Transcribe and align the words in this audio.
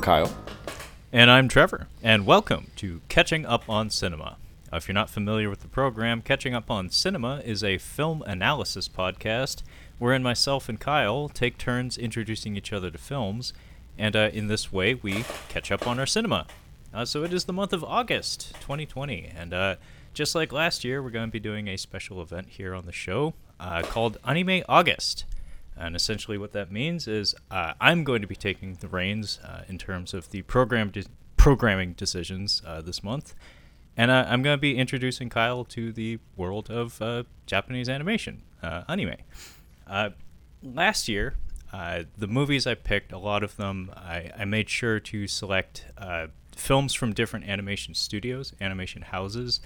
I'm 0.00 0.04
Kyle. 0.04 0.34
And 1.12 1.30
I'm 1.30 1.46
Trevor, 1.46 1.86
and 2.02 2.24
welcome 2.24 2.70
to 2.76 3.02
Catching 3.10 3.44
Up 3.44 3.68
on 3.68 3.90
Cinema. 3.90 4.38
Uh, 4.72 4.76
if 4.78 4.88
you're 4.88 4.94
not 4.94 5.10
familiar 5.10 5.50
with 5.50 5.60
the 5.60 5.68
program, 5.68 6.22
Catching 6.22 6.54
Up 6.54 6.70
on 6.70 6.88
Cinema 6.88 7.42
is 7.44 7.62
a 7.62 7.76
film 7.76 8.22
analysis 8.22 8.88
podcast 8.88 9.62
wherein 9.98 10.22
myself 10.22 10.70
and 10.70 10.80
Kyle 10.80 11.28
take 11.28 11.58
turns 11.58 11.98
introducing 11.98 12.56
each 12.56 12.72
other 12.72 12.90
to 12.90 12.96
films, 12.96 13.52
and 13.98 14.16
uh, 14.16 14.30
in 14.32 14.46
this 14.46 14.72
way 14.72 14.94
we 14.94 15.26
catch 15.50 15.70
up 15.70 15.86
on 15.86 15.98
our 15.98 16.06
cinema. 16.06 16.46
Uh, 16.94 17.04
so 17.04 17.22
it 17.22 17.34
is 17.34 17.44
the 17.44 17.52
month 17.52 17.74
of 17.74 17.84
August 17.84 18.54
2020, 18.62 19.30
and 19.36 19.52
uh, 19.52 19.76
just 20.14 20.34
like 20.34 20.50
last 20.50 20.82
year, 20.82 21.02
we're 21.02 21.10
going 21.10 21.28
to 21.28 21.30
be 21.32 21.38
doing 21.38 21.68
a 21.68 21.76
special 21.76 22.22
event 22.22 22.48
here 22.48 22.74
on 22.74 22.86
the 22.86 22.92
show 22.92 23.34
uh, 23.60 23.82
called 23.82 24.16
Anime 24.24 24.62
August. 24.66 25.26
And 25.80 25.96
essentially, 25.96 26.36
what 26.36 26.52
that 26.52 26.70
means 26.70 27.08
is 27.08 27.34
uh, 27.50 27.72
I'm 27.80 28.04
going 28.04 28.20
to 28.20 28.28
be 28.28 28.36
taking 28.36 28.74
the 28.74 28.88
reins 28.88 29.40
uh, 29.42 29.62
in 29.66 29.78
terms 29.78 30.12
of 30.12 30.30
the 30.30 30.42
program 30.42 30.90
de- 30.90 31.04
programming 31.36 31.94
decisions 31.94 32.62
uh, 32.66 32.82
this 32.82 33.02
month. 33.02 33.34
And 33.96 34.10
uh, 34.10 34.26
I'm 34.28 34.42
going 34.42 34.56
to 34.56 34.60
be 34.60 34.76
introducing 34.76 35.30
Kyle 35.30 35.64
to 35.64 35.90
the 35.92 36.18
world 36.36 36.70
of 36.70 37.00
uh, 37.00 37.24
Japanese 37.46 37.88
animation, 37.88 38.42
uh, 38.62 38.82
anime. 38.88 39.16
last 40.62 41.08
year, 41.08 41.34
the 41.72 42.28
movies 42.28 42.66
I 42.66 42.74
picked, 42.74 43.12
a 43.12 43.18
lot 43.18 43.42
of 43.42 43.56
them, 43.56 43.90
I, 43.96 44.30
I 44.38 44.44
made 44.44 44.68
sure 44.68 45.00
to 45.00 45.26
select 45.26 45.86
films 46.54 46.92
from 46.92 47.14
different 47.14 47.48
animation 47.48 47.94
studios, 47.94 48.52
animation 48.60 49.02
houses, 49.02 49.60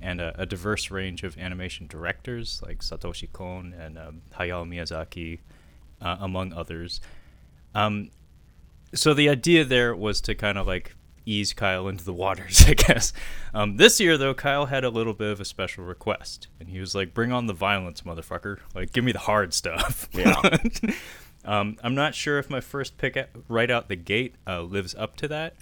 and 0.00 0.20
a, 0.20 0.34
a, 0.40 0.46
diverse 0.46 0.90
range 0.90 1.22
of 1.22 1.36
animation 1.36 1.86
directors 1.86 2.62
like 2.64 2.78
Satoshi 2.78 3.30
Kon 3.32 3.74
and 3.78 3.98
um, 3.98 4.22
Hayao 4.38 4.66
Miyazaki, 4.66 5.40
uh, 6.00 6.16
among 6.20 6.52
others. 6.52 7.00
Um, 7.74 8.10
so 8.94 9.14
the 9.14 9.28
idea 9.28 9.64
there 9.64 9.94
was 9.94 10.20
to 10.22 10.34
kind 10.34 10.58
of 10.58 10.66
like 10.66 10.94
ease 11.26 11.52
Kyle 11.52 11.86
into 11.88 12.04
the 12.04 12.12
waters, 12.12 12.64
I 12.68 12.74
guess. 12.74 13.12
Um, 13.54 13.76
this 13.76 14.00
year, 14.00 14.18
though, 14.18 14.34
Kyle 14.34 14.66
had 14.66 14.84
a 14.84 14.90
little 14.90 15.14
bit 15.14 15.30
of 15.30 15.40
a 15.40 15.44
special 15.44 15.84
request, 15.84 16.48
and 16.58 16.68
he 16.68 16.80
was 16.80 16.94
like, 16.94 17.14
"Bring 17.14 17.32
on 17.32 17.46
the 17.46 17.52
violence, 17.52 18.02
motherfucker! 18.02 18.58
Like, 18.74 18.92
give 18.92 19.04
me 19.04 19.12
the 19.12 19.18
hard 19.20 19.54
stuff." 19.54 20.08
Yeah. 20.14 20.34
um, 21.44 21.76
I'm 21.82 21.94
not 21.94 22.14
sure 22.14 22.38
if 22.38 22.50
my 22.50 22.60
first 22.60 22.98
pick 22.98 23.16
at, 23.16 23.30
right 23.48 23.70
out 23.70 23.88
the 23.88 23.96
gate 23.96 24.34
uh, 24.46 24.62
lives 24.62 24.94
up 24.94 25.16
to 25.18 25.28
that. 25.28 25.54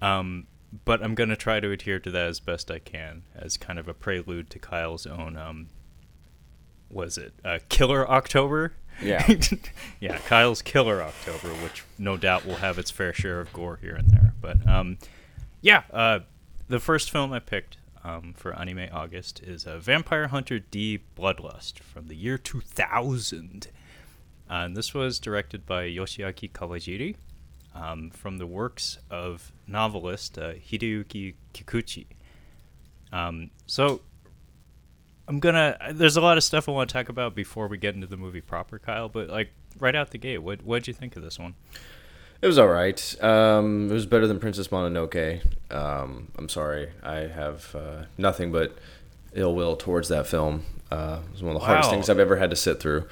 Um, 0.00 0.46
but 0.84 1.02
I'm 1.02 1.14
going 1.14 1.28
to 1.28 1.36
try 1.36 1.60
to 1.60 1.70
adhere 1.70 1.98
to 2.00 2.10
that 2.10 2.26
as 2.26 2.40
best 2.40 2.70
I 2.70 2.78
can 2.78 3.22
as 3.34 3.56
kind 3.56 3.78
of 3.78 3.86
a 3.86 3.94
prelude 3.94 4.50
to 4.50 4.58
Kyle's 4.58 5.06
own 5.06 5.36
um 5.36 5.68
was 6.90 7.18
it 7.18 7.32
uh, 7.44 7.58
Killer 7.68 8.08
October? 8.08 8.74
Yeah. 9.02 9.26
yeah, 10.00 10.18
Kyle's 10.18 10.62
Killer 10.62 11.02
October, 11.02 11.48
which 11.62 11.84
no 11.98 12.16
doubt 12.16 12.46
will 12.46 12.56
have 12.56 12.78
its 12.78 12.90
fair 12.90 13.12
share 13.12 13.40
of 13.40 13.52
gore 13.52 13.78
here 13.80 13.94
and 13.94 14.10
there. 14.10 14.34
But 14.40 14.66
um 14.68 14.98
yeah, 15.60 15.82
uh 15.92 16.20
the 16.68 16.80
first 16.80 17.10
film 17.10 17.32
I 17.32 17.40
picked 17.40 17.76
um, 18.04 18.34
for 18.36 18.54
Anime 18.58 18.88
August 18.92 19.42
is 19.42 19.66
uh, 19.66 19.78
Vampire 19.78 20.28
Hunter 20.28 20.58
D 20.58 21.00
Bloodlust 21.16 21.78
from 21.78 22.08
the 22.08 22.14
year 22.14 22.38
2000. 22.38 23.68
Uh, 24.48 24.52
and 24.52 24.76
this 24.76 24.92
was 24.92 25.18
directed 25.18 25.64
by 25.64 25.84
Yoshiaki 25.84 26.52
Kawajiri 26.52 27.16
um, 27.74 28.10
from 28.10 28.38
the 28.38 28.46
works 28.46 28.98
of 29.10 29.52
novelist 29.66 30.38
uh, 30.38 30.52
Hideyuki 30.52 31.34
Kikuchi. 31.54 32.06
Um, 33.12 33.50
so 33.66 34.02
I'm 35.26 35.40
gonna. 35.40 35.76
There's 35.92 36.16
a 36.16 36.20
lot 36.20 36.36
of 36.36 36.44
stuff 36.44 36.68
I 36.68 36.72
want 36.72 36.90
to 36.90 36.92
talk 36.92 37.08
about 37.08 37.34
before 37.34 37.66
we 37.68 37.78
get 37.78 37.94
into 37.94 38.06
the 38.06 38.16
movie 38.16 38.40
proper, 38.40 38.78
Kyle. 38.78 39.08
But 39.08 39.28
like 39.28 39.52
right 39.78 39.94
out 39.94 40.10
the 40.10 40.18
gate, 40.18 40.38
what 40.38 40.62
what'd 40.62 40.86
you 40.86 40.94
think 40.94 41.16
of 41.16 41.22
this 41.22 41.38
one? 41.38 41.54
It 42.42 42.46
was 42.46 42.58
all 42.58 42.68
right. 42.68 43.22
Um, 43.22 43.90
it 43.90 43.94
was 43.94 44.04
better 44.04 44.26
than 44.26 44.38
Princess 44.38 44.68
Mononoke. 44.68 45.40
Um, 45.70 46.28
I'm 46.36 46.48
sorry, 46.48 46.90
I 47.02 47.20
have 47.20 47.74
uh, 47.74 48.04
nothing 48.18 48.52
but 48.52 48.76
ill 49.32 49.54
will 49.54 49.76
towards 49.76 50.08
that 50.08 50.26
film. 50.26 50.64
Uh, 50.90 51.20
it 51.24 51.32
was 51.32 51.42
one 51.42 51.56
of 51.56 51.62
the 51.62 51.66
wow. 51.66 51.72
hardest 51.72 51.90
things 51.90 52.10
I've 52.10 52.18
ever 52.18 52.36
had 52.36 52.50
to 52.50 52.56
sit 52.56 52.80
through. 52.80 53.08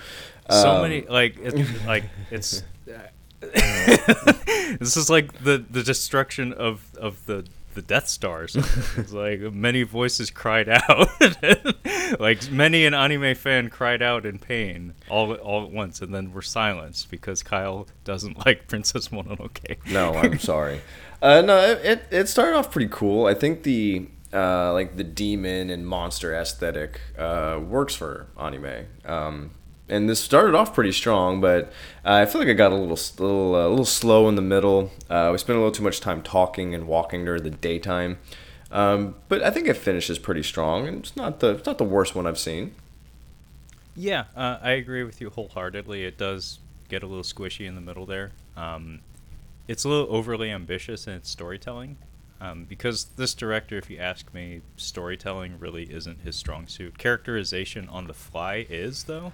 So 0.51 0.73
um, 0.73 0.83
many 0.83 1.03
like 1.03 1.37
it's 1.41 1.87
like 1.87 2.05
it's 2.31 2.63
this 3.41 4.97
is 4.97 5.09
like 5.09 5.33
the 5.43 5.65
the 5.71 5.83
destruction 5.83 6.53
of 6.53 6.85
of 6.99 7.25
the 7.27 7.47
the 7.75 7.83
Death 7.83 8.09
Stars. 8.09 8.57
it's 8.97 9.13
like 9.13 9.41
many 9.41 9.83
voices 9.83 10.31
cried 10.31 10.69
out, 10.69 11.09
like 12.21 12.51
many 12.51 12.85
an 12.85 12.95
anime 12.95 13.35
fan 13.35 13.71
cried 13.71 14.03
out 14.03 14.27
in 14.27 14.39
pain 14.39 14.95
all 15.09 15.35
all 15.35 15.65
at 15.65 15.71
once, 15.71 16.01
and 16.01 16.15
then 16.15 16.33
were 16.33 16.43
silenced 16.43 17.11
because 17.11 17.43
Kyle 17.43 17.87
doesn't 18.05 18.39
like 18.47 18.69
Princess 18.69 19.09
Mononoke. 19.09 19.79
no, 19.91 20.15
I'm 20.15 20.39
sorry. 20.39 20.81
Uh, 21.21 21.41
no, 21.41 21.59
it 21.59 22.07
it 22.11 22.29
started 22.29 22.57
off 22.57 22.71
pretty 22.71 22.91
cool. 22.91 23.27
I 23.27 23.35
think 23.35 23.63
the 23.63 24.09
uh, 24.33 24.73
like 24.73 24.97
the 24.97 25.05
demon 25.05 25.71
and 25.71 25.87
monster 25.87 26.35
aesthetic 26.35 27.01
uh, 27.19 27.61
works 27.63 27.95
for 27.95 28.29
anime. 28.39 28.87
Um, 29.05 29.51
and 29.93 30.09
this 30.09 30.21
started 30.21 30.55
off 30.55 30.75
pretty 30.75 30.93
strong, 30.93 31.41
but 31.41 31.67
uh, 32.05 32.15
I 32.15 32.27
feel 32.27 32.41
like 32.41 32.49
I 32.49 32.55
got 32.55 32.73
a 32.73 32.77
little, 32.77 32.99
little, 33.25 33.55
uh, 33.55 33.67
a 33.67 33.69
little 33.69 33.85
slow 33.85 34.29
in 34.29 34.35
the 34.35 34.43
middle. 34.43 34.91
Uh, 35.11 35.29
we 35.33 35.39
spent 35.39 35.57
a 35.57 35.61
little 35.61 35.73
too 35.73 35.83
much 35.83 36.01
time 36.01 36.23
talking 36.23 36.75
and 36.75 36.87
walking 36.87 37.25
during 37.25 37.43
the 37.43 37.51
daytime, 37.51 38.19
um, 38.71 39.17
but 39.29 39.43
I 39.43 39.51
think 39.51 39.69
it 39.69 39.77
finishes 39.77 40.19
pretty 40.19 40.43
strong, 40.43 40.89
and 40.89 40.99
it's 41.01 41.17
not 41.17 41.41
the, 41.41 41.51
it's 41.51 41.67
not 41.67 41.79
the 41.79 41.85
worst 41.85 42.15
one 42.15 42.27
I've 42.27 42.39
seen. 42.39 42.75
Yeah, 43.95 44.25
uh, 44.35 44.59
I 44.63 44.71
agree 44.71 45.05
with 45.05 45.21
you 45.21 45.29
wholeheartedly. 45.29 46.05
It 46.05 46.17
does 46.17 46.59
get 46.89 47.03
a 47.03 47.07
little 47.07 47.25
squishy 47.25 47.67
in 47.67 47.75
the 47.75 47.81
middle 47.81 48.07
there. 48.07 48.33
Um, 48.57 49.01
it's 49.69 49.85
a 49.85 49.89
little 49.89 50.15
overly 50.15 50.51
ambitious 50.51 51.07
in 51.07 51.13
its 51.13 51.31
storytelling. 51.31 51.99
Um, 52.41 52.65
because 52.65 53.05
this 53.17 53.35
director, 53.35 53.79
if 53.79 53.89
you 53.89 53.99
ask 53.99 54.35
me, 54.35 54.63
storytelling 54.77 55.61
really 55.61 55.85
isn't 55.85 56.23
his 56.23 56.35
strong 56.35 56.67
suit. 56.67 56.99
Characterization 56.99 57.89
on 57.89 58.09
the 58.09 58.15
fly 58.15 58.67
is, 58.69 59.05
though. 59.05 59.33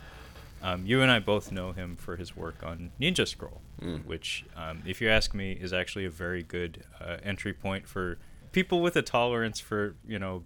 Um, 0.62 0.84
you 0.86 1.02
and 1.02 1.10
I 1.10 1.20
both 1.20 1.52
know 1.52 1.72
him 1.72 1.96
for 1.96 2.16
his 2.16 2.36
work 2.36 2.62
on 2.64 2.90
Ninja 3.00 3.26
Scroll, 3.26 3.60
mm. 3.80 4.04
which, 4.04 4.44
um, 4.56 4.82
if 4.86 5.00
you 5.00 5.08
ask 5.08 5.34
me, 5.34 5.52
is 5.52 5.72
actually 5.72 6.04
a 6.04 6.10
very 6.10 6.42
good 6.42 6.84
uh, 7.00 7.18
entry 7.22 7.52
point 7.52 7.86
for 7.86 8.18
people 8.52 8.80
with 8.80 8.96
a 8.96 9.02
tolerance 9.02 9.60
for 9.60 9.94
you 10.06 10.18
know 10.18 10.42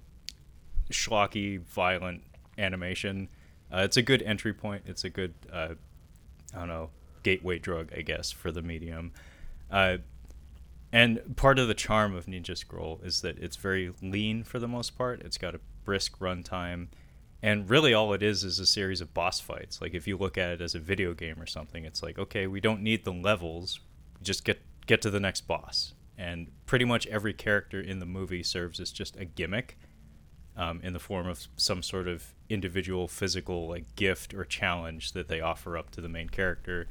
schlocky, 0.91 1.61
violent 1.61 2.23
animation. 2.59 3.29
Uh, 3.73 3.79
it's 3.79 3.97
a 3.97 4.03
good 4.03 4.23
entry 4.23 4.53
point. 4.53 4.83
It's 4.87 5.05
a 5.05 5.11
good, 5.11 5.33
uh, 5.51 5.75
I 6.55 6.59
don't 6.59 6.69
know, 6.69 6.91
gateway 7.23 7.59
drug, 7.59 7.91
I 7.97 8.03
guess, 8.03 8.31
for 8.31 8.53
the 8.53 8.63
medium. 8.63 9.13
Uh, 9.71 9.99
and 10.93 11.37
part 11.37 11.59
of 11.59 11.69
the 11.69 11.75
charm 11.75 12.15
of 12.15 12.27
Ninja 12.27 12.57
Scroll 12.57 13.01
is 13.03 13.23
that 13.23 13.39
it's 13.39 13.57
very 13.57 13.93
lean 14.03 14.45
for 14.45 14.59
the 14.59 14.69
most 14.69 14.99
part. 14.99 15.23
It's 15.23 15.39
got 15.39 15.55
a 15.55 15.61
brisk 15.85 16.19
runtime 16.19 16.89
and 17.43 17.69
really 17.69 17.93
all 17.93 18.13
it 18.13 18.23
is 18.23 18.45
is 18.45 18.59
a 18.59 18.67
series 18.67 19.01
of 19.01 19.13
boss 19.13 19.41
fights. 19.41 19.81
Like 19.81 19.95
if 19.95 20.07
you 20.07 20.17
look 20.17 20.39
at 20.39 20.51
it 20.51 20.61
as 20.61 20.75
a 20.75 20.79
video 20.79 21.13
game 21.13 21.41
or 21.41 21.47
something 21.47 21.85
it's 21.85 22.03
like 22.03 22.19
okay 22.19 22.47
we 22.47 22.61
don't 22.61 22.83
need 22.83 23.05
the 23.05 23.13
levels. 23.13 23.81
Just 24.23 24.45
get 24.45 24.63
get 24.87 25.03
to 25.03 25.11
the 25.11 25.21
next 25.21 25.43
boss. 25.43 25.95
And 26.17 26.51
pretty 26.67 26.85
much 26.85 27.07
every 27.09 27.33
character 27.33 27.81
in 27.81 27.99
the 27.99 28.07
movie 28.07 28.43
serves 28.43 28.79
as 28.79 28.93
just 28.93 29.17
a 29.17 29.25
gimmick 29.25 29.79
um, 30.57 30.81
in 30.83 30.93
the 30.93 30.99
form 30.99 31.27
of 31.27 31.49
some 31.57 31.83
sort 31.83 32.07
of 32.07 32.35
individual 32.49 33.09
physical 33.09 33.69
like 33.69 33.97
gift 33.97 34.35
or 34.35 34.45
challenge 34.45 35.13
that 35.13 35.29
they 35.29 35.41
offer 35.41 35.77
up 35.77 35.91
to 35.91 36.01
the 36.01 36.09
main 36.09 36.29
character. 36.29 36.87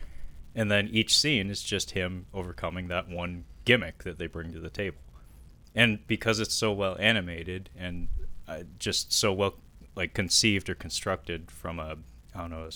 And 0.56 0.70
then 0.70 0.90
each 0.92 1.18
scene 1.18 1.50
is 1.50 1.62
just 1.62 1.92
him 1.92 2.26
overcoming 2.34 2.88
that 2.90 3.08
one 3.08 3.46
gimmick 3.64 4.04
that 4.04 4.18
they 4.18 4.28
bring 4.28 4.52
to 4.54 4.60
the 4.60 4.70
table. 4.70 4.98
And 5.74 6.06
because 6.08 6.40
it's 6.40 6.54
so 6.54 6.74
well 6.74 6.98
animated 7.00 7.70
and 7.78 8.10
uh, 8.48 8.64
just 8.78 9.14
so 9.14 9.32
well 9.32 9.56
like 9.96 10.14
conceived 10.14 10.70
or 10.70 10.76
constructed 10.76 11.52
from 11.52 11.80
a 11.80 11.98
I 12.34 12.42
don't 12.42 12.52
know, 12.52 12.64
a, 12.64 12.72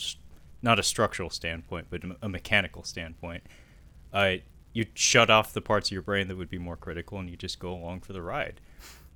not 0.62 0.80
a 0.80 0.84
structural 0.84 1.30
standpoint, 1.30 1.88
but 1.90 2.02
a 2.22 2.30
mechanical 2.30 2.84
standpoint. 2.84 3.44
Uh, 4.12 4.36
you 4.74 4.86
shut 4.94 5.30
off 5.30 5.54
the 5.54 5.62
parts 5.62 5.88
of 5.88 5.94
your 5.94 6.02
brain 6.02 6.28
that 6.28 6.38
would 6.38 6.50
be 6.50 6.58
more 6.58 6.76
critical, 6.76 7.18
and 7.20 7.30
you 7.30 7.38
just 7.38 7.60
go 7.60 7.74
along 7.74 8.02
for 8.02 8.14
the 8.14 8.22
ride. 8.22 8.60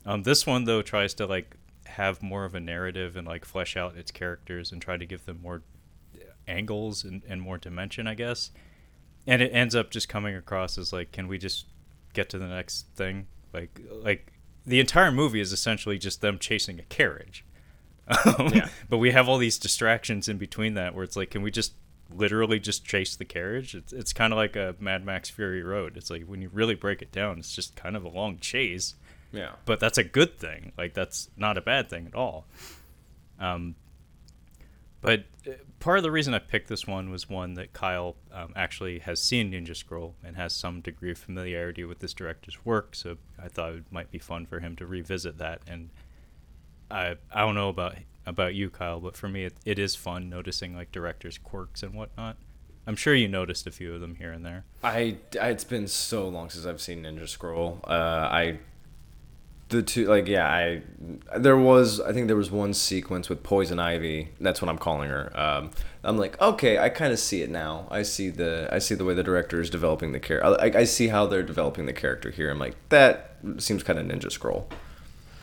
Um, 0.06 0.24
this 0.24 0.48
one 0.48 0.63
though 0.63 0.81
tries 0.81 1.13
to 1.16 1.25
like 1.25 1.57
have 1.86 2.24
more 2.24 2.46
of 2.46 2.56
a 2.56 2.60
narrative 2.60 3.18
and 3.18 3.28
like 3.28 3.44
flesh 3.44 3.75
out 3.75 3.98
its 3.98 4.12
characters 4.12 4.72
and 4.72 4.81
try 4.81 4.96
to 4.96 5.06
give 5.06 5.25
them 5.25 5.42
more 5.42 5.63
angles 6.48 7.04
and, 7.04 7.24
and 7.28 7.42
more 7.42 7.57
dimension, 7.57 8.07
I 8.07 8.13
guess. 8.13 8.51
And 9.28 9.42
it 9.42 9.51
ends 9.54 9.75
up 9.75 9.92
just 9.92 10.07
coming 10.07 10.36
across 10.36 10.78
as 10.78 10.94
like, 10.94 11.12
can 11.12 11.28
we 11.28 11.38
just 11.38 11.66
get 12.13 12.30
to 12.30 12.40
the 12.40 12.48
next 12.48 12.88
thing? 12.96 13.28
Like, 13.54 13.80
like 13.92 14.31
the 14.66 14.80
entire 14.80 15.12
movie 15.12 15.42
is 15.42 15.51
essentially 15.51 15.98
just 15.98 16.22
them 16.22 16.40
chasing 16.40 16.80
a 16.80 16.84
carriage 16.84 17.46
um, 18.10 18.50
yeah. 18.54 18.70
But 18.90 18.98
we 18.98 19.12
have 19.12 19.30
all 19.30 19.38
these 19.38 19.58
distractions 19.58 20.28
in 20.28 20.38
between 20.38 20.74
that 20.76 20.96
where 20.96 21.04
it's 21.04 21.16
like, 21.16 21.32
can 21.32 21.42
we 21.42 21.52
just 21.52 21.74
literally 22.14 22.60
just 22.60 22.86
chase 22.86 23.16
the 23.16 23.26
carriage? 23.26 23.76
It's, 23.76 23.94
it's 23.94 24.14
kind 24.14 24.34
of 24.34 24.38
like 24.38 24.56
a 24.56 24.76
Mad 24.80 25.06
Max 25.06 25.30
Fury 25.30 25.62
Road. 25.62 25.96
It's 25.96 26.10
like 26.10 26.24
when 26.26 26.42
you 26.42 26.50
really 26.52 26.76
break 26.76 27.02
it 27.02 27.12
down, 27.12 27.40
it's 27.40 27.56
just 27.56 27.76
kind 27.76 27.96
of 27.96 28.04
a 28.04 28.10
long 28.10 28.40
chase. 28.40 28.96
Yeah. 29.32 29.52
But 29.66 29.80
that's 29.80 29.98
a 29.98 30.04
good 30.04 30.38
thing. 30.38 30.72
Like, 30.78 30.94
that's 30.94 31.30
not 31.38 31.58
a 31.58 31.62
bad 31.62 31.90
thing 31.90 32.08
at 32.08 32.16
all. 32.16 32.46
Um, 33.40 33.76
but 35.02 35.26
uh, 35.48 35.52
part 35.80 35.98
of 35.98 36.04
the 36.04 36.12
reason 36.12 36.34
I 36.34 36.40
picked 36.40 36.68
this 36.68 36.86
one 36.86 37.10
was 37.10 37.30
one 37.30 37.54
that 37.54 37.74
Kyle 37.74 38.16
um, 38.34 38.54
actually 38.56 39.00
has 39.00 39.22
seen 39.22 39.52
Ninja 39.52 39.76
Scroll 39.76 40.16
and 40.24 40.36
has 40.36 40.54
some 40.54 40.82
degree 40.82 41.12
of 41.12 41.18
familiarity 41.18 41.84
with 41.84 42.00
this 42.00 42.14
director's 42.14 42.66
work. 42.66 42.96
So 42.96 43.18
I 43.42 43.48
thought 43.48 43.74
it 43.74 43.84
might 43.92 44.12
be 44.12 44.20
fun 44.20 44.46
for 44.46 44.60
him 44.60 44.76
to 44.78 44.86
revisit 44.86 45.38
that. 45.38 45.62
And 45.68 45.90
I 46.91 47.15
I 47.33 47.41
don't 47.41 47.56
know 47.56 47.69
about 47.69 47.95
about 48.25 48.56
you, 48.56 48.69
Kyle, 48.69 49.00
but 49.00 49.18
for 49.18 49.27
me, 49.27 49.45
it, 49.45 49.53
it 49.65 49.80
is 49.80 49.95
fun 49.95 50.30
noticing 50.30 50.75
like 50.75 50.91
directors' 50.91 51.38
quirks 51.38 51.83
and 51.83 51.94
whatnot. 51.94 52.38
I'm 52.88 52.95
sure 52.95 53.13
you 53.13 53.27
noticed 53.27 53.68
a 53.68 53.71
few 53.71 53.94
of 53.94 54.01
them 54.01 54.15
here 54.15 54.31
and 54.31 54.45
there. 54.45 54.65
I, 54.83 55.18
I 55.39 55.50
it's 55.50 55.63
been 55.63 55.88
so 55.88 56.27
long 56.27 56.50
since 56.50 56.65
I've 56.65 56.81
seen 56.81 57.03
Ninja 57.03 57.27
Scroll. 57.27 57.80
Uh, 57.83 57.91
I 57.91 58.59
the 59.69 59.83
two 59.83 60.07
like 60.07 60.27
yeah 60.27 60.47
I 60.47 60.81
there 61.38 61.57
was 61.57 62.00
I 62.01 62.12
think 62.12 62.25
there 62.25 62.36
was 62.36 62.50
one 62.50 62.74
sequence 62.74 63.30
with 63.30 63.44
Poison 63.44 63.80
Ivy. 63.80 64.30
That's 64.41 64.62
what 64.62 64.69
I'm 64.69 64.80
calling 64.80 65.09
her. 65.09 65.31
Um, 65.39 65.71
I'm 66.03 66.18
like 66.18 66.41
okay, 66.41 66.80
I 66.80 66.89
kind 66.89 67.13
of 67.13 67.19
see 67.19 67.41
it 67.44 67.51
now. 67.51 67.88
I 67.91 68.01
see 68.01 68.30
the 68.30 68.68
I 68.71 68.80
see 68.80 68.95
the 68.95 69.06
way 69.06 69.13
the 69.13 69.24
director 69.24 69.62
is 69.62 69.69
developing 69.69 70.12
the 70.12 70.19
character. 70.19 70.59
I, 70.59 70.80
I 70.80 70.83
see 70.86 71.09
how 71.09 71.27
they're 71.27 71.44
developing 71.44 71.86
the 71.86 71.94
character 71.94 72.31
here. 72.31 72.50
I'm 72.50 72.59
like 72.59 72.75
that 72.89 73.36
seems 73.59 73.83
kind 73.83 74.00
of 74.00 74.06
Ninja 74.07 74.31
Scroll. 74.31 74.68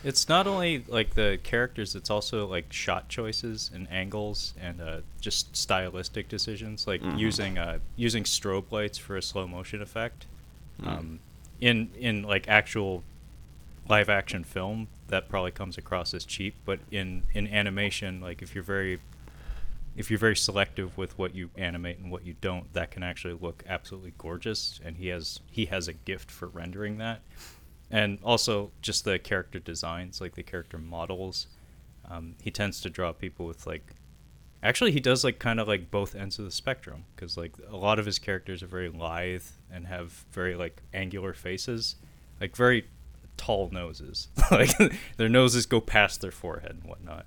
It's 0.07 0.29
not 0.29 0.47
only 0.47 0.85
like 0.87 1.15
the 1.15 1.37
characters; 1.43 1.93
it's 1.93 2.09
also 2.09 2.47
like 2.47 2.71
shot 2.71 3.09
choices 3.09 3.69
and 3.73 3.91
angles 3.91 4.53
and 4.57 4.79
uh, 4.79 5.01
just 5.19 5.53
stylistic 5.53 6.29
decisions, 6.29 6.87
like 6.87 7.01
Mhm. 7.01 7.19
using 7.19 7.57
uh, 7.57 7.79
using 7.97 8.23
strobe 8.23 8.71
lights 8.71 8.97
for 8.97 9.17
a 9.17 9.21
slow 9.21 9.45
motion 9.47 9.81
effect. 9.81 10.25
Mm. 10.81 10.87
Um, 10.87 11.19
in 11.59 11.89
in 11.99 12.23
like 12.23 12.47
actual 12.47 13.03
live 13.89 14.07
action 14.07 14.45
film, 14.45 14.87
that 15.09 15.27
probably 15.27 15.51
comes 15.51 15.77
across 15.77 16.13
as 16.13 16.23
cheap, 16.23 16.55
but 16.63 16.79
in 16.89 17.23
in 17.33 17.45
animation, 17.45 18.21
like 18.21 18.41
if 18.41 18.55
you're 18.55 18.63
very 18.63 19.01
if 19.97 20.09
you're 20.09 20.19
very 20.19 20.37
selective 20.37 20.97
with 20.97 21.17
what 21.17 21.35
you 21.35 21.49
animate 21.57 21.97
and 21.97 22.09
what 22.09 22.25
you 22.25 22.35
don't, 22.39 22.71
that 22.71 22.91
can 22.91 23.03
actually 23.03 23.33
look 23.33 23.61
absolutely 23.67 24.13
gorgeous. 24.17 24.79
And 24.85 24.95
he 24.95 25.07
has 25.07 25.41
he 25.51 25.65
has 25.65 25.89
a 25.89 25.93
gift 25.93 26.31
for 26.31 26.47
rendering 26.47 26.97
that 26.99 27.19
and 27.89 28.19
also 28.23 28.71
just 28.81 29.05
the 29.05 29.17
character 29.19 29.59
designs, 29.59 30.19
like 30.19 30.35
the 30.35 30.43
character 30.43 30.77
models. 30.77 31.47
Um, 32.09 32.35
he 32.41 32.51
tends 32.51 32.81
to 32.81 32.89
draw 32.89 33.11
people 33.11 33.45
with 33.45 33.65
like, 33.67 33.93
actually, 34.63 34.91
he 34.91 34.99
does 34.99 35.23
like 35.23 35.39
kind 35.39 35.59
of 35.59 35.67
like 35.67 35.91
both 35.91 36.15
ends 36.15 36.39
of 36.39 36.45
the 36.45 36.51
spectrum 36.51 37.05
because 37.15 37.37
like 37.37 37.53
a 37.69 37.77
lot 37.77 37.99
of 37.99 38.05
his 38.05 38.19
characters 38.19 38.61
are 38.63 38.67
very 38.67 38.89
lithe 38.89 39.43
and 39.71 39.87
have 39.87 40.25
very 40.31 40.55
like 40.55 40.81
angular 40.93 41.33
faces, 41.33 41.95
like 42.41 42.55
very 42.55 42.87
tall 43.37 43.69
noses. 43.71 44.27
like 44.51 44.71
their 45.17 45.29
noses 45.29 45.65
go 45.65 45.79
past 45.79 46.21
their 46.21 46.31
forehead 46.31 46.77
and 46.81 46.83
whatnot, 46.83 47.25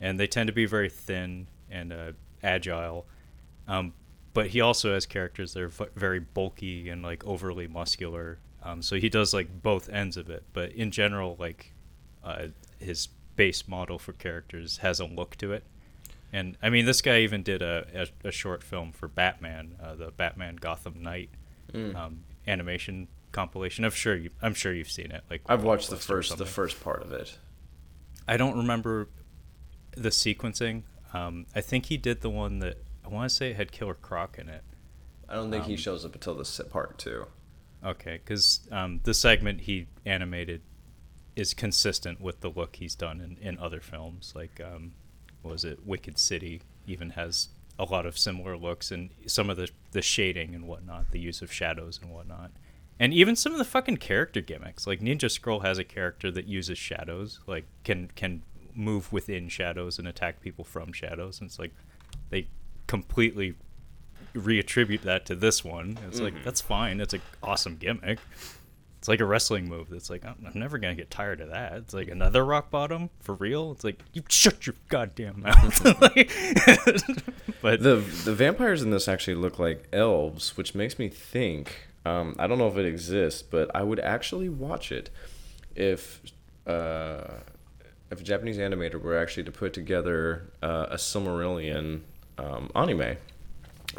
and 0.00 0.18
they 0.18 0.26
tend 0.26 0.46
to 0.46 0.52
be 0.52 0.66
very 0.66 0.88
thin 0.88 1.46
and 1.70 1.92
uh, 1.92 2.12
agile. 2.42 3.06
Um, 3.68 3.94
but 4.34 4.48
he 4.48 4.60
also 4.60 4.94
has 4.94 5.06
characters 5.06 5.54
that 5.54 5.62
are 5.62 5.88
very 5.94 6.20
bulky 6.20 6.88
and 6.88 7.02
like 7.02 7.24
overly 7.24 7.66
muscular. 7.66 8.38
Um, 8.62 8.80
so 8.82 8.96
he 8.96 9.08
does 9.08 9.34
like 9.34 9.62
both 9.62 9.88
ends 9.88 10.16
of 10.16 10.30
it. 10.30 10.44
But 10.52 10.72
in 10.72 10.90
general, 10.90 11.36
like 11.38 11.72
uh, 12.24 12.48
his 12.78 13.08
base 13.36 13.66
model 13.66 13.98
for 13.98 14.12
characters 14.12 14.78
has 14.78 15.00
a 15.00 15.04
look 15.04 15.36
to 15.36 15.52
it. 15.52 15.64
And 16.32 16.56
I 16.62 16.70
mean, 16.70 16.86
this 16.86 17.02
guy 17.02 17.20
even 17.20 17.42
did 17.42 17.60
a, 17.62 18.08
a, 18.24 18.28
a 18.28 18.32
short 18.32 18.62
film 18.62 18.92
for 18.92 19.08
Batman, 19.08 19.74
uh, 19.82 19.94
the 19.96 20.10
Batman 20.10 20.56
Gotham 20.56 21.02
Knight 21.02 21.30
Mm. 21.72 21.94
um, 21.96 22.24
animation 22.46 23.08
compilation. 23.30 23.84
I'm 23.84 23.92
sure 23.92 24.14
you, 24.14 24.28
I'm 24.42 24.52
sure 24.52 24.74
you've 24.74 24.90
seen 24.90 25.10
it. 25.10 25.24
Like 25.30 25.40
I've 25.46 25.62
watched 25.64 25.88
the 25.88 25.96
first 25.96 26.36
the 26.36 26.44
first 26.44 26.82
part 26.84 27.02
of 27.02 27.12
it. 27.12 27.38
I 28.28 28.36
don't 28.36 28.58
remember 28.58 29.08
the 29.96 30.10
sequencing. 30.10 30.82
Um, 31.14 31.46
I 31.54 31.62
think 31.62 31.86
he 31.86 31.96
did 31.96 32.20
the 32.20 32.28
one 32.28 32.58
that 32.58 32.76
I 33.04 33.08
want 33.08 33.30
to 33.30 33.34
say 33.34 33.50
it 33.50 33.56
had 33.56 33.72
Killer 33.72 33.94
Croc 33.94 34.38
in 34.38 34.50
it. 34.50 34.62
I 35.30 35.34
don't 35.34 35.50
think 35.50 35.64
he 35.64 35.72
Um, 35.74 35.78
shows 35.78 36.04
up 36.04 36.14
until 36.14 36.34
this 36.34 36.60
part 36.70 36.98
two. 36.98 37.26
Okay, 37.84 38.20
because 38.24 38.60
um, 38.70 39.00
the 39.02 39.14
segment 39.14 39.62
he 39.62 39.86
animated 40.06 40.62
is 41.34 41.54
consistent 41.54 42.20
with 42.20 42.40
the 42.40 42.50
look 42.50 42.76
he's 42.76 42.94
done 42.94 43.20
in, 43.20 43.36
in 43.40 43.58
other 43.58 43.80
films. 43.80 44.32
Like, 44.36 44.60
um, 44.64 44.92
what 45.42 45.52
was 45.52 45.64
it 45.64 45.84
Wicked 45.84 46.18
City? 46.18 46.62
Even 46.86 47.10
has 47.10 47.48
a 47.78 47.84
lot 47.84 48.06
of 48.06 48.18
similar 48.18 48.56
looks 48.56 48.90
and 48.90 49.10
some 49.26 49.48
of 49.48 49.56
the 49.56 49.68
the 49.92 50.02
shading 50.02 50.54
and 50.54 50.66
whatnot, 50.68 51.10
the 51.10 51.18
use 51.18 51.42
of 51.42 51.52
shadows 51.52 51.98
and 52.02 52.12
whatnot, 52.12 52.50
and 53.00 53.12
even 53.12 53.34
some 53.34 53.52
of 53.52 53.58
the 53.58 53.64
fucking 53.64 53.96
character 53.96 54.40
gimmicks. 54.40 54.86
Like 54.86 55.00
Ninja 55.00 55.30
Scroll 55.30 55.60
has 55.60 55.78
a 55.78 55.84
character 55.84 56.30
that 56.30 56.46
uses 56.46 56.78
shadows, 56.78 57.40
like 57.46 57.64
can 57.84 58.10
can 58.14 58.42
move 58.74 59.12
within 59.12 59.48
shadows 59.48 59.98
and 59.98 60.06
attack 60.06 60.40
people 60.40 60.64
from 60.64 60.92
shadows. 60.92 61.40
And 61.40 61.48
it's 61.48 61.58
like 61.58 61.72
they 62.30 62.46
completely 62.86 63.54
reattribute 64.34 65.02
that 65.02 65.26
to 65.26 65.34
this 65.34 65.64
one. 65.64 65.98
It's 66.08 66.20
like 66.20 66.34
Mhm. 66.34 66.44
that's 66.44 66.60
fine. 66.60 67.00
It's 67.00 67.14
an 67.14 67.20
awesome 67.42 67.76
gimmick. 67.76 68.18
It's 68.98 69.08
like 69.08 69.18
a 69.20 69.24
wrestling 69.24 69.68
move. 69.68 69.88
That's 69.90 70.10
like 70.10 70.24
I'm, 70.24 70.36
I'm 70.46 70.58
never 70.60 70.78
gonna 70.78 70.94
get 70.94 71.10
tired 71.10 71.40
of 71.40 71.50
that. 71.50 71.72
It's 71.74 71.92
like 71.94 72.08
another 72.08 72.44
rock 72.44 72.70
bottom 72.70 73.10
for 73.20 73.34
real. 73.34 73.72
It's 73.72 73.82
like 73.84 74.00
you 74.12 74.22
shut 74.28 74.66
your 74.66 74.74
goddamn 74.88 75.42
mouth. 75.42 75.84
Like- 76.00 76.30
but 77.62 77.82
The 77.82 77.96
the 78.24 78.34
vampires 78.34 78.80
in 78.82 78.90
this 78.90 79.08
actually 79.08 79.34
look 79.34 79.58
like 79.58 79.88
elves, 79.92 80.56
which 80.56 80.74
makes 80.74 80.98
me 80.98 81.08
think. 81.08 81.88
Um, 82.04 82.34
I 82.38 82.46
don't 82.46 82.58
know 82.58 82.68
if 82.68 82.76
it 82.76 82.86
exists, 82.86 83.42
but 83.42 83.70
I 83.74 83.82
would 83.82 84.00
actually 84.00 84.48
watch 84.48 84.90
it 84.92 85.10
if 85.76 86.20
uh, 86.66 87.24
if 88.10 88.20
a 88.20 88.24
Japanese 88.24 88.58
animator 88.58 89.00
were 89.00 89.16
actually 89.18 89.44
to 89.44 89.52
put 89.52 89.72
together 89.72 90.50
uh, 90.62 90.86
a 90.90 90.96
Silmarillion 90.96 92.00
um, 92.38 92.70
anime, 92.74 93.16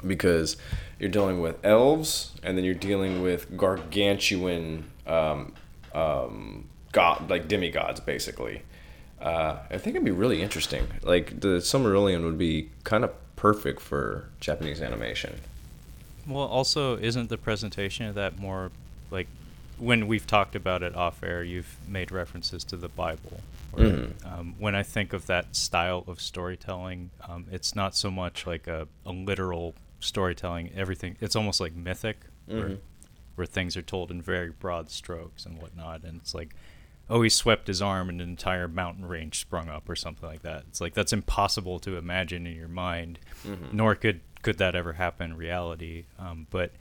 because 0.06 0.58
you're 1.00 1.10
dealing 1.10 1.42
with 1.42 1.64
elves 1.66 2.32
and 2.44 2.58
then 2.58 2.64
you're 2.66 2.74
dealing 2.74 3.22
with 3.22 3.56
gargantuan 3.58 4.86
um, 5.08 5.54
um, 5.94 6.66
god 6.92 7.30
like 7.30 7.48
demigods 7.48 8.00
basically. 8.00 8.62
Uh, 9.22 9.58
I 9.72 9.78
think 9.78 9.96
it'd 9.96 10.04
be 10.04 10.12
really 10.12 10.42
interesting. 10.42 10.86
Like 11.02 11.40
the 11.40 11.60
Silmarillion 11.60 12.24
would 12.26 12.38
be 12.38 12.70
kind 12.84 13.04
of 13.06 13.12
perfect 13.38 13.80
for 13.80 14.26
Japanese 14.42 14.82
animation. 14.82 15.36
well, 16.28 16.44
also 16.46 16.98
isn't 16.98 17.30
the 17.30 17.38
presentation 17.38 18.06
of 18.06 18.16
that 18.16 18.38
more 18.38 18.72
like 19.12 19.28
when 19.78 20.08
we've 20.08 20.28
talked 20.28 20.56
about 20.56 20.84
it 20.84 20.96
off 20.96 21.24
air? 21.24 21.44
You've 21.44 21.76
made 21.88 22.12
references 22.12 22.64
to 22.66 22.78
the 22.78 22.90
Bible. 22.90 23.40
Mhm. 23.76 24.14
um, 24.26 24.54
when 24.60 24.76
I 24.76 24.84
think 24.84 25.14
of 25.14 25.26
that 25.26 25.56
style 25.56 26.04
of 26.06 26.22
storytelling, 26.22 27.10
um, 27.28 27.46
it's 27.52 27.76
not 27.76 27.96
so 27.96 28.12
much 28.12 28.46
like 28.46 28.68
a, 28.68 28.88
a 29.04 29.12
literal 29.12 29.74
storytelling. 30.04 30.72
Everything 30.76 31.18
it's 31.20 31.36
almost 31.36 31.60
like 31.60 31.74
mythic, 31.76 32.22
where 32.46 32.70
Mhm. 32.70 32.80
where 33.36 33.48
things 33.48 33.76
are 33.76 33.82
told 33.82 34.12
in 34.12 34.22
very 34.22 34.52
broad 34.52 34.90
strokes 34.92 35.46
and 35.46 35.60
whatnot. 35.62 36.04
And 36.04 36.20
it's 36.22 36.36
like, 36.36 36.54
oh, 37.10 37.22
he 37.24 37.30
swept 37.30 37.68
his 37.68 37.82
arm 37.82 38.08
and 38.10 38.22
an 38.22 38.30
entire 38.30 38.68
mountain 38.68 39.06
range 39.06 39.40
sprung 39.40 39.70
up 39.70 39.90
or 39.90 39.96
something 39.96 40.28
like 40.30 40.44
that. 40.44 40.66
It's 40.70 40.80
like 40.80 40.94
that's 40.94 41.12
impossible 41.14 41.80
to 41.80 41.98
imagine 41.98 42.46
in 42.46 42.56
your 42.56 42.68
mind, 42.68 43.20
Mhm. 43.46 43.74
nor 43.74 43.96
could 43.96 44.22
could 44.44 44.58
that 44.58 44.76
ever 44.76 44.94
happen 44.94 45.32
in 45.32 45.38
reality. 45.38 46.06
Um, 46.20 46.48
but 46.50 46.74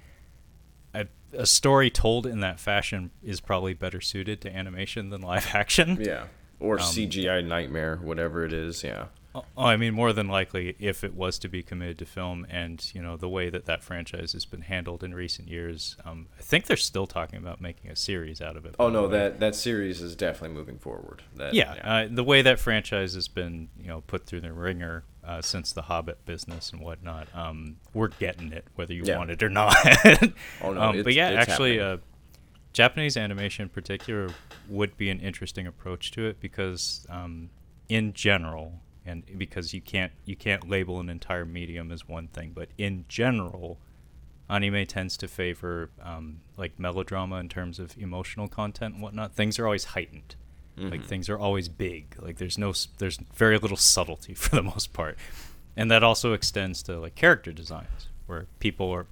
a, 0.94 1.06
a 1.32 1.46
story 1.46 1.90
told 1.90 2.26
in 2.26 2.40
that 2.40 2.58
fashion 2.60 3.10
is 3.22 3.40
probably 3.40 3.72
better 3.72 4.00
suited 4.00 4.40
to 4.42 4.54
animation 4.54 5.10
than 5.10 5.22
live 5.22 5.46
action. 5.54 5.96
Yeah. 6.00 6.26
Or 6.60 6.74
Um, 6.78 6.84
CGI 6.84 7.40
nightmare, 7.40 7.96
whatever 7.96 8.44
it 8.44 8.52
is. 8.52 8.82
Yeah. 8.84 9.06
Oh, 9.34 9.44
I 9.56 9.76
mean, 9.76 9.94
more 9.94 10.12
than 10.12 10.28
likely, 10.28 10.76
if 10.78 11.02
it 11.02 11.14
was 11.14 11.38
to 11.38 11.48
be 11.48 11.62
committed 11.62 11.98
to 12.00 12.04
film, 12.04 12.46
and 12.50 12.84
you 12.94 13.00
know 13.02 13.16
the 13.16 13.28
way 13.28 13.48
that 13.48 13.64
that 13.64 13.82
franchise 13.82 14.32
has 14.34 14.44
been 14.44 14.60
handled 14.62 15.02
in 15.02 15.14
recent 15.14 15.48
years, 15.48 15.96
um, 16.04 16.26
I 16.38 16.42
think 16.42 16.66
they're 16.66 16.76
still 16.76 17.06
talking 17.06 17.38
about 17.38 17.60
making 17.60 17.90
a 17.90 17.96
series 17.96 18.42
out 18.42 18.56
of 18.56 18.66
it. 18.66 18.74
Oh 18.78 18.90
no, 18.90 19.08
that 19.08 19.40
that 19.40 19.54
series 19.54 20.02
is 20.02 20.14
definitely 20.14 20.54
moving 20.56 20.78
forward. 20.78 21.22
That, 21.36 21.54
yeah, 21.54 21.72
Uh, 21.82 22.08
the 22.10 22.24
way 22.24 22.42
that 22.42 22.58
franchise 22.60 23.14
has 23.14 23.28
been, 23.28 23.68
you 23.80 23.86
know, 23.88 24.02
put 24.02 24.26
through 24.26 24.42
the 24.42 24.52
ringer 24.52 25.04
uh, 25.24 25.40
since 25.40 25.72
the 25.72 25.82
Hobbit 25.82 26.26
business 26.26 26.70
and 26.70 26.82
whatnot, 26.82 27.28
um, 27.34 27.76
we're 27.94 28.08
getting 28.08 28.52
it 28.52 28.66
whether 28.74 28.92
you 28.92 29.04
Yeah. 29.06 29.16
want 29.16 29.30
it 29.30 29.42
or 29.42 29.48
not. 29.48 29.74
Oh, 30.60 30.72
no, 30.74 30.80
um, 30.82 30.90
it's- 30.90 31.04
but 31.04 31.14
yeah, 31.14 31.30
actually, 31.30 31.80
uh. 31.80 31.98
Japanese 32.74 33.18
animation 33.18 33.64
in 33.64 33.68
particular 33.68 34.30
would 34.68 34.96
be 34.96 35.10
an 35.10 35.20
interesting 35.20 35.66
approach 35.66 36.10
to 36.12 36.24
it 36.26 36.40
because, 36.40 37.06
um, 37.10 37.50
in 37.90 38.14
general, 38.14 38.80
and 39.04 39.24
because 39.38 39.74
you 39.74 39.80
can't 39.80 40.12
you 40.24 40.36
can't 40.36 40.68
label 40.68 41.00
an 41.00 41.08
entire 41.08 41.44
medium 41.44 41.90
as 41.92 42.06
one 42.08 42.28
thing, 42.28 42.52
but 42.54 42.68
in 42.78 43.04
general, 43.08 43.78
anime 44.48 44.86
tends 44.86 45.16
to 45.18 45.28
favor 45.28 45.90
um, 46.02 46.40
like 46.56 46.78
melodrama 46.78 47.36
in 47.36 47.48
terms 47.48 47.78
of 47.78 47.96
emotional 47.98 48.48
content 48.48 48.94
and 48.94 49.02
whatnot. 49.02 49.34
Things 49.34 49.58
are 49.58 49.66
always 49.66 49.84
heightened. 49.86 50.36
Like 50.76 51.02
Mhm. 51.02 51.04
things 51.06 51.28
are 51.28 51.38
always 51.38 51.68
big. 51.68 52.16
Like 52.18 52.38
there's 52.38 52.56
no 52.56 52.72
there's 52.98 53.18
very 53.34 53.58
little 53.58 53.76
subtlety 53.76 54.32
for 54.42 54.56
the 54.56 54.62
most 54.62 54.92
part, 54.94 55.18
and 55.76 55.90
that 55.90 56.02
also 56.02 56.32
extends 56.32 56.82
to 56.84 56.98
like 56.98 57.14
character 57.14 57.52
designs 57.52 58.08
where 58.26 58.46
people 58.58 58.90
are 58.90 59.06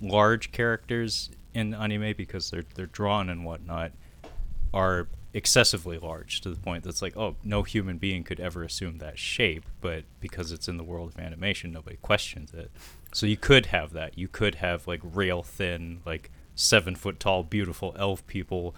large 0.00 0.52
characters 0.52 1.30
in 1.52 1.74
anime 1.74 2.14
because 2.16 2.50
they're 2.50 2.64
they're 2.74 2.86
drawn 2.86 3.28
and 3.28 3.44
whatnot 3.44 3.90
are 4.72 5.08
excessively 5.34 5.98
large 5.98 6.40
to 6.40 6.48
the 6.48 6.56
point 6.56 6.84
that's 6.84 7.02
like, 7.02 7.16
oh, 7.16 7.34
no 7.42 7.64
human 7.64 7.98
being 7.98 8.22
could 8.22 8.38
ever 8.38 8.62
assume 8.62 8.98
that 8.98 9.18
shape, 9.18 9.64
but 9.80 10.04
because 10.20 10.52
it's 10.52 10.68
in 10.68 10.76
the 10.76 10.84
world 10.84 11.12
of 11.12 11.18
animation, 11.18 11.72
nobody 11.72 11.96
questions 11.96 12.54
it. 12.54 12.70
So 13.12 13.26
you 13.26 13.36
could 13.36 13.66
have 13.66 13.92
that. 13.92 14.16
You 14.16 14.28
could 14.28 14.56
have 14.56 14.86
like 14.86 15.00
rail 15.02 15.42
thin, 15.42 16.00
like 16.06 16.30
seven 16.54 16.94
foot 16.94 17.18
tall, 17.18 17.42
beautiful 17.42 17.94
elf 17.98 18.24
people 18.26 18.74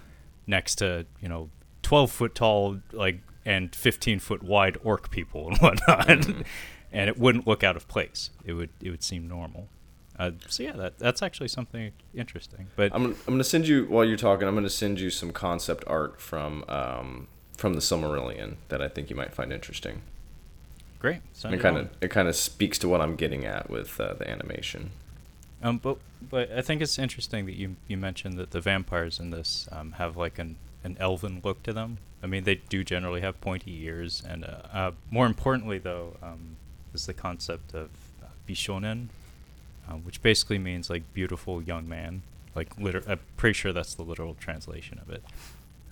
next 0.46 0.76
to 0.76 1.06
you 1.20 1.28
know 1.28 1.50
twelve 1.82 2.10
foot 2.10 2.34
tall, 2.34 2.80
like 2.92 3.20
and 3.44 3.74
fifteen 3.74 4.18
foot 4.18 4.42
wide 4.42 4.78
orc 4.82 5.10
people 5.10 5.48
and 5.48 5.58
whatnot, 5.60 6.06
mm-hmm. 6.06 6.42
and 6.90 7.08
it 7.08 7.18
wouldn't 7.18 7.46
look 7.46 7.62
out 7.62 7.76
of 7.76 7.86
place. 7.86 8.30
It 8.44 8.54
would 8.54 8.70
it 8.80 8.90
would 8.90 9.02
seem 9.02 9.28
normal. 9.28 9.68
Uh, 10.18 10.30
so 10.48 10.62
yeah, 10.62 10.72
that 10.72 10.98
that's 10.98 11.22
actually 11.22 11.48
something 11.48 11.92
interesting. 12.14 12.68
But 12.76 12.92
I'm 12.94 13.06
I'm 13.06 13.34
gonna 13.34 13.44
send 13.44 13.68
you 13.68 13.84
while 13.84 14.04
you're 14.04 14.16
talking. 14.16 14.48
I'm 14.48 14.54
gonna 14.54 14.70
send 14.70 14.98
you 14.98 15.10
some 15.10 15.32
concept 15.32 15.84
art 15.86 16.20
from 16.20 16.64
um, 16.68 17.28
from 17.56 17.74
the 17.74 17.80
Silmarillion 17.80 18.56
that 18.68 18.80
I 18.80 18.88
think 18.88 19.10
you 19.10 19.16
might 19.16 19.34
find 19.34 19.52
interesting. 19.52 20.02
Great. 20.98 21.20
it 21.44 21.60
kind 21.60 21.76
of 21.76 21.90
it 22.00 22.08
kind 22.08 22.28
of 22.28 22.36
speaks 22.36 22.78
to 22.78 22.88
what 22.88 23.00
I'm 23.00 23.16
getting 23.16 23.44
at 23.44 23.68
with 23.68 24.00
uh, 24.00 24.14
the 24.14 24.28
animation. 24.28 24.90
Um, 25.62 25.78
but 25.78 25.98
but 26.30 26.50
I 26.50 26.62
think 26.62 26.80
it's 26.80 26.98
interesting 26.98 27.46
that 27.46 27.54
you 27.54 27.76
you 27.88 27.96
mentioned 27.96 28.38
that 28.38 28.50
the 28.50 28.60
vampires 28.60 29.20
in 29.20 29.30
this 29.30 29.68
um, 29.70 29.92
have 29.92 30.16
like 30.16 30.38
an 30.38 30.56
an 30.84 30.96
elven 30.98 31.40
look 31.44 31.62
to 31.64 31.72
them. 31.72 31.98
I 32.22 32.26
mean, 32.26 32.44
they 32.44 32.56
do 32.56 32.82
generally 32.82 33.20
have 33.20 33.40
pointy 33.40 33.84
ears, 33.84 34.22
and 34.26 34.44
uh, 34.44 34.58
uh, 34.72 34.90
more 35.10 35.26
importantly, 35.26 35.78
though, 35.78 36.16
um, 36.22 36.56
is 36.94 37.06
the 37.06 37.14
concept 37.14 37.74
of 37.74 37.90
uh, 38.22 38.28
bishonen, 38.48 39.08
um, 39.88 40.02
which 40.04 40.22
basically 40.22 40.58
means 40.58 40.90
like 40.90 41.12
beautiful 41.12 41.62
young 41.62 41.88
man. 41.88 42.22
Like 42.54 42.78
liter- 42.78 43.02
I'm 43.06 43.20
pretty 43.36 43.54
sure 43.54 43.72
that's 43.72 43.94
the 43.94 44.02
literal 44.02 44.34
translation 44.34 44.98
of 44.98 45.10
it. 45.10 45.22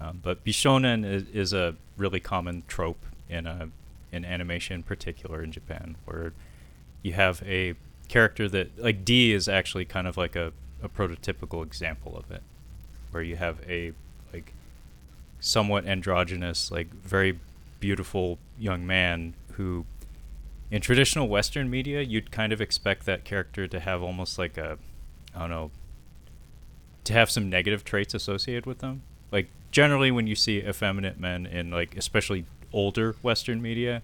Um, 0.01 0.21
but 0.23 0.45
bishonen 0.45 1.05
is, 1.05 1.25
is 1.33 1.53
a 1.53 1.77
really 1.97 2.21
common 2.21 2.63
trope 2.67 3.05
in 3.29 3.47
a 3.47 3.69
in 4.13 4.25
animation, 4.25 4.77
in 4.77 4.83
particular 4.83 5.43
in 5.43 5.51
Japan, 5.51 5.97
where 6.05 6.33
you 7.03 7.13
have 7.15 7.43
a 7.47 7.75
character 8.09 8.49
that 8.49 8.79
like 8.79 9.05
D 9.05 9.33
is 9.33 9.49
actually 9.49 9.85
kind 9.85 10.07
of 10.07 10.17
like 10.17 10.37
a, 10.37 10.53
a 10.83 10.89
prototypical 10.89 11.63
example 11.63 12.17
of 12.17 12.31
it, 12.31 12.43
where 13.11 13.23
you 13.23 13.37
have 13.37 13.61
a 13.69 13.93
like 14.33 14.53
somewhat 15.41 15.87
androgynous, 15.87 16.71
like 16.71 16.93
very 16.95 17.39
beautiful 17.81 18.39
young 18.59 18.87
man 18.87 19.35
who 19.53 19.85
in 20.75 20.81
traditional 20.81 21.29
Western 21.29 21.71
media, 21.71 22.03
you'd 22.03 22.33
kind 22.33 22.53
of 22.53 22.61
expect 22.61 23.07
that 23.07 23.23
character 23.23 23.69
to 23.69 23.79
have 23.79 24.03
almost 24.03 24.41
like 24.41 24.59
a, 24.59 24.77
I 25.33 25.39
don't 25.39 25.51
know, 25.51 25.71
to 27.05 27.13
have 27.13 27.31
some 27.31 27.49
negative 27.49 27.85
traits 27.85 28.13
associated 28.13 28.67
with 28.67 28.81
them. 28.81 29.03
Like 29.31 29.47
generally, 29.71 30.11
when 30.11 30.27
you 30.27 30.35
see 30.35 30.59
effeminate 30.59 31.21
men 31.21 31.47
in 31.47 31.71
like 31.71 31.97
especially 31.97 32.45
older 32.73 33.15
Western 33.23 33.63
media, 33.63 34.03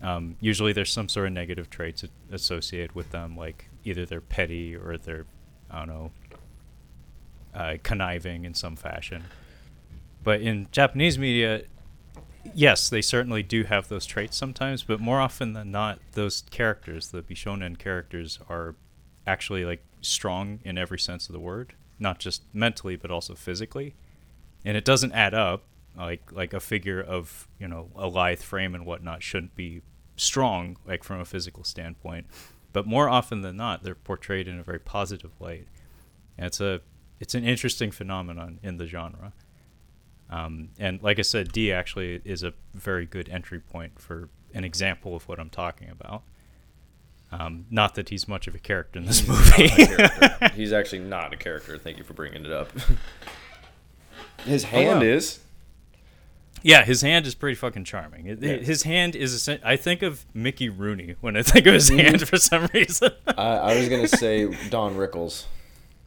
um, 0.00 0.36
usually 0.38 0.72
there's 0.72 0.92
some 0.92 1.08
sort 1.08 1.26
of 1.26 1.32
negative 1.32 1.70
traits 1.70 2.04
associated 2.30 2.94
with 2.94 3.10
them, 3.10 3.36
like 3.36 3.68
either 3.84 4.06
they're 4.06 4.20
petty 4.20 4.76
or 4.76 4.98
they're, 4.98 5.26
I 5.68 5.78
don't 5.78 5.88
know, 5.88 6.10
uh, 7.52 7.76
conniving 7.82 8.44
in 8.44 8.54
some 8.54 8.76
fashion. 8.76 9.24
But 10.22 10.40
in 10.40 10.68
Japanese 10.70 11.18
media, 11.18 11.62
yes, 12.54 12.88
they 12.88 13.02
certainly 13.02 13.42
do 13.42 13.64
have 13.64 13.88
those 13.88 14.06
traits 14.06 14.36
sometimes, 14.36 14.82
but 14.82 15.00
more 15.00 15.20
often 15.20 15.52
than 15.52 15.70
not, 15.70 15.98
those 16.12 16.42
characters, 16.50 17.08
the 17.08 17.22
Bishonen 17.22 17.78
characters, 17.78 18.38
are 18.48 18.74
actually 19.26 19.64
like 19.64 19.82
strong 20.00 20.60
in 20.64 20.78
every 20.78 20.98
sense 20.98 21.28
of 21.28 21.32
the 21.32 21.40
word, 21.40 21.74
not 21.98 22.18
just 22.18 22.42
mentally 22.52 22.96
but 22.96 23.10
also 23.10 23.34
physically. 23.34 23.94
And 24.64 24.76
it 24.76 24.84
doesn't 24.84 25.12
add 25.12 25.34
up. 25.34 25.64
Like 25.96 26.30
like 26.30 26.52
a 26.52 26.60
figure 26.60 27.00
of 27.00 27.48
you 27.58 27.66
know 27.66 27.88
a 27.96 28.06
lithe 28.06 28.40
frame 28.40 28.74
and 28.74 28.84
whatnot 28.84 29.22
shouldn't 29.22 29.56
be 29.56 29.80
strong 30.16 30.76
like 30.86 31.02
from 31.02 31.20
a 31.20 31.24
physical 31.24 31.64
standpoint, 31.64 32.26
but 32.74 32.86
more 32.86 33.08
often 33.08 33.40
than 33.40 33.56
not, 33.56 33.82
they're 33.82 33.94
portrayed 33.94 34.46
in 34.46 34.58
a 34.58 34.62
very 34.62 34.78
positive 34.78 35.30
light. 35.40 35.66
And 36.36 36.48
it's 36.48 36.60
a 36.60 36.82
it's 37.18 37.34
an 37.34 37.44
interesting 37.44 37.90
phenomenon 37.90 38.58
in 38.62 38.76
the 38.76 38.86
genre. 38.86 39.32
Um, 40.28 40.70
and 40.78 41.02
like 41.02 41.18
I 41.18 41.22
said, 41.22 41.52
D 41.52 41.72
actually 41.72 42.20
is 42.24 42.42
a 42.42 42.52
very 42.74 43.06
good 43.06 43.28
entry 43.28 43.60
point 43.60 44.00
for 44.00 44.28
an 44.54 44.64
example 44.64 45.14
of 45.14 45.28
what 45.28 45.38
I'm 45.38 45.50
talking 45.50 45.88
about. 45.88 46.22
Um, 47.32 47.66
not 47.70 47.94
that 47.96 48.08
he's 48.08 48.28
much 48.28 48.46
of 48.46 48.54
a 48.54 48.58
character 48.58 48.98
in 48.98 49.04
this 49.04 49.20
he's 49.20 49.28
movie. 49.28 49.68
he's 50.54 50.72
actually 50.72 51.00
not 51.00 51.32
a 51.32 51.36
character. 51.36 51.76
Thank 51.76 51.98
you 51.98 52.04
for 52.04 52.14
bringing 52.14 52.44
it 52.44 52.52
up. 52.52 52.70
His 54.44 54.64
hand 54.64 54.88
oh, 54.88 54.94
wow. 54.96 55.02
is. 55.02 55.40
Yeah, 56.62 56.84
his 56.84 57.00
hand 57.00 57.26
is 57.26 57.34
pretty 57.34 57.54
fucking 57.54 57.84
charming. 57.84 58.26
It, 58.26 58.42
yeah. 58.42 58.56
His 58.56 58.82
hand 58.82 59.14
is. 59.14 59.46
A, 59.48 59.60
I 59.66 59.76
think 59.76 60.02
of 60.02 60.24
Mickey 60.34 60.68
Rooney 60.68 61.14
when 61.20 61.36
I 61.36 61.42
think 61.42 61.66
of 61.66 61.74
his 61.74 61.90
mm-hmm. 61.90 62.00
hand 62.00 62.28
for 62.28 62.38
some 62.38 62.66
reason. 62.72 63.10
I, 63.28 63.42
I 63.42 63.76
was 63.78 63.88
gonna 63.88 64.08
say 64.08 64.46
Don 64.68 64.96
Rickles. 64.96 65.44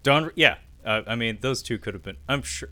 Don, 0.04 0.32
yeah. 0.36 0.58
Uh, 0.84 1.02
I 1.08 1.16
mean, 1.16 1.38
those 1.42 1.62
two 1.62 1.78
could 1.78 1.94
have 1.94 2.04
been. 2.04 2.18
I'm 2.28 2.42
sure 2.42 2.70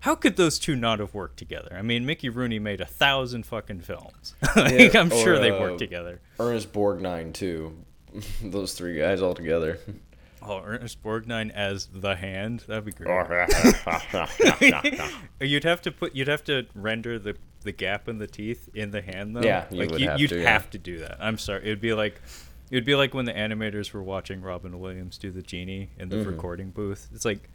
how 0.00 0.14
could 0.14 0.36
those 0.36 0.58
two 0.58 0.76
not 0.76 0.98
have 0.98 1.14
worked 1.14 1.36
together? 1.36 1.74
I 1.76 1.82
mean, 1.82 2.06
Mickey 2.06 2.28
Rooney 2.28 2.58
made 2.58 2.80
a 2.80 2.86
thousand 2.86 3.44
fucking 3.44 3.80
films. 3.80 4.34
like, 4.56 4.94
yeah, 4.94 5.00
I'm 5.00 5.12
or, 5.12 5.22
sure 5.22 5.38
they 5.38 5.50
worked 5.50 5.74
uh, 5.74 5.78
together. 5.78 6.20
Ernest 6.38 6.72
Borgnine 6.72 7.32
too. 7.32 7.76
those 8.42 8.74
three 8.74 8.98
guys 8.98 9.22
all 9.22 9.34
together. 9.34 9.78
Oh, 10.42 10.62
Ernest 10.64 11.02
Borgnine 11.02 11.50
as 11.50 11.88
the 11.92 12.16
hand. 12.16 12.64
That'd 12.66 12.86
be 12.86 12.92
great. 12.92 13.08
you'd 15.40 15.64
have 15.64 15.82
to 15.82 15.92
put. 15.92 16.16
You'd 16.16 16.28
have 16.28 16.44
to 16.44 16.66
render 16.74 17.18
the 17.18 17.36
the 17.62 17.72
gap 17.72 18.08
in 18.08 18.16
the 18.16 18.26
teeth 18.26 18.70
in 18.74 18.90
the 18.90 19.02
hand 19.02 19.36
though. 19.36 19.42
Yeah, 19.42 19.66
you 19.70 19.80
like 19.80 19.90
would 19.90 20.00
you, 20.00 20.08
have 20.08 20.18
you'd 20.18 20.30
to, 20.30 20.42
have 20.42 20.64
yeah. 20.64 20.70
to 20.70 20.78
do 20.78 20.98
that. 21.00 21.18
I'm 21.20 21.36
sorry. 21.36 21.62
It'd 21.62 21.80
be 21.80 21.94
like. 21.94 22.20
It'd 22.70 22.84
be 22.84 22.94
like 22.94 23.14
when 23.14 23.24
the 23.24 23.32
animators 23.32 23.92
were 23.92 24.02
watching 24.02 24.42
Robin 24.42 24.78
Williams 24.78 25.18
do 25.18 25.32
the 25.32 25.42
genie 25.42 25.90
in 25.98 26.08
the 26.08 26.18
mm-hmm. 26.18 26.30
recording 26.30 26.70
booth. 26.70 27.08
It's 27.12 27.24
like 27.24 27.50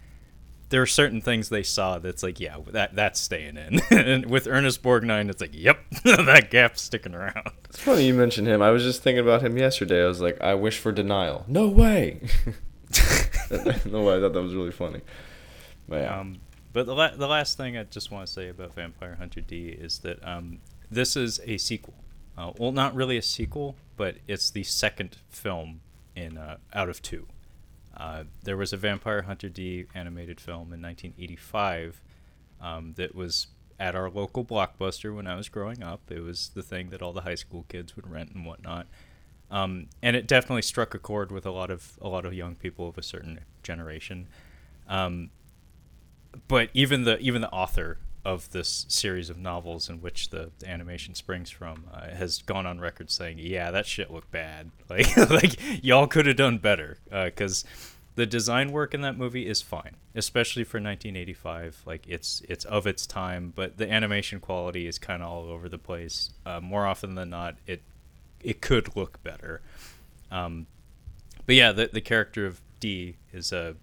there 0.70 0.82
are 0.82 0.88
certain 0.88 1.22
things 1.22 1.50
they 1.50 1.64
saw 1.64 2.00
that's 2.00 2.24
like, 2.24 2.40
yeah, 2.40 2.58
that 2.72 2.96
that's 2.96 3.20
staying 3.20 3.58
in. 3.58 3.82
and 3.92 4.26
with 4.26 4.48
Ernest 4.48 4.82
Borgnine, 4.82 5.30
it's 5.30 5.42
like, 5.42 5.54
yep, 5.54 5.80
that 6.04 6.50
gap's 6.50 6.82
sticking 6.82 7.14
around. 7.14 7.52
It's 7.66 7.80
funny 7.80 8.06
you 8.08 8.14
mentioned 8.14 8.48
him. 8.48 8.62
I 8.62 8.72
was 8.72 8.84
just 8.84 9.04
thinking 9.04 9.24
about 9.24 9.42
him 9.42 9.58
yesterday. 9.58 10.04
I 10.04 10.08
was 10.08 10.22
like, 10.22 10.42
I 10.42 10.56
wish 10.56 10.80
for 10.80 10.92
denial. 10.92 11.46
No 11.48 11.68
way. 11.68 12.22
no 13.86 14.02
way. 14.04 14.18
I 14.18 14.20
thought 14.20 14.34
that 14.34 14.42
was 14.42 14.56
really 14.56 14.72
funny. 14.72 15.02
But 15.88 16.02
yeah. 16.02 16.20
Um, 16.20 16.38
but 16.74 16.86
the, 16.88 16.96
la- 16.96 17.16
the 17.16 17.28
last 17.28 17.58
thing 17.58 17.78
I 17.78 17.84
just 17.84 18.12
want 18.12 18.28
to 18.28 18.34
say 18.34 18.50
about 18.50 18.74
Vampire 18.74 19.16
Hunter 19.16 19.42
D 19.42 19.70
is 19.70 20.00
that 20.00 20.26
um, 20.28 20.60
this 20.90 21.16
is 21.16 21.40
a 21.46 21.58
sequel. 21.58 21.94
Uh, 22.38 22.52
well, 22.58 22.72
not 22.72 22.94
really 22.94 23.18
a 23.18 23.22
sequel, 23.22 23.76
but 23.96 24.18
it's 24.28 24.50
the 24.50 24.64
second 24.64 25.18
film 25.30 25.82
in 26.16 26.38
uh, 26.38 26.58
out 26.74 26.90
of 26.90 27.02
two. 27.02 27.28
Uh, 27.96 28.24
there 28.44 28.58
was 28.58 28.74
a 28.74 28.78
Vampire 28.78 29.24
Hunter 29.24 29.50
D 29.50 29.86
animated 29.94 30.40
film 30.40 30.74
in 30.74 30.82
1985 30.82 32.02
um, 32.62 32.94
that 32.98 33.16
was 33.16 33.48
at 33.80 33.96
our 33.96 34.10
local 34.10 34.44
blockbuster 34.44 35.14
when 35.16 35.28
I 35.28 35.36
was 35.36 35.50
growing 35.50 35.84
up. 35.84 36.02
It 36.10 36.22
was 36.22 36.52
the 36.54 36.64
thing 36.64 36.90
that 36.90 37.02
all 37.02 37.14
the 37.14 37.22
high 37.22 37.36
school 37.36 37.66
kids 37.70 37.96
would 37.96 38.10
rent 38.10 38.32
and 38.34 38.46
whatnot. 38.46 38.88
Um, 39.52 39.88
and 40.02 40.16
it 40.16 40.28
definitely 40.28 40.64
struck 40.64 40.94
a 40.94 41.00
chord 41.00 41.32
with 41.32 41.46
a 41.46 41.52
lot 41.52 41.70
of 41.70 41.98
a 42.02 42.08
lot 42.08 42.26
of 42.26 42.34
young 42.34 42.56
people 42.56 42.90
of 42.90 42.98
a 42.98 43.04
certain 43.04 43.42
generation. 43.64 44.28
Um, 44.88 45.30
but 46.48 46.70
even 46.74 47.04
the 47.04 47.20
even 47.20 47.42
the 47.42 47.52
author 47.52 48.00
of 48.26 48.52
this 48.52 48.88
series 48.90 49.30
of 49.30 49.38
novels 49.38 49.88
in 49.88 50.02
which 50.02 50.32
the, 50.32 50.50
the 50.58 50.68
animation 50.68 51.14
springs 51.14 51.52
from 51.52 51.86
uh, 51.94 52.10
has 52.10 52.42
gone 52.42 52.66
on 52.66 52.80
record 52.80 53.12
saying, 53.12 53.38
"Yeah, 53.40 53.70
that 53.72 53.86
shit 53.86 54.12
looked 54.12 54.32
bad. 54.32 54.72
Like, 54.90 55.16
like 55.30 55.84
y'all 55.84 56.08
could 56.08 56.26
have 56.26 56.36
done 56.36 56.58
better." 56.58 56.98
Because 57.10 57.64
uh, 57.64 57.68
the 58.16 58.26
design 58.26 58.72
work 58.72 58.94
in 58.94 59.02
that 59.02 59.18
movie 59.18 59.48
is 59.48 59.62
fine, 59.62 59.96
especially 60.16 60.64
for 60.64 60.78
1985. 60.78 61.84
Like, 61.86 62.08
it's 62.08 62.42
it's 62.50 62.66
of 62.66 62.88
its 62.88 63.06
time, 63.06 63.54
but 63.56 63.78
the 63.78 63.92
animation 63.92 64.40
quality 64.40 64.88
is 64.88 64.98
kind 64.98 65.22
of 65.22 65.30
all 65.30 65.46
over 65.46 65.70
the 65.70 65.78
place. 65.78 66.32
Uh, 66.46 66.60
more 66.60 66.88
often 66.88 67.16
than 67.16 67.30
not, 67.30 67.56
it 67.68 67.82
it 68.42 68.62
could 68.62 68.96
look 68.96 69.22
better. 69.24 69.62
Um, 70.32 70.66
but 71.46 71.56
yeah, 71.56 71.72
the 71.72 71.90
the 71.92 72.02
character 72.02 72.46
of 72.46 72.62
D 72.80 73.18
is 73.32 73.52
a 73.52 73.76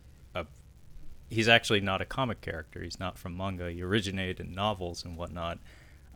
he's 1.33 1.49
actually 1.49 1.81
not 1.81 2.01
a 2.01 2.05
comic 2.05 2.41
character. 2.41 2.83
He's 2.83 3.01
not 3.01 3.19
from 3.19 3.37
manga. 3.37 3.71
He 3.71 3.83
originated 3.83 4.41
in 4.41 4.55
novels 4.55 5.05
and 5.05 5.17
whatnot. 5.17 5.59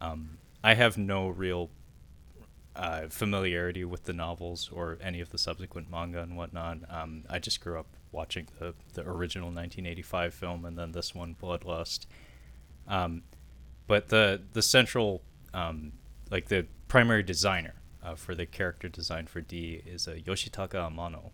Um, 0.01 0.39
I 0.63 0.75
have 0.75 0.99
no 0.99 1.29
real 1.29 1.71
uh, 2.75 3.09
familiarity 3.09 3.85
with 3.85 4.05
the 4.05 4.13
novels 4.13 4.69
or 4.73 4.99
any 5.01 5.21
of 5.21 5.31
the 5.31 5.39
subsequent 5.39 5.91
manga 5.91 6.21
and 6.21 6.37
whatnot. 6.37 6.79
Um, 6.91 7.25
I 7.31 7.39
just 7.39 7.61
grew 7.61 7.79
up 7.79 7.87
watching 8.13 8.49
the, 8.59 8.75
the 8.93 9.03
original 9.03 9.49
1985 9.49 10.35
film 10.35 10.65
and 10.65 10.79
then 10.79 10.93
this 10.93 11.15
one, 11.15 11.35
Bloodlust. 11.41 12.07
Um, 12.87 13.23
but 13.87 14.09
the 14.09 14.43
the 14.53 14.63
central, 14.63 15.23
um, 15.55 15.93
like 16.31 16.49
the 16.49 16.67
primary 16.89 17.23
designer 17.23 17.75
uh, 18.03 18.15
for 18.15 18.35
the 18.35 18.47
character 18.47 18.89
design 18.89 19.27
for 19.27 19.41
D 19.41 19.83
is 19.87 20.07
uh, 20.07 20.13
Yoshitaka 20.13 20.75
Amano. 20.75 21.31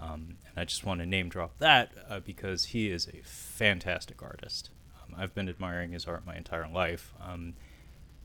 Um, 0.00 0.38
and 0.48 0.56
I 0.56 0.64
just 0.64 0.84
want 0.84 1.00
to 1.00 1.06
name 1.06 1.28
drop 1.28 1.58
that 1.58 1.92
uh, 2.08 2.20
because 2.20 2.66
he 2.66 2.90
is 2.90 3.06
a 3.06 3.20
fantastic 3.22 4.22
artist. 4.22 4.70
Um, 5.02 5.14
I've 5.16 5.34
been 5.34 5.48
admiring 5.48 5.92
his 5.92 6.06
art 6.06 6.24
my 6.24 6.36
entire 6.36 6.66
life. 6.66 7.12
Um, 7.22 7.54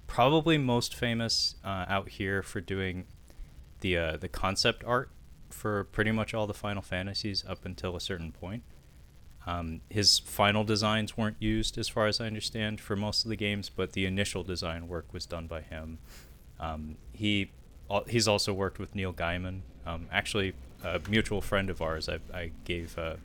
probably 0.08 0.58
most 0.58 0.96
famous 0.96 1.55
uh, 1.65 1.86
out 1.88 2.10
here 2.10 2.41
for 2.41 2.62
doing 2.62 3.05
the 3.82 3.98
uh, 3.98 4.17
the 4.17 4.29
concept 4.29 4.84
art 4.86 5.10
for 5.50 5.84
pretty 5.84 6.12
much 6.12 6.34
all 6.34 6.48
the 6.48 6.53
Final 6.53 6.82
Fantasies 6.82 7.44
up 7.48 7.65
until 7.65 7.96
a 7.96 8.01
certain 8.01 8.32
point. 8.32 8.63
Um, 9.46 9.82
his 9.89 10.20
final 10.20 10.63
designs 10.63 11.15
weren't 11.15 11.38
used, 11.39 11.77
as 11.77 11.88
far 11.88 12.08
as 12.08 12.20
I 12.20 12.25
understand, 12.25 12.82
for 12.82 12.96
most 12.96 13.25
of 13.25 13.29
the 13.29 13.36
games, 13.36 13.70
but 13.70 13.94
the 13.94 14.05
initial 14.05 14.44
design 14.44 14.88
work 14.88 15.13
was 15.13 15.25
done 15.25 15.46
by 15.46 15.62
him. 15.62 16.00
Um, 16.60 16.98
he 17.12 17.51
he's 18.08 18.27
also 18.27 18.53
worked 18.53 18.79
with 18.79 18.96
Neil 18.96 19.13
Gaiman. 19.13 19.62
Um, 19.86 20.08
actually, 20.12 20.53
a 20.86 21.01
mutual 21.10 21.42
friend 21.42 21.70
of 21.70 21.82
ours, 21.82 22.08
I, 22.08 22.20
I 22.34 22.51
gave 22.63 22.98
uh, 22.98 23.15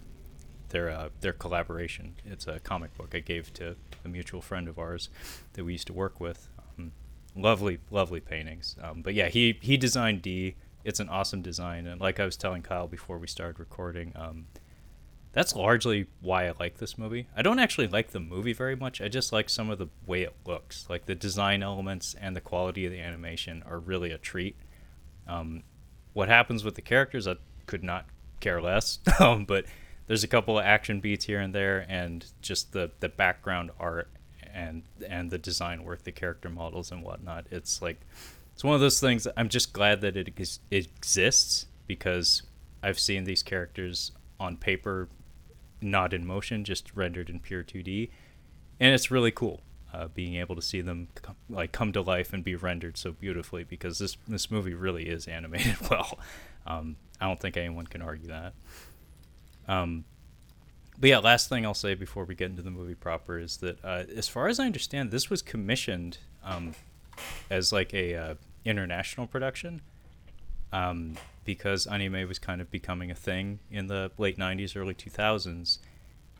their 0.70 0.90
uh, 0.90 1.08
their 1.20 1.32
collaboration. 1.32 2.14
It's 2.24 2.46
a 2.46 2.58
comic 2.60 2.96
book 2.96 3.14
I 3.14 3.20
gave 3.20 3.52
to 3.54 3.76
a 4.04 4.08
mutual 4.08 4.40
friend 4.40 4.68
of 4.68 4.78
ours 4.78 5.10
that 5.52 5.64
we 5.64 5.72
used 5.72 5.86
to 5.88 5.92
work 5.92 6.20
with. 6.20 6.48
Um, 6.78 6.92
lovely, 7.36 7.78
lovely 7.90 8.20
paintings. 8.20 8.76
Um, 8.82 9.02
but 9.02 9.14
yeah, 9.14 9.28
he 9.28 9.58
he 9.60 9.76
designed 9.76 10.22
D. 10.22 10.56
It's 10.82 11.00
an 11.00 11.10
awesome 11.10 11.42
design, 11.42 11.86
and 11.86 12.00
like 12.00 12.18
I 12.18 12.24
was 12.24 12.36
telling 12.36 12.62
Kyle 12.62 12.88
before 12.88 13.18
we 13.18 13.26
started 13.26 13.60
recording, 13.60 14.12
um, 14.16 14.46
that's 15.32 15.54
largely 15.54 16.06
why 16.20 16.48
I 16.48 16.54
like 16.58 16.78
this 16.78 16.96
movie. 16.96 17.28
I 17.36 17.42
don't 17.42 17.58
actually 17.58 17.86
like 17.86 18.10
the 18.10 18.20
movie 18.20 18.54
very 18.54 18.74
much. 18.74 19.00
I 19.00 19.08
just 19.08 19.32
like 19.32 19.50
some 19.50 19.68
of 19.68 19.78
the 19.78 19.88
way 20.06 20.22
it 20.22 20.34
looks. 20.46 20.86
Like 20.88 21.04
the 21.04 21.14
design 21.14 21.62
elements 21.62 22.16
and 22.18 22.34
the 22.34 22.40
quality 22.40 22.86
of 22.86 22.92
the 22.92 23.00
animation 23.00 23.62
are 23.66 23.78
really 23.78 24.10
a 24.10 24.18
treat. 24.18 24.56
Um, 25.28 25.62
what 26.12 26.28
happens 26.28 26.64
with 26.64 26.74
the 26.74 26.82
characters, 26.82 27.28
I 27.28 27.36
could 27.70 27.84
not 27.84 28.04
care 28.40 28.60
less. 28.60 28.98
um, 29.20 29.44
but 29.44 29.64
there's 30.08 30.24
a 30.24 30.28
couple 30.28 30.58
of 30.58 30.64
action 30.64 30.98
beats 30.98 31.24
here 31.24 31.40
and 31.40 31.54
there, 31.54 31.86
and 31.88 32.26
just 32.42 32.72
the 32.72 32.90
the 32.98 33.08
background 33.08 33.70
art 33.78 34.10
and 34.52 34.82
and 35.06 35.30
the 35.30 35.38
design 35.38 35.84
work, 35.84 36.02
the 36.02 36.10
character 36.12 36.50
models 36.50 36.90
and 36.90 37.04
whatnot. 37.04 37.46
It's 37.50 37.80
like 37.80 38.00
it's 38.52 38.64
one 38.64 38.74
of 38.74 38.80
those 38.80 38.98
things. 38.98 39.28
I'm 39.36 39.48
just 39.48 39.72
glad 39.72 40.00
that 40.00 40.16
it, 40.16 40.28
it 40.36 40.88
exists 40.96 41.66
because 41.86 42.42
I've 42.82 42.98
seen 42.98 43.22
these 43.22 43.44
characters 43.44 44.10
on 44.40 44.56
paper 44.56 45.08
not 45.80 46.12
in 46.12 46.26
motion, 46.26 46.64
just 46.64 46.94
rendered 46.94 47.30
in 47.30 47.38
pure 47.38 47.62
2D, 47.62 48.10
and 48.80 48.92
it's 48.92 49.10
really 49.10 49.30
cool. 49.30 49.62
Uh, 49.92 50.06
being 50.08 50.36
able 50.36 50.54
to 50.54 50.62
see 50.62 50.80
them 50.80 51.08
come, 51.20 51.34
like 51.48 51.72
come 51.72 51.92
to 51.92 52.00
life 52.00 52.32
and 52.32 52.44
be 52.44 52.54
rendered 52.54 52.96
so 52.96 53.12
beautifully 53.12 53.64
because 53.64 53.98
this 53.98 54.16
this 54.26 54.50
movie 54.50 54.74
really 54.74 55.08
is 55.08 55.26
animated 55.38 55.76
well. 55.88 56.18
Um, 56.70 56.96
I 57.20 57.26
don't 57.26 57.40
think 57.40 57.56
anyone 57.56 57.86
can 57.86 58.02
argue 58.02 58.28
that. 58.28 58.54
Um, 59.68 60.04
but 60.98 61.08
yeah, 61.08 61.18
last 61.18 61.48
thing 61.48 61.64
I'll 61.64 61.74
say 61.74 61.94
before 61.94 62.24
we 62.24 62.34
get 62.34 62.50
into 62.50 62.62
the 62.62 62.70
movie 62.70 62.94
proper 62.94 63.38
is 63.38 63.58
that, 63.58 63.82
uh, 63.84 64.04
as 64.14 64.28
far 64.28 64.48
as 64.48 64.60
I 64.60 64.66
understand, 64.66 65.10
this 65.10 65.30
was 65.30 65.42
commissioned 65.42 66.18
um, 66.44 66.74
as 67.50 67.72
like 67.72 67.94
a 67.94 68.14
uh, 68.14 68.34
international 68.64 69.26
production 69.26 69.80
um, 70.72 71.14
because 71.44 71.86
anime 71.86 72.28
was 72.28 72.38
kind 72.38 72.60
of 72.60 72.70
becoming 72.70 73.10
a 73.10 73.14
thing 73.14 73.60
in 73.70 73.86
the 73.86 74.10
late 74.18 74.38
90s, 74.38 74.76
early 74.76 74.94
2000s. 74.94 75.78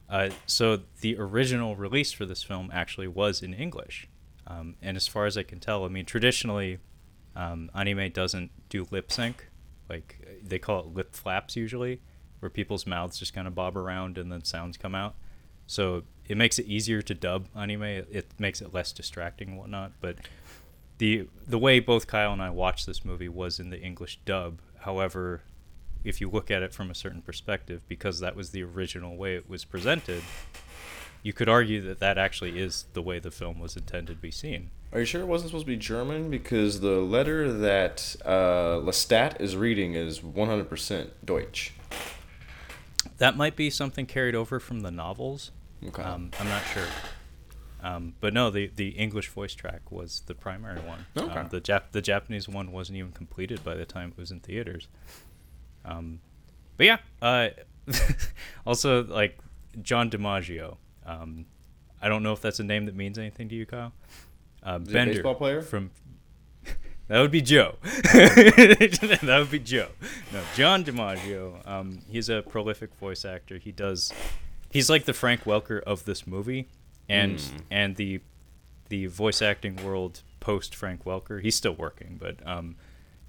Uh, 0.09 0.31
so 0.47 0.81
the 1.01 1.16
original 1.19 1.77
release 1.77 2.12
for 2.12 2.27
this 2.27 2.43
film 2.43 2.71
actually 2.73 3.09
was 3.09 3.43
in 3.43 3.55
English. 3.55 4.09
Um, 4.47 4.75
and 4.83 4.97
as 4.97 5.07
far 5.07 5.27
as 5.27 5.38
I 5.38 5.43
can 5.43 5.61
tell, 5.61 5.85
I 5.85 5.88
mean, 5.88 6.05
traditionally, 6.05 6.79
um, 7.37 7.71
anime 7.75 8.11
doesn't 8.11 8.51
do 8.69 8.87
lip 8.90 9.12
sync. 9.12 9.49
Like, 9.88 10.20
they 10.42 10.59
call 10.59 10.81
it 10.81 10.87
lip 10.87 11.14
flaps 11.14 11.57
usually, 11.57 12.00
where 12.40 12.50
people's 12.50 12.87
mouths 12.87 13.18
just 13.18 13.35
kind 13.35 13.46
of 13.46 13.55
bob 13.55 13.76
around 13.76 14.18
and 14.18 14.31
then 14.31 14.44
sounds 14.44 14.76
come 14.76 14.94
out. 14.94 15.14
So 15.66 16.03
it 16.26 16.37
makes 16.37 16.59
it 16.59 16.66
easier 16.66 17.00
to 17.03 17.14
dub 17.14 17.46
anime. 17.55 17.83
It 17.83 18.26
makes 18.38 18.61
it 18.61 18.74
less 18.74 18.92
distracting 18.92 19.50
and 19.50 19.59
whatnot. 19.59 19.92
But 20.00 20.16
the 20.98 21.29
the 21.46 21.59
way 21.59 21.81
both 21.81 22.07
Kyle 22.07 22.33
and 22.33 22.42
I 22.42 22.50
watched 22.50 22.87
this 22.87 23.05
movie 23.05 23.29
was 23.29 23.61
in 23.61 23.70
the 23.70 23.81
English 23.81 24.20
dub. 24.24 24.61
However, 24.81 25.42
if 26.03 26.20
you 26.20 26.29
look 26.29 26.50
at 26.50 26.62
it 26.62 26.72
from 26.72 26.90
a 26.90 26.94
certain 26.94 27.22
perspective, 27.22 27.83
because 27.87 28.20
that 28.20 28.35
was 28.35 28.50
the 28.50 28.62
original 28.62 29.16
way 29.16 29.35
it 29.35 29.48
was 29.48 29.64
presented, 29.64 30.22
you 31.23 31.33
could 31.33 31.49
argue 31.49 31.81
that 31.83 31.99
that 32.01 32.19
actually 32.19 32.59
is 32.59 32.87
the 32.93 33.03
way 33.03 33.19
the 33.19 33.31
film 33.31 33.59
was 33.59 33.77
intended 33.77 34.17
to 34.17 34.21
be 34.21 34.31
seen. 34.31 34.71
Are 34.93 35.01
you 35.01 35.05
sure 35.05 35.21
it 35.21 35.27
wasn't 35.27 35.51
supposed 35.51 35.67
to 35.67 35.73
be 35.73 35.77
German? 35.77 36.31
Because 36.31 36.81
the 36.81 36.99
letter 37.01 37.53
that 37.53 38.17
uh, 38.25 38.81
Lestat 38.83 39.41
is 39.41 39.57
reading 39.57 39.95
is 39.95 40.21
100% 40.21 41.11
Deutsch. 41.25 41.73
That 43.19 43.37
might 43.37 43.55
be 43.55 43.71
something 43.71 44.07
carried 44.07 44.35
over 44.35 44.59
from 44.59 44.81
the 44.81 44.91
novels. 44.91 45.53
Okay. 45.87 46.03
Um, 46.03 46.31
I'm 46.41 46.49
not 46.49 46.63
sure. 46.73 46.87
Um, 47.83 48.15
but 48.21 48.35
no, 48.35 48.51
the 48.51 48.71
the 48.77 48.91
English 48.91 49.29
voice 49.29 49.55
track 49.55 49.91
was 49.91 50.23
the 50.27 50.35
primary 50.35 50.81
one. 50.81 51.07
Okay. 51.17 51.41
Um, 51.41 51.49
the 51.49 51.61
Jap 51.61 51.93
the 51.93 52.03
Japanese 52.03 52.49
one 52.49 52.73
wasn't 52.73 52.99
even 52.99 53.13
completed 53.13 53.65
by 53.65 53.75
the 53.75 53.87
time 53.87 54.11
it 54.11 54.21
was 54.21 54.31
in 54.31 54.41
theaters. 54.41 54.89
Um, 55.85 56.21
but 56.77 56.87
yeah, 56.87 56.99
uh, 57.23 57.49
also 58.67 59.05
like 59.05 59.39
John 59.83 60.11
DiMaggio. 60.11 60.77
Um, 61.11 61.46
I 62.01 62.09
don't 62.09 62.23
know 62.23 62.33
if 62.33 62.40
that's 62.40 62.61
a 62.61 62.64
name 62.64 62.87
that 62.87 62.94
means 62.94 63.18
anything 63.18 63.49
to 63.49 63.55
you, 63.55 63.66
Kyle. 63.66 63.92
Uh, 64.62 64.79
Bender 64.79 65.14
baseball 65.14 65.35
player 65.35 65.62
from. 65.62 65.90
that 67.09 67.20
would 67.20 67.31
be 67.31 67.42
Joe. 67.42 67.77
that 67.83 69.37
would 69.38 69.51
be 69.51 69.59
Joe. 69.59 69.88
No, 70.33 70.42
John 70.55 70.85
DiMaggio. 70.85 71.66
Um, 71.68 71.99
he's 72.09 72.29
a 72.29 72.42
prolific 72.42 72.94
voice 72.94 73.25
actor. 73.25 73.59
He 73.59 73.73
does. 73.73 74.12
He's 74.70 74.88
like 74.88 75.05
the 75.05 75.12
Frank 75.12 75.44
Welker 75.44 75.83
of 75.83 76.05
this 76.05 76.27
movie 76.27 76.68
and 77.09 77.37
mm. 77.37 77.61
and 77.70 77.96
the 77.96 78.20
the 78.88 79.07
voice 79.07 79.42
acting 79.42 79.77
world 79.85 80.23
post 80.40 80.75
Frank 80.75 81.05
Welker. 81.05 81.42
He's 81.42 81.57
still 81.57 81.75
working, 81.75 82.18
but 82.20 82.37
um, 82.46 82.77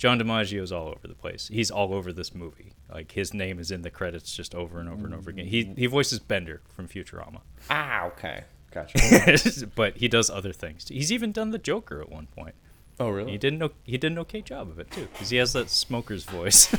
John 0.01 0.19
DiMaggio 0.19 0.63
is 0.63 0.71
all 0.71 0.87
over 0.87 1.07
the 1.07 1.13
place. 1.13 1.47
He's 1.53 1.69
all 1.69 1.93
over 1.93 2.11
this 2.11 2.33
movie. 2.33 2.73
Like 2.91 3.11
his 3.11 3.35
name 3.35 3.59
is 3.59 3.69
in 3.69 3.83
the 3.83 3.91
credits 3.91 4.35
just 4.35 4.55
over 4.55 4.79
and 4.79 4.89
over 4.89 5.05
and 5.05 5.13
over 5.13 5.29
again. 5.29 5.45
He 5.45 5.75
he 5.77 5.85
voices 5.85 6.17
Bender 6.17 6.59
from 6.75 6.87
Futurama. 6.87 7.41
Ah, 7.69 8.05
okay, 8.05 8.45
gotcha. 8.71 9.67
but 9.75 9.97
he 9.97 10.07
does 10.07 10.31
other 10.31 10.53
things. 10.53 10.87
He's 10.87 11.11
even 11.11 11.31
done 11.31 11.51
the 11.51 11.59
Joker 11.59 12.01
at 12.01 12.09
one 12.09 12.25
point. 12.35 12.55
Oh, 12.99 13.09
really? 13.09 13.33
He 13.33 13.37
did 13.37 13.53
no 13.53 13.69
he 13.83 13.99
did 13.99 14.13
an 14.13 14.17
okay 14.17 14.41
job 14.41 14.69
of 14.69 14.79
it 14.79 14.89
too, 14.89 15.07
because 15.13 15.29
he 15.29 15.37
has 15.37 15.53
that 15.53 15.69
smoker's 15.69 16.23
voice. 16.23 16.75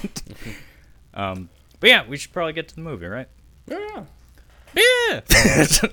um, 1.14 1.48
but 1.78 1.90
yeah, 1.90 2.04
we 2.04 2.16
should 2.16 2.32
probably 2.32 2.54
get 2.54 2.66
to 2.70 2.74
the 2.74 2.80
movie, 2.80 3.06
right? 3.06 3.28
Yeah. 3.68 4.04
Yeah. 4.74 5.20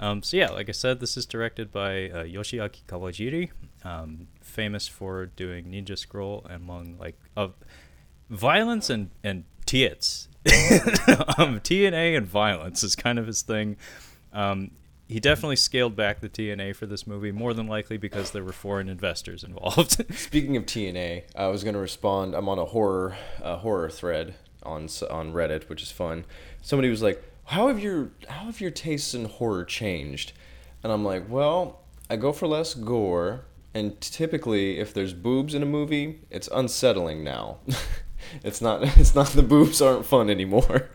Um, 0.00 0.22
so 0.22 0.36
yeah, 0.36 0.50
like 0.50 0.68
I 0.68 0.72
said, 0.72 1.00
this 1.00 1.16
is 1.16 1.26
directed 1.26 1.72
by 1.72 2.04
uh, 2.10 2.22
Yoshiaki 2.22 2.84
Kawajiri, 2.86 3.50
um, 3.84 4.28
famous 4.58 4.88
for 4.88 5.26
doing 5.26 5.66
Ninja 5.66 5.96
Scroll 5.96 6.44
and 6.50 6.56
among 6.64 6.98
like 6.98 7.16
of 7.36 7.54
violence 8.28 8.90
and 8.90 9.10
and 9.22 9.44
tits. 9.66 10.26
um, 11.38 11.60
TNA 11.60 12.16
and 12.16 12.26
violence 12.26 12.82
is 12.82 12.96
kind 12.96 13.20
of 13.20 13.28
his 13.28 13.42
thing. 13.42 13.76
Um, 14.32 14.72
he 15.06 15.20
definitely 15.20 15.54
scaled 15.54 15.94
back 15.94 16.18
the 16.18 16.28
TNA 16.28 16.74
for 16.74 16.86
this 16.86 17.06
movie, 17.06 17.30
more 17.30 17.54
than 17.54 17.68
likely 17.68 17.98
because 17.98 18.32
there 18.32 18.42
were 18.42 18.52
foreign 18.52 18.88
investors 18.88 19.44
involved. 19.44 20.04
Speaking 20.18 20.56
of 20.56 20.66
TNA, 20.66 21.22
I 21.36 21.46
was 21.46 21.62
going 21.62 21.74
to 21.74 21.80
respond. 21.80 22.34
I'm 22.34 22.48
on 22.48 22.58
a 22.58 22.64
horror 22.64 23.16
uh, 23.40 23.58
horror 23.58 23.88
thread 23.88 24.34
on 24.64 24.88
on 25.08 25.32
Reddit, 25.32 25.68
which 25.68 25.84
is 25.84 25.92
fun. 25.92 26.24
Somebody 26.62 26.90
was 26.90 27.00
like, 27.00 27.22
how 27.44 27.68
have 27.68 27.78
your 27.78 28.10
how 28.28 28.46
have 28.46 28.60
your 28.60 28.72
tastes 28.72 29.14
in 29.14 29.26
horror 29.26 29.64
changed? 29.64 30.32
And 30.82 30.92
I'm 30.92 31.04
like, 31.04 31.28
well, 31.28 31.82
I 32.10 32.16
go 32.16 32.32
for 32.32 32.48
less 32.48 32.74
gore, 32.74 33.44
and 33.78 34.00
typically, 34.00 34.78
if 34.78 34.92
there's 34.92 35.14
boobs 35.14 35.54
in 35.54 35.62
a 35.62 35.66
movie, 35.66 36.20
it's 36.30 36.48
unsettling 36.48 37.22
now. 37.22 37.58
it's 38.44 38.60
not. 38.60 38.82
It's 38.98 39.14
not 39.14 39.28
the 39.28 39.42
boobs 39.42 39.80
aren't 39.80 40.04
fun 40.04 40.28
anymore. 40.30 40.88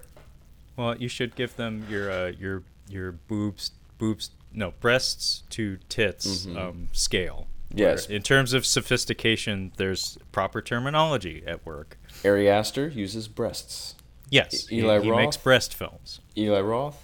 Well, 0.76 0.98
you 0.98 1.08
should 1.08 1.36
give 1.36 1.56
them 1.56 1.86
your 1.90 2.12
uh, 2.12 2.32
your 2.38 2.64
your 2.90 3.14
boobs 3.14 3.72
boobs 3.98 4.32
no 4.52 4.72
breasts 4.80 5.44
to 5.52 5.78
tits 5.90 6.46
mm-hmm. 6.46 6.58
um, 6.58 6.88
scale. 6.92 7.48
Yes. 7.74 8.06
In 8.06 8.22
terms 8.22 8.54
of 8.54 8.66
sophistication, 8.66 9.72
there's 9.78 10.18
proper 10.32 10.62
terminology 10.62 11.44
at 11.48 11.66
work. 11.66 11.98
Ari 12.24 12.48
Aster 12.48 12.88
uses 12.88 13.28
breasts. 13.28 13.96
Yes, 14.30 14.72
Eli 14.72 15.00
he, 15.00 15.06
he 15.06 15.12
makes 15.12 15.38
breast 15.38 15.74
films. 15.74 16.20
Eli 16.38 16.60
Roth, 16.60 17.02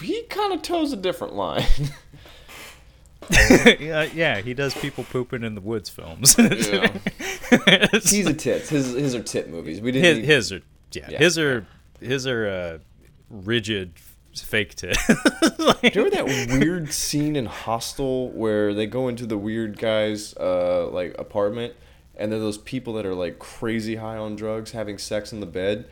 he 0.00 0.22
kind 0.24 0.52
of 0.52 0.62
toes 0.62 0.92
a 0.92 0.96
different 0.96 1.34
line. 1.34 1.64
yeah, 3.80 4.02
yeah, 4.14 4.40
he 4.40 4.54
does 4.54 4.74
people 4.74 5.04
pooping 5.04 5.44
in 5.44 5.54
the 5.54 5.60
woods 5.60 5.88
films. 5.88 6.36
yeah. 6.38 6.96
He's 7.92 8.26
a 8.26 8.34
tits. 8.34 8.68
His 8.68 8.92
his 8.92 9.14
are 9.14 9.22
tit 9.22 9.48
movies. 9.48 9.80
We 9.80 9.92
didn't. 9.92 10.24
His, 10.24 10.26
his 10.26 10.52
are 10.52 10.62
yeah, 10.92 11.08
yeah. 11.10 11.18
His 11.18 11.38
are 11.38 11.66
his 12.00 12.26
are 12.26 12.48
uh, 12.48 12.78
rigid 13.28 13.92
fake 14.34 14.74
tit. 14.74 14.96
like, 15.58 15.80
Do 15.92 16.00
you 16.00 16.04
remember 16.04 16.32
that 16.32 16.58
weird 16.60 16.92
scene 16.92 17.36
in 17.36 17.46
Hostel 17.46 18.30
where 18.30 18.74
they 18.74 18.86
go 18.86 19.08
into 19.08 19.26
the 19.26 19.38
weird 19.38 19.78
guy's 19.78 20.34
uh, 20.36 20.88
like 20.88 21.14
apartment 21.18 21.74
and 22.16 22.30
there 22.30 22.38
are 22.38 22.42
those 22.42 22.58
people 22.58 22.94
that 22.94 23.06
are 23.06 23.14
like 23.14 23.38
crazy 23.38 23.96
high 23.96 24.16
on 24.16 24.36
drugs 24.36 24.72
having 24.72 24.98
sex 24.98 25.32
in 25.32 25.40
the 25.40 25.46
bed? 25.46 25.86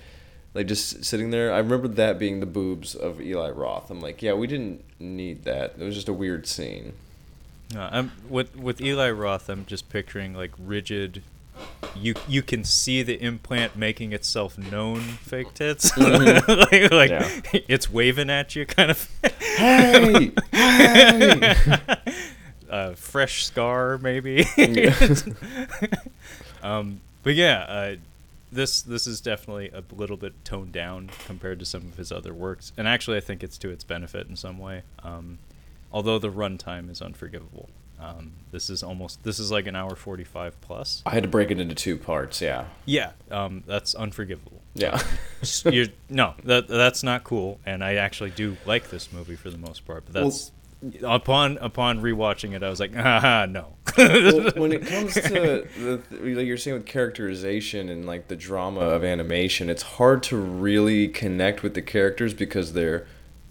like 0.55 0.67
just 0.67 1.05
sitting 1.05 1.31
there. 1.31 1.53
I 1.53 1.59
remember 1.59 1.89
that 1.89 2.19
being 2.19 2.41
the 2.41 2.47
boobs 2.47 2.95
of 2.95 3.21
Eli 3.21 3.51
Roth. 3.51 3.91
I'm 3.91 4.01
like, 4.01 4.23
yeah, 4.23 4.33
we 4.33 4.47
didn't 4.47 4.85
need 4.99 5.45
that. 5.45 5.75
It 5.79 5.85
was 5.85 5.95
just 5.95 6.09
a 6.09 6.13
weird 6.13 6.47
scene. 6.47 6.95
No, 7.75 7.89
I'm 7.93 8.13
with 8.29 8.57
with 8.57 8.81
Eli 8.81 9.11
Roth. 9.11 9.49
I'm 9.49 9.67
just 9.67 9.89
picturing 9.89 10.35
like 10.35 10.53
rigid. 10.59 11.23
You 11.95 12.15
you 12.29 12.43
can 12.43 12.65
see 12.65 13.03
the 13.03 13.21
implant 13.21 13.77
making 13.77 14.13
itself 14.13 14.57
known. 14.57 15.01
Fake 15.01 15.53
tits, 15.55 15.97
like, 15.99 16.91
like 16.91 17.11
Yeah. 17.11 17.29
it's 17.69 17.91
waving 17.91 18.31
at 18.31 18.55
you, 18.57 18.65
kind 18.65 18.91
of. 18.93 19.11
Hey, 19.57 20.31
hey. 20.53 21.55
uh, 22.71 22.93
fresh 22.95 23.45
scar, 23.45 23.99
maybe. 23.99 24.47
Yeah. 24.57 24.95
um, 26.63 27.01
but 27.23 27.35
yeah, 27.35 27.65
uh, 27.69 27.97
this 28.53 28.81
this 28.83 29.07
is 29.07 29.21
definitely 29.21 29.71
a 29.71 29.83
little 29.95 30.17
bit 30.17 30.33
toned 30.45 30.73
down 30.73 31.11
compared 31.27 31.59
to 31.59 31.65
some 31.67 31.83
of 31.89 31.97
his 31.97 32.13
other 32.13 32.33
works, 32.33 32.73
and 32.77 32.87
actually, 32.89 33.17
I 33.17 33.21
think 33.21 33.43
it's 33.43 33.59
to 33.59 33.69
its 33.71 33.85
benefit 33.85 34.29
in 34.29 34.37
some 34.37 34.59
way. 34.59 34.83
Um, 35.03 35.39
although 35.93 36.19
the 36.19 36.31
runtime 36.31 36.91
is 36.91 37.01
unforgivable. 37.03 37.69
Um, 38.01 38.33
this 38.53 38.71
is 38.71 38.85
almost 38.85 39.25
this 39.25 39.41
is 39.41 39.51
like 39.51 39.67
an 39.67 39.75
hour 39.75 39.97
forty 39.97 40.23
five 40.25 40.61
plus. 40.61 41.03
I 41.05 41.11
had 41.11 41.25
to 41.25 41.29
break 41.29 41.51
it 41.51 41.59
into 41.59 41.75
two 41.75 41.97
parts. 41.97 42.41
Yeah, 42.41 42.67
Yeah, 42.85 43.11
um, 43.31 43.65
that's 43.67 43.95
unforgivable. 43.97 44.63
yeah. 44.75 45.03
You're, 45.65 45.87
no, 46.09 46.35
that 46.45 46.69
that's 46.69 47.03
not 47.03 47.25
cool, 47.25 47.59
and 47.67 47.83
I 47.83 47.95
actually 47.97 48.31
do 48.31 48.57
like 48.67 48.91
this 48.91 49.13
movie 49.13 49.35
for 49.37 49.51
the 49.51 49.59
most 49.59 49.85
part. 49.85 50.05
But 50.07 50.15
Well- 50.15 50.25
that's 50.31 50.53
upon 51.03 51.59
upon 51.59 52.01
rewatching 52.01 52.55
it, 52.55 52.63
I 52.63 52.69
was 52.71 52.79
like, 52.79 52.93
ah, 52.97 53.47
no. 53.51 53.75
well, 53.97 54.51
when 54.57 54.71
it 54.73 54.87
comes 54.87 55.15
to 55.15 55.67
the 55.77 56.01
like 56.13 56.47
you're 56.47 56.57
saying 56.57 56.77
with 56.77 56.87
characterization 56.87 57.89
and 57.89 58.07
like 58.07 58.29
the 58.29 58.37
drama 58.37 58.81
of 58.81 59.03
animation, 59.03 59.69
it's 59.69 59.83
hard 59.83 60.23
to 60.25 60.37
really 60.37 61.09
connect 61.09 61.65
with 61.65 61.75
the 61.75 61.83
characters 61.83 62.33
because 62.33 62.75
they're 62.75 63.07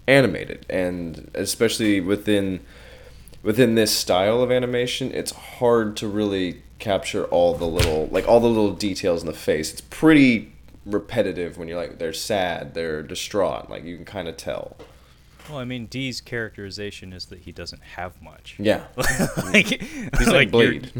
animated, 0.08 0.66
and 0.68 1.30
especially 1.34 2.00
within 2.00 2.60
within 3.42 3.76
this 3.76 3.96
style 3.96 4.42
of 4.42 4.50
animation, 4.50 5.12
it's 5.12 5.30
hard 5.30 5.96
to 5.98 6.08
really 6.08 6.62
capture 6.80 7.24
all 7.26 7.54
the 7.54 7.66
little 7.66 8.08
like 8.10 8.26
all 8.26 8.40
the 8.40 8.48
little 8.48 8.72
details 8.74 9.20
in 9.22 9.26
the 9.26 9.32
face. 9.32 9.72
It's 9.72 9.80
pretty 9.82 10.52
repetitive 10.84 11.58
when 11.58 11.68
you're 11.68 11.76
like 11.78 11.98
they're 11.98 12.12
sad, 12.12 12.74
they're 12.74 13.02
distraught, 13.02 13.70
like 13.70 13.84
you 13.84 13.96
can 13.96 14.04
kind 14.04 14.26
of 14.28 14.36
tell. 14.36 14.76
Well, 15.48 15.58
I 15.58 15.64
mean, 15.64 15.86
D's 15.86 16.20
characterization 16.20 17.12
is 17.12 17.26
that 17.26 17.40
he 17.40 17.52
doesn't 17.52 17.82
have 17.82 18.20
much. 18.20 18.56
Yeah, 18.58 18.84
like, 18.96 19.66
he's 19.66 20.28
like, 20.28 20.52
you're- 20.52 20.78
Blade. 20.80 20.92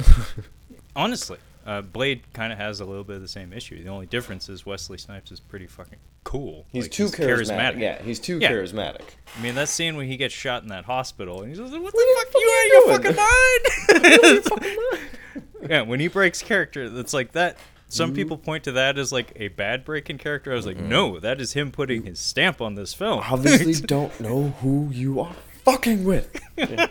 honestly, 0.96 1.36
uh, 1.66 1.82
Blade 1.82 2.22
kind 2.32 2.50
of 2.52 2.58
has 2.58 2.80
a 2.80 2.84
little 2.86 3.04
bit 3.04 3.16
of 3.16 3.22
the 3.22 3.28
same 3.28 3.52
issue. 3.52 3.82
The 3.82 3.90
only 3.90 4.06
difference 4.06 4.48
is 4.48 4.64
Wesley 4.64 4.96
Snipes 4.96 5.30
is 5.30 5.38
pretty 5.40 5.66
fucking 5.66 5.98
cool. 6.28 6.66
He's 6.70 6.84
Like, 6.84 6.90
too 6.90 7.06
charismatic. 7.06 7.80
Yeah, 7.80 8.02
he's 8.02 8.20
too 8.20 8.38
Yeah. 8.38 8.52
charismatic. 8.52 9.00
I 9.34 9.40
mean, 9.40 9.54
that 9.54 9.70
scene 9.70 9.96
when 9.96 10.08
he 10.08 10.18
gets 10.18 10.34
shot 10.34 10.62
in 10.62 10.68
that 10.68 10.84
hospital, 10.84 11.40
and 11.40 11.48
he's 11.48 11.58
like, 11.58 11.82
"What 11.82 11.94
the 11.94 12.06
fuck? 12.16 12.32
fuck 12.32 12.42
You 12.42 12.48
are 12.48 12.58
out 12.58 12.66
you 12.66 12.82
of 12.82 13.04
your 13.04 13.12
doing?" 13.14 14.42
fucking 14.42 14.76
mind?" 14.76 15.70
yeah, 15.70 15.82
when 15.82 16.00
he 16.00 16.08
breaks 16.08 16.42
character, 16.42 16.90
that's 16.90 17.14
like 17.14 17.32
that. 17.32 17.56
Some 17.88 18.10
mm-hmm. 18.10 18.16
people 18.16 18.36
point 18.36 18.64
to 18.64 18.72
that 18.72 18.98
as 18.98 19.10
like 19.10 19.32
a 19.36 19.48
bad 19.48 19.86
break 19.86 20.10
in 20.10 20.18
character. 20.18 20.52
I 20.52 20.54
was 20.54 20.66
like, 20.66 20.76
mm-hmm. 20.76 20.90
no, 20.90 21.18
that 21.18 21.40
is 21.40 21.54
him 21.54 21.72
putting 21.72 22.02
his 22.02 22.18
stamp 22.18 22.60
on 22.60 22.74
this 22.74 22.92
film. 22.92 23.22
obviously 23.24 23.72
don't 23.86 24.20
know 24.20 24.48
who 24.60 24.90
you 24.90 25.20
are 25.20 25.36
fucking 25.64 26.04
with. 26.04 26.38
Yeah, 26.58 26.88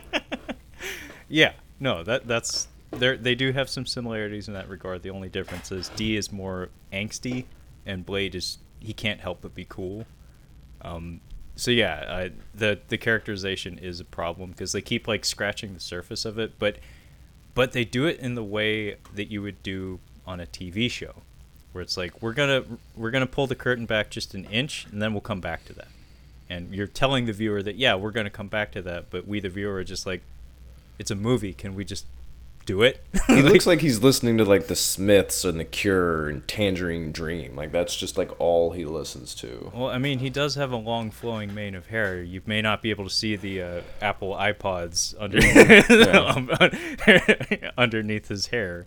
yeah, 1.28 1.54
no, 1.80 2.04
that 2.04 2.26
that's 2.28 2.68
they 2.90 3.16
they 3.18 3.36
do 3.36 3.52
have 3.52 3.70
some 3.70 3.86
similarities 3.86 4.48
in 4.48 4.56
that 4.56 4.68
regard. 4.68 5.04
The 5.04 5.12
only 5.12 5.30
difference 5.30 5.72
is 5.72 5.90
D 5.90 6.18
is 6.18 6.32
more 6.32 6.70
angsty, 6.92 7.46
and 7.86 8.04
Blade 8.04 8.34
is 8.34 8.58
he 8.80 8.94
can't 8.94 9.20
help 9.20 9.42
but 9.42 9.54
be 9.56 9.66
cool. 9.68 10.06
Um, 10.82 11.22
so 11.56 11.72
yeah, 11.72 12.30
the 12.54 12.80
the 12.88 12.98
characterization 12.98 13.78
is 13.80 14.00
a 14.00 14.06
problem 14.06 14.52
because 14.52 14.72
they 14.72 14.82
keep 14.82 15.08
like 15.08 15.26
scratching 15.26 15.74
the 15.74 15.80
surface 15.80 16.24
of 16.24 16.38
it, 16.38 16.60
but 16.60 16.78
but 17.56 17.72
they 17.72 17.84
do 17.84 18.06
it 18.06 18.20
in 18.20 18.36
the 18.36 18.44
way 18.44 18.98
that 19.16 19.32
you 19.32 19.42
would 19.42 19.64
do 19.64 20.00
on 20.28 20.40
a 20.40 20.46
TV 20.46 20.90
show, 20.92 21.24
where 21.72 21.82
it's 21.82 21.98
like 21.98 22.22
we're 22.22 22.34
gonna 22.34 22.64
we're 22.96 23.10
gonna 23.10 23.26
pull 23.26 23.48
the 23.48 23.56
curtain 23.56 23.88
back 23.88 24.12
just 24.12 24.36
an 24.36 24.46
inch, 24.46 24.86
and 24.92 25.02
then 25.02 25.14
we'll 25.14 25.22
come 25.22 25.42
back 25.42 25.66
to 25.66 25.74
that. 25.74 25.88
And 26.50 26.74
you're 26.74 26.88
telling 26.88 27.26
the 27.26 27.34
viewer 27.34 27.64
that 27.64 27.76
yeah, 27.76 27.96
we're 27.96 28.12
gonna 28.12 28.30
come 28.30 28.48
back 28.48 28.72
to 28.74 28.82
that, 28.84 29.10
but 29.10 29.28
we 29.28 29.40
the 29.40 29.50
viewer 29.50 29.76
are 29.76 29.84
just 29.84 30.06
like, 30.06 30.22
it's 31.00 31.10
a 31.10 31.16
movie. 31.16 31.54
Can 31.54 31.74
we 31.74 31.84
just 31.84 32.06
do 32.68 32.84
it? 32.84 33.04
He 33.26 33.42
looks 33.42 33.66
like 33.66 33.82
he's 33.82 34.04
listening 34.04 34.38
to 34.38 34.46
like 34.46 34.68
the 34.68 34.76
Smiths 34.76 35.44
and 35.44 35.60
the 35.60 35.66
Cure 35.66 36.30
and 36.30 36.48
Tangerine 36.48 37.12
Dream. 37.12 37.56
Like 37.56 37.72
that's 37.72 37.96
just 37.96 38.18
like 38.18 38.30
all 38.40 38.72
he 38.72 38.86
listens 38.86 39.34
to. 39.36 39.72
Well, 39.74 39.90
I 39.90 39.98
mean, 39.98 40.20
he 40.20 40.30
does 40.30 40.54
have 40.56 40.72
a 40.72 40.78
long 40.78 41.10
flowing 41.10 41.56
mane 41.56 41.74
of 41.74 41.88
hair. 41.88 42.22
You 42.22 42.42
may 42.46 42.62
not 42.62 42.84
be 42.84 42.92
able 42.92 43.06
to 43.06 43.10
see 43.10 43.36
the 43.36 43.62
uh, 43.62 43.82
Apple 44.02 44.36
iPods 44.36 45.16
under 45.18 45.40
um, 46.20 47.72
underneath 47.78 48.28
his 48.28 48.48
hair. 48.48 48.86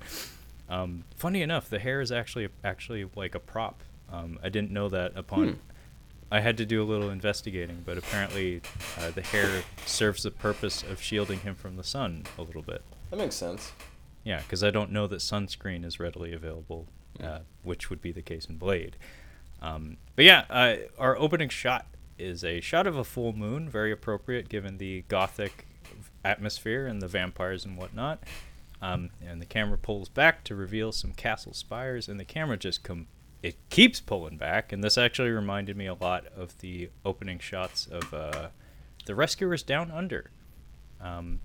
Um, 0.69 1.05
funny 1.17 1.43
enough, 1.43 1.69
the 1.69 1.81
hair 1.81 2.01
is 2.01 2.13
actually 2.13 2.49
actually 2.63 3.09
like 3.17 3.35
a 3.35 3.41
prop. 3.41 3.83
Um, 4.13 4.39
I 4.43 4.51
didn't 4.51 4.71
know 4.71 4.89
that 4.91 5.17
upon. 5.17 5.49
Hmm. 5.49 5.55
I 6.33 6.41
had 6.41 6.59
to 6.59 6.67
do 6.67 6.81
a 6.81 6.85
little 6.85 7.11
investigating, 7.11 7.83
but 7.85 7.99
apparently, 7.99 8.61
uh, 9.01 9.11
the 9.11 9.23
hair 9.23 9.65
serves 9.85 10.23
the 10.23 10.31
purpose 10.31 10.85
of 10.85 11.03
shielding 11.03 11.41
him 11.41 11.57
from 11.57 11.77
the 11.77 11.83
sun 11.83 12.23
a 12.39 12.43
little 12.43 12.63
bit. 12.63 12.83
That 13.11 13.19
makes 13.19 13.35
sense. 13.35 13.73
Yeah, 14.25 14.41
because 14.41 14.63
I 14.63 14.71
don't 14.71 14.93
know 14.93 15.07
that 15.07 15.17
sunscreen 15.17 15.85
is 15.85 15.99
readily 15.99 16.33
available, 16.33 16.87
uh, 17.23 17.41
which 17.63 17.91
would 17.91 18.01
be 18.01 18.13
the 18.13 18.23
case 18.23 18.47
in 18.47 18.57
Blade. 18.57 18.97
Um, 19.63 19.97
but 20.17 20.25
yeah, 20.25 20.45
uh, 20.49 20.77
our 20.99 21.17
opening 21.19 21.49
shot 21.49 21.87
is 22.19 22.45
a 22.45 22.61
shot 22.61 22.87
of 22.87 22.97
a 22.97 23.05
full 23.05 23.33
moon, 23.33 23.69
very 23.69 23.93
appropriate 23.93 24.49
given 24.49 24.79
the 24.79 25.03
gothic 25.09 25.67
atmosphere 26.25 26.87
and 26.87 27.01
the 27.01 27.09
vampires 27.09 27.65
and 27.65 27.77
whatnot. 27.77 28.23
Um, 28.83 29.11
and 29.27 29.41
the 29.41 29.47
camera 29.47 29.77
pulls 29.77 30.09
back 30.09 30.45
to 30.45 30.55
reveal 30.55 30.93
some 30.93 31.13
castle 31.13 31.53
spires, 31.53 32.09
and 32.09 32.19
the 32.19 32.25
camera 32.25 32.57
just 32.57 32.83
com- 32.83 33.09
it 33.43 33.57
keeps 33.69 34.01
pulling 34.01 34.37
back. 34.37 34.73
And 34.73 34.83
this 34.83 34.97
actually 34.97 35.31
reminded 35.31 35.77
me 35.77 35.87
a 35.87 35.95
lot 35.95 36.27
of 36.37 36.59
the 36.59 36.91
opening 37.05 37.39
shots 37.39 37.87
of 37.87 38.13
uh, 38.15 38.49
the 39.07 39.15
Rescuers 39.15 39.63
Down 39.63 39.91
Under. 39.91 40.31
Um, 41.01 41.41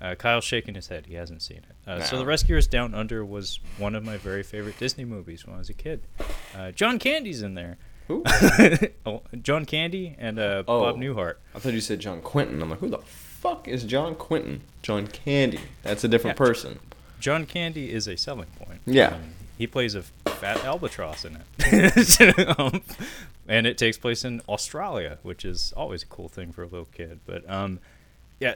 uh, 0.00 0.14
Kyle's 0.14 0.44
shaking 0.44 0.74
his 0.74 0.88
head. 0.88 1.06
He 1.06 1.14
hasn't 1.14 1.42
seen 1.42 1.58
it. 1.58 1.88
Uh, 1.88 2.02
So 2.02 2.18
The 2.18 2.24
Rescuers 2.26 2.66
Down 2.66 2.94
Under 2.94 3.24
was 3.24 3.60
one 3.78 3.94
of 3.94 4.04
my 4.04 4.16
very 4.16 4.42
favorite 4.42 4.78
Disney 4.78 5.04
movies 5.04 5.46
when 5.46 5.54
I 5.56 5.58
was 5.58 5.68
a 5.68 5.74
kid. 5.74 6.02
Uh, 6.56 6.70
John 6.72 6.98
Candy's 6.98 7.42
in 7.42 7.54
there. 7.54 7.76
Who? 8.08 8.24
oh, 9.06 9.22
John 9.42 9.64
Candy 9.66 10.16
and 10.18 10.38
uh, 10.38 10.64
Oh. 10.66 10.80
Bob 10.80 10.96
Newhart. 10.96 11.34
I 11.54 11.58
thought 11.60 11.72
you 11.74 11.80
said 11.80 12.00
John 12.00 12.20
Quentin. 12.22 12.60
I'm 12.62 12.70
like, 12.70 12.80
who 12.80 12.88
the 12.88 12.98
fuck 12.98 13.68
is 13.68 13.84
John 13.84 14.14
Quentin? 14.16 14.62
John 14.82 15.06
Candy. 15.06 15.60
That's 15.82 16.02
a 16.02 16.08
different 16.08 16.36
Yeah. 16.38 16.46
person. 16.46 16.78
John 17.20 17.46
Candy 17.46 17.92
is 17.92 18.08
a 18.08 18.16
selling 18.16 18.48
point. 18.58 18.80
Yeah. 18.86 19.14
Um, 19.14 19.20
he 19.58 19.66
plays 19.66 19.94
a 19.94 20.02
fat 20.02 20.64
albatross 20.64 21.24
in 21.26 21.36
it. 21.36 22.48
um, 22.58 22.80
and 23.46 23.66
it 23.66 23.76
takes 23.76 23.98
place 23.98 24.24
in 24.24 24.40
Australia, 24.48 25.18
which 25.22 25.44
is 25.44 25.72
always 25.76 26.02
a 26.02 26.06
cool 26.06 26.28
thing 26.30 26.50
for 26.50 26.62
a 26.62 26.66
little 26.66 26.86
kid. 26.86 27.20
But 27.26 27.48
um, 27.48 27.78
yeah, 28.40 28.54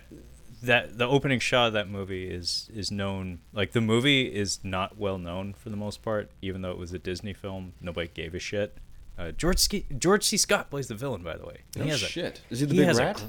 that 0.66 0.98
the 0.98 1.06
opening 1.06 1.38
shot 1.40 1.68
of 1.68 1.72
that 1.74 1.88
movie 1.88 2.28
is 2.28 2.68
is 2.74 2.90
known 2.90 3.40
like 3.52 3.72
the 3.72 3.80
movie 3.80 4.26
is 4.26 4.60
not 4.62 4.98
well 4.98 5.18
known 5.18 5.52
for 5.54 5.70
the 5.70 5.76
most 5.76 6.02
part, 6.02 6.30
even 6.42 6.62
though 6.62 6.70
it 6.72 6.78
was 6.78 6.92
a 6.92 6.98
Disney 6.98 7.32
film. 7.32 7.72
Nobody 7.80 8.08
gave 8.12 8.34
a 8.34 8.38
shit. 8.38 8.76
Uh, 9.18 9.30
George 9.30 9.58
Ski- 9.58 9.86
George 9.96 10.24
C. 10.24 10.36
Scott 10.36 10.70
plays 10.70 10.88
the 10.88 10.94
villain, 10.94 11.22
by 11.22 11.36
the 11.36 11.46
way. 11.46 11.58
No 11.76 11.84
He 11.84 11.90
has 11.90 12.02
a- 12.02 12.06
shit. 12.06 12.40
Is 12.50 12.60
he 12.60 12.66
the 12.66 12.74
he 12.74 12.80
big 12.80 12.88
has 12.88 12.98
a 12.98 13.04
rat? 13.04 13.24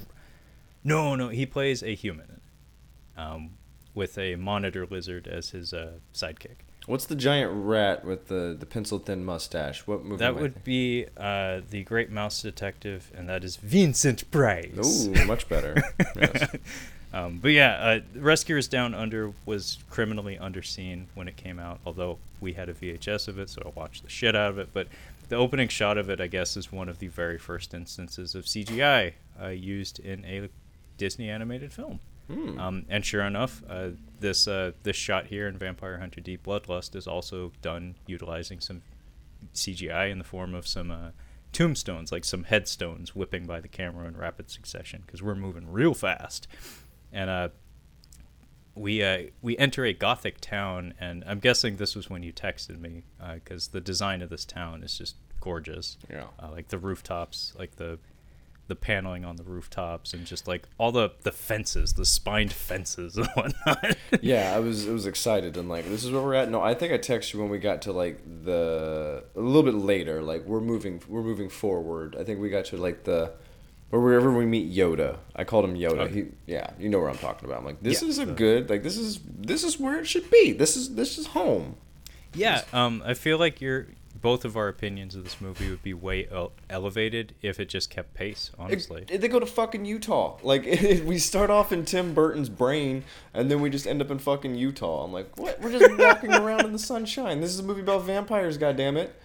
no, 0.83 1.15
no, 1.15 1.29
he 1.29 1.45
plays 1.45 1.83
a 1.83 1.93
human, 1.93 2.41
um, 3.17 3.51
with 3.93 4.17
a 4.17 4.35
monitor 4.35 4.85
lizard 4.85 5.27
as 5.27 5.51
his 5.51 5.73
uh, 5.73 5.93
sidekick. 6.13 6.57
What's 6.87 7.05
the 7.05 7.15
giant 7.15 7.51
rat 7.53 8.05
with 8.05 8.27
the, 8.27 8.55
the 8.59 8.65
pencil 8.67 8.99
thin 8.99 9.25
mustache? 9.25 9.87
What 9.87 10.03
movie? 10.03 10.17
That 10.17 10.35
would 10.35 10.63
be 10.63 11.05
uh, 11.17 11.61
the 11.69 11.83
Great 11.83 12.11
Mouse 12.11 12.41
Detective, 12.43 13.11
and 13.15 13.27
that 13.27 13.43
is 13.43 13.55
Vincent 13.55 14.29
Price. 14.29 15.07
Ooh, 15.07 15.25
much 15.25 15.49
better. 15.49 15.81
yes. 16.15 16.55
Um, 17.15 17.39
but 17.41 17.51
yeah, 17.51 18.01
uh, 18.15 18.19
Rescuers 18.19 18.67
Down 18.67 18.93
Under 18.93 19.31
was 19.45 19.77
criminally 19.89 20.37
underseen 20.37 21.05
when 21.15 21.29
it 21.29 21.37
came 21.37 21.59
out, 21.59 21.79
although 21.85 22.17
we 22.41 22.51
had 22.51 22.67
a 22.67 22.73
VHS 22.73 23.29
of 23.29 23.39
it, 23.39 23.49
so 23.49 23.61
I 23.65 23.79
watched 23.79 24.03
the 24.03 24.09
shit 24.09 24.35
out 24.35 24.49
of 24.49 24.57
it. 24.59 24.69
But 24.73 24.89
the 25.29 25.37
opening 25.37 25.69
shot 25.69 25.97
of 25.97 26.09
it, 26.09 26.19
I 26.19 26.27
guess, 26.27 26.57
is 26.57 26.73
one 26.73 26.89
of 26.89 26.99
the 26.99 27.07
very 27.07 27.37
first 27.37 27.73
instances 27.73 28.35
of 28.35 28.43
CGI 28.43 29.13
uh, 29.41 29.47
used 29.47 29.99
in 29.99 30.25
a 30.25 30.49
Disney 30.97 31.29
animated 31.29 31.71
film. 31.71 32.01
Hmm. 32.27 32.59
Um, 32.59 32.85
and 32.89 33.05
sure 33.05 33.23
enough, 33.23 33.63
uh, 33.69 33.89
this 34.19 34.45
uh, 34.45 34.71
this 34.83 34.97
shot 34.97 35.27
here 35.27 35.47
in 35.47 35.57
Vampire 35.57 35.99
Hunter 35.99 36.19
D 36.19 36.37
Bloodlust 36.37 36.97
is 36.97 37.07
also 37.07 37.53
done 37.61 37.95
utilizing 38.07 38.59
some 38.59 38.81
CGI 39.53 40.11
in 40.11 40.17
the 40.17 40.25
form 40.25 40.53
of 40.53 40.67
some 40.67 40.91
uh, 40.91 41.11
tombstones, 41.53 42.11
like 42.11 42.25
some 42.25 42.43
headstones 42.43 43.15
whipping 43.15 43.45
by 43.45 43.61
the 43.61 43.69
camera 43.69 44.05
in 44.05 44.17
rapid 44.17 44.49
succession, 44.49 45.03
because 45.05 45.23
we're 45.23 45.35
moving 45.35 45.71
real 45.71 45.93
fast. 45.93 46.47
And 47.15 47.29
uh, 47.29 47.49
we 48.75 49.01
uh, 49.01 49.23
we 49.41 49.57
enter 49.57 49.85
a 49.85 49.93
gothic 49.93 50.41
town, 50.41 50.93
and 50.99 51.23
I'm 51.25 51.39
guessing 51.39 51.77
this 51.77 51.95
was 51.95 52.09
when 52.09 52.21
you 52.21 52.33
texted 52.33 52.79
me 52.79 53.05
because 53.33 53.69
the 53.69 53.81
design 53.81 54.21
of 54.21 54.29
this 54.29 54.45
town 54.45 54.83
is 54.83 54.97
just 54.97 55.15
gorgeous. 55.39 55.97
Yeah. 56.09 56.25
Uh, 56.37 56.51
like 56.51 56.67
the 56.67 56.77
rooftops, 56.77 57.53
like 57.57 57.77
the 57.77 57.97
the 58.67 58.75
paneling 58.75 59.23
on 59.23 59.37
the 59.37 59.43
rooftops, 59.43 60.13
and 60.13 60.25
just 60.25 60.45
like 60.45 60.67
all 60.77 60.91
the 60.91 61.11
the 61.21 61.31
fences, 61.31 61.93
the 61.93 62.03
spined 62.03 62.51
fences 62.51 63.15
and 63.15 63.27
whatnot. 63.35 63.95
yeah, 64.21 64.53
I 64.53 64.59
was 64.59 64.89
I 64.89 64.91
was 64.91 65.05
excited 65.05 65.55
and 65.55 65.69
like 65.69 65.85
this 65.85 66.03
is 66.03 66.11
where 66.11 66.21
we're 66.21 66.33
at. 66.33 66.49
No, 66.49 66.61
I 66.61 66.73
think 66.73 66.91
I 66.91 66.97
texted 66.97 67.33
you 67.33 67.39
when 67.39 67.49
we 67.49 67.59
got 67.59 67.81
to 67.83 67.93
like 67.93 68.19
the 68.43 69.23
a 69.35 69.39
little 69.39 69.63
bit 69.63 69.75
later. 69.75 70.21
Like 70.21 70.43
we're 70.45 70.61
moving 70.61 71.01
we're 71.07 71.23
moving 71.23 71.49
forward. 71.49 72.17
I 72.19 72.25
think 72.25 72.41
we 72.41 72.49
got 72.49 72.65
to 72.65 72.77
like 72.77 73.05
the 73.05 73.33
or 73.95 74.01
wherever 74.01 74.29
we 74.31 74.45
meet 74.45 74.73
Yoda. 74.73 75.17
I 75.35 75.45
called 75.45 75.63
him 75.63 75.75
Yoda. 75.75 75.99
Okay. 76.01 76.13
He 76.13 76.25
yeah, 76.47 76.71
you 76.77 76.89
know 76.89 76.99
where 76.99 77.09
I'm 77.09 77.17
talking 77.17 77.47
about. 77.47 77.59
I'm 77.59 77.65
like 77.65 77.81
this 77.81 78.01
Yeah, 78.01 78.09
is 78.09 78.19
a 78.19 78.25
good 78.25 78.69
like 78.69 78.83
this 78.83 78.97
is 78.97 79.19
this 79.25 79.63
is 79.63 79.79
where 79.79 79.97
it 79.99 80.05
should 80.07 80.29
be. 80.29 80.51
This 80.51 80.75
is 80.75 80.95
this 80.95 81.17
is 81.17 81.27
home. 81.27 81.77
yeah, 82.33 82.63
um, 82.73 83.01
I 83.05 83.13
feel 83.13 83.37
like 83.37 83.61
your 83.61 83.87
both 84.21 84.43
of 84.43 84.57
our 84.57 84.67
opinions 84.67 85.13
of 85.15 85.23
this 85.23 85.39
movie 85.39 85.69
would 85.69 85.83
be 85.83 85.93
way 85.93 86.27
elevated 86.69 87.35
if 87.43 87.59
it 87.59 87.69
just 87.69 87.89
kept 87.91 88.13
pace. 88.15 88.49
Honestly, 88.57 89.05
It- 89.07 89.21
they 89.21 89.27
go 89.27 89.39
to 89.39 89.45
fucking 89.45 89.85
Utah. 89.85 90.37
Like 90.43 90.63
we 91.05 91.17
start 91.19 91.49
off 91.49 91.71
in 91.71 91.85
Tim 91.85 92.13
Burton's 92.13 92.49
brain, 92.49 93.03
and 93.33 93.49
then 93.49 93.61
we 93.61 93.69
just 93.69 93.85
end 93.87 94.01
up 94.01 94.11
in 94.11 94.19
fucking 94.19 94.55
Utah. 94.55 95.03
I'm 95.05 95.13
like, 95.13 95.37
what? 95.37 95.61
We're 95.61 95.77
just 95.77 95.97
walking 95.97 96.33
around 96.43 96.65
in 96.65 96.73
the 96.73 96.79
sunshine. 96.79 97.39
This 97.39 97.51
is 97.51 97.59
a 97.59 97.63
movie 97.63 97.81
about 97.81 98.03
vampires. 98.03 98.57
God 98.57 98.75
damn 98.77 98.97
it. 98.97 99.15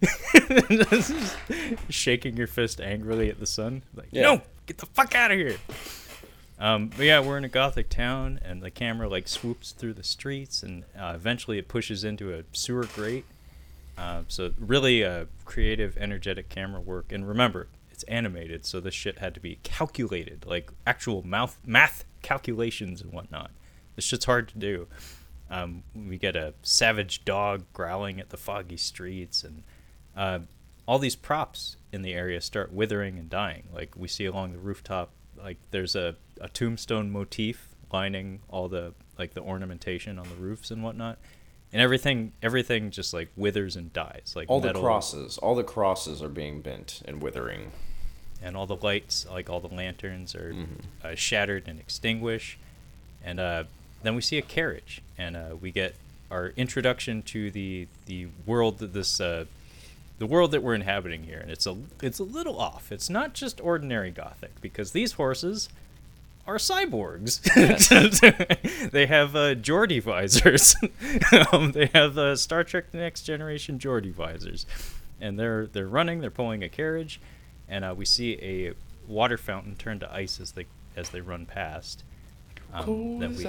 shaking 1.88 2.36
your 2.36 2.46
fist 2.46 2.80
angrily 2.80 3.28
at 3.30 3.40
the 3.40 3.46
sun. 3.46 3.82
Like, 3.94 4.08
Yeah. 4.10 4.22
no, 4.22 4.42
get 4.66 4.78
the 4.78 4.86
fuck 4.86 5.14
out 5.14 5.30
of 5.30 5.38
here. 5.38 5.56
Um, 6.60 6.88
but 6.88 7.06
yeah, 7.06 7.20
we're 7.20 7.38
in 7.38 7.44
a 7.44 7.48
gothic 7.48 7.88
town, 7.88 8.40
and 8.44 8.62
the 8.62 8.70
camera 8.70 9.08
like 9.08 9.28
swoops 9.28 9.70
through 9.72 9.94
the 9.94 10.02
streets, 10.02 10.62
and 10.62 10.84
uh, 10.98 11.12
eventually 11.14 11.58
it 11.58 11.68
pushes 11.68 12.02
into 12.04 12.34
a 12.36 12.42
sewer 12.52 12.84
grate. 12.94 13.24
Uh, 13.96 14.22
so 14.28 14.52
really, 14.58 15.04
uh, 15.04 15.26
creative, 15.44 15.96
energetic 15.96 16.48
camera 16.48 16.80
work. 16.80 17.12
And 17.12 17.28
remember, 17.28 17.68
it's 17.90 18.02
animated, 18.04 18.64
so 18.64 18.80
this 18.80 18.94
shit 18.94 19.18
had 19.18 19.34
to 19.34 19.40
be 19.40 19.58
calculated, 19.62 20.44
like 20.46 20.70
actual 20.86 21.26
mouth 21.26 21.58
math 21.64 22.04
calculations 22.22 23.00
and 23.02 23.12
whatnot. 23.12 23.50
This 23.96 24.04
shit's 24.04 24.24
hard 24.24 24.48
to 24.48 24.58
do. 24.58 24.86
Um, 25.50 25.82
we 25.94 26.18
get 26.18 26.36
a 26.36 26.54
savage 26.62 27.24
dog 27.24 27.64
growling 27.72 28.20
at 28.20 28.30
the 28.30 28.36
foggy 28.36 28.76
streets, 28.76 29.42
and 29.44 29.62
uh, 30.18 30.40
all 30.86 30.98
these 30.98 31.16
props 31.16 31.76
in 31.92 32.02
the 32.02 32.12
area 32.12 32.40
start 32.40 32.72
withering 32.72 33.18
and 33.18 33.30
dying. 33.30 33.64
Like 33.72 33.92
we 33.96 34.08
see 34.08 34.26
along 34.26 34.52
the 34.52 34.58
rooftop, 34.58 35.10
like 35.36 35.56
there's 35.70 35.94
a, 35.96 36.16
a 36.40 36.48
tombstone 36.48 37.10
motif 37.10 37.68
lining 37.92 38.40
all 38.48 38.68
the 38.68 38.92
like 39.18 39.32
the 39.34 39.40
ornamentation 39.40 40.18
on 40.18 40.28
the 40.28 40.34
roofs 40.36 40.70
and 40.70 40.82
whatnot, 40.82 41.18
and 41.72 41.80
everything 41.80 42.32
everything 42.42 42.90
just 42.90 43.14
like 43.14 43.28
withers 43.36 43.76
and 43.76 43.92
dies. 43.92 44.32
Like 44.36 44.50
All 44.50 44.60
the 44.60 44.72
crosses, 44.72 45.38
all 45.38 45.54
the 45.54 45.64
crosses 45.64 46.22
are 46.22 46.28
being 46.28 46.60
bent 46.60 47.02
and 47.06 47.22
withering. 47.22 47.70
and 48.42 48.56
all 48.56 48.66
the 48.66 48.76
lights, 48.76 49.26
like 49.30 49.48
all 49.50 49.60
the 49.60 49.74
lanterns, 49.74 50.34
are 50.34 50.52
Mm-hmm. 50.52 51.06
uh, 51.06 51.14
shattered 51.14 51.66
and 51.68 51.78
extinguished. 51.80 52.58
And 53.24 53.40
uh, 53.40 53.64
then 54.04 54.14
we 54.14 54.20
see 54.22 54.38
a 54.38 54.42
carriage, 54.42 55.02
and 55.18 55.36
uh, 55.36 55.56
we 55.60 55.70
get 55.72 55.96
our 56.30 56.48
introduction 56.56 57.22
to 57.22 57.50
the 57.50 57.88
the 58.06 58.28
world 58.46 58.78
that 58.78 58.92
this 58.92 59.20
uh, 59.20 59.44
the 60.18 60.26
world 60.26 60.50
that 60.50 60.62
we're 60.62 60.74
inhabiting 60.74 61.24
here, 61.24 61.38
and 61.38 61.50
it's 61.50 61.66
a 61.66 61.76
it's 62.02 62.18
a 62.18 62.24
little 62.24 62.58
off. 62.58 62.90
It's 62.90 63.08
not 63.08 63.34
just 63.34 63.60
ordinary 63.60 64.10
gothic 64.10 64.60
because 64.60 64.92
these 64.92 65.12
horses 65.12 65.68
are 66.46 66.56
cyborgs. 66.56 67.40
they 68.90 69.06
have 69.06 69.36
uh, 69.36 69.54
Geordi 69.54 70.02
visors. 70.02 70.74
um, 71.52 71.72
they 71.72 71.86
have 71.94 72.16
uh, 72.18 72.34
Star 72.36 72.64
Trek: 72.64 72.90
The 72.90 72.98
Next 72.98 73.22
Generation 73.22 73.78
Geordi 73.78 74.12
visors, 74.12 74.66
and 75.20 75.38
they're 75.38 75.66
they're 75.66 75.86
running. 75.88 76.20
They're 76.20 76.30
pulling 76.30 76.62
a 76.64 76.68
carriage, 76.68 77.20
and 77.68 77.84
uh, 77.84 77.94
we 77.96 78.04
see 78.04 78.38
a 78.42 78.72
water 79.06 79.38
fountain 79.38 79.76
turn 79.76 80.00
to 80.00 80.12
ice 80.12 80.40
as 80.40 80.52
they 80.52 80.66
as 80.96 81.10
they 81.10 81.20
run 81.20 81.46
past. 81.46 82.02
Um, 82.72 83.18
that 83.20 83.30
we- 83.30 83.44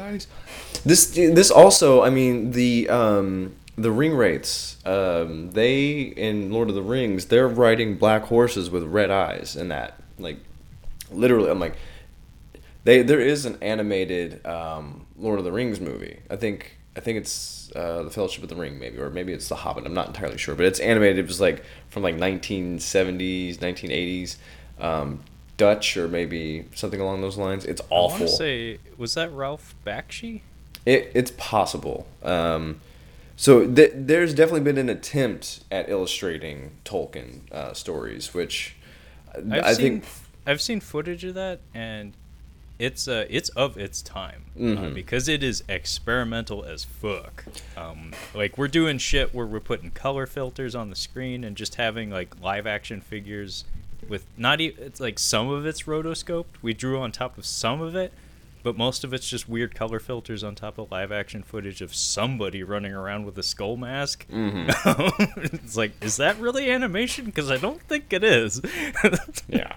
This 0.86 1.08
this 1.12 1.52
also, 1.52 2.04
I 2.04 2.10
mean 2.10 2.52
the 2.52 2.90
um 2.90 3.56
the 3.82 3.92
ring 3.92 4.16
wraiths, 4.16 4.78
um 4.86 5.52
they 5.52 6.00
in 6.00 6.52
Lord 6.52 6.70
of 6.70 6.76
the 6.76 6.82
Rings, 6.82 7.26
they're 7.26 7.48
riding 7.48 7.98
black 7.98 8.24
horses 8.24 8.70
with 8.70 8.84
red 8.84 9.12
eyes 9.12 9.56
and 9.56 9.72
that 9.72 10.02
like 10.18 10.38
literally 11.12 11.50
I'm 11.50 11.60
like 11.60 11.76
they 12.84 13.02
there 13.02 13.20
is 13.20 13.46
an 13.46 13.58
animated 13.62 14.46
um 14.46 15.06
Lord 15.18 15.40
of 15.40 15.46
the 15.46 15.52
Rings 15.52 15.80
movie. 15.80 16.20
I 16.30 16.36
think 16.36 16.78
I 16.96 17.02
think 17.02 17.18
it's 17.20 17.72
uh, 17.76 18.04
the 18.04 18.10
Fellowship 18.10 18.44
of 18.44 18.50
the 18.50 18.56
Ring, 18.56 18.80
maybe, 18.80 18.98
or 18.98 19.10
maybe 19.10 19.32
it's 19.32 19.48
The 19.48 19.56
Hobbit. 19.56 19.86
I'm 19.86 19.94
not 19.94 20.08
entirely 20.08 20.38
sure, 20.38 20.54
but 20.54 20.66
it's 20.66 20.80
animated. 20.82 21.20
It 21.20 21.28
was 21.28 21.40
like 21.40 21.64
from 21.90 22.04
like 22.04 22.16
1970s, 22.16 23.58
1980s, 23.58 24.36
um, 24.80 25.22
Dutch, 25.56 25.96
or 25.96 26.08
maybe 26.08 26.66
something 26.76 27.00
along 27.00 27.22
those 27.22 27.38
lines. 27.38 27.64
It's 27.64 27.82
I 27.82 27.86
awful. 27.90 28.26
to 28.26 28.28
say, 28.28 28.80
was 28.98 29.14
that 29.14 29.32
Ralph 29.32 29.76
Bakshi? 29.86 30.42
It, 30.86 31.12
it's 31.14 31.32
possible. 31.32 32.08
Um, 32.24 32.82
so 33.42 33.66
th- 33.66 33.94
there's 33.96 34.34
definitely 34.34 34.60
been 34.62 34.78
an 34.78 34.90
attempt 34.90 35.64
at 35.72 35.90
illustrating 35.90 36.72
Tolkien 36.84 37.50
uh, 37.54 37.74
stories, 37.74 38.34
which 38.34 38.76
I've 39.34 39.52
I 39.64 39.74
seen 39.74 40.02
think 40.02 40.06
I've 40.46 40.60
seen 40.62 40.82
footage 40.82 41.24
of 41.24 41.36
that, 41.36 41.62
and 41.74 42.14
it's 42.80 43.08
uh 43.08 43.26
it's 43.30 43.48
of 43.50 43.78
its 43.78 44.02
time 44.02 44.44
uh, 44.58 44.60
Mhm. 44.60 44.94
because 44.94 45.30
it 45.30 45.42
is 45.42 45.64
experimental 45.70 46.66
as 46.66 46.84
fuck. 46.84 47.46
Um, 47.78 48.12
like 48.34 48.58
we're 48.58 48.68
doing 48.68 48.98
shit 48.98 49.34
where 49.34 49.46
we're 49.46 49.60
putting 49.62 49.92
color 49.92 50.26
filters 50.26 50.76
on 50.76 50.90
the 50.90 50.96
screen 50.98 51.46
and 51.46 51.56
just 51.56 51.76
having 51.76 52.10
like 52.10 52.42
live 52.42 52.68
action 52.68 53.00
figures 53.00 53.64
with 54.10 54.26
not 54.38 54.60
even 54.60 54.84
it's 54.84 55.00
like 55.00 55.18
some 55.18 55.48
of 55.50 55.66
it's 55.66 55.84
rotoscoped. 55.84 56.46
We 56.62 56.74
drew 56.74 57.00
on 57.00 57.14
top 57.14 57.38
of 57.38 57.46
some 57.46 57.80
of 57.80 57.96
it. 57.96 58.12
But 58.62 58.76
most 58.78 59.04
of 59.06 59.14
it's 59.14 59.30
just 59.30 59.48
weird 59.48 59.74
color 59.74 60.00
filters 60.00 60.44
on 60.44 60.54
top 60.56 60.78
of 60.78 60.92
live 60.92 61.12
action 61.14 61.44
footage 61.44 61.82
of 61.82 61.96
somebody 61.96 62.62
running 62.62 62.92
around 62.94 63.26
with 63.26 63.38
a 63.38 63.44
skull 63.44 63.78
mask. 63.78 64.28
Mm-hmm. 64.30 65.40
it's 65.56 65.78
like, 65.78 65.94
is 66.04 66.18
that 66.18 66.38
really 66.40 66.70
animation? 66.70 67.26
Because 67.26 67.50
I 67.50 67.58
don't 67.58 67.82
think 67.84 68.12
it 68.12 68.24
is. 68.24 68.62
yeah. 69.48 69.74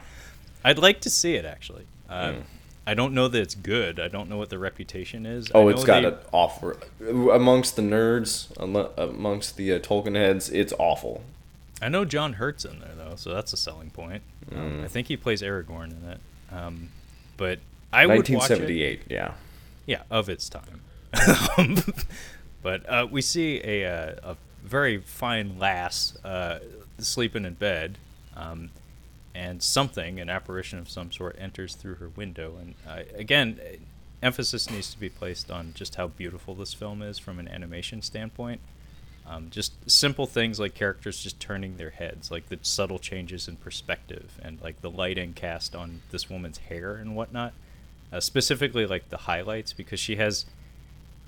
I'd 0.65 0.79
like 0.79 1.01
to 1.03 1.11
see 1.11 1.35
it 1.35 1.45
actually. 1.45 1.85
Uh, 2.09 2.33
Mm. 2.33 2.43
I 2.85 2.95
don't 2.95 3.15
know 3.15 3.29
that 3.29 3.41
it's 3.41 3.55
good. 3.55 4.01
I 4.01 4.09
don't 4.09 4.29
know 4.29 4.37
what 4.39 4.51
the 4.51 4.59
reputation 4.59 5.25
is. 5.25 5.49
Oh, 5.55 5.69
it's 5.69 5.85
got 5.85 6.01
they- 6.01 6.09
an 6.09 6.17
offer 6.33 6.77
amongst 7.01 7.77
the 7.77 7.83
nerds, 7.83 8.49
amongst 8.99 9.57
the 9.57 9.73
uh, 9.75 9.79
Tolkien 9.79 10.17
heads. 10.17 10.51
It's 10.51 10.73
awful. 10.81 11.23
I 11.81 11.89
know 11.89 12.05
John 12.05 12.33
Hurt's 12.35 12.65
in 12.65 12.81
there 12.81 12.91
though, 12.97 13.15
so 13.15 13.33
that's 13.33 13.53
a 13.53 13.57
selling 13.57 13.91
point. 13.91 14.23
Um, 14.51 14.59
Mm. 14.81 14.85
I 14.85 14.89
think 14.89 15.07
he 15.07 15.17
plays 15.17 15.43
Aragorn 15.43 15.93
in 15.93 16.09
it. 16.11 16.19
Um, 16.51 16.89
but 17.37 17.61
I 17.93 18.07
would 18.07 18.17
watch 18.17 18.29
it. 18.29 18.61
1978. 18.61 19.03
Yeah. 19.11 19.35
Yeah, 19.87 20.03
of 20.11 20.29
its 20.29 20.49
time. 20.49 20.81
But 22.63 22.89
uh, 22.89 23.07
we 23.11 23.21
see 23.21 23.61
a, 23.65 23.85
uh, 23.85 24.33
a 24.33 24.37
very 24.65 24.99
fine 24.99 25.59
lass 25.59 26.17
uh, 26.25 26.61
sleeping 26.99 27.45
in 27.45 27.55
bed, 27.55 27.99
um, 28.37 28.71
and 29.35 29.63
something, 29.63 30.21
an 30.21 30.31
apparition 30.31 30.79
of 30.79 30.89
some 30.89 31.11
sort, 31.11 31.37
enters 31.39 31.75
through 31.75 31.97
her 31.97 32.09
window. 32.09 32.57
And 32.61 32.75
uh, 32.89 33.03
again, 33.17 33.59
emphasis 34.23 34.71
needs 34.71 34.93
to 34.93 35.01
be 35.01 35.09
placed 35.09 35.51
on 35.51 35.73
just 35.75 35.97
how 35.97 36.07
beautiful 36.07 36.55
this 36.55 36.73
film 36.73 37.03
is 37.03 37.19
from 37.19 37.41
an 37.41 37.49
animation 37.49 38.01
standpoint. 38.01 38.61
Um, 39.27 39.51
just 39.51 39.91
simple 39.91 40.27
things 40.27 40.59
like 40.61 40.75
characters 40.75 41.23
just 41.23 41.41
turning 41.41 41.77
their 41.77 41.91
heads, 41.91 42.31
like 42.31 42.49
the 42.49 42.59
subtle 42.63 42.99
changes 42.99 43.49
in 43.49 43.57
perspective, 43.57 44.39
and 44.43 44.61
like 44.61 44.83
the 44.83 44.91
lighting 44.91 45.33
cast 45.33 45.75
on 45.75 46.03
this 46.11 46.29
woman's 46.29 46.59
hair 46.59 46.95
and 46.95 47.17
whatnot. 47.17 47.55
Uh, 48.13 48.21
specifically, 48.21 48.87
like 48.87 49.09
the 49.09 49.17
highlights, 49.17 49.73
because 49.73 49.99
she 49.99 50.17
has 50.17 50.45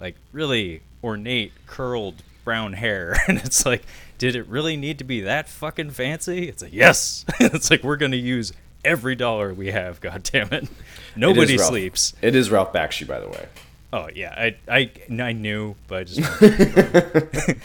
like 0.01 0.17
really 0.33 0.83
ornate 1.03 1.53
curled 1.67 2.23
brown 2.45 2.75
hair, 2.75 3.17
and 3.29 3.39
it's 3.39 3.65
like, 3.65 3.83
did 4.19 4.37
it 4.37 4.47
really 4.47 4.77
need 4.77 4.99
to 4.99 5.05
be 5.05 5.23
that 5.23 5.49
fucking 5.49 5.91
fancy? 5.91 6.49
It's 6.49 6.63
like 6.63 6.73
yes. 6.73 7.25
it's 7.41 7.71
like 7.71 7.83
we're 7.83 7.97
gonna 7.97 8.17
use 8.17 8.53
every 8.85 9.15
dollar 9.15 9.55
we 9.55 9.69
have. 9.69 10.01
God 10.03 10.23
damn 10.25 10.53
it! 10.53 10.69
Nobody 11.17 11.55
It 11.55 11.61
sleeps. 11.61 12.13
It 12.21 12.35
is 12.35 12.51
Ralph 12.51 12.73
Bakshi, 12.73 13.07
by 13.07 13.21
the 13.21 13.29
way. 13.29 13.49
Oh 13.93 14.09
yeah, 14.15 14.35
I 14.37 14.57
I, 14.69 14.91
I 15.23 15.33
knew, 15.33 15.77
but 15.89 16.01
I 16.01 16.05
just. 16.05 17.61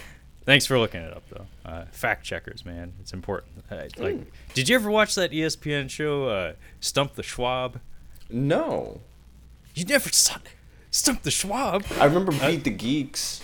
Thanks 0.50 0.66
for 0.66 0.80
looking 0.80 1.02
it 1.02 1.16
up 1.16 1.24
though. 1.30 1.46
Uh, 1.64 1.86
fact 1.92 2.26
checkers, 2.26 2.66
man, 2.66 2.94
it's 3.00 3.14
important. 3.14 3.64
Uh, 3.70 3.84
like, 3.98 4.18
did 4.56 4.68
you 4.68 4.74
ever 4.74 4.90
watch 4.90 5.14
that 5.14 5.30
ESPN 5.30 5.92
show, 5.92 6.28
uh, 6.28 6.54
Stump 6.80 7.14
the 7.14 7.22
Schwab? 7.22 7.80
No, 8.32 9.02
You 9.80 9.86
never 9.86 10.10
saw 10.10 10.36
Stump 10.92 11.22
the 11.22 11.32
Schwab. 11.32 11.86
I 12.02 12.04
remember 12.04 12.34
Beat 12.34 12.66
the 12.66 12.70
Geeks. 12.70 13.40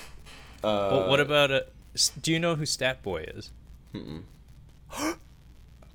Uh, 0.62 0.90
well, 0.92 1.10
what 1.10 1.22
about 1.22 1.50
uh, 1.50 1.62
s- 1.94 2.12
Do 2.22 2.34
you 2.34 2.40
know 2.40 2.56
who 2.56 2.66
Stat 2.66 3.02
Boy 3.02 3.26
is? 3.34 3.52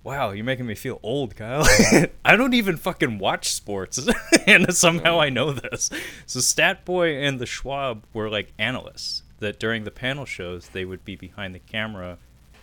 Wow, 0.02 0.30
you're 0.30 0.46
making 0.46 0.64
me 0.64 0.74
feel 0.74 0.98
old, 1.02 1.36
Kyle. 1.36 1.62
I 2.24 2.34
don't 2.34 2.54
even 2.54 2.78
fucking 2.78 3.18
watch 3.18 3.52
sports, 3.52 4.00
and 4.46 4.74
somehow 4.74 5.20
I 5.20 5.28
know 5.28 5.52
this. 5.52 5.90
So 6.24 6.40
Stat 6.40 6.86
Boy 6.86 7.16
and 7.18 7.38
the 7.38 7.44
Schwab 7.44 8.04
were 8.14 8.30
like 8.30 8.54
analysts 8.58 9.24
that 9.40 9.60
during 9.60 9.84
the 9.84 9.90
panel 9.90 10.24
shows 10.24 10.68
they 10.70 10.86
would 10.86 11.04
be 11.04 11.16
behind 11.16 11.54
the 11.54 11.58
camera, 11.58 12.16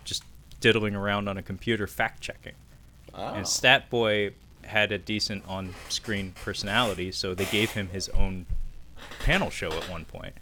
just 0.03 0.23
diddling 0.59 0.95
around 0.95 1.27
on 1.29 1.37
a 1.37 1.43
computer 1.43 1.85
fact 1.85 2.21
checking. 2.21 2.53
Oh. 3.13 3.35
And 3.35 3.45
Statboy 3.45 4.33
had 4.67 4.91
a 4.91 4.97
decent 4.97 5.43
on-screen 5.47 6.33
personality, 6.43 7.11
so 7.11 7.33
they 7.33 7.45
gave 7.45 7.71
him 7.71 7.89
his 7.89 8.09
own 8.09 8.45
panel 9.19 9.49
show 9.49 9.71
at 9.71 9.89
one 9.89 10.05
point. 10.05 10.33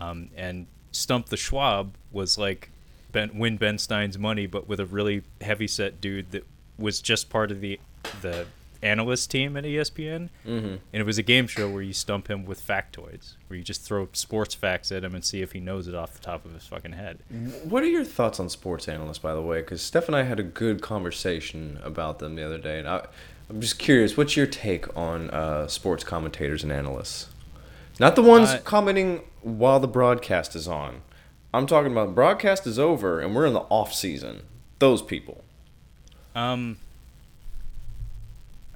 Um, 0.00 0.30
and 0.36 0.66
Stump 0.92 1.26
the 1.26 1.36
Schwab 1.36 1.94
was 2.10 2.38
like 2.38 2.70
ben, 3.12 3.30
win 3.34 3.56
Ben 3.56 3.78
Stein's 3.78 4.18
money, 4.18 4.46
but 4.46 4.68
with 4.68 4.80
a 4.80 4.86
really 4.86 5.22
heavy 5.40 5.66
set 5.66 6.00
dude 6.00 6.30
that 6.32 6.46
was 6.78 7.00
just 7.00 7.28
part 7.28 7.50
of 7.50 7.60
the 7.60 7.78
the 8.22 8.46
analyst 8.82 9.30
team 9.30 9.56
at 9.56 9.64
ESPN. 9.64 10.28
Mm-hmm. 10.46 10.66
And 10.66 10.80
it 10.92 11.04
was 11.04 11.18
a 11.18 11.22
game 11.22 11.46
show 11.46 11.68
where 11.70 11.82
you 11.82 11.92
stump 11.92 12.28
him 12.28 12.44
with 12.44 12.64
factoids, 12.66 13.34
where 13.48 13.56
you 13.56 13.62
just 13.64 13.82
throw 13.82 14.08
sports 14.12 14.54
facts 14.54 14.90
at 14.92 15.04
him 15.04 15.14
and 15.14 15.24
see 15.24 15.42
if 15.42 15.52
he 15.52 15.60
knows 15.60 15.88
it 15.88 15.94
off 15.94 16.12
the 16.14 16.20
top 16.20 16.44
of 16.44 16.52
his 16.54 16.66
fucking 16.66 16.92
head. 16.92 17.18
What 17.64 17.82
are 17.82 17.88
your 17.88 18.04
thoughts 18.04 18.40
on 18.40 18.48
sports 18.48 18.88
analysts, 18.88 19.18
by 19.18 19.34
the 19.34 19.42
way? 19.42 19.60
Because 19.60 19.82
Steph 19.82 20.06
and 20.08 20.16
I 20.16 20.22
had 20.22 20.40
a 20.40 20.44
good 20.44 20.80
conversation 20.80 21.78
about 21.82 22.18
them 22.18 22.36
the 22.36 22.44
other 22.44 22.58
day, 22.58 22.78
and 22.78 22.88
I, 22.88 23.06
I'm 23.48 23.60
just 23.60 23.78
curious. 23.78 24.16
What's 24.16 24.36
your 24.36 24.46
take 24.46 24.96
on 24.96 25.30
uh, 25.30 25.66
sports 25.66 26.04
commentators 26.04 26.62
and 26.62 26.72
analysts? 26.72 27.28
Not 27.98 28.16
the 28.16 28.22
ones 28.22 28.48
Uh, 28.50 28.58
commenting 28.64 29.22
while 29.42 29.80
the 29.80 29.88
broadcast 29.88 30.56
is 30.56 30.66
on. 30.66 31.02
I'm 31.52 31.66
talking 31.66 31.92
about 31.92 32.14
broadcast 32.14 32.66
is 32.66 32.78
over 32.78 33.20
and 33.20 33.34
we're 33.34 33.44
in 33.46 33.52
the 33.52 33.60
off 33.68 33.92
season. 33.92 34.42
Those 34.78 35.02
people. 35.02 35.44
Um, 36.34 36.78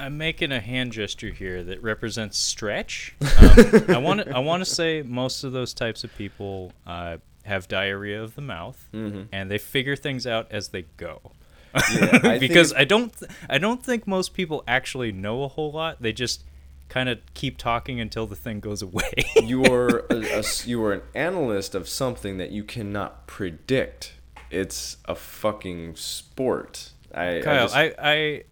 I'm 0.05 0.19
making 0.19 0.53
a 0.53 0.61
hand 0.61 0.93
gesture 0.93 1.31
here 1.31 1.63
that 1.65 1.83
represents 1.83 2.39
stretch. 2.39 3.15
Um, 3.21 3.85
I 3.89 3.99
want 3.99 4.21
to 4.21 4.37
I 4.37 4.39
want 4.41 4.61
to 4.61 4.71
say 4.71 5.03
most 5.03 5.45
of 5.45 5.53
those 5.53 5.73
types 5.75 6.05
of 6.05 6.15
people 6.17 6.73
uh, 6.87 7.17
have 7.45 7.69
diarrhea 7.69 8.23
of 8.23 8.35
the 8.35 8.43
mouth, 8.43 8.89
and 8.93 9.51
they 9.51 9.59
figure 9.59 9.97
things 9.97 10.27
out 10.27 10.49
as 10.51 10.69
they 10.69 10.83
go. 10.97 11.33
I 11.75 12.37
because 12.41 12.71
think- 12.71 12.81
I 12.81 12.85
don't 12.85 13.19
th- 13.19 13.31
I 13.49 13.59
don't 13.59 13.83
think 13.85 14.07
most 14.07 14.35
people 14.35 14.63
actually 14.69 15.11
know 15.13 15.43
a 15.43 15.49
whole 15.49 15.73
lot. 15.73 16.01
They 16.03 16.13
just 16.13 16.45
kind 16.89 17.09
of 17.09 17.19
keep 17.33 17.57
talking 17.57 17.99
until 17.99 18.27
the 18.27 18.37
thing 18.37 18.61
goes 18.61 18.83
away. 18.83 19.11
you 19.43 19.65
are 19.65 20.05
a, 20.11 20.39
a 20.41 20.45
you 20.67 20.85
are 20.85 20.93
an 20.93 21.03
analyst 21.15 21.75
of 21.75 21.89
something 21.89 22.37
that 22.37 22.51
you 22.51 22.63
cannot 22.63 23.27
predict. 23.27 24.13
It's 24.51 24.99
a 25.07 25.15
fucking 25.15 25.97
sport. 25.97 26.91
I, 27.13 27.41
Kyle, 27.43 27.65
just- 27.65 27.75
I, 27.77 27.95
I 27.99 28.43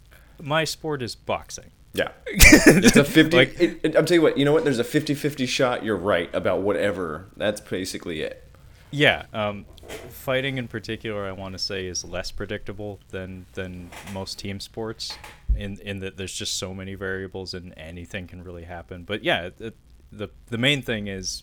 my 0.42 0.64
sport 0.64 1.02
is 1.02 1.14
boxing. 1.14 1.70
yeah. 1.94 2.08
It's 2.26 2.96
a 2.96 3.04
50 3.04 3.36
Like- 3.36 3.60
it, 3.60 3.80
it, 3.82 3.96
I'm 3.96 4.04
telling 4.04 4.14
you 4.14 4.22
what, 4.22 4.36
you 4.38 4.44
know 4.44 4.52
what? 4.52 4.64
There's 4.64 4.78
a 4.78 4.84
50-50 4.84 5.46
shot 5.48 5.84
you're 5.84 5.96
right 5.96 6.28
about 6.34 6.60
whatever. 6.62 7.26
That's 7.36 7.60
basically 7.60 8.22
it. 8.22 8.42
Yeah, 8.90 9.24
um, 9.32 9.64
fighting 10.10 10.58
in 10.58 10.68
particular, 10.68 11.24
I 11.26 11.32
want 11.32 11.52
to 11.54 11.58
say, 11.58 11.86
is 11.86 12.04
less 12.04 12.30
predictable 12.30 13.00
than 13.08 13.46
than 13.54 13.90
most 14.12 14.38
team 14.38 14.60
sports. 14.60 15.16
In 15.56 15.78
in 15.80 16.00
that 16.00 16.18
there's 16.18 16.34
just 16.34 16.58
so 16.58 16.74
many 16.74 16.94
variables 16.94 17.54
and 17.54 17.72
anything 17.78 18.26
can 18.26 18.44
really 18.44 18.64
happen. 18.64 19.04
But 19.04 19.24
yeah, 19.24 19.48
it, 19.58 19.76
the 20.12 20.28
the 20.48 20.58
main 20.58 20.82
thing 20.82 21.06
is 21.08 21.42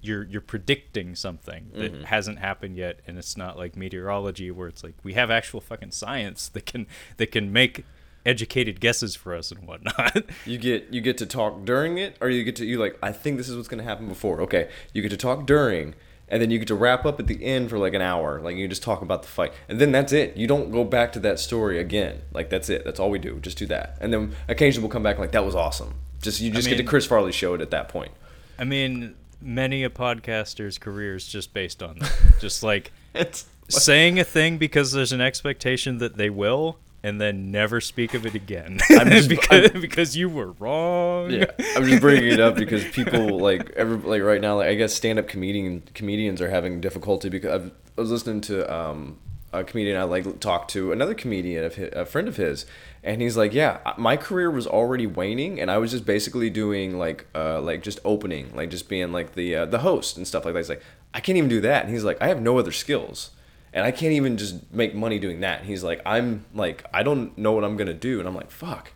you're 0.00 0.24
you're 0.24 0.40
predicting 0.40 1.14
something 1.14 1.70
that 1.74 2.04
hasn't 2.06 2.40
happened 2.40 2.76
yet, 2.76 2.98
and 3.06 3.16
it's 3.16 3.36
not 3.36 3.56
like 3.56 3.76
meteorology 3.76 4.50
where 4.50 4.66
it's 4.66 4.82
like 4.82 4.94
we 5.04 5.14
have 5.14 5.30
actual 5.30 5.60
fucking 5.60 5.92
science 5.92 6.48
that 6.48 6.66
can 6.66 6.88
that 7.18 7.30
can 7.30 7.52
make 7.52 7.84
educated 8.24 8.80
guesses 8.80 9.16
for 9.16 9.34
us 9.34 9.50
and 9.50 9.66
whatnot. 9.66 10.24
You 10.46 10.58
get 10.58 10.92
you 10.92 11.00
get 11.00 11.18
to 11.18 11.26
talk 11.26 11.64
during 11.64 11.98
it, 11.98 12.16
or 12.20 12.28
you 12.28 12.44
get 12.44 12.56
to 12.56 12.64
you 12.64 12.78
like 12.78 12.98
I 13.02 13.12
think 13.12 13.36
this 13.36 13.48
is 13.48 13.56
what's 13.56 13.68
gonna 13.68 13.82
happen 13.82 14.08
before. 14.08 14.40
Okay, 14.42 14.68
you 14.92 15.02
get 15.02 15.10
to 15.10 15.16
talk 15.16 15.46
during, 15.46 15.94
and 16.28 16.42
then 16.42 16.50
you 16.50 16.58
get 16.58 16.68
to 16.68 16.74
wrap 16.74 17.04
up 17.06 17.20
at 17.20 17.26
the 17.26 17.44
end 17.44 17.70
for 17.70 17.78
like 17.78 17.94
an 17.94 18.02
hour. 18.02 18.40
Like 18.40 18.56
you 18.56 18.66
just 18.68 18.82
talk 18.82 19.02
about 19.02 19.22
the 19.22 19.28
fight, 19.28 19.52
and 19.68 19.80
then 19.80 19.92
that's 19.92 20.12
it. 20.12 20.36
You 20.36 20.46
don't 20.46 20.70
go 20.70 20.84
back 20.84 21.12
to 21.12 21.20
that 21.20 21.38
story 21.38 21.78
again. 21.78 22.22
Like 22.32 22.50
that's 22.50 22.68
it. 22.68 22.84
That's 22.84 22.98
all 22.98 23.10
we 23.10 23.18
do. 23.18 23.38
Just 23.40 23.58
do 23.58 23.66
that, 23.66 23.96
and 24.00 24.12
then 24.12 24.34
occasionally 24.48 24.84
we'll 24.84 24.92
come 24.92 25.02
back 25.02 25.18
like 25.18 25.32
that 25.32 25.44
was 25.44 25.54
awesome. 25.54 25.94
Just 26.20 26.40
you 26.40 26.50
just 26.50 26.68
get 26.68 26.76
to 26.76 26.84
Chris 26.84 27.06
Farley 27.06 27.32
show 27.32 27.54
it 27.54 27.60
at 27.60 27.70
that 27.70 27.88
point. 27.88 28.12
I 28.58 28.64
mean, 28.64 29.14
many 29.40 29.84
a 29.84 29.90
podcaster's 29.90 30.78
career 30.78 31.16
is 31.16 31.26
just 31.26 31.52
based 31.52 31.82
on 31.82 31.98
that. 31.98 32.12
just 32.40 32.62
like 32.62 32.92
It's 33.14 33.46
saying 33.68 34.18
a 34.18 34.24
thing 34.24 34.58
because 34.58 34.92
there's 34.92 35.12
an 35.12 35.20
expectation 35.20 35.98
that 35.98 36.16
they 36.16 36.30
will 36.30 36.78
and 37.02 37.20
then 37.20 37.50
never 37.50 37.80
speak 37.80 38.14
of 38.14 38.24
it 38.26 38.34
again. 38.34 38.78
I'm 38.90 39.10
just- 39.10 39.28
because 39.28 39.70
because 39.72 40.16
you 40.16 40.28
were 40.28 40.52
wrong. 40.52 41.30
Yeah, 41.30 41.46
I'm 41.76 41.84
just 41.86 42.00
bringing 42.00 42.30
it 42.32 42.40
up 42.40 42.54
because 42.56 42.84
people 42.84 43.38
like 43.38 43.70
every 43.70 43.96
like 43.96 44.22
right 44.22 44.40
now, 44.40 44.56
like 44.56 44.68
I 44.68 44.74
guess 44.74 44.94
stand 44.94 45.18
up 45.18 45.28
comedian 45.28 45.82
comedians 45.94 46.40
are 46.40 46.50
having 46.50 46.80
difficulty 46.80 47.28
because 47.28 47.52
I've, 47.52 47.72
I 47.96 48.00
was 48.00 48.10
listening 48.10 48.40
to 48.42 48.72
um, 48.74 49.18
a 49.52 49.64
comedian 49.64 49.98
I 49.98 50.04
like 50.04 50.40
talk 50.40 50.68
to 50.68 50.92
another 50.92 51.14
comedian 51.14 51.64
of 51.64 51.74
his, 51.74 51.90
a 51.92 52.06
friend 52.06 52.26
of 52.28 52.36
his, 52.36 52.64
and 53.02 53.20
he's 53.20 53.36
like, 53.36 53.52
yeah, 53.52 53.78
my 53.98 54.16
career 54.16 54.50
was 54.50 54.66
already 54.66 55.06
waning, 55.06 55.60
and 55.60 55.70
I 55.70 55.78
was 55.78 55.90
just 55.90 56.06
basically 56.06 56.48
doing 56.50 56.98
like 56.98 57.26
uh, 57.34 57.60
like 57.60 57.82
just 57.82 57.98
opening, 58.04 58.54
like 58.54 58.70
just 58.70 58.88
being 58.88 59.12
like 59.12 59.34
the 59.34 59.56
uh, 59.56 59.66
the 59.66 59.80
host 59.80 60.16
and 60.16 60.26
stuff 60.26 60.44
like 60.44 60.54
that. 60.54 60.60
He's 60.60 60.68
like, 60.70 60.82
I 61.12 61.20
can't 61.20 61.36
even 61.36 61.50
do 61.50 61.60
that, 61.62 61.84
and 61.84 61.92
he's 61.92 62.04
like, 62.04 62.16
I 62.22 62.28
have 62.28 62.40
no 62.40 62.58
other 62.58 62.72
skills 62.72 63.30
and 63.72 63.84
I 63.84 63.90
can't 63.90 64.12
even 64.12 64.36
just 64.36 64.72
make 64.72 64.94
money 64.94 65.18
doing 65.18 65.40
that. 65.40 65.60
And 65.60 65.68
he's 65.68 65.82
like, 65.82 66.00
I'm 66.06 66.44
like, 66.54 66.84
I 66.92 67.02
don't 67.02 67.36
know 67.38 67.52
what 67.52 67.64
I'm 67.64 67.76
gonna 67.76 67.94
do, 67.94 68.18
and 68.18 68.28
I'm 68.28 68.34
like, 68.34 68.50
fuck. 68.50 68.92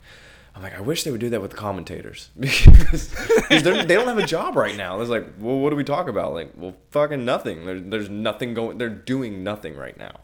I'm 0.54 0.62
like, 0.62 0.74
I 0.74 0.80
wish 0.80 1.02
they 1.04 1.10
would 1.10 1.20
do 1.20 1.28
that 1.30 1.42
with 1.42 1.50
the 1.50 1.56
commentators 1.58 2.30
because 2.40 3.10
they're- 3.50 3.84
don't 3.86 4.06
have 4.08 4.16
a 4.18 4.26
job 4.26 4.56
right 4.56 4.74
now. 4.74 4.98
It's 5.00 5.10
like, 5.10 5.26
well, 5.38 5.58
what 5.58 5.68
do 5.70 5.76
we 5.76 5.84
talk 5.84 6.08
about? 6.08 6.32
Like, 6.32 6.52
well, 6.56 6.74
fucking 6.92 7.24
nothing. 7.26 7.66
There, 7.66 7.78
there's 7.78 8.08
nothing 8.08 8.54
going. 8.54 8.78
They're 8.78 8.88
doing 8.88 9.44
nothing 9.44 9.76
right 9.76 9.96
now. 9.98 10.20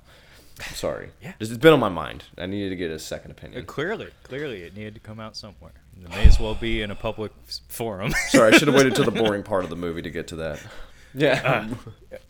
I'm 0.67 0.75
sorry. 0.75 1.11
Yeah. 1.21 1.33
Just- 1.39 1.51
it's 1.53 1.61
been 1.61 1.73
on 1.75 1.81
my 1.81 1.91
mind. 1.91 2.25
I 2.39 2.47
needed 2.47 2.71
to 2.71 2.77
get 2.77 2.91
a 2.91 2.99
second 2.99 3.33
opinion. 3.33 3.61
Uh, 3.63 3.65
clearly 3.67 4.09
clearly 4.23 4.63
it 4.63 4.75
needed 4.77 4.95
to 4.95 5.01
come 5.01 5.21
out 5.21 5.37
somewhere 5.37 5.73
it 6.03 6.09
may 6.09 6.25
as 6.25 6.41
well 6.41 6.55
be 6.55 6.81
in 6.83 6.91
a 6.91 6.95
public 6.95 7.31
forum 7.69 8.13
Sorry, 8.29 8.55
I 8.55 8.57
should 8.59 8.69
have 8.69 8.77
waited 8.77 8.95
till 8.95 9.05
the 9.05 9.11
boring 9.11 9.43
part 9.43 9.65
of 9.65 9.71
the 9.71 9.77
movie 9.77 10.01
to 10.03 10.11
get 10.11 10.29
to 10.29 10.37
that. 10.37 10.57
Uh, 10.59 10.59
yeah. 11.15 11.69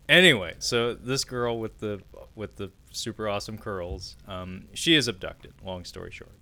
anyway 0.09 0.55
so 0.59 0.93
this 0.95 1.23
girl 1.25 1.59
with 1.61 1.79
the 1.79 2.01
with 2.35 2.57
the 2.57 2.71
super 2.91 3.29
awesome 3.29 3.59
curls 3.59 4.17
um, 4.29 4.65
she 4.75 4.95
is 4.95 5.09
abducted 5.09 5.53
long 5.65 5.85
story 5.85 6.11
short 6.11 6.33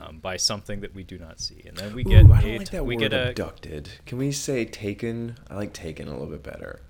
um, 0.00 0.18
by 0.18 0.36
something 0.36 0.80
that 0.80 0.94
we 0.94 1.02
do 1.04 1.18
not 1.18 1.38
see 1.40 1.62
and 1.66 1.76
then 1.76 1.94
we 1.94 2.02
get 2.02 2.24
Ooh, 2.26 2.32
I 2.32 2.40
don't 2.40 2.50
a- 2.50 2.58
like 2.58 2.70
that 2.70 2.84
we 2.86 2.96
word 2.96 3.00
get 3.00 3.12
a 3.12 3.28
abducted. 3.30 3.90
Can 4.06 4.18
we 4.18 4.32
say 4.32 4.64
taken? 4.64 5.36
I 5.50 5.54
like 5.54 5.72
taken 5.72 6.08
a 6.08 6.12
little 6.12 6.26
bit 6.26 6.42
better. 6.42 6.80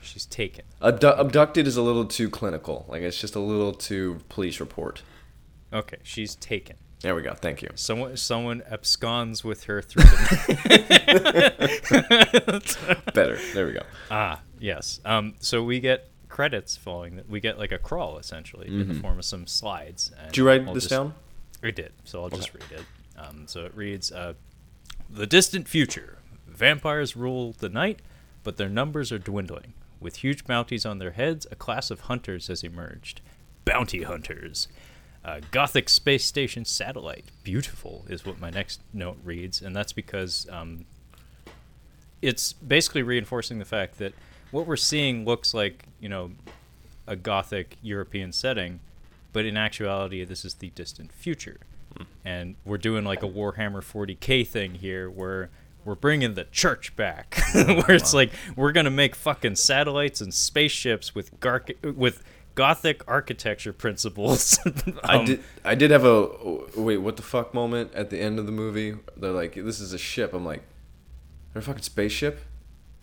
she's 0.00 0.24
taken 0.26 0.64
Abdu- 0.82 1.06
abducted 1.08 1.66
is 1.66 1.76
a 1.76 1.82
little 1.82 2.06
too 2.06 2.28
clinical. 2.30 2.86
Like 2.88 3.02
it's 3.02 3.20
just 3.20 3.34
a 3.36 3.40
little 3.40 3.72
too 3.72 4.20
police 4.30 4.58
report. 4.58 5.02
okay 5.72 5.98
she's 6.02 6.34
taken 6.36 6.76
There 7.02 7.14
we 7.14 7.22
go. 7.22 7.34
Thank 7.34 7.62
you. 7.62 7.68
Someone 7.76 8.16
someone 8.16 8.62
absconds 8.70 9.44
with 9.44 9.64
her 9.64 9.80
through 9.82 10.02
the 10.04 10.20
Better. 13.14 13.38
There 13.54 13.66
we 13.66 13.72
go. 13.72 13.82
Ah, 14.10 14.40
yes. 14.58 15.00
Um, 15.04 15.34
so 15.40 15.62
we 15.62 15.80
get 15.80 16.09
credits 16.40 16.74
following 16.74 17.16
that. 17.16 17.28
We 17.28 17.38
get 17.38 17.58
like 17.58 17.70
a 17.70 17.76
crawl 17.76 18.16
essentially 18.16 18.66
in 18.68 18.88
the 18.88 18.94
form 18.94 19.18
of 19.18 19.26
some 19.26 19.46
slides. 19.46 20.10
And 20.18 20.28
Did 20.28 20.38
you 20.38 20.46
write 20.46 20.66
I'll 20.66 20.72
this 20.72 20.86
down? 20.86 21.12
I 21.62 21.70
did. 21.70 21.92
So 22.04 22.22
I'll 22.22 22.30
just 22.30 22.54
read 22.54 22.64
it. 22.70 22.86
Um, 23.14 23.42
so 23.46 23.66
it 23.66 23.74
reads: 23.74 24.10
uh, 24.10 24.32
"The 25.10 25.26
distant 25.26 25.68
future. 25.68 26.16
Vampires 26.48 27.14
rule 27.14 27.54
the 27.58 27.68
night, 27.68 28.00
but 28.42 28.56
their 28.56 28.70
numbers 28.70 29.12
are 29.12 29.18
dwindling. 29.18 29.74
With 30.00 30.16
huge 30.16 30.46
bounties 30.46 30.86
on 30.86 30.98
their 30.98 31.10
heads, 31.10 31.46
a 31.50 31.56
class 31.56 31.90
of 31.90 32.00
hunters 32.02 32.46
has 32.46 32.62
emerged. 32.62 33.20
Bounty 33.66 34.04
hunters." 34.04 34.66
Uh, 35.22 35.40
Gothic 35.50 35.90
space 35.90 36.24
station 36.24 36.64
satellite. 36.64 37.26
Beautiful 37.42 38.06
is 38.08 38.24
what 38.24 38.40
my 38.40 38.48
next 38.48 38.80
note 38.94 39.18
reads, 39.22 39.60
and 39.60 39.76
that's 39.76 39.92
because 39.92 40.48
um, 40.50 40.86
it's 42.22 42.54
basically 42.54 43.02
reinforcing 43.02 43.58
the 43.58 43.66
fact 43.66 43.98
that 43.98 44.14
what 44.50 44.66
we're 44.66 44.76
seeing 44.76 45.24
looks 45.24 45.54
like 45.54 45.84
you 46.00 46.08
know 46.08 46.32
a 47.06 47.16
gothic 47.16 47.76
European 47.82 48.32
setting, 48.32 48.80
but 49.32 49.44
in 49.44 49.56
actuality, 49.56 50.24
this 50.24 50.44
is 50.44 50.54
the 50.54 50.70
distant 50.70 51.12
future, 51.12 51.58
and 52.24 52.56
we're 52.64 52.78
doing 52.78 53.04
like 53.04 53.22
a 53.22 53.28
Warhammer 53.28 53.82
40k 53.82 54.46
thing 54.46 54.74
here 54.74 55.10
where. 55.10 55.50
We're 55.82 55.94
bringing 55.94 56.34
the 56.34 56.44
church 56.44 56.94
back, 56.94 57.40
where 57.54 57.92
it's 57.92 58.12
like 58.12 58.32
we're 58.54 58.70
gonna 58.72 58.90
make 58.90 59.16
fucking 59.16 59.56
satellites 59.56 60.20
and 60.20 60.32
spaceships 60.32 61.14
with 61.14 61.40
gar- 61.40 61.64
with 61.96 62.22
gothic 62.54 63.02
architecture 63.08 63.72
principles. 63.72 64.58
I 65.02 65.16
Um, 65.16 65.24
did. 65.24 65.40
I 65.64 65.74
did 65.74 65.90
have 65.90 66.04
a 66.04 66.08
oh, 66.08 66.68
wait. 66.76 66.98
What 66.98 67.16
the 67.16 67.22
fuck 67.22 67.54
moment 67.54 67.94
at 67.94 68.10
the 68.10 68.20
end 68.20 68.38
of 68.38 68.44
the 68.44 68.52
movie? 68.52 68.96
They're 69.16 69.30
like, 69.32 69.54
"This 69.54 69.80
is 69.80 69.94
a 69.94 69.98
ship." 69.98 70.34
I'm 70.34 70.44
like, 70.44 70.62
"There's 71.54 71.64
a 71.64 71.66
fucking 71.66 71.82
spaceship 71.82 72.40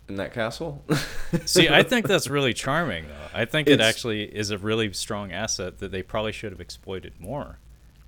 in 0.07 0.15
that 0.15 0.33
castle." 0.33 0.83
See, 1.45 1.69
I 1.69 1.83
think 1.83 2.07
that's 2.07 2.29
really 2.29 2.53
charming, 2.53 3.07
though. 3.07 3.39
I 3.39 3.45
think 3.45 3.67
it 3.67 3.81
actually 3.81 4.23
is 4.23 4.51
a 4.51 4.57
really 4.57 4.91
strong 4.93 5.31
asset 5.31 5.79
that 5.79 5.91
they 5.91 6.01
probably 6.01 6.31
should 6.31 6.51
have 6.51 6.61
exploited 6.61 7.13
more. 7.19 7.59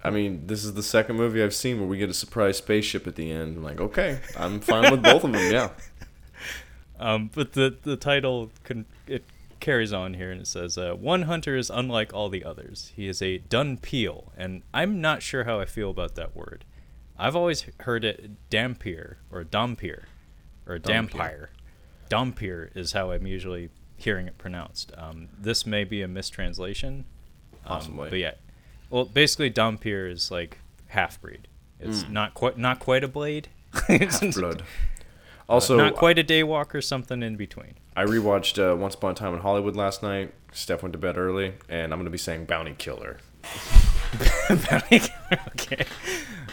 I 0.04 0.12
mean, 0.12 0.48
this 0.48 0.64
is 0.64 0.76
the 0.76 0.84
second 0.84 1.18
movie 1.18 1.44
I've 1.44 1.54
seen 1.54 1.80
where 1.80 1.88
we 1.88 1.98
get 1.98 2.10
a 2.10 2.14
surprise 2.14 2.58
spaceship 2.58 3.06
at 3.06 3.16
the 3.16 3.32
end. 3.32 3.58
I'm 3.58 3.64
like, 3.64 3.82
okay, 3.82 4.20
I'm 4.38 4.62
fine 4.62 4.92
with 4.92 5.04
both 5.04 5.24
of 5.24 5.34
them. 5.34 5.52
Yeah. 5.52 5.70
Um, 7.02 7.32
but 7.34 7.54
the 7.54 7.78
the 7.84 7.96
title 7.96 8.52
con- 8.66 8.86
it 9.08 9.24
carries 9.60 9.94
on 9.94 10.16
here 10.16 10.32
and 10.32 10.42
it 10.42 10.48
says 10.48 10.78
uh, 10.78 10.94
one 10.94 11.22
hunter 11.24 11.56
is 11.56 11.70
unlike 11.70 12.14
all 12.14 12.28
the 12.30 12.44
others. 12.44 12.92
He 12.96 13.08
is 13.08 13.22
a 13.22 13.40
Dunpeal, 13.40 14.32
and 14.38 14.64
I'm 14.74 15.00
not 15.00 15.22
sure 15.24 15.46
how 15.46 15.60
I 15.60 15.66
feel 15.66 15.90
about 15.90 16.16
that 16.16 16.36
word. 16.36 16.66
I've 17.18 17.36
always 17.36 17.66
heard 17.82 18.04
it 18.04 18.50
dampier 18.50 19.18
or 19.32 19.44
dampier 19.44 20.06
or 20.66 20.78
dampire. 20.78 21.52
Dampier 22.10 22.72
is 22.76 22.92
how 22.94 23.12
I'm 23.12 23.26
usually 23.28 23.70
hearing 23.98 24.28
it 24.28 24.38
pronounced. 24.38 24.92
Um, 24.98 25.30
this 25.38 25.66
may 25.66 25.84
be 25.84 26.02
a 26.02 26.08
mistranslation. 26.08 27.06
Um, 27.66 27.78
Possibly. 27.78 28.10
but 28.10 28.20
yeah, 28.20 28.34
well, 28.90 29.06
basically 29.06 29.50
dampier 29.50 30.08
is 30.08 30.32
like 30.32 30.58
half 30.88 31.22
breed. 31.22 31.48
It's 31.80 32.08
not 32.10 32.34
quite 32.34 32.58
not 32.58 32.80
quite 32.80 33.04
a 33.04 33.08
blade. 33.08 33.48
It's 33.90 34.20
Blood. 34.38 34.64
Also, 35.48 35.78
not 35.78 35.96
quite 35.96 36.20
a 36.20 36.24
daywalker, 36.24 36.76
or 36.76 36.82
something 36.82 37.24
in 37.24 37.36
between. 37.36 37.74
I 37.96 38.06
rewatched 38.06 38.60
uh, 38.62 38.76
Once 38.76 38.94
Upon 38.94 39.14
a 39.14 39.16
Time 39.16 39.34
in 39.34 39.40
Hollywood 39.40 39.76
last 39.76 40.04
night. 40.04 40.32
Steph 40.52 40.84
went 40.84 40.94
to 40.94 41.00
bed 41.00 41.18
early, 41.18 41.56
and 41.68 41.92
I'm 41.92 41.98
going 41.98 42.06
to 42.06 42.12
be 42.12 42.20
saying 42.20 42.46
bounty 42.46 42.76
killer. 42.78 43.18
Bounty 44.48 45.00
Killer. 45.00 45.42
okay. 45.48 45.86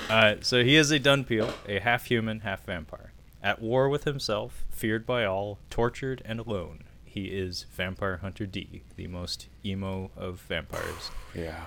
Uh, 0.09 0.37
so 0.41 0.65
he 0.65 0.77
is 0.77 0.91
a 0.91 0.99
Dunpeal, 0.99 1.53
a 1.69 1.79
half 1.79 2.07
human, 2.07 2.41
half 2.41 2.65
vampire. 2.65 3.13
At 3.47 3.62
war 3.62 3.88
with 3.88 4.03
himself, 4.03 4.64
feared 4.72 5.07
by 5.07 5.24
all, 5.24 5.61
tortured 5.70 6.20
and 6.24 6.40
alone. 6.40 6.82
He 7.05 7.26
is 7.26 7.64
Vampire 7.70 8.16
Hunter 8.16 8.44
D, 8.44 8.82
the 8.97 9.07
most 9.07 9.47
emo 9.64 10.11
of 10.16 10.40
vampires. 10.40 11.12
Yeah. 11.32 11.66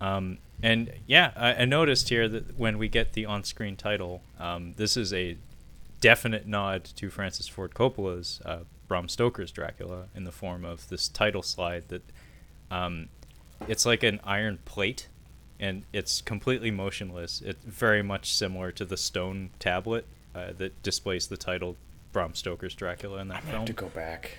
Um, 0.00 0.38
and 0.62 0.92
yeah, 1.08 1.32
I, 1.34 1.54
I 1.54 1.64
noticed 1.64 2.10
here 2.10 2.28
that 2.28 2.56
when 2.56 2.78
we 2.78 2.86
get 2.86 3.14
the 3.14 3.26
on-screen 3.26 3.74
title, 3.74 4.22
um, 4.38 4.74
this 4.76 4.96
is 4.96 5.12
a 5.12 5.36
definite 6.00 6.46
nod 6.46 6.84
to 6.94 7.10
Francis 7.10 7.48
Ford 7.48 7.74
Coppola's 7.74 8.40
uh, 8.44 8.60
Bram 8.86 9.08
Stoker's 9.08 9.50
Dracula 9.50 10.04
in 10.14 10.22
the 10.22 10.30
form 10.30 10.64
of 10.64 10.88
this 10.90 11.08
title 11.08 11.42
slide 11.42 11.88
that 11.88 12.02
um, 12.70 13.08
it's 13.66 13.84
like 13.84 14.04
an 14.04 14.20
iron 14.22 14.60
plate 14.64 15.08
and 15.58 15.82
it's 15.92 16.20
completely 16.20 16.70
motionless. 16.70 17.42
It's 17.44 17.64
very 17.64 18.04
much 18.04 18.32
similar 18.32 18.70
to 18.70 18.84
the 18.84 18.96
stone 18.96 19.50
tablet 19.58 20.06
uh, 20.36 20.52
that 20.58 20.82
displays 20.82 21.26
the 21.28 21.36
title 21.36 21.76
Bram 22.12 22.34
Stoker's 22.34 22.74
Dracula 22.74 23.18
in 23.20 23.28
that 23.28 23.38
I 23.38 23.40
film. 23.40 23.56
have 23.58 23.64
to 23.66 23.72
go 23.72 23.86
back. 23.88 24.38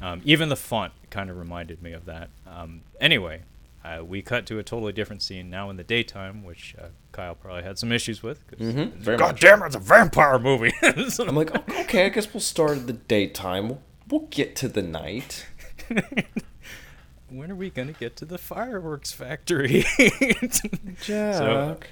Um, 0.00 0.20
even 0.24 0.48
the 0.48 0.56
font 0.56 0.92
kind 1.10 1.30
of 1.30 1.36
reminded 1.38 1.82
me 1.82 1.92
of 1.92 2.04
that. 2.06 2.28
Um, 2.46 2.80
anyway, 3.00 3.42
uh, 3.84 4.04
we 4.04 4.20
cut 4.22 4.46
to 4.46 4.58
a 4.58 4.62
totally 4.62 4.92
different 4.92 5.22
scene 5.22 5.48
now 5.50 5.70
in 5.70 5.76
the 5.76 5.82
daytime, 5.84 6.44
which 6.44 6.74
uh, 6.80 6.86
Kyle 7.12 7.34
probably 7.34 7.62
had 7.62 7.78
some 7.78 7.90
issues 7.92 8.22
with. 8.22 8.46
Mhm, 8.58 9.00
it's- 9.00 9.04
God 9.18 9.20
much. 9.20 9.40
damn 9.40 9.62
it, 9.62 9.66
it's 9.66 9.76
a 9.76 9.78
vampire 9.80 10.38
movie. 10.38 10.72
I'm 10.82 11.34
like, 11.36 11.50
"Oh, 11.54 11.80
okay, 11.82 12.06
I 12.06 12.08
guess 12.10 12.32
we'll 12.34 12.40
start 12.40 12.78
at 12.78 12.86
the 12.86 12.92
daytime. 12.94 13.68
We'll, 13.68 13.82
we'll 14.10 14.28
get 14.30 14.54
to 14.56 14.68
the 14.68 14.82
night. 14.82 15.46
when 17.30 17.50
are 17.50 17.54
we 17.54 17.70
gonna 17.70 17.92
get 17.92 18.14
to 18.16 18.24
the 18.24 18.38
fireworks 18.38 19.12
factory? 19.12 19.84
Jack. 21.02 21.88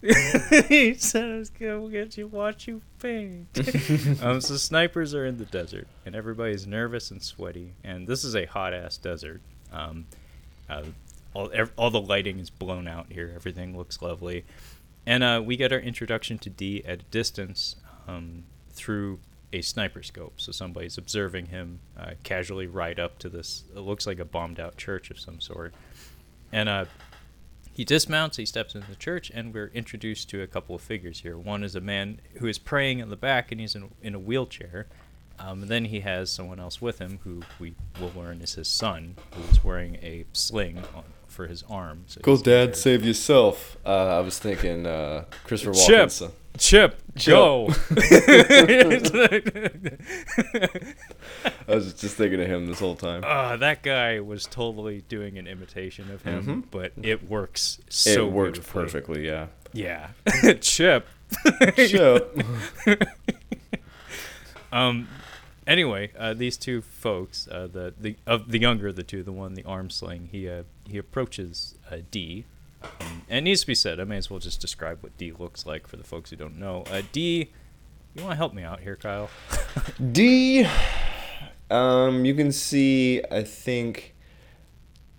He 0.00 0.94
said 0.94 1.30
I 1.30 1.38
was 1.38 1.50
gonna 1.50 1.88
get 1.88 2.16
you, 2.16 2.28
watch 2.28 2.68
you 2.68 2.82
paint. 3.00 3.48
um, 4.22 4.40
so 4.40 4.56
snipers 4.56 5.12
are 5.14 5.26
in 5.26 5.38
the 5.38 5.44
desert, 5.44 5.88
and 6.06 6.14
everybody's 6.14 6.66
nervous 6.66 7.10
and 7.10 7.22
sweaty. 7.22 7.74
And 7.82 8.06
this 8.06 8.22
is 8.22 8.36
a 8.36 8.44
hot 8.46 8.72
ass 8.72 8.96
desert. 8.96 9.40
Um, 9.72 10.06
uh, 10.70 10.84
all 11.34 11.50
ev- 11.52 11.72
all 11.76 11.90
the 11.90 12.00
lighting 12.00 12.38
is 12.38 12.48
blown 12.48 12.86
out 12.86 13.06
here. 13.10 13.32
Everything 13.34 13.76
looks 13.76 14.00
lovely, 14.00 14.44
and 15.04 15.24
uh, 15.24 15.42
we 15.44 15.56
get 15.56 15.72
our 15.72 15.80
introduction 15.80 16.38
to 16.38 16.50
D 16.50 16.84
at 16.84 17.00
a 17.00 17.04
distance 17.04 17.74
um, 18.06 18.44
through 18.70 19.18
a 19.52 19.62
sniper 19.62 20.02
scope. 20.04 20.34
So 20.40 20.52
somebody's 20.52 20.96
observing 20.96 21.46
him 21.46 21.80
uh, 21.98 22.12
casually 22.22 22.66
ride 22.66 23.00
up 23.00 23.18
to 23.20 23.28
this. 23.28 23.64
It 23.74 23.80
looks 23.80 24.06
like 24.06 24.20
a 24.20 24.24
bombed 24.24 24.60
out 24.60 24.76
church 24.76 25.10
of 25.10 25.18
some 25.18 25.40
sort, 25.40 25.74
and 26.52 26.68
uh, 26.68 26.84
he 27.78 27.84
dismounts, 27.84 28.38
he 28.38 28.44
steps 28.44 28.74
into 28.74 28.90
the 28.90 28.96
church, 28.96 29.30
and 29.32 29.54
we're 29.54 29.70
introduced 29.72 30.28
to 30.30 30.42
a 30.42 30.48
couple 30.48 30.74
of 30.74 30.80
figures 30.80 31.20
here. 31.20 31.38
One 31.38 31.62
is 31.62 31.76
a 31.76 31.80
man 31.80 32.20
who 32.38 32.48
is 32.48 32.58
praying 32.58 32.98
in 32.98 33.08
the 33.08 33.14
back, 33.14 33.52
and 33.52 33.60
he's 33.60 33.76
in, 33.76 33.90
in 34.02 34.16
a 34.16 34.18
wheelchair. 34.18 34.88
Um, 35.38 35.62
and 35.62 35.70
then 35.70 35.84
he 35.84 36.00
has 36.00 36.28
someone 36.28 36.58
else 36.58 36.82
with 36.82 36.98
him, 36.98 37.20
who 37.22 37.42
we 37.60 37.76
will 38.00 38.10
learn 38.16 38.40
is 38.40 38.54
his 38.54 38.66
son, 38.66 39.14
who 39.32 39.42
is 39.52 39.62
wearing 39.62 39.94
a 40.02 40.24
sling 40.32 40.78
on, 40.92 41.04
for 41.38 41.46
his 41.46 41.62
arm. 41.70 42.02
So 42.08 42.20
Go, 42.20 42.36
Dad, 42.36 42.74
save 42.74 43.04
yourself. 43.04 43.76
Uh, 43.86 44.18
I 44.18 44.20
was 44.20 44.40
thinking 44.40 44.88
uh, 44.88 45.24
Christopher 45.44 45.72
Chip. 45.72 46.08
Walken's 46.08 46.12
son. 46.14 46.32
Chip, 46.58 47.00
Chip. 47.16 47.32
go! 47.32 47.68
I 51.68 51.74
was 51.76 51.94
just 51.94 52.16
thinking 52.16 52.40
of 52.40 52.48
him 52.48 52.66
this 52.66 52.80
whole 52.80 52.96
time. 52.96 53.22
Ah, 53.24 53.56
that 53.56 53.84
guy 53.84 54.18
was 54.18 54.46
totally 54.46 55.02
doing 55.08 55.38
an 55.38 55.46
imitation 55.46 56.10
of 56.10 56.22
him, 56.22 56.44
Mhm. 56.44 56.64
but 56.72 56.90
it 57.00 57.30
works 57.30 57.78
so 57.88 58.26
it 58.26 58.32
worked 58.32 58.66
perfectly, 58.66 59.24
yeah. 59.24 59.46
Yeah, 59.72 60.08
Chip. 60.60 61.06
Chip. 61.76 62.36
Um. 64.72 65.06
Anyway, 65.68 66.10
uh, 66.18 66.32
these 66.32 66.56
two 66.56 66.80
folks, 66.80 67.46
uh, 67.48 67.68
the 67.70 67.92
the 68.00 68.16
of 68.26 68.50
the 68.50 68.58
younger 68.58 68.88
of 68.88 68.96
the 68.96 69.02
two, 69.02 69.22
the 69.22 69.30
one 69.30 69.52
the 69.52 69.64
arm 69.64 69.90
sling, 69.90 70.30
he 70.32 70.48
uh, 70.48 70.62
he 70.88 70.96
approaches 70.96 71.74
uh, 71.90 71.98
D, 72.10 72.46
um, 72.82 73.22
and 73.28 73.44
needs 73.44 73.60
to 73.60 73.66
be 73.66 73.74
said. 73.74 74.00
I 74.00 74.04
may 74.04 74.16
as 74.16 74.30
well 74.30 74.40
just 74.40 74.62
describe 74.62 75.02
what 75.02 75.18
D 75.18 75.30
looks 75.30 75.66
like 75.66 75.86
for 75.86 75.98
the 75.98 76.04
folks 76.04 76.30
who 76.30 76.36
don't 76.36 76.58
know. 76.58 76.84
Uh, 76.90 77.02
D, 77.12 77.50
you 78.14 78.22
want 78.22 78.32
to 78.32 78.36
help 78.36 78.54
me 78.54 78.62
out 78.62 78.80
here, 78.80 78.96
Kyle? 78.96 79.28
D. 80.12 80.66
Um, 81.70 82.24
you 82.24 82.34
can 82.34 82.50
see, 82.50 83.22
I 83.30 83.42
think, 83.42 84.14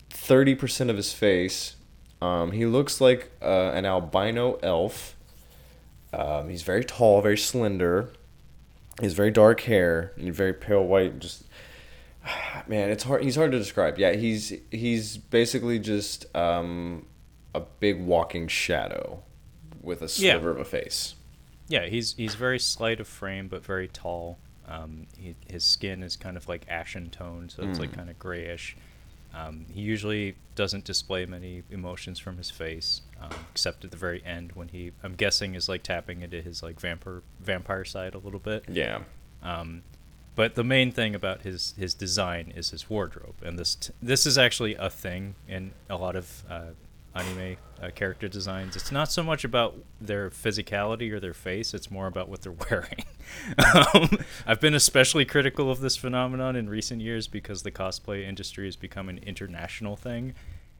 thirty 0.09 0.55
percent 0.55 0.89
of 0.89 0.97
his 0.97 1.13
face. 1.13 1.75
Um, 2.23 2.53
he 2.53 2.65
looks 2.65 2.99
like 2.99 3.31
uh, 3.39 3.71
an 3.75 3.85
albino 3.85 4.57
elf. 4.63 5.15
Um, 6.11 6.49
he's 6.49 6.63
very 6.63 6.83
tall, 6.83 7.21
very 7.21 7.37
slender. 7.37 8.09
He 8.99 9.05
has 9.05 9.13
very 9.13 9.31
dark 9.31 9.61
hair 9.61 10.11
and 10.17 10.33
very 10.33 10.53
pale 10.53 10.83
white. 10.83 11.19
Just 11.19 11.45
man, 12.67 12.89
it's 12.89 13.03
hard. 13.03 13.23
He's 13.23 13.35
hard 13.35 13.51
to 13.51 13.57
describe. 13.57 13.97
Yeah, 13.97 14.13
he's 14.13 14.53
he's 14.71 15.17
basically 15.17 15.79
just 15.79 16.33
um, 16.35 17.05
a 17.55 17.61
big 17.61 18.01
walking 18.01 18.47
shadow 18.47 19.23
with 19.81 20.01
a 20.01 20.05
Yeah. 20.05 20.33
sliver 20.33 20.51
of 20.51 20.59
a 20.59 20.65
face. 20.65 21.15
Yeah, 21.67 21.85
he's 21.85 22.13
he's 22.13 22.35
very 22.35 22.59
slight 22.59 22.99
of 22.99 23.07
frame, 23.07 23.47
but 23.47 23.63
very 23.63 23.87
tall. 23.87 24.39
Um, 24.67 25.07
he, 25.17 25.35
his 25.49 25.63
skin 25.63 26.03
is 26.03 26.15
kind 26.15 26.37
of 26.37 26.47
like 26.47 26.65
ashen 26.69 27.09
toned, 27.09 27.51
so 27.51 27.63
it's 27.63 27.79
like 27.79 27.91
Mm. 27.91 27.95
kind 27.95 28.09
of 28.09 28.19
grayish. 28.19 28.75
Um, 29.33 29.65
he 29.71 29.81
usually 29.81 30.35
doesn't 30.55 30.85
display 30.85 31.25
many 31.25 31.63
emotions 31.69 32.19
from 32.19 32.37
his 32.37 32.49
face, 32.49 33.01
um, 33.21 33.29
except 33.51 33.85
at 33.85 33.91
the 33.91 33.97
very 33.97 34.23
end 34.25 34.53
when 34.53 34.69
he, 34.69 34.91
I'm 35.03 35.13
guessing, 35.15 35.55
is 35.55 35.69
like 35.69 35.83
tapping 35.83 36.21
into 36.21 36.41
his 36.41 36.63
like 36.63 36.79
vampire 36.79 37.21
vampire 37.39 37.85
side 37.85 38.15
a 38.15 38.17
little 38.17 38.39
bit. 38.39 38.65
Yeah. 38.67 39.03
Um, 39.43 39.83
but 40.35 40.55
the 40.55 40.63
main 40.63 40.91
thing 40.91 41.15
about 41.15 41.41
his 41.41 41.73
his 41.77 41.93
design 41.93 42.53
is 42.55 42.71
his 42.71 42.89
wardrobe, 42.89 43.35
and 43.43 43.59
this 43.59 43.75
t- 43.75 43.93
this 44.01 44.25
is 44.25 44.37
actually 44.37 44.75
a 44.75 44.89
thing 44.89 45.35
in 45.47 45.71
a 45.89 45.97
lot 45.97 46.15
of 46.15 46.43
uh, 46.49 46.71
anime 47.15 47.57
uh, 47.81 47.89
character 47.93 48.27
designs. 48.27 48.75
It's 48.75 48.91
not 48.91 49.11
so 49.11 49.23
much 49.23 49.43
about 49.43 49.77
their 49.99 50.29
physicality 50.29 51.11
or 51.11 51.19
their 51.19 51.33
face; 51.33 51.73
it's 51.73 51.89
more 51.89 52.07
about 52.07 52.29
what 52.29 52.41
they're 52.41 52.51
wearing. 52.69 53.03
um, 53.93 54.09
I've 54.45 54.59
been 54.59 54.73
especially 54.75 55.25
critical 55.25 55.71
of 55.71 55.79
this 55.79 55.97
phenomenon 55.97 56.55
in 56.55 56.69
recent 56.69 57.01
years 57.01 57.27
because 57.27 57.63
the 57.63 57.71
cosplay 57.71 58.27
industry 58.27 58.65
has 58.65 58.75
become 58.75 59.09
an 59.09 59.19
international 59.19 59.95
thing, 59.95 60.33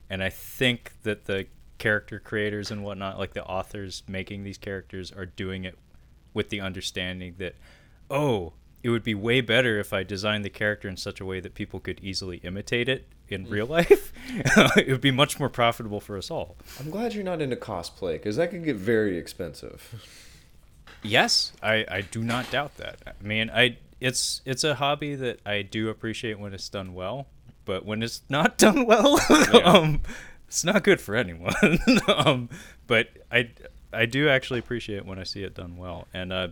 and 0.10 0.24
I 0.24 0.30
think 0.30 0.94
that 1.04 1.26
the 1.26 1.48
character 1.78 2.20
creators 2.20 2.70
and 2.72 2.84
whatnot, 2.84 3.18
like 3.18 3.34
the 3.34 3.46
authors 3.46 4.04
making 4.08 4.44
these 4.44 4.58
characters, 4.58 5.12
are 5.12 5.26
doing 5.26 5.64
it 5.64 5.78
with 6.34 6.50
the 6.50 6.62
understanding 6.62 7.36
that, 7.40 7.56
oh, 8.12 8.54
it 8.82 8.90
would 8.90 9.04
be 9.04 9.14
way 9.14 9.42
better 9.42 9.80
if 9.80 9.92
I 9.94 10.04
designed 10.04 10.46
the 10.46 10.50
character 10.50 10.88
in 10.88 10.98
such 10.98 11.20
a 11.20 11.26
way 11.26 11.40
that 11.40 11.54
people 11.54 11.80
could 11.80 12.00
easily 12.02 12.38
imitate 12.38 12.88
it 12.88 13.08
in 13.28 13.50
real 13.50 13.66
life. 13.78 14.14
it 14.78 14.88
would 14.88 15.02
be 15.02 15.12
much 15.12 15.40
more 15.40 15.50
profitable 15.50 16.00
for 16.00 16.18
us 16.18 16.32
all. 16.32 16.56
I'm 16.80 16.90
glad 16.90 17.14
you're 17.14 17.24
not 17.24 17.42
into 17.42 17.56
cosplay 17.56 18.14
because 18.14 18.38
that 18.38 18.52
could 18.52 18.64
get 18.64 18.76
very 18.78 19.18
expensive. 19.18 20.06
Yes, 21.02 21.54
I, 21.62 21.86
I 21.90 22.02
do 22.02 22.24
not 22.24 22.52
doubt 22.52 22.78
that. 22.78 23.00
I 23.06 23.24
mean, 23.26 23.50
I 23.50 23.78
it's 24.02 24.42
it's 24.46 24.64
a 24.64 24.76
hobby 24.76 25.16
that 25.16 25.40
I 25.46 25.62
do 25.62 25.90
appreciate 25.90 26.40
when 26.40 26.54
it's 26.54 26.70
done 26.70 26.94
well, 26.94 27.28
but 27.66 27.86
when 27.86 28.04
it's 28.04 28.22
not 28.30 28.58
done 28.58 28.86
well, 28.86 29.20
um, 29.64 30.02
it's 30.48 30.64
not 30.64 30.84
good 30.84 31.00
for 31.02 31.16
anyone. 31.16 31.54
um, 32.08 32.50
but 32.88 33.10
I 33.32 33.50
I 33.94 34.06
do 34.06 34.30
actually 34.30 34.60
appreciate 34.60 35.06
when 35.06 35.20
I 35.20 35.24
see 35.24 35.44
it 35.44 35.56
done 35.56 35.78
well, 35.78 36.08
and 36.14 36.34
uh, 36.34 36.48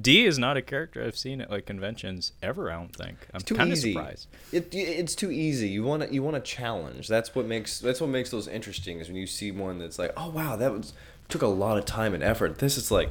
D 0.00 0.24
is 0.26 0.38
not 0.38 0.56
a 0.56 0.62
character 0.62 1.02
I've 1.04 1.16
seen 1.16 1.40
at 1.40 1.50
like 1.50 1.66
conventions 1.66 2.32
ever. 2.42 2.70
I 2.70 2.74
don't 2.74 2.94
think. 2.94 3.16
I'm 3.32 3.40
too 3.40 3.54
kind 3.54 3.72
of 3.72 3.78
surprised. 3.78 4.28
It, 4.52 4.74
it's 4.74 5.14
too 5.14 5.30
easy. 5.30 5.68
You 5.68 5.84
want 5.84 6.02
to 6.02 6.12
you 6.12 6.22
want 6.22 6.36
a 6.36 6.40
challenge. 6.40 7.08
That's 7.08 7.34
what 7.34 7.46
makes 7.46 7.78
that's 7.78 8.00
what 8.00 8.10
makes 8.10 8.30
those 8.30 8.46
interesting. 8.48 9.00
Is 9.00 9.08
when 9.08 9.16
you 9.16 9.26
see 9.26 9.50
one 9.50 9.78
that's 9.78 9.98
like, 9.98 10.12
oh 10.16 10.30
wow, 10.30 10.56
that 10.56 10.72
was 10.72 10.92
took 11.28 11.42
a 11.42 11.46
lot 11.46 11.78
of 11.78 11.84
time 11.84 12.14
and 12.14 12.22
effort. 12.22 12.58
This 12.58 12.76
is 12.76 12.90
like, 12.90 13.10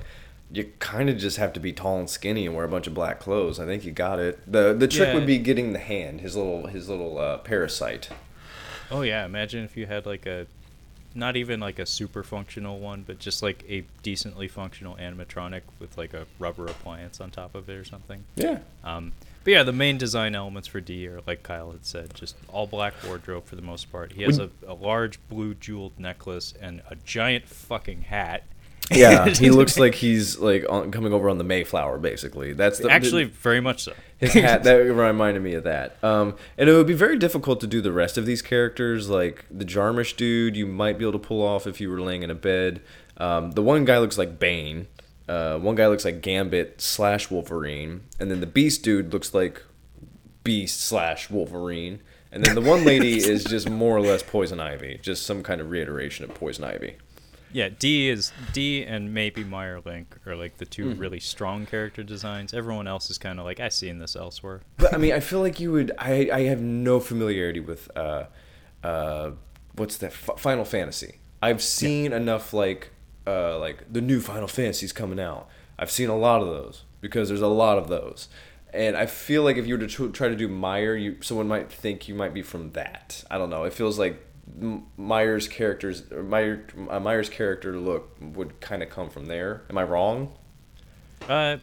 you 0.52 0.72
kind 0.80 1.10
of 1.10 1.18
just 1.18 1.38
have 1.38 1.52
to 1.54 1.60
be 1.60 1.74
tall 1.74 1.98
and 2.00 2.10
skinny 2.10 2.46
and 2.46 2.56
wear 2.56 2.64
a 2.66 2.70
bunch 2.70 2.88
of 2.88 2.94
black 2.94 3.20
clothes. 3.20 3.60
I 3.60 3.66
think 3.66 3.84
you 3.84 3.92
got 3.92 4.20
it. 4.20 4.40
the 4.50 4.74
The 4.74 4.88
trick 4.88 5.08
Yeah. 5.10 5.16
would 5.16 5.26
be 5.28 5.38
getting 5.40 5.74
the 5.74 5.80
hand, 5.80 6.22
his 6.22 6.36
little 6.36 6.68
his 6.68 6.88
little 6.88 7.18
uh, 7.18 7.40
parasite. 7.40 8.10
Oh 8.92 9.02
yeah, 9.02 9.26
imagine 9.26 9.64
if 9.64 9.76
you 9.76 9.88
had 9.88 10.06
like 10.06 10.26
a, 10.28 10.46
not 11.16 11.38
even 11.38 11.60
like 11.60 11.80
a 11.80 11.86
super 11.86 12.24
functional 12.24 12.80
one, 12.80 13.04
but 13.08 13.20
just 13.20 13.42
like 13.42 13.64
a 13.68 13.86
decently 14.04 14.48
functional 14.48 14.96
animatronic 14.98 15.62
with 15.80 15.98
like 15.98 16.14
a 16.14 16.28
rubber 16.40 16.66
appliance 16.66 17.22
on 17.22 17.32
top 17.32 17.56
of 17.56 17.70
it 17.70 17.76
or 17.76 17.86
something. 17.86 18.24
Yeah. 18.36 18.60
Um, 18.84 19.14
but 19.46 19.52
yeah, 19.52 19.64
the 19.64 19.72
main 19.72 19.98
design 19.98 20.36
elements 20.36 20.68
for 20.68 20.82
D 20.82 21.08
are 21.08 21.22
like 21.26 21.44
Kyle 21.44 21.72
had 21.72 21.86
said, 21.86 22.14
just 22.16 22.36
all 22.50 22.68
black 22.68 22.94
wardrobe 23.06 23.46
for 23.46 23.56
the 23.56 23.62
most 23.62 23.92
part. 23.92 24.12
He 24.12 24.24
has 24.24 24.40
a, 24.40 24.50
a 24.68 24.74
large 24.74 25.20
blue 25.30 25.54
jeweled 25.54 26.00
necklace 26.00 26.54
and 26.60 26.82
a 26.90 26.96
giant 26.96 27.48
fucking 27.48 28.02
hat. 28.02 28.44
Yeah, 28.92 29.30
he 29.30 29.50
looks 29.52 29.80
like 29.80 29.96
he's 29.96 30.40
like 30.40 30.66
on, 30.68 30.92
coming 30.92 31.14
over 31.14 31.30
on 31.30 31.38
the 31.38 31.44
Mayflower. 31.44 32.00
Basically, 32.00 32.54
that's 32.54 32.80
the, 32.80 32.90
Actually, 32.90 33.26
very 33.26 33.62
much 33.62 33.84
so. 33.84 33.94
His 34.18 34.34
hat 34.34 34.64
that 34.64 34.74
reminded 34.76 35.44
me 35.44 35.54
of 35.54 35.64
that. 35.64 36.02
Um 36.04 36.36
and 36.58 36.70
it 36.70 36.74
would 36.74 36.88
be 36.88 36.94
very 36.94 37.18
difficult 37.18 37.60
to 37.62 37.68
do 37.68 37.82
the 37.82 37.92
rest 37.92 38.18
of 38.18 38.26
these 38.26 38.42
characters 38.42 39.10
like 39.10 39.46
the 39.52 39.66
jarmish 39.66 40.16
dude 40.16 40.56
you 40.56 40.66
might 40.66 40.98
be 40.98 41.06
able 41.06 41.20
to 41.20 41.28
pull 41.28 41.42
off 41.42 41.68
if 41.68 41.80
you 41.82 41.90
were 41.90 42.02
laying 42.02 42.24
in 42.24 42.30
a 42.30 42.36
bed. 42.36 42.82
Um 43.18 43.52
the 43.52 43.62
one 43.62 43.86
guy 43.86 43.98
looks 43.98 44.18
like 44.18 44.40
bane. 44.40 44.88
Uh 45.28 45.58
one 45.58 45.76
guy 45.76 45.88
looks 45.88 46.06
like 46.06 46.22
gambit 46.22 46.82
slash 46.82 47.30
wolverine. 47.30 48.04
And 48.20 48.32
then 48.32 48.40
the 48.40 48.48
beast 48.48 48.84
dude 48.84 49.14
looks 49.14 49.34
like 49.34 49.62
beast 50.44 50.82
slash 50.82 51.30
wolverine. 51.30 52.02
And 52.32 52.44
then 52.44 52.56
the 52.56 52.62
one 52.62 52.84
lady 52.84 53.18
is 53.32 53.44
just 53.44 53.70
more 53.70 53.96
or 53.96 54.02
less 54.02 54.22
poison 54.22 54.60
ivy 54.60 55.00
just 55.02 55.26
some 55.26 55.44
kind 55.44 55.62
of 55.62 55.70
reiteration 55.72 56.26
of 56.26 56.34
poison 56.34 56.64
ivy 56.64 56.96
Yeah, 57.56 57.70
D 57.70 58.10
is 58.10 58.34
D 58.52 58.84
and 58.84 59.14
maybe 59.14 59.44
Meier 59.46 59.80
Link 59.86 60.18
are 60.26 60.36
like 60.36 60.58
the 60.58 60.66
Hmm. 60.66 60.92
2 60.94 60.96
really 60.96 61.22
strong 61.22 61.66
character 61.66 62.04
designs. 62.04 62.54
Everyone 62.54 62.86
else 62.86 63.10
is 63.10 63.18
kind 63.18 63.40
of 63.40 63.46
like 63.46 63.62
I've 63.62 63.72
seen 63.74 64.00
this 64.00 64.14
elsewhere. 64.16 64.60
But 64.76 64.94
I 64.94 64.98
mean, 64.98 65.14
I 65.14 65.22
feel 65.22 65.40
like 65.40 65.60
you 65.62 65.72
would. 65.72 65.92
I 65.98 66.30
I 66.34 66.42
have 66.52 66.60
no 66.62 67.00
familiarity 67.00 67.62
with 67.62 67.90
uh, 67.96 68.26
uh, 68.84 69.32
what's 69.76 69.96
that? 69.98 70.12
F- 70.12 70.38
Final 70.38 70.66
Fantasy. 70.66 71.20
I've 71.42 71.62
seen 71.62 72.12
enough 72.12 72.54
like 72.54 72.92
uh 73.26 73.58
like 73.60 73.78
the 73.92 74.02
new 74.02 74.20
Final 74.20 74.48
Fantasies 74.50 74.92
coming 74.92 75.20
out. 75.20 75.48
I've 75.80 75.92
seen 75.92 76.10
a 76.10 76.18
lot 76.18 76.42
of 76.42 76.48
those 76.48 76.84
because 77.00 77.30
there's 77.30 77.42
a 77.42 77.48
lot 77.48 77.78
of 77.78 77.88
those, 77.88 78.28
and 78.74 78.98
I 78.98 79.06
feel 79.06 79.44
like 79.44 79.56
if 79.58 79.66
you 79.66 79.76
were 79.76 79.86
to 79.88 79.88
tr- 79.88 80.08
try 80.08 80.28
to 80.28 80.36
do 80.36 80.48
Meier, 80.50 80.96
you 80.96 81.18
someone 81.22 81.48
might 81.48 81.72
think 81.72 82.08
you 82.10 82.16
might 82.16 82.34
be 82.34 82.42
from 82.42 82.72
that. 82.74 83.24
I 83.32 83.38
don't 83.38 83.50
know. 83.50 83.64
It 83.64 83.74
feels 83.74 83.98
like 83.98 84.20
M- 84.62 84.86
Meier's 84.98 85.48
characters 85.48 86.04
Meier 86.12 86.66
uh, 86.90 87.24
character 87.30 87.78
look 87.78 88.16
would 88.22 88.60
kind 88.62 88.84
of 88.84 88.90
come 88.90 89.10
from 89.10 89.26
there. 89.26 89.64
Am 89.70 89.78
I 89.78 89.84
wrong? 89.84 90.34
Uh, 91.28 91.58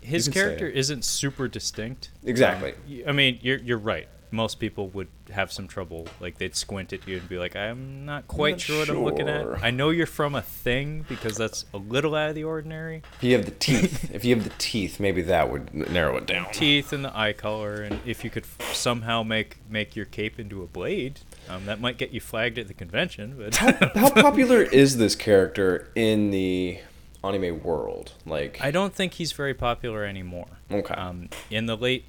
his 0.00 0.28
character 0.28 0.66
isn't 0.66 1.04
super 1.04 1.48
distinct. 1.48 2.10
Exactly. 2.24 2.72
Um, 2.72 3.08
I 3.08 3.12
mean, 3.12 3.38
you're 3.42 3.58
you're 3.58 3.78
right. 3.78 4.08
Most 4.30 4.60
people 4.60 4.88
would 4.90 5.08
have 5.30 5.50
some 5.50 5.68
trouble. 5.68 6.06
Like 6.20 6.36
they'd 6.36 6.54
squint 6.54 6.92
at 6.92 7.08
you 7.08 7.16
and 7.18 7.28
be 7.28 7.38
like, 7.38 7.56
"I'm 7.56 8.04
not 8.04 8.28
quite 8.28 8.52
Not 8.52 8.60
sure 8.60 8.78
what 8.78 8.88
I'm 8.90 9.02
looking 9.02 9.28
at." 9.28 9.64
I 9.64 9.70
know 9.70 9.88
you're 9.90 10.06
from 10.06 10.34
a 10.34 10.42
thing 10.42 11.06
because 11.08 11.36
that's 11.36 11.64
a 11.72 11.78
little 11.78 12.14
out 12.14 12.28
of 12.28 12.34
the 12.34 12.44
ordinary. 12.44 13.02
If 13.16 13.24
you 13.24 13.36
have 13.36 13.46
the 13.46 13.52
teeth, 13.52 14.10
if 14.14 14.24
you 14.24 14.34
have 14.34 14.44
the 14.44 14.52
teeth, 14.58 15.00
maybe 15.00 15.22
that 15.22 15.50
would 15.50 15.72
narrow 15.74 16.16
it 16.16 16.26
down. 16.26 16.52
Teeth 16.52 16.92
and 16.92 17.04
the 17.04 17.18
eye 17.18 17.32
color, 17.32 17.82
and 17.82 18.00
if 18.04 18.22
you 18.22 18.30
could 18.30 18.44
f- 18.44 18.74
somehow 18.74 19.22
make 19.22 19.56
make 19.68 19.96
your 19.96 20.06
cape 20.06 20.38
into 20.38 20.62
a 20.62 20.66
blade, 20.66 21.20
um, 21.48 21.66
that 21.66 21.80
might 21.80 21.98
get 21.98 22.10
you 22.10 22.20
flagged 22.20 22.58
at 22.58 22.68
the 22.68 22.74
convention. 22.74 23.34
But 23.38 23.56
how, 23.56 23.72
how 23.94 24.10
popular 24.10 24.62
is 24.62 24.96
this 24.96 25.14
character 25.14 25.90
in 25.94 26.30
the 26.30 26.80
anime 27.24 27.62
world? 27.62 28.12
Like, 28.26 28.58
I 28.62 28.70
don't 28.70 28.94
think 28.94 29.14
he's 29.14 29.32
very 29.32 29.54
popular 29.54 30.04
anymore. 30.04 30.48
Okay. 30.70 30.94
Um, 30.94 31.28
in 31.50 31.66
the 31.66 31.76
late 31.76 32.04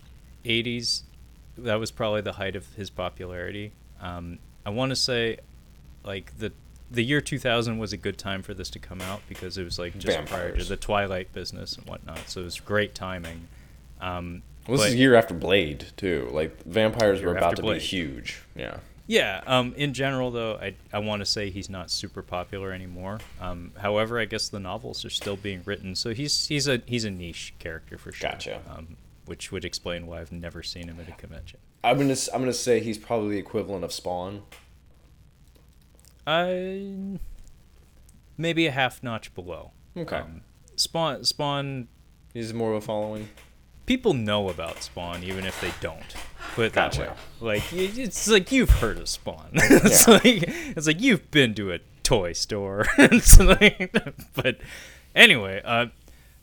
'80s, 0.46 1.04
that 1.58 1.76
was 1.76 1.92
probably 1.92 2.22
the 2.22 2.34
height 2.34 2.56
of 2.56 2.74
his 2.76 2.90
popularity. 2.90 3.72
Um, 4.02 4.40
I 4.66 4.70
want 4.70 4.92
to 4.92 4.96
say, 4.96 5.38
like 6.04 6.38
the 6.38 6.52
the 6.92 7.04
year 7.04 7.22
2000 7.22 7.78
was 7.78 7.94
a 7.94 7.98
good 7.98 8.18
time 8.18 8.42
for 8.42 8.54
this 8.54 8.70
to 8.72 8.80
come 8.80 9.02
out 9.02 9.22
because 9.30 9.58
it 9.58 9.64
was 9.64 9.78
like 9.78 9.98
just 10.00 10.26
prior 10.26 10.56
to 10.56 10.64
the 10.64 10.78
Twilight 10.78 11.32
business 11.34 11.78
and 11.78 11.86
whatnot. 11.86 12.28
So 12.28 12.42
it 12.42 12.46
was 12.46 12.60
great 12.60 12.96
timing. 12.96 13.48
Um, 14.02 14.42
well, 14.68 14.78
this 14.78 14.88
is 14.88 14.94
a 14.94 14.98
year 14.98 15.16
after 15.16 15.34
Blade 15.34 15.88
too. 15.98 16.30
Like, 16.32 16.64
vampires 16.64 17.22
were 17.22 17.36
about 17.36 17.56
to 17.58 17.62
Blade. 17.62 17.80
be 17.80 17.86
huge. 17.86 18.42
Yeah. 18.56 18.78
Yeah. 19.10 19.42
Um, 19.48 19.74
in 19.76 19.96
general, 19.96 20.30
though, 20.30 20.58
I 20.62 20.76
I 20.94 21.00
want 21.00 21.22
to 21.22 21.26
say 21.26 21.50
he's 21.50 21.68
not 21.68 21.90
super 21.90 22.22
popular 22.22 22.72
anymore. 22.72 23.18
Um, 23.42 23.72
however, 23.80 24.20
I 24.20 24.26
guess 24.26 24.50
the 24.50 24.60
novels 24.60 25.04
are 25.04 25.10
still 25.10 25.36
being 25.36 25.64
written, 25.66 25.96
so 25.96 26.14
he's 26.14 26.46
he's 26.46 26.68
a 26.68 26.84
he's 26.86 27.06
a 27.06 27.10
niche 27.10 27.56
character 27.58 27.98
for 27.98 28.12
sure. 28.12 28.30
Gotcha. 28.30 28.62
Um, 28.70 28.98
which 29.26 29.52
would 29.52 29.66
explain 29.66 30.06
why 30.06 30.22
I've 30.22 30.32
never 30.32 30.62
seen 30.62 30.88
him 30.88 31.00
at 31.00 31.10
a 31.10 31.14
convention. 31.14 31.60
I'm 31.84 31.98
gonna 31.98 32.16
I'm 32.32 32.42
gonna 32.42 32.54
say 32.54 32.82
he's 32.82 33.00
probably 33.00 33.32
the 33.32 33.40
equivalent 33.40 33.84
of 33.84 33.92
Spawn. 33.92 34.44
Uh, 36.28 37.18
maybe 38.38 38.68
a 38.68 38.72
half 38.72 39.02
notch 39.02 39.34
below. 39.34 39.72
Okay. 39.98 40.18
Um, 40.18 40.42
Spawn 40.76 41.24
Spawn 41.24 41.88
He's 42.32 42.54
more 42.54 42.74
of 42.74 42.84
a 42.84 42.86
following. 42.86 43.28
People 43.90 44.14
know 44.14 44.50
about 44.50 44.84
Spawn 44.84 45.24
even 45.24 45.46
if 45.48 45.60
they 45.62 45.72
don't. 45.82 46.14
Put 46.54 46.66
it 46.68 46.74
that 46.74 46.96
way. 46.96 47.10
Like 47.42 47.74
it's 47.74 48.28
like 48.28 48.52
you've 48.52 48.70
heard 48.70 49.00
of 49.00 49.10
Spawn. 49.10 49.50
it's 49.54 50.08
Yeah. 50.08 50.14
like 50.14 50.44
it's 50.78 50.86
like 50.86 51.02
you've 51.02 51.32
been 51.32 51.56
to 51.56 51.72
a 51.74 51.80
toy 52.04 52.34
store. 52.34 52.86
Like- 53.40 53.92
but 54.36 54.58
anyway, 55.16 55.62
uh, 55.66 55.88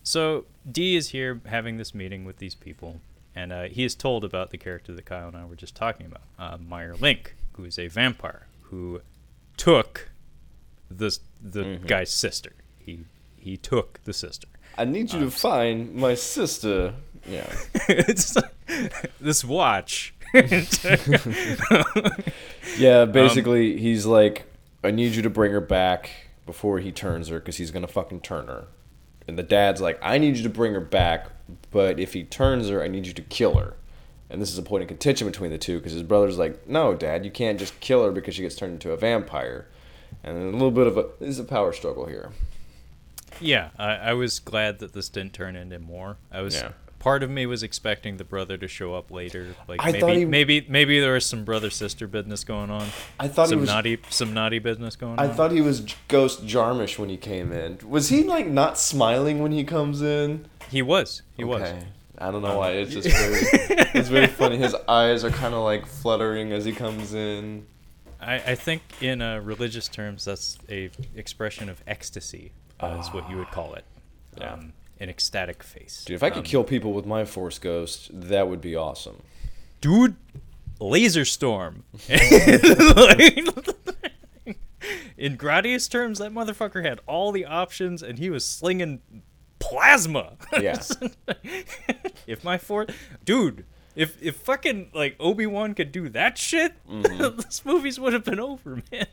so 0.03 0.45
D 0.71 0.97
is 0.97 1.11
here 1.11 1.41
having 1.47 1.77
this 1.79 1.95
meeting 1.95 2.25
with 2.25 2.39
these 2.39 2.57
people, 2.57 3.01
and 3.37 3.53
uh, 3.53 3.63
he 3.65 3.85
is 3.85 3.95
told 3.95 4.25
about 4.25 4.51
the 4.51 4.59
character 4.59 4.93
that 4.93 5.05
Kyle 5.07 5.29
and 5.29 5.37
I 5.37 5.45
were 5.45 5.55
just 5.55 5.77
talking 5.77 6.07
about, 6.07 6.23
uh, 6.41 6.59
Meier 6.59 6.97
Link, 6.97 7.37
who 7.53 7.65
is 7.65 7.79
a 7.79 7.87
vampire 7.87 8.47
who 8.71 9.01
took 9.57 10.11
the 10.91 11.17
the 11.41 11.63
Mm-hmm. 11.63 11.87
guy's 11.87 12.11
sister. 12.13 12.53
He 12.85 13.05
he 13.39 13.57
took 13.57 14.01
the 14.03 14.13
sister. 14.13 14.49
I 14.77 14.85
need 14.85 15.13
you 15.13 15.21
to 15.21 15.31
find 15.31 15.95
my 15.95 16.15
sister. 16.15 16.95
Yeah. 17.29 17.53
it's 17.89 18.37
this 19.21 19.45
watch. 19.45 20.15
Yeah. 22.79 23.01
Um, 23.01 23.13
Basically, 23.13 23.79
he's 23.79 24.07
like, 24.07 24.45
I 24.85 24.91
need 24.91 25.15
you 25.15 25.23
to 25.23 25.31
bring 25.31 25.53
her 25.53 25.61
back 25.61 26.11
before 26.45 26.79
he 26.79 26.93
turns 26.93 27.29
her, 27.29 27.39
because 27.39 27.57
he's 27.57 27.71
gonna 27.71 27.87
fucking 27.87 28.21
turn 28.21 28.47
her. 28.49 28.67
And 29.27 29.39
the 29.39 29.43
dad's 29.43 29.81
like, 29.81 29.99
I 30.03 30.19
need 30.19 30.37
you 30.37 30.43
to 30.45 30.49
bring 30.49 30.75
her 30.75 30.81
back, 30.81 31.29
but 31.71 31.99
if 31.99 32.13
he 32.13 32.23
turns 32.25 32.69
her, 32.69 32.83
I 32.83 32.89
need 32.89 33.07
you 33.07 33.13
to 33.15 33.23
kill 33.23 33.55
her. 33.57 33.75
And 34.31 34.41
this 34.43 34.51
is 34.53 34.59
a 34.59 34.63
point 34.63 34.83
of 34.83 34.89
contention 34.89 35.27
between 35.27 35.51
the 35.51 35.59
two, 35.59 35.79
because 35.79 35.93
his 35.93 36.03
brother's 36.03 36.39
like, 36.39 36.69
No, 36.69 36.95
dad, 36.95 37.25
you 37.25 37.31
can't 37.31 37.59
just 37.59 37.79
kill 37.81 38.05
her 38.05 38.11
because 38.13 38.35
she 38.35 38.43
gets 38.43 38.57
turned 38.57 38.75
into 38.75 38.93
a 38.93 38.97
vampire. 38.97 39.67
And 40.23 40.37
a 40.37 40.51
little 40.53 40.71
bit 40.71 40.87
of 40.87 40.97
a 40.97 41.07
this 41.21 41.31
is 41.31 41.39
a 41.39 41.45
power 41.45 41.73
struggle 41.73 42.07
here. 42.07 42.31
yeah, 43.41 43.71
I, 43.79 43.95
I 43.97 44.13
was 44.15 44.39
glad 44.39 44.79
that 44.81 44.93
this 44.93 45.09
didn't 45.09 45.33
turn 45.33 45.57
into 45.57 45.79
more. 45.79 46.17
I 46.31 46.41
was 46.43 46.57
Yeah. 46.57 46.73
Part 47.07 47.23
of 47.23 47.31
me 47.31 47.47
was 47.47 47.63
expecting 47.63 48.17
the 48.17 48.25
brother 48.25 48.57
to 48.57 48.67
show 48.67 48.93
up 48.93 49.13
later. 49.13 49.55
Like 49.69 49.79
I 49.81 49.93
maybe 49.93 50.19
he- 50.19 50.25
maybe 50.25 50.67
maybe 50.69 50.99
there 50.99 51.13
was 51.13 51.25
some 51.25 51.45
brother 51.45 51.71
sister 51.71 52.09
business 52.09 52.43
going 52.43 52.69
on. 52.69 52.89
I 53.21 53.29
thought 53.29 53.49
some 53.49 53.59
he 53.59 53.61
was 53.61 53.69
naughty 53.71 53.99
some 54.11 54.35
naughty 54.35 54.59
business 54.59 54.97
going 54.97 55.21
I 55.21 55.29
on. 55.29 55.35
thought 55.35 55.53
he 55.53 55.61
was 55.61 55.95
Ghost 56.09 56.45
Jarmish 56.45 56.99
when 56.99 57.09
he 57.09 57.17
came 57.17 57.53
in. 57.53 57.79
Was 57.89 58.09
he 58.09 58.25
like 58.25 58.49
not 58.49 58.77
smiling 58.77 59.39
when 59.39 59.53
he 59.53 59.63
comes 59.63 60.03
in? 60.03 60.49
he 60.69 60.83
was. 60.83 61.23
He 61.37 61.45
was. 61.45 61.63
Okay. 61.63 61.79
I 62.19 62.33
don't 62.33 62.43
know 62.43 62.59
why. 62.59 62.71
It's 62.73 62.93
just 62.93 63.09
very, 63.17 63.89
it's 63.95 64.09
very 64.09 64.27
funny. 64.27 64.57
His 64.57 64.75
eyes 64.89 65.23
are 65.23 65.31
kind 65.31 65.55
of 65.55 65.63
like 65.63 65.87
fluttering 65.87 66.51
as 66.53 66.65
he 66.65 66.73
comes 66.73 67.15
in. 67.15 67.67
I, 68.21 68.35
I 68.35 68.55
think 68.57 68.83
in 69.01 69.23
uh, 69.23 69.39
religious 69.39 69.87
terms 69.87 70.25
that's 70.25 70.59
a 70.69 70.91
expression 71.15 71.69
of 71.69 71.85
ecstasy. 71.87 72.51
Uh, 72.81 72.99
is 73.01 73.13
what 73.13 73.31
you 73.31 73.37
would 73.37 73.53
call 73.53 73.75
it. 73.75 73.85
Yeah. 74.39 74.55
Um, 74.55 74.73
an 75.01 75.09
ecstatic 75.09 75.63
face. 75.63 76.05
Dude, 76.05 76.15
if 76.17 76.23
I 76.23 76.31
could 76.31 76.39
Um, 76.39 76.45
kill 76.45 76.65
people 76.65 76.93
with 76.93 77.07
my 77.07 77.25
Force 77.25 77.59
Ghost, 77.59 78.11
that 78.13 78.49
would 78.49 78.61
be 78.61 78.75
awesome. 78.77 79.23
dude, 79.81 80.17
laser 80.81 81.25
storm. 81.25 81.85
In 85.19 85.37
Gradius 85.39 85.89
terms, 85.91 86.19
that 86.19 86.31
motherfucker 86.33 86.85
had 86.85 87.01
all 87.07 87.33
the 87.33 87.45
options, 87.47 88.03
and 88.03 88.19
he 88.19 88.29
was 88.31 88.45
slinging 88.45 89.01
plasma. 89.59 90.35
Yeah. 90.61 90.81
if 92.27 92.45
my 92.45 92.59
fourth, 92.59 92.95
dude, 93.25 93.65
if 93.95 94.21
if 94.23 94.37
fucking 94.37 94.91
like 94.95 95.17
Obi 95.19 95.47
Wan 95.47 95.75
could 95.75 95.91
do 95.93 96.09
that 96.11 96.37
shit, 96.39 96.75
Mm-hmm. 96.89 97.37
this 97.41 97.65
movies 97.65 97.99
would 97.99 98.13
have 98.13 98.25
been 98.25 98.39
over, 98.41 98.83
man. 98.93 99.07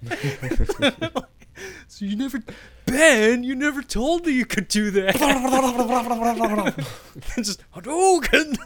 So 1.87 2.05
you 2.05 2.15
never, 2.15 2.41
Ben, 2.85 3.43
you 3.43 3.55
never 3.55 3.81
told 3.81 4.25
me 4.25 4.33
you 4.33 4.45
could 4.45 4.67
do 4.67 4.91
that. 4.91 5.15
just 7.35 7.63
Hadouken. 7.71 8.57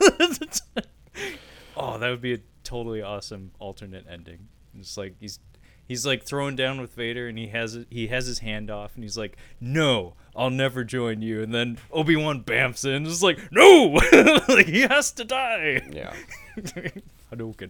oh, 1.77 1.97
that 1.97 2.09
would 2.09 2.21
be 2.21 2.33
a 2.33 2.39
totally 2.63 3.01
awesome 3.01 3.51
alternate 3.59 4.05
ending. 4.09 4.49
It's 4.77 4.97
like 4.97 5.15
he's 5.19 5.39
he's 5.87 6.05
like 6.05 6.23
thrown 6.23 6.55
down 6.55 6.81
with 6.81 6.93
Vader, 6.93 7.27
and 7.27 7.37
he 7.37 7.47
has 7.47 7.85
he 7.89 8.07
has 8.07 8.27
his 8.27 8.39
hand 8.39 8.69
off, 8.69 8.95
and 8.95 9.03
he's 9.03 9.17
like, 9.17 9.37
"No, 9.59 10.13
I'll 10.35 10.49
never 10.49 10.83
join 10.83 11.21
you." 11.21 11.41
And 11.41 11.53
then 11.53 11.77
Obi 11.91 12.15
Wan 12.15 12.43
bamps 12.43 12.85
in, 12.85 12.93
and 12.93 13.07
is 13.07 13.23
like, 13.23 13.39
"No, 13.51 13.99
like 14.47 14.67
he 14.67 14.81
has 14.81 15.11
to 15.13 15.23
die." 15.23 15.81
Yeah. 15.91 16.13
Hadouken. 17.31 17.69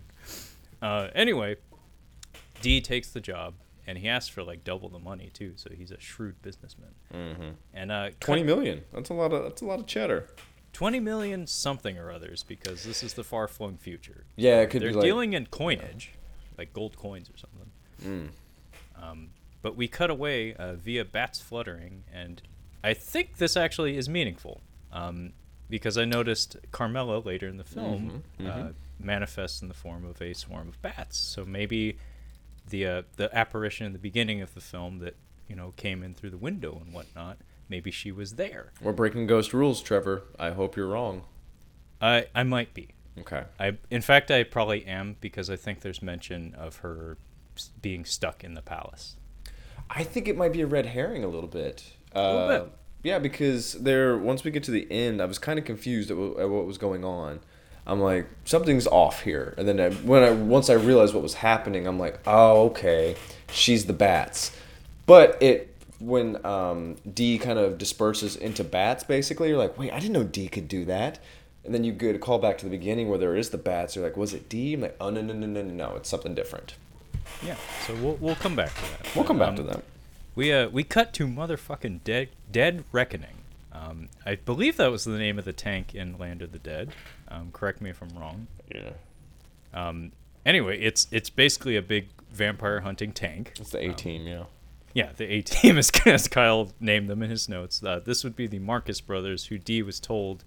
Uh, 0.81 1.09
anyway, 1.15 1.55
D 2.61 2.81
takes 2.81 3.09
the 3.09 3.21
job, 3.21 3.55
and 3.87 3.97
he 3.97 4.07
asks 4.07 4.29
for 4.29 4.43
like 4.43 4.63
double 4.63 4.89
the 4.89 4.99
money 4.99 5.31
too. 5.33 5.53
So 5.55 5.69
he's 5.75 5.89
a 5.91 5.99
shrewd 5.99 6.41
businessman. 6.41 6.91
Mm-hmm. 7.13 7.49
And 7.73 7.91
uh, 7.91 8.09
Twenty 8.19 8.43
million. 8.43 8.83
That's 8.93 9.09
a 9.09 9.13
lot 9.13 9.31
of 9.33 9.43
that's 9.43 9.61
a 9.61 9.65
lot 9.65 9.79
of 9.79 9.87
cheddar. 9.87 10.27
20 10.73 10.99
million 10.99 11.47
something 11.47 11.97
or 11.97 12.11
others 12.11 12.43
because 12.43 12.83
this 12.83 13.01
is 13.01 13.13
the 13.15 13.23
far 13.23 13.47
flung 13.47 13.77
future. 13.77 14.25
Yeah, 14.35 14.61
it 14.61 14.69
could 14.69 14.83
They're 14.83 14.89
be 14.89 14.95
like 14.97 15.03
dealing 15.05 15.33
in 15.33 15.47
coinage, 15.47 16.11
like 16.55 16.71
gold 16.71 16.95
coins 16.97 17.31
or 17.31 17.37
something. 17.37 17.71
Mm. 18.05 18.29
Um, 19.01 19.29
but 19.63 19.75
we 19.75 19.87
cut 19.87 20.11
away 20.11 20.53
uh, 20.53 20.73
via 20.75 21.03
bats 21.03 21.39
fluttering, 21.41 22.03
and 22.13 22.43
I 22.83 22.93
think 22.93 23.37
this 23.37 23.57
actually 23.57 23.97
is 23.97 24.07
meaningful 24.07 24.61
um, 24.91 25.33
because 25.67 25.97
I 25.97 26.05
noticed 26.05 26.57
Carmila 26.71 27.25
later 27.25 27.47
in 27.47 27.57
the 27.57 27.63
film 27.63 28.23
Mhm, 28.39 28.47
Uh, 28.47 28.53
mhm. 28.67 28.73
manifests 28.99 29.63
in 29.63 29.69
the 29.69 29.73
form 29.73 30.05
of 30.05 30.21
a 30.21 30.33
swarm 30.33 30.67
of 30.67 30.79
bats. 30.83 31.17
So 31.17 31.43
maybe 31.43 31.97
the 32.69 32.85
uh, 32.85 33.01
the 33.15 33.35
apparition 33.35 33.85
in 33.85 33.93
the 33.93 33.99
beginning 33.99 34.41
of 34.41 34.53
the 34.53 34.61
film 34.61 34.99
that 34.99 35.15
you 35.47 35.55
know 35.55 35.73
came 35.77 36.03
in 36.03 36.13
through 36.13 36.31
the 36.31 36.37
window 36.37 36.81
and 36.83 36.93
whatnot, 36.93 37.37
maybe 37.69 37.91
she 37.91 38.11
was 38.11 38.33
there. 38.33 38.71
We're 38.81 38.93
breaking 38.93 39.27
ghost 39.27 39.53
rules, 39.53 39.81
Trevor. 39.81 40.23
I 40.39 40.51
hope 40.51 40.75
you're 40.75 40.87
wrong. 40.87 41.23
I 42.01 42.27
I 42.35 42.43
might 42.43 42.73
be. 42.73 42.89
Okay. 43.19 43.43
I, 43.59 43.77
in 43.89 44.01
fact, 44.01 44.29
I 44.29 44.43
probably 44.43 44.85
am 44.85 45.15
because 45.19 45.49
I 45.49 45.55
think 45.55 45.81
there's 45.81 46.01
mention 46.03 46.53
of 46.55 46.77
her 46.77 47.17
being 47.81 48.05
stuck 48.05 48.43
in 48.43 48.53
the 48.53 48.61
palace. 48.61 49.15
I 49.89 50.03
think 50.03 50.27
it 50.27 50.37
might 50.37 50.53
be 50.53 50.61
a 50.61 50.67
red 50.67 50.85
herring 50.87 51.23
a 51.23 51.27
little 51.27 51.49
bit. 51.49 51.93
Uh, 52.15 52.33
little 52.47 52.65
bit. 52.65 52.73
Yeah, 53.03 53.19
because 53.19 53.73
there. 53.73 54.17
Once 54.17 54.43
we 54.43 54.51
get 54.51 54.63
to 54.63 54.71
the 54.71 54.87
end, 54.91 55.21
I 55.21 55.25
was 55.25 55.39
kind 55.39 55.57
of 55.57 55.65
confused 55.65 56.11
at, 56.11 56.17
wh- 56.17 56.39
at 56.39 56.49
what 56.49 56.65
was 56.65 56.77
going 56.77 57.03
on. 57.03 57.39
I'm 57.87 58.01
like, 58.01 58.27
something's 58.45 58.85
off 58.85 59.21
here. 59.23 59.55
And 59.57 59.67
then 59.67 59.79
I, 59.79 59.89
when 59.89 60.21
I 60.21 60.31
once 60.31 60.69
I 60.69 60.73
realized 60.73 61.13
what 61.13 61.23
was 61.23 61.35
happening, 61.35 61.87
I'm 61.87 61.97
like, 61.97 62.19
oh, 62.27 62.65
okay, 62.67 63.15
she's 63.49 63.85
the 63.85 63.93
bats. 63.93 64.51
But 65.05 65.41
it 65.41 65.73
when 65.99 66.45
um, 66.45 66.97
D 67.11 67.39
kind 67.39 67.57
of 67.57 67.77
disperses 67.77 68.35
into 68.35 68.63
bats, 68.63 69.03
basically, 69.03 69.47
you're 69.49 69.57
like, 69.57 69.77
wait, 69.79 69.91
I 69.93 69.99
didn't 69.99 70.13
know 70.13 70.25
D 70.25 70.47
could 70.49 70.67
do 70.67 70.85
that. 70.85 71.19
And 71.63 71.73
then 71.73 71.83
you 71.83 71.91
get 71.91 72.15
a 72.15 72.19
call 72.19 72.39
back 72.39 72.57
to 72.59 72.65
the 72.65 72.71
beginning 72.71 73.09
where 73.09 73.17
there 73.17 73.35
is 73.35 73.49
the 73.49 73.57
bats. 73.57 73.95
You're 73.95 74.05
like, 74.05 74.15
was 74.17 74.33
it 74.33 74.47
D? 74.49 74.73
I'm 74.73 74.81
like, 74.81 74.95
oh 75.01 75.09
no 75.09 75.21
no 75.21 75.33
no 75.33 75.47
no 75.47 75.61
no 75.63 75.73
no, 75.73 75.95
it's 75.95 76.09
something 76.09 76.35
different. 76.35 76.75
Yeah, 77.41 77.55
so 77.85 77.93
we'll 77.95 78.17
we'll 78.21 78.35
come 78.35 78.55
back 78.55 78.73
to 78.75 78.81
that. 78.81 79.15
We'll 79.15 79.25
come 79.25 79.39
back 79.39 79.49
Um, 79.49 79.55
to 79.57 79.63
that. 79.63 79.83
We 80.35 80.51
uh 80.53 80.69
we 80.69 80.83
cut 80.83 81.13
to 81.13 81.27
motherfucking 81.27 82.03
dead 82.03 82.29
dead 82.51 82.83
reckoning. 82.91 83.36
Um, 83.77 84.09
I 84.25 84.35
believe 84.35 84.77
that 84.77 84.91
was 84.91 85.03
the 85.03 85.17
name 85.17 85.37
of 85.37 85.45
the 85.45 85.53
tank 85.53 85.93
in 85.93 86.17
Land 86.17 86.41
of 86.41 86.51
the 86.51 86.59
Dead. 86.59 86.91
Um, 87.27 87.51
correct 87.51 87.81
me 87.81 87.89
if 87.89 88.01
I'm 88.01 88.17
wrong. 88.17 88.47
Yeah. 88.73 88.91
Um, 89.73 90.13
anyway, 90.45 90.79
it's 90.79 91.07
it's 91.11 91.29
basically 91.29 91.75
a 91.75 91.81
big 91.81 92.07
vampire 92.31 92.81
hunting 92.81 93.11
tank. 93.11 93.53
It's 93.59 93.71
the 93.71 93.89
A 93.89 93.93
team, 93.93 94.25
yeah. 94.25 94.45
Yeah, 94.93 95.11
the 95.15 95.25
A 95.25 95.41
team, 95.43 95.77
as, 95.77 95.91
as 96.05 96.27
Kyle 96.27 96.71
named 96.79 97.09
them 97.09 97.21
in 97.21 97.29
his 97.29 97.47
notes. 97.47 97.83
Uh, 97.83 97.99
this 98.03 98.23
would 98.23 98.35
be 98.35 98.47
the 98.47 98.59
Marcus 98.59 99.01
brothers, 99.01 99.45
who 99.45 99.57
D 99.57 99.81
was 99.81 99.99
told 99.99 100.43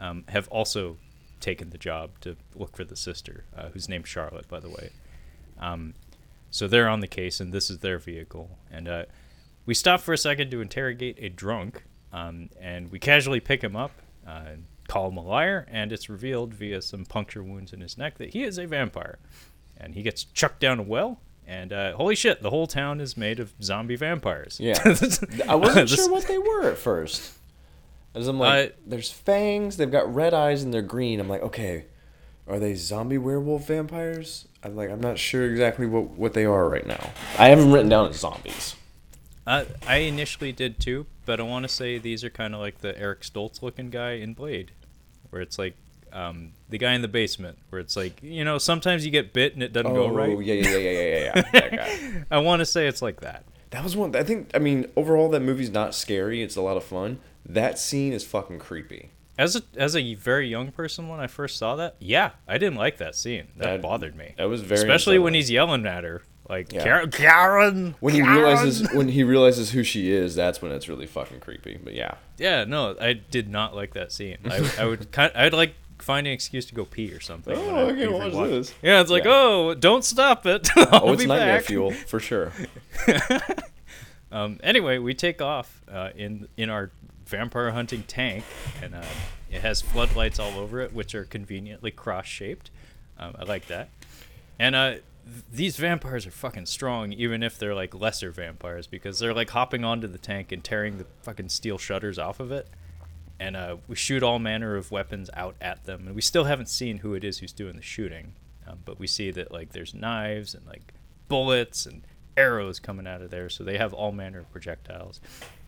um, 0.00 0.24
have 0.28 0.48
also 0.48 0.96
taken 1.40 1.70
the 1.70 1.78
job 1.78 2.10
to 2.20 2.36
look 2.54 2.76
for 2.76 2.84
the 2.84 2.96
sister, 2.96 3.44
uh, 3.56 3.68
who's 3.70 3.88
named 3.88 4.06
Charlotte, 4.06 4.48
by 4.48 4.60
the 4.60 4.68
way. 4.68 4.90
Um, 5.58 5.94
so 6.50 6.66
they're 6.66 6.88
on 6.88 7.00
the 7.00 7.06
case, 7.06 7.40
and 7.40 7.52
this 7.52 7.70
is 7.70 7.78
their 7.78 7.98
vehicle. 7.98 8.58
And 8.70 8.88
uh, 8.88 9.04
we 9.64 9.74
stop 9.74 10.00
for 10.00 10.12
a 10.12 10.18
second 10.18 10.50
to 10.50 10.60
interrogate 10.60 11.16
a 11.20 11.28
drunk, 11.28 11.84
um, 12.12 12.50
and 12.60 12.90
we 12.90 12.98
casually 12.98 13.40
pick 13.40 13.62
him 13.62 13.76
up, 13.76 13.92
uh, 14.26 14.42
and 14.52 14.64
call 14.88 15.08
him 15.08 15.16
a 15.16 15.22
liar, 15.22 15.66
and 15.70 15.92
it's 15.92 16.08
revealed 16.08 16.52
via 16.54 16.82
some 16.82 17.04
puncture 17.04 17.42
wounds 17.42 17.72
in 17.72 17.80
his 17.80 17.96
neck 17.96 18.18
that 18.18 18.30
he 18.30 18.42
is 18.44 18.58
a 18.58 18.66
vampire. 18.66 19.18
And 19.76 19.94
he 19.94 20.02
gets 20.02 20.24
chucked 20.24 20.60
down 20.60 20.78
a 20.78 20.82
well, 20.82 21.20
and 21.46 21.72
uh, 21.72 21.94
holy 21.96 22.14
shit, 22.14 22.42
the 22.42 22.50
whole 22.50 22.66
town 22.66 23.00
is 23.00 23.16
made 23.16 23.40
of 23.40 23.52
zombie 23.62 23.96
vampires. 23.96 24.60
Yeah. 24.60 24.78
I 25.48 25.54
wasn't 25.56 25.88
sure 25.88 26.10
what 26.10 26.26
they 26.28 26.38
were 26.38 26.70
at 26.70 26.78
first. 26.78 27.32
As 28.14 28.28
I'm 28.28 28.38
like, 28.38 28.70
Uh, 28.70 28.72
there's 28.86 29.10
fangs, 29.10 29.76
they've 29.78 29.90
got 29.90 30.14
red 30.14 30.34
eyes, 30.34 30.62
and 30.62 30.72
they're 30.72 30.82
green. 30.82 31.18
I'm 31.18 31.28
like, 31.28 31.42
okay, 31.42 31.86
are 32.46 32.58
they 32.58 32.74
zombie 32.74 33.18
werewolf 33.18 33.66
vampires? 33.66 34.46
I'm 34.62 34.76
like, 34.76 34.90
I'm 34.90 35.00
not 35.00 35.18
sure 35.18 35.50
exactly 35.50 35.86
what, 35.86 36.10
what 36.10 36.34
they 36.34 36.44
are 36.44 36.68
right 36.68 36.86
now. 36.86 37.10
I 37.38 37.48
haven't 37.48 37.72
written 37.72 37.88
down 37.88 38.10
as 38.10 38.16
zombies. 38.20 38.76
Uh, 39.46 39.64
I 39.86 39.96
initially 39.96 40.52
did 40.52 40.78
too, 40.78 41.06
but 41.26 41.40
I 41.40 41.42
want 41.44 41.64
to 41.64 41.68
say 41.68 41.98
these 41.98 42.24
are 42.24 42.30
kind 42.30 42.54
of 42.54 42.60
like 42.60 42.78
the 42.78 42.98
Eric 42.98 43.20
Stoltz 43.22 43.62
looking 43.62 43.90
guy 43.90 44.12
in 44.12 44.34
Blade, 44.34 44.72
where 45.30 45.42
it's 45.42 45.58
like 45.58 45.76
um, 46.12 46.52
the 46.68 46.78
guy 46.78 46.92
in 46.94 47.02
the 47.02 47.08
basement, 47.08 47.58
where 47.70 47.80
it's 47.80 47.96
like 47.96 48.22
you 48.22 48.44
know 48.44 48.58
sometimes 48.58 49.04
you 49.04 49.10
get 49.10 49.32
bit 49.32 49.54
and 49.54 49.62
it 49.62 49.72
doesn't 49.72 49.90
Oh, 49.90 50.08
go 50.08 50.08
right. 50.08 50.38
yeah, 50.44 50.54
yeah, 50.54 50.76
yeah, 50.76 50.78
yeah, 50.90 51.32
yeah, 51.34 51.42
yeah, 51.54 51.68
yeah. 51.72 52.22
I 52.30 52.38
want 52.38 52.60
to 52.60 52.66
say 52.66 52.86
it's 52.86 53.02
like 53.02 53.20
that. 53.20 53.44
That 53.70 53.82
was 53.82 53.96
one. 53.96 54.14
I 54.14 54.22
think. 54.22 54.50
I 54.54 54.58
mean, 54.58 54.86
overall, 54.96 55.28
that 55.30 55.40
movie's 55.40 55.70
not 55.70 55.94
scary. 55.94 56.42
It's 56.42 56.56
a 56.56 56.60
lot 56.62 56.76
of 56.76 56.84
fun. 56.84 57.20
That 57.46 57.78
scene 57.78 58.12
is 58.12 58.24
fucking 58.24 58.58
creepy. 58.58 59.10
As 59.38 59.56
a 59.56 59.62
as 59.76 59.96
a 59.96 60.14
very 60.14 60.46
young 60.46 60.72
person, 60.72 61.08
when 61.08 61.18
I 61.18 61.26
first 61.26 61.56
saw 61.56 61.74
that, 61.76 61.96
yeah, 61.98 62.32
I 62.46 62.58
didn't 62.58 62.76
like 62.76 62.98
that 62.98 63.14
scene. 63.16 63.48
That, 63.56 63.64
That- 63.64 63.82
bothered 63.82 64.14
me. 64.14 64.34
That 64.36 64.44
was 64.50 64.60
very. 64.60 64.80
Especially 64.80 65.18
when 65.18 65.32
he's 65.32 65.50
yelling 65.50 65.86
at 65.86 66.04
her, 66.04 66.20
like 66.52 66.72
Yeah. 66.72 66.82
Karen, 66.84 67.10
Karen. 67.10 67.94
when 68.00 68.14
he 68.14 68.20
Karen!" 68.20 68.36
realizes 68.36 68.92
when 68.92 69.08
he 69.08 69.24
realizes 69.24 69.70
who 69.72 69.82
she 69.82 70.12
is. 70.12 70.34
That's 70.34 70.60
when 70.62 70.70
it's 70.72 70.88
really 70.88 71.06
fucking 71.06 71.40
creepy. 71.40 71.78
But 71.82 71.94
yeah. 71.94 72.14
Yeah, 72.38 72.64
no, 72.64 72.94
I 73.00 73.14
did 73.14 73.48
not 73.48 73.74
like 73.74 73.94
that 73.94 74.12
scene. 74.12 74.38
I, 74.48 74.70
I 74.78 74.84
would 74.86 75.10
kind, 75.12 75.32
I'd 75.34 75.52
like 75.54 75.74
find 75.98 76.26
an 76.26 76.32
excuse 76.32 76.66
to 76.66 76.74
go 76.74 76.84
pee 76.84 77.12
or 77.12 77.20
something. 77.20 77.56
Oh, 77.56 77.88
I 77.88 77.92
can 77.92 78.12
watch 78.12 78.32
this. 78.50 78.74
Yeah, 78.82 79.00
it's 79.00 79.10
like, 79.10 79.24
Yeah. 79.24 79.32
oh, 79.34 79.74
don't 79.74 80.04
stop 80.04 80.46
it. 80.46 80.68
Oh, 80.76 81.12
it's 81.12 81.24
nightmare 81.24 81.58
back. 81.58 81.64
fuel 81.64 81.92
for 81.92 82.18
sure. 82.28 82.52
Um, 84.30 84.58
anyway, 84.62 84.98
we 84.98 85.14
take 85.14 85.42
off 85.42 85.82
uh, 85.90 86.10
in 86.16 86.48
in 86.56 86.70
our 86.70 86.90
vampire 87.26 87.70
hunting 87.70 88.02
tank, 88.08 88.44
and 88.82 88.94
uh, 88.94 89.02
it 89.50 89.60
has 89.60 89.82
floodlights 89.82 90.38
all 90.38 90.58
over 90.58 90.80
it, 90.80 90.92
which 90.94 91.14
are 91.14 91.24
conveniently 91.24 91.90
cross 91.90 92.26
shaped. 92.26 92.70
Um, 93.18 93.34
I 93.38 93.44
like 93.44 93.66
that. 93.66 93.88
And 94.58 94.74
uh, 94.74 94.94
these 95.50 95.76
vampires 95.76 96.26
are 96.26 96.30
fucking 96.30 96.66
strong, 96.66 97.12
even 97.12 97.42
if 97.42 97.58
they're 97.58 97.74
like 97.74 97.94
lesser 97.94 98.30
vampires, 98.30 98.86
because 98.86 99.18
they're 99.18 99.34
like 99.34 99.50
hopping 99.50 99.84
onto 99.84 100.06
the 100.06 100.18
tank 100.18 100.52
and 100.52 100.62
tearing 100.62 100.98
the 100.98 101.06
fucking 101.22 101.48
steel 101.48 101.78
shutters 101.78 102.18
off 102.18 102.40
of 102.40 102.50
it. 102.50 102.68
And 103.38 103.56
uh, 103.56 103.76
we 103.88 103.96
shoot 103.96 104.22
all 104.22 104.38
manner 104.38 104.76
of 104.76 104.90
weapons 104.90 105.30
out 105.34 105.56
at 105.60 105.84
them, 105.84 106.06
and 106.06 106.14
we 106.14 106.22
still 106.22 106.44
haven't 106.44 106.68
seen 106.68 106.98
who 106.98 107.14
it 107.14 107.24
is 107.24 107.38
who's 107.38 107.52
doing 107.52 107.76
the 107.76 107.82
shooting. 107.82 108.34
Um, 108.66 108.78
but 108.84 108.98
we 108.98 109.06
see 109.06 109.30
that 109.32 109.50
like 109.50 109.72
there's 109.72 109.94
knives 109.94 110.54
and 110.54 110.66
like 110.66 110.94
bullets 111.28 111.86
and 111.86 112.06
arrows 112.36 112.78
coming 112.78 113.06
out 113.06 113.22
of 113.22 113.30
there, 113.30 113.48
so 113.48 113.64
they 113.64 113.78
have 113.78 113.92
all 113.92 114.12
manner 114.12 114.40
of 114.40 114.50
projectiles. 114.50 115.20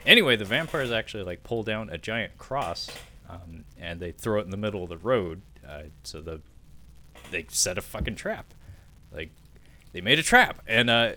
Anyway, 0.06 0.36
the 0.36 0.44
vampires 0.44 0.92
actually 0.92 1.24
like 1.24 1.42
pull 1.42 1.62
down 1.62 1.90
a 1.90 1.98
giant 1.98 2.38
cross, 2.38 2.90
um, 3.28 3.64
and 3.78 4.00
they 4.00 4.12
throw 4.12 4.40
it 4.40 4.44
in 4.44 4.50
the 4.50 4.56
middle 4.56 4.82
of 4.82 4.88
the 4.88 4.98
road. 4.98 5.42
Uh, 5.66 5.84
so 6.02 6.20
the 6.20 6.40
they 7.30 7.46
set 7.48 7.78
a 7.78 7.82
fucking 7.82 8.16
trap, 8.16 8.52
like 9.12 9.30
they 9.94 10.00
made 10.00 10.18
a 10.18 10.22
trap, 10.22 10.60
and 10.66 10.90
uh, 10.90 11.12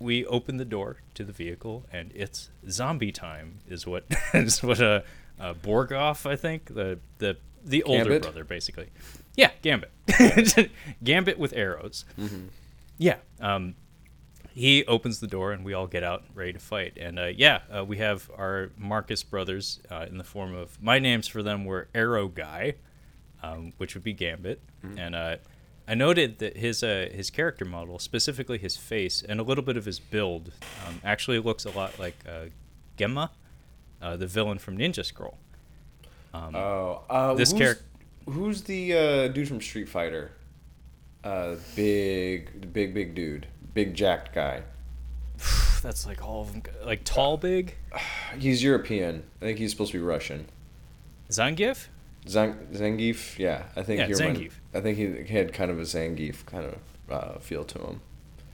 we 0.00 0.24
open 0.26 0.56
the 0.56 0.64
door 0.64 0.96
to 1.14 1.22
the 1.22 1.32
vehicle, 1.32 1.84
and 1.92 2.10
it's 2.14 2.48
zombie 2.68 3.12
time. 3.12 3.58
Is 3.68 3.86
what 3.86 4.04
is 4.34 4.62
what 4.62 4.80
uh, 4.80 5.02
uh, 5.38 5.54
Borgoff, 5.54 6.28
I 6.28 6.34
think 6.34 6.74
the 6.74 6.98
the 7.18 7.36
the 7.64 7.82
older 7.84 8.04
Gambit? 8.04 8.22
brother, 8.22 8.44
basically. 8.44 8.88
Yeah, 9.36 9.50
Gambit. 9.60 9.92
Gambit 11.04 11.38
with 11.38 11.52
arrows. 11.52 12.06
Yeah. 12.96 13.16
Um, 13.38 13.74
he 14.54 14.86
opens 14.86 15.20
the 15.20 15.26
door 15.26 15.52
and 15.52 15.62
we 15.62 15.74
all 15.74 15.86
get 15.86 16.02
out 16.02 16.24
ready 16.34 16.54
to 16.54 16.58
fight. 16.58 16.96
And 16.98 17.18
uh, 17.18 17.26
yeah, 17.26 17.60
uh, 17.70 17.84
we 17.84 17.98
have 17.98 18.30
our 18.38 18.70
Marcus 18.78 19.22
brothers 19.22 19.80
uh, 19.90 20.06
in 20.08 20.16
the 20.16 20.24
form 20.24 20.54
of 20.54 20.80
my 20.82 20.98
names 20.98 21.26
for 21.28 21.42
them 21.42 21.66
were 21.66 21.88
Arrow 21.94 22.28
Guy, 22.28 22.76
um, 23.42 23.74
which 23.76 23.92
would 23.92 24.02
be 24.04 24.14
Gambit, 24.14 24.62
and 24.96 25.14
uh, 25.14 25.36
I 25.88 25.94
noted 25.94 26.38
that 26.40 26.56
his 26.56 26.82
uh, 26.82 27.08
his 27.12 27.30
character 27.30 27.64
model, 27.64 27.98
specifically 27.98 28.58
his 28.58 28.76
face 28.76 29.22
and 29.26 29.38
a 29.38 29.42
little 29.42 29.62
bit 29.64 29.76
of 29.76 29.84
his 29.84 30.00
build, 30.00 30.52
um, 30.86 31.00
actually 31.04 31.38
looks 31.38 31.64
a 31.64 31.70
lot 31.70 31.98
like 31.98 32.16
uh, 32.28 32.46
Gemma, 32.96 33.30
uh, 34.02 34.16
the 34.16 34.26
villain 34.26 34.58
from 34.58 34.76
Ninja 34.76 35.04
Scroll. 35.04 35.38
Um, 36.34 36.54
Oh, 36.56 37.02
uh, 37.08 37.34
This 37.34 37.52
who's, 37.52 37.60
charac- 37.60 37.82
Who's 38.28 38.62
the 38.62 38.92
uh, 38.94 39.28
dude 39.28 39.46
from 39.48 39.60
Street 39.60 39.88
Fighter? 39.88 40.32
Uh, 41.22 41.54
big, 41.74 42.72
big, 42.72 42.92
big 42.94 43.14
dude, 43.14 43.46
big 43.74 43.94
jacked 43.94 44.34
guy. 44.34 44.62
that's 45.82 46.06
like 46.06 46.24
all 46.26 46.42
of 46.42 46.52
them. 46.52 46.62
Like 46.84 47.02
tall, 47.04 47.36
big. 47.36 47.76
He's 48.38 48.62
European. 48.62 49.22
I 49.40 49.44
think 49.44 49.58
he's 49.58 49.70
supposed 49.70 49.92
to 49.92 49.98
be 49.98 50.04
Russian. 50.04 50.46
Zangief. 51.30 51.86
Zang- 52.26 52.66
Zangief, 52.74 53.38
yeah, 53.38 53.64
I 53.76 53.82
think 53.82 54.00
Yeah, 54.00 54.08
Zangief. 54.08 54.52
I 54.76 54.80
think 54.80 54.98
he 54.98 55.32
had 55.32 55.52
kind 55.52 55.70
of 55.70 55.78
a 55.78 55.82
Zangief 55.82 56.44
kind 56.46 56.64
of 56.66 56.78
uh, 57.10 57.38
feel 57.38 57.64
to 57.64 57.78
him. 57.78 58.00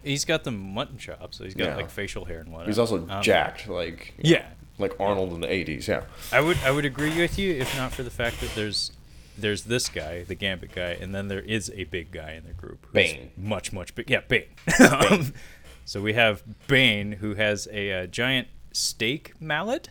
He's 0.05 0.25
got 0.25 0.45
the 0.45 0.51
mutton 0.51 0.99
chops, 0.99 1.39
so 1.39 1.45
he's 1.45 1.55
got 1.55 1.69
Yeah. 1.69 1.77
like 1.77 1.91
facial 1.91 2.25
hair 2.25 2.41
and 2.41 2.51
whatnot. 2.51 2.67
He's 2.69 2.79
also 2.79 3.07
Um, 3.09 3.23
jacked, 3.23 3.69
like 3.69 4.15
Yeah, 4.19 4.47
like 4.79 4.99
Arnold 4.99 5.33
in 5.33 5.41
the 5.41 5.47
'80s. 5.47 5.87
Yeah, 5.87 6.03
I 6.33 6.41
would 6.41 6.59
I 6.65 6.71
would 6.71 6.85
agree 6.85 7.17
with 7.21 7.39
you 7.39 7.53
if 7.55 7.77
not 7.77 7.93
for 7.93 8.03
the 8.03 8.11
fact 8.11 8.41
that 8.41 8.55
there's 8.55 8.91
there's 9.39 9.63
this 9.65 9.89
guy, 9.89 10.25
the 10.25 10.35
Gambit 10.35 10.73
guy, 10.75 10.91
and 11.01 11.15
then 11.15 11.29
there 11.29 11.41
is 11.41 11.71
a 11.75 11.85
big 11.85 12.11
guy 12.11 12.33
in 12.33 12.45
the 12.47 12.53
group. 12.53 12.85
who's 12.87 12.93
Bane. 12.93 13.31
Much 13.37 13.73
much 13.73 13.95
big. 13.95 14.11
Yeah, 14.11 14.21
Bane. 14.29 14.45
Um, 14.81 15.33
so 15.85 16.01
we 16.03 16.13
have 16.15 16.43
Bane 16.67 17.13
who 17.13 17.35
has 17.37 17.67
a 17.73 17.93
uh, 18.03 18.07
giant 18.07 18.49
steak 18.73 19.33
mallet. 19.41 19.89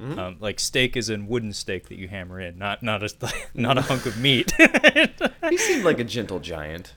Mm-hmm. 0.00 0.18
Um, 0.18 0.36
like 0.38 0.60
steak 0.60 0.96
is 0.96 1.10
in 1.10 1.26
wooden 1.26 1.52
steak 1.52 1.88
that 1.88 1.98
you 1.98 2.08
hammer 2.08 2.40
in, 2.40 2.56
not 2.58 2.82
not 2.82 3.02
a 3.02 3.10
not 3.54 3.78
a 3.78 3.82
hunk 3.82 4.06
of 4.06 4.18
meat. 4.18 4.52
he 5.48 5.56
seemed 5.58 5.84
like 5.84 5.98
a 5.98 6.04
gentle 6.04 6.38
giant. 6.38 6.94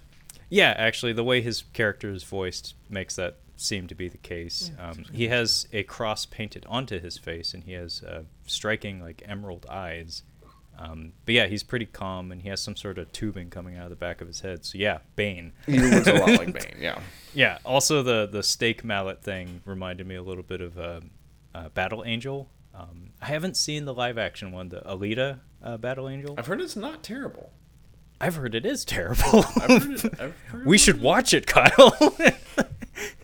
Yeah, 0.49 0.73
actually, 0.77 1.13
the 1.13 1.23
way 1.23 1.41
his 1.41 1.63
character 1.73 2.11
is 2.11 2.23
voiced 2.23 2.75
makes 2.89 3.15
that 3.15 3.37
seem 3.55 3.87
to 3.87 3.95
be 3.95 4.09
the 4.09 4.17
case. 4.17 4.71
Um, 4.79 5.05
he 5.13 5.29
has 5.29 5.67
a 5.71 5.83
cross 5.83 6.25
painted 6.25 6.65
onto 6.67 6.99
his 6.99 7.17
face, 7.17 7.53
and 7.53 7.63
he 7.63 7.71
has 7.73 8.03
uh, 8.03 8.23
striking 8.45 9.01
like 9.01 9.23
emerald 9.25 9.65
eyes. 9.69 10.23
Um, 10.77 11.13
but 11.25 11.35
yeah, 11.35 11.47
he's 11.47 11.63
pretty 11.63 11.85
calm, 11.85 12.31
and 12.31 12.41
he 12.41 12.49
has 12.49 12.59
some 12.59 12.75
sort 12.75 12.97
of 12.97 13.11
tubing 13.11 13.49
coming 13.49 13.77
out 13.77 13.85
of 13.85 13.89
the 13.91 13.95
back 13.95 14.19
of 14.19 14.27
his 14.27 14.41
head. 14.41 14.65
So 14.65 14.77
yeah, 14.77 14.99
Bane. 15.15 15.53
He 15.65 15.79
looks 15.79 16.07
a 16.07 16.13
lot 16.13 16.29
like 16.29 16.53
Bane. 16.59 16.77
Yeah, 16.79 16.99
Yeah. 17.33 17.59
Also, 17.65 18.03
the 18.03 18.27
the 18.31 18.43
steak 18.43 18.83
mallet 18.83 19.23
thing 19.23 19.61
reminded 19.65 20.05
me 20.07 20.15
a 20.15 20.23
little 20.23 20.43
bit 20.43 20.61
of 20.61 20.77
uh, 20.77 20.99
uh, 21.55 21.69
Battle 21.69 22.03
Angel. 22.05 22.49
Um, 22.81 23.11
I 23.21 23.25
haven't 23.25 23.57
seen 23.57 23.85
the 23.85 23.93
live 23.93 24.17
action 24.17 24.51
one, 24.51 24.69
the 24.69 24.81
Alita 24.81 25.39
uh, 25.63 25.77
Battle 25.77 26.09
Angel. 26.09 26.35
I've 26.37 26.47
heard 26.47 26.61
it's 26.61 26.75
not 26.75 27.03
terrible. 27.03 27.51
I've 28.19 28.35
heard 28.35 28.53
it 28.55 28.65
is 28.65 28.85
terrible. 28.85 29.45
I've 29.61 29.83
heard 29.83 30.05
it, 30.05 30.33
we 30.65 30.75
it- 30.75 30.79
should 30.79 31.01
watch 31.01 31.33
it, 31.33 31.47
Kyle. 31.47 31.97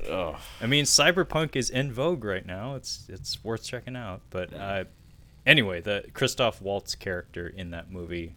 I 0.61 0.65
mean, 0.65 0.85
cyberpunk 0.85 1.55
is 1.55 1.69
in 1.69 1.91
vogue 1.91 2.23
right 2.23 2.45
now. 2.45 2.75
It's 2.75 3.05
it's 3.09 3.43
worth 3.43 3.63
checking 3.63 3.95
out. 3.95 4.21
But 4.29 4.53
uh, 4.53 4.85
anyway, 5.45 5.81
the 5.81 6.05
Christoph 6.13 6.61
Waltz 6.61 6.95
character 6.95 7.47
in 7.47 7.71
that 7.71 7.91
movie, 7.91 8.35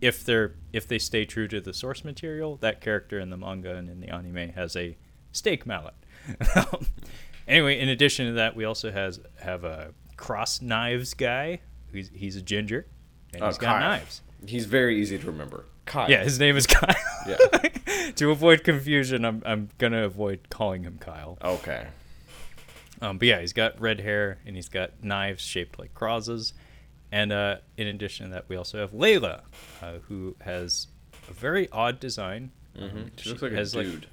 if 0.00 0.24
they're 0.24 0.54
if 0.72 0.86
they 0.86 0.98
stay 0.98 1.24
true 1.24 1.48
to 1.48 1.60
the 1.60 1.72
source 1.72 2.04
material, 2.04 2.56
that 2.58 2.80
character 2.80 3.18
in 3.18 3.30
the 3.30 3.36
manga 3.36 3.74
and 3.76 3.88
in 3.88 4.00
the 4.00 4.08
anime 4.08 4.50
has 4.50 4.76
a 4.76 4.96
steak 5.32 5.66
mallet. 5.66 5.94
anyway, 7.48 7.78
in 7.80 7.88
addition 7.88 8.26
to 8.26 8.32
that, 8.34 8.54
we 8.54 8.64
also 8.64 8.90
has 8.92 9.18
have 9.40 9.64
a 9.64 9.92
cross 10.16 10.60
knives 10.62 11.14
guy. 11.14 11.60
He's 11.92 12.10
he's 12.14 12.36
a 12.36 12.42
ginger, 12.42 12.86
and 13.34 13.42
Oh, 13.42 13.46
he's 13.46 13.58
got 13.58 13.78
Kyle. 13.80 13.90
knives. 13.98 14.22
He's 14.46 14.66
very 14.66 15.00
easy 15.00 15.18
to 15.18 15.26
remember. 15.26 15.64
Kyle. 15.86 16.10
Yeah, 16.10 16.24
his 16.24 16.38
name 16.38 16.56
is 16.56 16.66
Kyle. 16.66 16.94
Yeah. 17.26 17.36
to 18.16 18.30
avoid 18.30 18.64
confusion, 18.64 19.24
I'm 19.24 19.42
I'm 19.46 19.68
gonna 19.78 20.04
avoid 20.04 20.48
calling 20.50 20.82
him 20.84 20.98
Kyle. 20.98 21.38
Okay. 21.42 21.86
Um, 23.00 23.18
but 23.18 23.28
yeah, 23.28 23.40
he's 23.40 23.52
got 23.52 23.78
red 23.80 24.00
hair 24.00 24.38
and 24.46 24.56
he's 24.56 24.68
got 24.70 25.02
knives 25.04 25.42
shaped 25.42 25.78
like 25.78 25.92
crosses. 25.94 26.54
And 27.12 27.30
uh, 27.32 27.56
in 27.76 27.86
addition 27.86 28.26
to 28.26 28.32
that, 28.32 28.48
we 28.48 28.56
also 28.56 28.78
have 28.78 28.92
Leila, 28.94 29.42
uh, 29.82 29.98
who 30.08 30.34
has 30.40 30.88
a 31.28 31.32
very 31.32 31.68
odd 31.70 32.00
design. 32.00 32.50
Mm-hmm. 32.76 32.96
Um, 32.96 33.10
She 33.16 33.28
looks 33.30 33.42
like 33.42 33.52
a 33.52 33.56
has, 33.56 33.72
dude. 33.72 34.06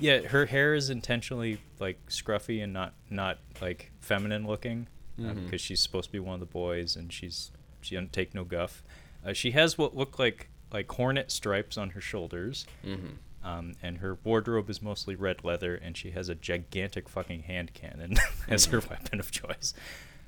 yeah, 0.00 0.20
her 0.20 0.46
hair 0.46 0.74
is 0.74 0.88
intentionally 0.88 1.58
like 1.78 1.98
scruffy 2.08 2.62
and 2.62 2.72
not 2.72 2.94
not 3.10 3.38
like 3.60 3.90
feminine 4.00 4.46
looking 4.46 4.88
because 5.16 5.60
Mhm. 5.60 5.60
she's 5.60 5.80
supposed 5.80 6.08
to 6.08 6.12
be 6.12 6.18
one 6.18 6.34
of 6.34 6.40
the 6.40 6.46
boys 6.46 6.96
and 6.96 7.12
she's 7.12 7.50
she 7.80 7.94
doesn't 7.94 8.12
take 8.12 8.34
no 8.34 8.44
guff. 8.44 8.82
Uh, 9.24 9.32
she 9.32 9.52
has 9.52 9.76
what 9.78 9.96
look 9.96 10.18
like 10.18 10.48
like 10.72 10.90
hornet 10.92 11.30
stripes 11.30 11.76
on 11.78 11.90
her 11.90 12.00
shoulders. 12.00 12.66
mm-hmm. 12.84 13.08
Um, 13.44 13.74
and 13.80 13.98
her 13.98 14.18
wardrobe 14.24 14.68
is 14.68 14.82
mostly 14.82 15.14
red 15.14 15.44
leather, 15.44 15.76
and 15.76 15.96
she 15.96 16.10
has 16.10 16.28
a 16.28 16.34
gigantic 16.34 17.08
fucking 17.08 17.42
hand 17.44 17.72
cannon 17.74 18.14
as 18.48 18.66
her 18.66 18.80
weapon 18.80 19.20
of 19.20 19.30
choice. 19.30 19.72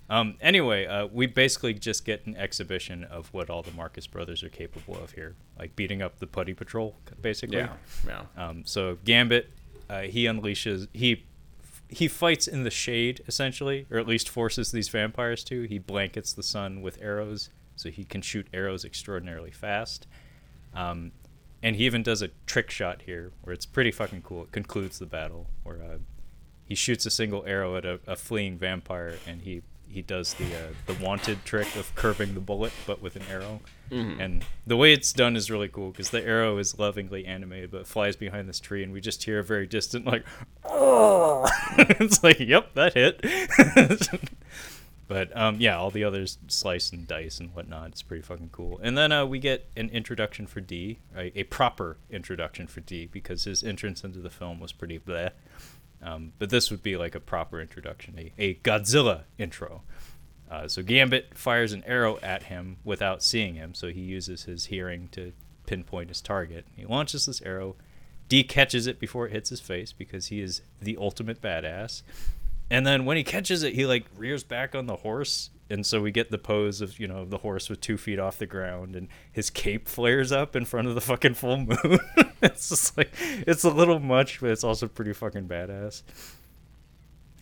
Um, 0.09 0.37
anyway, 0.41 0.87
uh, 0.87 1.07
we 1.07 1.27
basically 1.27 1.75
just 1.75 2.05
get 2.05 2.25
an 2.27 2.37
exhibition 2.37 3.03
of 3.03 3.27
what 3.35 3.51
all 3.51 3.63
the 3.63 3.73
Marcus 3.73 4.07
brothers 4.07 4.45
are 4.45 4.49
capable 4.49 4.97
of 5.03 5.11
here, 5.13 5.35
like 5.59 5.75
beating 5.75 6.01
up 6.01 6.21
the 6.21 6.29
Putty 6.29 6.55
Patrol, 6.55 6.95
basically. 7.21 7.57
Yeah. 7.57 7.73
Yeah. 8.07 8.23
Um, 8.37 8.63
so 8.65 8.99
Gambit, 9.05 9.51
uh, 9.91 10.03
he 10.03 10.25
unleashes 10.27 10.87
he 10.95 11.25
he 11.89 12.09
fights 12.09 12.47
in 12.47 12.65
the 12.65 12.71
shade 12.71 13.23
essentially, 13.27 13.87
or 13.91 13.99
at 13.99 14.07
least 14.07 14.29
forces 14.29 14.73
these 14.73 14.89
vampires 14.89 15.43
to. 15.45 15.63
He 15.63 15.79
blankets 15.79 16.33
the 16.33 16.43
sun 16.43 16.83
with 16.83 16.99
arrows, 17.01 17.51
so 17.77 17.91
he 17.91 18.05
can 18.05 18.23
shoot 18.23 18.47
arrows 18.53 18.85
extraordinarily 18.85 19.51
fast. 19.51 20.07
Um, 20.75 21.13
and 21.63 21.77
he 21.77 21.87
even 21.87 22.03
does 22.03 22.23
a 22.23 22.29
trick 22.47 22.71
shot 22.71 23.03
here, 23.07 23.33
where 23.43 23.53
it's 23.53 23.67
pretty 23.67 23.91
fucking 23.91 24.23
cool. 24.23 24.45
It 24.45 24.53
concludes 24.53 24.99
the 24.99 25.07
battle, 25.07 25.49
where 25.65 25.83
uh, 25.83 25.99
he 26.65 26.75
shoots 26.75 27.07
a 27.07 27.11
single 27.11 27.45
arrow 27.47 27.77
at 27.77 27.85
a, 27.85 27.99
a 28.07 28.17
fleeing 28.17 28.59
vampire, 28.59 29.15
and 29.27 29.43
he 29.43 29.63
he 29.91 30.03
does 30.03 30.35
the 30.35 30.45
uh, 30.45 30.73
the 30.87 30.93
wanted 31.03 31.43
trick 31.47 31.75
of 31.75 31.93
curving 31.95 32.35
the 32.35 32.41
bullet, 32.41 32.73
but 32.87 33.01
with 33.01 33.17
an 33.17 33.23
arrow. 33.31 33.61
Mhm. 33.91 34.21
And 34.21 34.45
the 34.67 34.77
way 34.77 34.93
it's 34.93 35.15
done 35.15 35.35
is 35.35 35.51
really 35.51 35.69
cool 35.69 35.91
because 35.91 36.11
the 36.11 36.23
arrow 36.23 36.59
is 36.59 36.79
lovingly 36.79 37.25
animated, 37.25 37.71
but 37.71 37.87
flies 37.87 38.15
behind 38.15 38.49
this 38.51 38.61
tree, 38.61 38.83
and 38.83 38.93
we 38.93 39.01
just 39.01 39.25
hear 39.25 39.39
a 39.39 39.43
very 39.45 39.67
distant 39.67 40.05
like, 40.05 40.25
it's 41.79 42.23
like, 42.23 42.41
yep, 42.41 42.75
that 42.75 42.95
hit. 42.95 43.25
but 45.09 45.37
um, 45.37 45.57
yeah, 45.61 45.77
all 45.77 45.91
the 45.91 46.05
others 46.05 46.39
slice 46.49 46.91
and 46.91 47.07
dice 47.07 47.41
and 47.41 47.55
whatnot. 47.55 47.89
It's 47.89 48.03
pretty 48.03 48.23
fucking 48.23 48.51
cool. 48.53 48.81
And 48.83 48.97
then 48.97 49.13
uh, 49.13 49.27
we 49.27 49.39
get 49.39 49.69
an 49.77 49.91
introduction 49.91 50.47
for 50.47 50.61
D, 50.61 50.99
a, 51.17 51.39
a 51.39 51.45
proper 51.45 51.97
introduction 52.11 52.67
for 52.67 52.81
D, 52.81 53.07
because 53.07 53.45
his 53.45 53.63
entrance 53.63 54.05
into 54.05 54.21
the 54.21 54.31
film 54.31 54.61
was 54.61 54.73
pretty 54.73 54.99
bleh. 54.99 55.31
Um, 56.03 56.33
but 56.39 56.51
this 56.51 56.71
would 56.71 56.83
be 56.83 56.97
like 56.97 57.15
a 57.15 57.21
proper 57.21 57.61
introduction, 57.61 58.15
a, 58.19 58.33
a 58.39 58.55
Godzilla 58.57 59.23
intro. 59.37 59.83
Uh, 60.51 60.69
so 60.69 60.83
Gambit 60.83 61.37
fires 61.37 61.73
an 61.73 61.85
arrow 61.85 62.19
at 62.23 62.45
him 62.45 62.79
without 62.85 63.23
seeing 63.23 63.55
him, 63.55 63.75
so 63.75 63.89
he 63.89 64.01
uses 64.01 64.45
his 64.45 64.67
hearing 64.67 65.09
to 65.13 65.33
pinpoint 65.67 66.09
his 66.09 66.21
target. 66.21 66.67
He 66.75 66.87
launches 66.87 67.27
this 67.27 67.43
arrow. 67.43 67.77
D 68.29 68.45
catches 68.45 68.87
it 68.87 69.01
before 69.01 69.27
it 69.27 69.33
hits 69.33 69.51
his 69.51 69.61
face 69.61 69.93
because 69.93 70.27
he 70.27 70.41
is 70.41 70.63
the 70.81 70.97
ultimate 70.99 71.41
badass. 71.41 72.03
And 72.71 72.87
then 72.87 73.05
when 73.07 73.17
he 73.17 73.25
catches 73.25 73.63
it, 73.63 73.75
he 73.75 73.87
like 73.87 74.05
rears 74.17 74.45
back 74.45 74.75
on 74.75 74.87
the 74.87 74.97
horse, 74.97 75.51
and 75.71 75.87
so 75.87 76.03
we 76.03 76.11
get 76.11 76.31
the 76.31 76.39
pose 76.39 76.83
of 76.83 77.01
you 77.01 77.09
know 77.09 77.25
the 77.25 77.39
horse 77.39 77.71
with 77.71 77.81
two 77.81 77.97
feet 77.97 78.19
off 78.19 78.39
the 78.39 78.47
ground, 78.47 78.95
and 78.95 79.09
his 79.33 79.49
cape 79.49 79.89
flares 79.89 80.31
up 80.33 80.55
in 80.55 80.67
front 80.67 80.87
of 80.87 80.95
the 80.95 81.01
fucking 81.01 81.35
full 81.35 81.57
moon. 81.57 81.99
it's 82.43 82.69
just 82.69 82.97
like 82.99 83.11
it's 83.19 83.65
a 83.65 83.71
little 83.71 83.99
much, 83.99 84.41
but 84.41 84.51
it's 84.51 84.65
also 84.65 84.87
pretty 84.87 85.15
fucking 85.15 85.49
badass. 85.49 86.03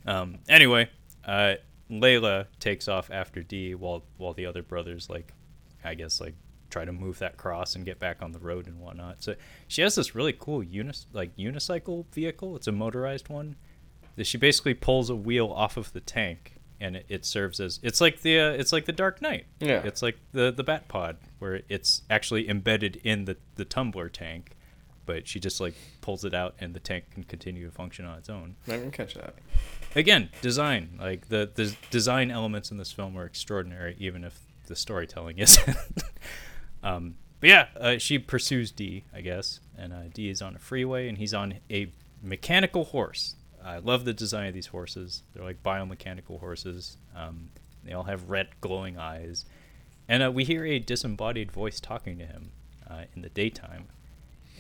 Um. 0.07 0.39
Anyway, 0.49 0.89
uh, 1.25 1.55
Leila 1.91 2.47
takes 2.61 2.87
off 2.87 3.11
after 3.11 3.43
D, 3.43 3.75
while 3.75 4.05
while 4.19 4.33
the 4.33 4.47
other 4.47 4.63
brothers 4.63 5.11
like, 5.11 5.33
I 5.83 5.95
guess 5.95 6.21
like 6.21 6.35
try 6.71 6.85
to 6.85 6.93
move 6.93 7.19
that 7.19 7.37
cross 7.37 7.75
and 7.75 7.85
get 7.85 7.99
back 7.99 8.23
on 8.23 8.33
the 8.33 8.39
road 8.39 8.67
and 8.67 8.81
whatnot. 8.81 9.23
So 9.23 9.35
she 9.69 9.83
has 9.83 9.95
this 9.95 10.15
really 10.15 10.33
cool 10.33 10.63
unis 10.63 11.07
like 11.13 11.37
unicycle 11.37 12.07
vehicle. 12.13 12.57
It's 12.57 12.67
a 12.67 12.73
motorized 12.73 13.29
one 13.29 13.57
that 14.17 14.27
she 14.27 14.39
basically 14.39 14.75
pulls 14.75 15.11
a 15.11 15.17
wheel 15.17 15.49
off 15.49 15.77
of 15.77 15.93
the 15.93 16.01
tank 16.01 16.57
and 16.81 16.97
it, 16.97 17.07
it 17.09 17.25
serves 17.25 17.61
as 17.61 17.81
it's 17.83 18.01
like 18.01 18.21
the 18.23 18.39
uh, 18.39 18.51
it's 18.51 18.73
like 18.73 18.85
the 18.85 18.93
Dark 18.93 19.23
Knight. 19.23 19.47
Yeah. 19.61 19.83
It's 19.85 20.03
like 20.03 20.19
the 20.33 20.53
the 20.53 20.65
Bat 20.65 20.89
Pod 20.89 21.17
where 21.39 21.63
it's 21.69 22.03
actually 22.11 22.49
embedded 22.49 22.97
in 22.97 23.25
the 23.25 23.37
the 23.55 23.65
tumbler 23.65 24.09
tank, 24.09 24.57
but 25.07 25.27
she 25.27 25.41
just 25.41 25.61
like 25.61 25.75
pulls 26.01 26.25
it 26.25 26.35
out 26.35 26.55
and 26.59 26.75
the 26.75 26.81
tank 26.81 27.05
can 27.13 27.25
continue 27.25 27.67
to 27.67 27.73
function 27.73 28.05
on 28.05 28.19
its 28.19 28.29
own. 28.29 28.57
I 28.67 28.73
can 28.73 28.91
catch 28.91 29.15
that. 29.15 29.35
Again, 29.95 30.31
design 30.43 30.99
like 31.01 31.29
the 31.29 31.51
the 31.55 31.75
design 31.91 32.31
elements 32.31 32.71
in 32.71 32.77
this 32.77 32.93
film 32.93 33.17
are 33.17 33.25
extraordinary, 33.25 33.97
even 33.99 34.25
if 34.25 34.41
the 34.67 34.77
storytelling 34.77 35.39
isn't. 35.39 35.77
um, 36.87 37.17
but 37.41 37.49
yeah, 37.49 37.67
uh, 37.79 37.99
she 37.99 38.19
pursues 38.19 38.71
D, 38.71 39.05
I 39.13 39.21
guess, 39.21 39.61
and 39.77 39.93
uh, 39.93 40.03
D 40.15 40.31
is 40.31 40.41
on 40.41 40.55
a 40.55 40.59
freeway, 40.59 41.09
and 41.09 41.19
he's 41.19 41.35
on 41.35 41.55
a 41.71 41.91
mechanical 42.23 42.85
horse. 42.85 43.35
I 43.65 43.79
love 43.79 44.05
the 44.05 44.13
design 44.15 44.47
of 44.47 44.55
these 44.55 44.69
horses. 44.69 45.23
They're 45.35 45.43
like 45.43 45.63
biomechanical 45.63 46.39
horses. 46.39 46.97
Um, 47.17 47.51
they 47.85 47.93
all 47.93 48.05
have 48.05 48.31
red 48.31 48.49
glowing 48.61 48.99
eyes, 48.99 49.45
and 50.09 50.23
uh, 50.23 50.31
we 50.31 50.45
hear 50.45 50.65
a 50.65 50.79
disembodied 50.79 51.51
voice 51.51 51.81
talking 51.81 52.19
to 52.19 52.25
him 52.25 52.53
uh, 52.89 53.03
in 53.15 53.23
the 53.23 53.31
daytime, 53.31 53.87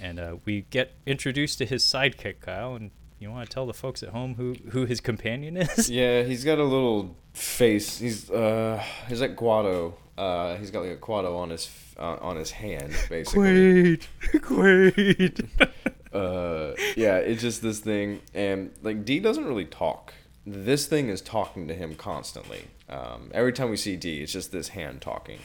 and 0.00 0.18
uh, 0.18 0.36
we 0.44 0.62
get 0.70 0.94
introduced 1.06 1.58
to 1.58 1.66
his 1.66 1.84
sidekick, 1.84 2.40
Kyle. 2.40 2.74
And 2.74 2.90
you 3.20 3.30
want 3.30 3.48
to 3.48 3.54
tell 3.54 3.66
the 3.66 3.74
folks 3.74 4.02
at 4.02 4.08
home 4.08 4.34
who 4.34 4.56
who 4.70 4.84
his 4.84 5.00
companion 5.00 5.56
is? 5.56 5.88
Yeah, 5.88 6.24
he's 6.24 6.44
got 6.44 6.58
a 6.58 6.64
little 6.64 7.16
face. 7.32 7.98
He's 7.98 8.28
uh, 8.30 8.82
he's 9.08 9.20
like 9.20 9.36
Kuato. 9.36 9.94
Uh, 10.18 10.56
he's 10.56 10.70
got 10.70 10.80
like 10.80 10.92
a 10.92 10.96
Kuato 10.96 11.38
on 11.38 11.50
his 11.50 11.66
uh, 11.98 12.16
on 12.20 12.36
his 12.36 12.50
hand, 12.52 12.94
basically. 13.08 13.98
Quaid, 13.98 14.06
Quaid. 14.40 15.48
Uh, 16.12 16.74
yeah, 16.96 17.16
it's 17.18 17.42
just 17.42 17.60
this 17.60 17.78
thing, 17.80 18.22
and 18.32 18.70
like 18.82 19.04
D 19.04 19.20
doesn't 19.20 19.44
really 19.44 19.66
talk. 19.66 20.14
this 20.46 20.86
thing 20.86 21.10
is 21.10 21.20
talking 21.20 21.68
to 21.68 21.74
him 21.74 21.94
constantly. 21.94 22.68
Um, 22.88 23.30
every 23.34 23.52
time 23.52 23.68
we 23.68 23.76
see 23.76 23.96
D, 23.96 24.22
it's 24.22 24.32
just 24.32 24.50
this 24.50 24.68
hand 24.68 25.02
talking. 25.02 25.40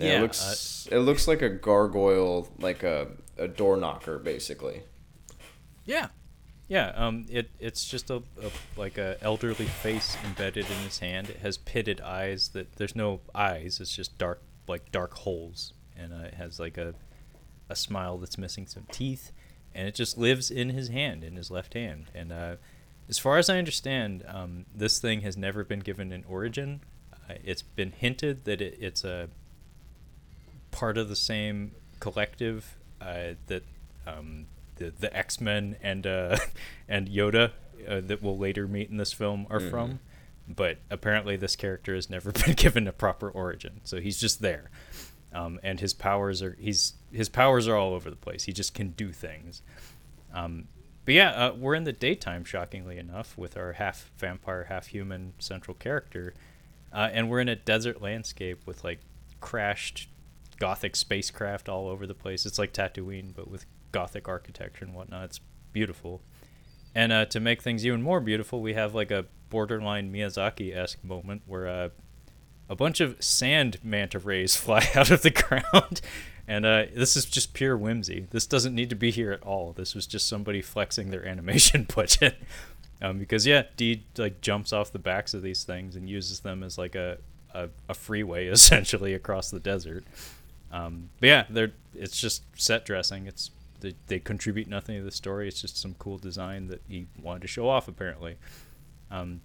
And 0.00 0.08
Yeah, 0.08 0.18
it 0.18 0.22
looks 0.22 0.88
it 0.90 0.98
looks 1.00 1.28
like 1.28 1.42
a 1.42 1.50
gargoyle, 1.50 2.48
like 2.58 2.82
a 2.82 3.08
a 3.36 3.48
door 3.48 3.76
knocker, 3.76 4.18
basically. 4.18 4.80
Yeah, 5.84 6.06
yeah. 6.68 6.92
Um, 6.96 7.26
it 7.28 7.50
it's 7.60 7.86
just 7.86 8.08
a, 8.08 8.22
a 8.42 8.50
like 8.78 8.96
a 8.96 9.18
elderly 9.20 9.66
face 9.66 10.16
embedded 10.24 10.64
in 10.70 10.76
his 10.84 11.00
hand. 11.00 11.28
It 11.28 11.38
has 11.40 11.58
pitted 11.58 12.00
eyes. 12.00 12.48
That 12.50 12.76
there's 12.76 12.96
no 12.96 13.20
eyes. 13.34 13.78
It's 13.78 13.94
just 13.94 14.16
dark, 14.16 14.40
like 14.68 14.92
dark 14.92 15.14
holes, 15.14 15.72
and 15.96 16.12
uh, 16.12 16.26
it 16.26 16.34
has 16.34 16.58
like 16.60 16.78
a 16.78 16.94
a 17.68 17.76
smile 17.76 18.18
that's 18.18 18.38
missing 18.38 18.66
some 18.66 18.86
teeth, 18.90 19.32
and 19.74 19.86
it 19.86 19.94
just 19.94 20.16
lives 20.16 20.50
in 20.50 20.70
his 20.70 20.88
hand, 20.88 21.22
in 21.22 21.36
his 21.36 21.50
left 21.50 21.74
hand. 21.74 22.06
And 22.14 22.32
uh, 22.32 22.56
as 23.08 23.18
far 23.18 23.38
as 23.38 23.50
I 23.50 23.58
understand, 23.58 24.24
um, 24.26 24.66
this 24.74 24.98
thing 24.98 25.20
has 25.22 25.36
never 25.36 25.64
been 25.64 25.80
given 25.80 26.12
an 26.12 26.24
origin. 26.28 26.80
Uh, 27.12 27.34
it's 27.44 27.62
been 27.62 27.92
hinted 27.92 28.44
that 28.44 28.60
it, 28.60 28.78
it's 28.80 29.04
a 29.04 29.28
part 30.70 30.96
of 30.98 31.08
the 31.08 31.16
same 31.16 31.72
collective 32.00 32.76
uh, 33.00 33.34
that 33.46 33.64
um, 34.06 34.46
the 34.76 34.90
the 34.98 35.14
X 35.16 35.40
Men 35.40 35.76
and 35.82 36.06
uh, 36.06 36.38
and 36.88 37.08
Yoda 37.08 37.52
uh, 37.86 38.00
that 38.00 38.22
we'll 38.22 38.38
later 38.38 38.66
meet 38.66 38.90
in 38.90 38.96
this 38.96 39.12
film 39.12 39.46
are 39.50 39.60
from. 39.70 40.00
But 40.48 40.78
apparently, 40.90 41.36
this 41.36 41.56
character 41.56 41.94
has 41.94 42.08
never 42.08 42.32
been 42.46 42.54
given 42.54 42.88
a 42.88 42.92
proper 42.92 43.28
origin, 43.28 43.80
so 43.84 44.00
he's 44.00 44.18
just 44.18 44.40
there. 44.40 44.70
Um, 45.32 45.60
and 45.62 45.78
his 45.78 45.92
powers 45.92 46.42
are 46.42 46.56
he's 46.58 46.94
his 47.12 47.28
powers 47.28 47.68
are 47.68 47.76
all 47.76 47.92
over 47.92 48.08
the 48.08 48.16
place. 48.16 48.44
He 48.44 48.52
just 48.52 48.74
can 48.74 48.90
do 48.90 49.12
things. 49.12 49.62
Um, 50.32 50.68
but 51.04 51.14
yeah, 51.14 51.30
uh, 51.30 51.54
we're 51.54 51.74
in 51.74 51.84
the 51.84 51.92
daytime, 51.92 52.44
shockingly 52.44 52.98
enough, 52.98 53.36
with 53.36 53.56
our 53.56 53.74
half 53.74 54.10
vampire, 54.16 54.64
half 54.68 54.88
human 54.88 55.34
central 55.38 55.74
character, 55.74 56.34
uh, 56.92 57.08
and 57.12 57.28
we're 57.28 57.40
in 57.40 57.48
a 57.48 57.56
desert 57.56 58.00
landscape 58.00 58.66
with 58.66 58.84
like 58.84 59.00
crashed 59.40 60.08
gothic 60.58 60.96
spacecraft 60.96 61.68
all 61.68 61.88
over 61.88 62.06
the 62.06 62.14
place. 62.14 62.44
It's 62.46 62.58
like 62.58 62.72
Tatooine, 62.72 63.34
but 63.34 63.50
with 63.50 63.66
gothic 63.92 64.28
architecture 64.28 64.84
and 64.84 64.94
whatnot. 64.94 65.24
It's 65.24 65.40
beautiful. 65.72 66.22
And 66.94 67.12
uh, 67.12 67.26
to 67.26 67.40
make 67.40 67.62
things 67.62 67.86
even 67.86 68.02
more 68.02 68.20
beautiful, 68.20 68.60
we 68.60 68.74
have 68.74 68.94
like 68.94 69.10
a 69.10 69.26
borderline 69.50 70.12
Miyazaki 70.12 70.76
esque 70.76 71.02
moment 71.02 71.42
where 71.46 71.66
uh, 71.66 71.88
a 72.68 72.76
bunch 72.76 73.00
of 73.00 73.16
sand 73.22 73.78
manta 73.82 74.18
rays 74.18 74.56
fly 74.60 74.86
out 74.94 75.10
of 75.10 75.22
the 75.22 75.30
ground. 75.30 76.00
And 76.46 76.64
uh, 76.64 76.86
this 76.94 77.14
is 77.14 77.26
just 77.26 77.52
pure 77.52 77.76
whimsy. 77.76 78.26
This 78.30 78.46
doesn't 78.46 78.74
need 78.74 78.88
to 78.88 78.96
be 78.96 79.10
here 79.10 79.32
at 79.32 79.42
all. 79.42 79.74
This 79.74 79.94
was 79.94 80.06
just 80.06 80.26
somebody 80.26 80.62
flexing 80.62 81.10
their 81.10 81.26
animation 81.28 81.86
budget. 81.94 82.38
Um, 83.00 83.18
because 83.18 83.46
yeah, 83.46 83.64
D 83.76 84.02
like 84.16 84.40
jumps 84.40 84.72
off 84.72 84.90
the 84.90 84.98
backs 84.98 85.34
of 85.34 85.42
these 85.42 85.62
things 85.62 85.94
and 85.94 86.08
uses 86.08 86.40
them 86.40 86.62
as 86.62 86.78
like 86.78 86.94
a, 86.94 87.18
a, 87.54 87.68
a 87.88 87.94
freeway 87.94 88.46
essentially 88.48 89.14
across 89.14 89.50
the 89.50 89.60
desert. 89.60 90.04
Um, 90.72 91.10
but 91.20 91.26
yeah, 91.26 91.44
they're 91.48 91.72
it's 91.94 92.18
just 92.18 92.42
set 92.54 92.84
dressing. 92.84 93.26
It's 93.26 93.50
they, 93.80 93.94
they 94.08 94.18
contribute 94.18 94.68
nothing 94.68 94.96
to 94.96 95.04
the 95.04 95.12
story. 95.12 95.48
It's 95.48 95.60
just 95.60 95.76
some 95.76 95.94
cool 95.98 96.18
design 96.18 96.66
that 96.68 96.82
he 96.88 97.06
wanted 97.22 97.42
to 97.42 97.48
show 97.48 97.68
off 97.68 97.88
apparently. 97.88 98.36
Um, 99.10 99.40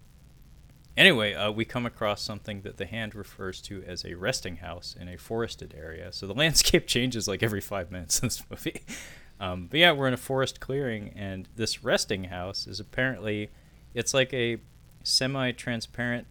anyway, 0.97 1.34
uh, 1.34 1.51
we 1.51 1.66
come 1.66 1.86
across 1.86 2.22
something 2.22 2.61
that 2.61 2.78
the 2.78 2.86
hand 2.86 3.16
refers 3.16 3.61
to 3.61 3.84
as 3.84 4.05
a 4.05 4.16
resting 4.16 4.57
house 4.57 4.95
in 4.99 5.07
a 5.07 5.18
forested 5.18 5.74
area. 5.78 6.11
So 6.11 6.28
the 6.28 6.34
landscape 6.43 6.88
changes 6.88 7.28
like 7.28 7.43
every 7.43 7.61
five 7.61 7.91
minutes 7.91 8.20
in 8.20 8.28
this 8.28 8.43
movie. 8.49 8.82
Um, 9.39 9.68
but 9.70 9.80
yeah, 9.80 9.91
we're 9.91 10.07
in 10.07 10.14
a 10.14 10.18
forest 10.18 10.61
clearing, 10.61 11.11
and 11.18 11.49
this 11.55 11.84
resting 11.84 12.26
house 12.26 12.66
is 12.66 12.80
apparently 12.80 13.49
it's 13.93 14.14
like 14.14 14.34
a 14.34 14.57
semi-transparent 15.03 16.28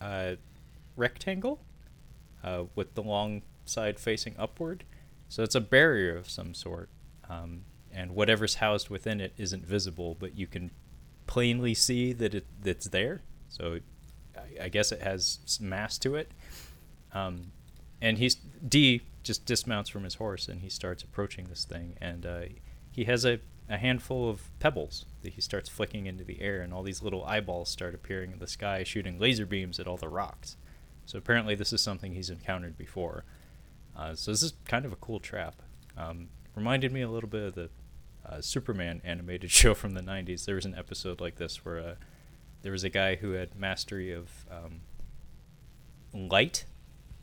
uh, 0.00 0.32
rectangle 0.96 1.60
uh, 2.42 2.64
with 2.74 2.94
the 2.94 3.02
long 3.02 3.42
side 3.66 4.00
facing 4.00 4.34
upward. 4.38 4.82
So 5.28 5.42
it's 5.42 5.54
a 5.54 5.60
barrier 5.60 6.16
of 6.16 6.28
some 6.28 6.54
sort, 6.54 6.88
um, 7.28 7.64
and 7.92 8.12
whatever's 8.12 8.56
housed 8.56 8.88
within 8.88 9.20
it 9.20 9.32
isn't 9.36 9.64
visible, 9.64 10.16
but 10.18 10.36
you 10.36 10.46
can 10.46 10.70
plainly 11.26 11.74
see 11.74 12.12
that 12.12 12.34
it 12.34 12.46
that's 12.62 12.88
there. 12.88 13.22
So 13.48 13.80
I, 14.36 14.64
I 14.64 14.68
guess 14.68 14.92
it 14.92 15.02
has 15.02 15.58
mass 15.60 15.98
to 15.98 16.14
it. 16.16 16.30
Um, 17.12 17.52
and 18.00 18.18
he's 18.18 18.34
D 18.34 19.02
just 19.22 19.44
dismounts 19.44 19.90
from 19.90 20.04
his 20.04 20.14
horse 20.14 20.48
and 20.48 20.60
he 20.60 20.68
starts 20.68 21.02
approaching 21.02 21.46
this 21.46 21.64
thing, 21.64 21.96
and 22.00 22.24
uh, 22.24 22.40
he 22.90 23.04
has 23.04 23.24
a, 23.24 23.40
a 23.68 23.76
handful 23.76 24.30
of 24.30 24.50
pebbles 24.60 25.04
that 25.22 25.32
he 25.32 25.40
starts 25.40 25.68
flicking 25.68 26.06
into 26.06 26.24
the 26.24 26.40
air, 26.40 26.60
and 26.60 26.72
all 26.72 26.82
these 26.82 27.02
little 27.02 27.24
eyeballs 27.24 27.68
start 27.68 27.94
appearing 27.94 28.32
in 28.32 28.38
the 28.38 28.46
sky, 28.46 28.84
shooting 28.84 29.18
laser 29.18 29.46
beams 29.46 29.80
at 29.80 29.86
all 29.86 29.96
the 29.96 30.08
rocks. 30.08 30.56
So 31.06 31.18
apparently, 31.18 31.54
this 31.54 31.72
is 31.72 31.80
something 31.80 32.12
he's 32.12 32.30
encountered 32.30 32.76
before. 32.76 33.24
Uh, 33.96 34.14
so 34.14 34.30
this 34.30 34.42
is 34.42 34.54
kind 34.64 34.84
of 34.84 34.92
a 34.92 34.96
cool 34.96 35.20
trap. 35.20 35.62
Um, 35.96 36.28
reminded 36.54 36.92
me 36.92 37.02
a 37.02 37.08
little 37.08 37.28
bit 37.28 37.42
of 37.42 37.54
the 37.54 37.70
uh, 38.28 38.40
Superman 38.40 39.00
animated 39.04 39.50
show 39.62 39.74
from 39.74 39.94
the 39.94 40.00
'90s. 40.00 40.44
There 40.44 40.54
was 40.54 40.64
an 40.64 40.74
episode 40.74 41.20
like 41.20 41.36
this 41.36 41.64
where 41.64 41.78
uh, 41.78 41.94
there 42.62 42.72
was 42.72 42.84
a 42.84 42.90
guy 42.90 43.16
who 43.16 43.32
had 43.32 43.54
mastery 43.54 44.12
of 44.12 44.28
um, 44.50 44.80
light, 46.12 46.64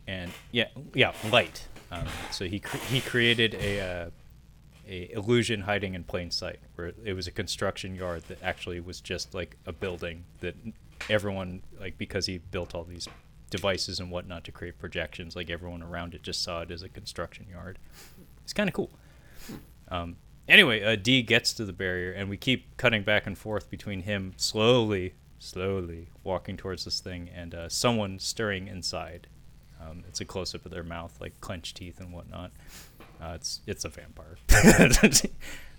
and 0.07 0.31
yeah, 0.51 0.67
yeah, 0.93 1.13
light. 1.31 1.67
Um, 1.91 2.05
so 2.31 2.45
he 2.45 2.59
cre- 2.59 2.77
he 2.77 3.01
created 3.01 3.55
a 3.55 3.79
uh, 3.79 4.09
a 4.87 5.11
illusion 5.13 5.61
hiding 5.61 5.93
in 5.93 6.03
plain 6.03 6.31
sight, 6.31 6.59
where 6.75 6.93
it 7.03 7.13
was 7.13 7.27
a 7.27 7.31
construction 7.31 7.95
yard 7.95 8.23
that 8.27 8.41
actually 8.41 8.79
was 8.79 9.01
just 9.01 9.33
like 9.33 9.57
a 9.65 9.71
building 9.71 10.25
that 10.39 10.55
everyone 11.09 11.61
like 11.79 11.97
because 11.97 12.25
he 12.25 12.37
built 12.37 12.73
all 12.75 12.83
these 12.83 13.07
devices 13.49 13.99
and 13.99 14.09
whatnot 14.09 14.43
to 14.43 14.51
create 14.51 14.79
projections, 14.79 15.35
like 15.35 15.49
everyone 15.49 15.83
around 15.83 16.15
it 16.15 16.23
just 16.23 16.41
saw 16.41 16.61
it 16.61 16.71
as 16.71 16.81
a 16.81 16.89
construction 16.89 17.45
yard. 17.49 17.77
It's 18.43 18.53
kind 18.53 18.67
of 18.67 18.73
cool. 18.73 18.89
Um, 19.89 20.15
anyway, 20.47 20.83
uh, 20.83 20.95
D 20.95 21.21
gets 21.21 21.53
to 21.53 21.65
the 21.65 21.73
barrier, 21.73 22.11
and 22.11 22.29
we 22.29 22.37
keep 22.37 22.77
cutting 22.77 23.03
back 23.03 23.25
and 23.27 23.37
forth 23.37 23.69
between 23.69 24.01
him 24.01 24.33
slowly, 24.37 25.13
slowly 25.39 26.09
walking 26.23 26.57
towards 26.57 26.85
this 26.85 26.99
thing 26.99 27.29
and 27.33 27.53
uh, 27.53 27.69
someone 27.69 28.19
stirring 28.19 28.67
inside. 28.67 29.27
Um, 29.81 30.03
it's 30.07 30.21
a 30.21 30.25
close 30.25 30.55
up 30.55 30.65
of 30.65 30.71
their 30.71 30.83
mouth, 30.83 31.19
like 31.19 31.39
clenched 31.41 31.77
teeth 31.77 31.99
and 31.99 32.13
whatnot. 32.13 32.51
Uh, 33.21 33.33
it's 33.35 33.61
it's 33.67 33.85
a 33.85 33.89
vampire. 33.89 34.37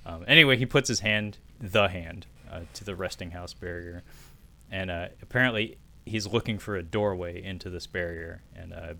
um, 0.06 0.24
anyway, 0.26 0.56
he 0.56 0.66
puts 0.66 0.88
his 0.88 1.00
hand, 1.00 1.38
the 1.60 1.88
hand, 1.88 2.26
uh, 2.50 2.60
to 2.74 2.84
the 2.84 2.94
resting 2.94 3.30
house 3.30 3.54
barrier, 3.54 4.02
and 4.70 4.90
uh, 4.90 5.08
apparently 5.22 5.78
he's 6.06 6.26
looking 6.26 6.58
for 6.58 6.76
a 6.76 6.82
doorway 6.82 7.42
into 7.42 7.70
this 7.70 7.86
barrier, 7.86 8.42
and 8.54 8.72
uh, 8.72 8.94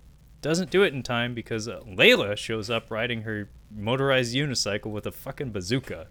doesn't 0.45 0.69
do 0.69 0.83
it 0.83 0.93
in 0.93 1.03
time 1.03 1.33
because 1.33 1.69
uh, 1.69 1.81
Leila 1.87 2.37
shows 2.37 2.69
up 2.69 2.91
riding 2.91 3.23
her 3.23 3.49
motorized 3.75 4.35
unicycle 4.35 4.91
with 4.91 5.07
a 5.07 5.11
fucking 5.11 5.53
bazooka, 5.53 6.09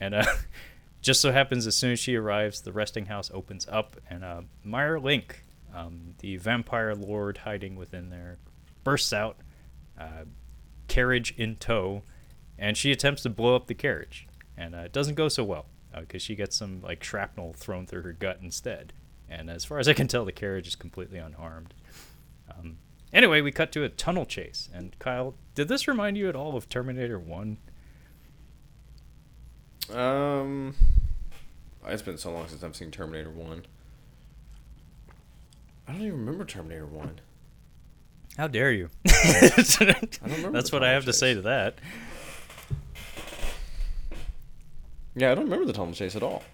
and 0.00 0.12
uh, 0.12 0.24
just 1.00 1.20
so 1.20 1.30
happens 1.30 1.68
as 1.68 1.76
soon 1.76 1.92
as 1.92 2.00
she 2.00 2.16
arrives, 2.16 2.62
the 2.62 2.72
resting 2.72 3.06
house 3.06 3.30
opens 3.32 3.68
up, 3.70 3.96
and 4.10 4.24
uh, 4.24 4.40
Meier 4.64 4.98
Link, 4.98 5.44
um, 5.72 6.16
the 6.18 6.36
vampire 6.36 6.96
lord 6.96 7.38
hiding 7.38 7.76
within 7.76 8.10
there, 8.10 8.38
bursts 8.82 9.12
out, 9.12 9.36
uh, 9.96 10.24
carriage 10.88 11.32
in 11.36 11.54
tow, 11.54 12.02
and 12.58 12.76
she 12.76 12.90
attempts 12.90 13.22
to 13.22 13.30
blow 13.30 13.54
up 13.54 13.68
the 13.68 13.74
carriage, 13.74 14.26
and 14.56 14.74
uh, 14.74 14.78
it 14.78 14.92
doesn't 14.92 15.14
go 15.14 15.28
so 15.28 15.44
well 15.44 15.66
because 15.96 16.22
she 16.22 16.34
gets 16.34 16.56
some 16.56 16.82
like 16.82 17.04
shrapnel 17.04 17.52
thrown 17.52 17.86
through 17.86 18.02
her 18.02 18.12
gut 18.14 18.40
instead. 18.42 18.92
And 19.28 19.48
as 19.48 19.64
far 19.64 19.78
as 19.78 19.86
I 19.86 19.92
can 19.92 20.08
tell, 20.08 20.24
the 20.24 20.32
carriage 20.32 20.66
is 20.66 20.74
completely 20.74 21.18
unharmed. 21.18 21.72
Um, 22.50 22.78
anyway, 23.12 23.40
we 23.40 23.52
cut 23.52 23.72
to 23.72 23.84
a 23.84 23.88
tunnel 23.88 24.26
chase, 24.26 24.68
and 24.72 24.98
Kyle, 24.98 25.34
did 25.54 25.68
this 25.68 25.86
remind 25.88 26.16
you 26.16 26.28
at 26.28 26.36
all 26.36 26.56
of 26.56 26.68
Terminator 26.68 27.18
One? 27.18 27.58
Um, 29.92 30.74
it's 31.86 32.02
been 32.02 32.18
so 32.18 32.32
long 32.32 32.48
since 32.48 32.62
I've 32.62 32.76
seen 32.76 32.90
Terminator 32.90 33.30
One. 33.30 33.66
I 35.88 35.92
don't 35.92 36.02
even 36.02 36.20
remember 36.20 36.44
Terminator 36.44 36.86
One. 36.86 37.20
How 38.36 38.46
dare 38.46 38.72
you? 38.72 38.88
I 39.08 39.50
don't 39.80 40.20
remember 40.22 40.52
That's 40.52 40.70
what 40.70 40.84
I 40.84 40.92
have 40.92 41.04
to 41.06 41.12
say 41.12 41.34
to 41.34 41.42
that. 41.42 41.78
Yeah, 45.16 45.32
I 45.32 45.34
don't 45.34 45.44
remember 45.44 45.66
the 45.66 45.72
tunnel 45.72 45.92
chase 45.92 46.14
at 46.14 46.22
all. 46.22 46.44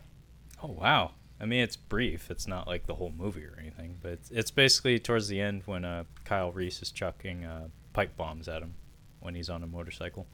Oh 0.62 0.68
wow! 0.68 1.12
I 1.41 1.45
mean, 1.45 1.61
it's 1.61 1.76
brief. 1.76 2.30
It's 2.30 2.47
not 2.47 2.66
like 2.66 2.87
the 2.87 2.95
whole 2.95 3.12
movie 3.16 3.45
or 3.45 3.57
anything, 3.61 3.99
but 4.03 4.12
it's, 4.12 4.30
it's 4.30 4.51
basically 4.51 4.99
towards 4.99 5.28
the 5.28 5.41
end 5.41 5.62
when 5.66 5.84
uh, 5.84 6.05
Kyle 6.24 6.51
Reese 6.53 6.80
is 6.82 6.91
chucking 6.91 7.45
uh, 7.45 7.68
pipe 7.93 8.16
bombs 8.16 8.49
at 8.49 8.62
him 8.62 8.74
when 9.20 9.34
he's 9.34 9.51
on 9.51 9.62
a 9.62 9.66
motorcycle. 9.66 10.26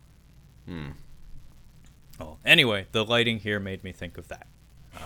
Hmm. 0.67 0.91
Oh, 2.21 2.37
anyway, 2.45 2.87
the 2.93 3.05
lighting 3.05 3.39
here 3.41 3.59
made 3.59 3.83
me 3.83 3.91
think 3.93 4.17
of 4.19 4.29
that. 4.29 4.47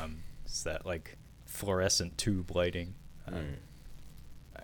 Um, 0.02 0.18
it's 0.44 0.62
that 0.64 0.84
like 0.84 1.16
fluorescent 1.46 2.18
tube 2.18 2.54
lighting. 2.54 2.94
Uh, 3.26 3.30
Hmm. 3.30 3.54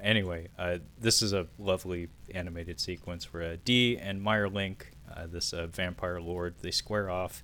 Anyway, 0.03 0.49
uh, 0.59 0.78
this 0.99 1.22
is 1.22 1.33
a 1.33 1.47
lovely 1.59 2.09
animated 2.35 2.80
sequence 2.80 3.33
where 3.33 3.53
uh, 3.53 3.57
D 3.64 3.97
and 3.99 4.20
Meier 4.20 4.49
Link, 4.49 4.91
uh, 5.14 5.26
this 5.28 5.53
uh, 5.53 5.66
vampire 5.68 6.20
lord, 6.20 6.55
they 6.61 6.72
square 6.72 7.09
off, 7.09 7.43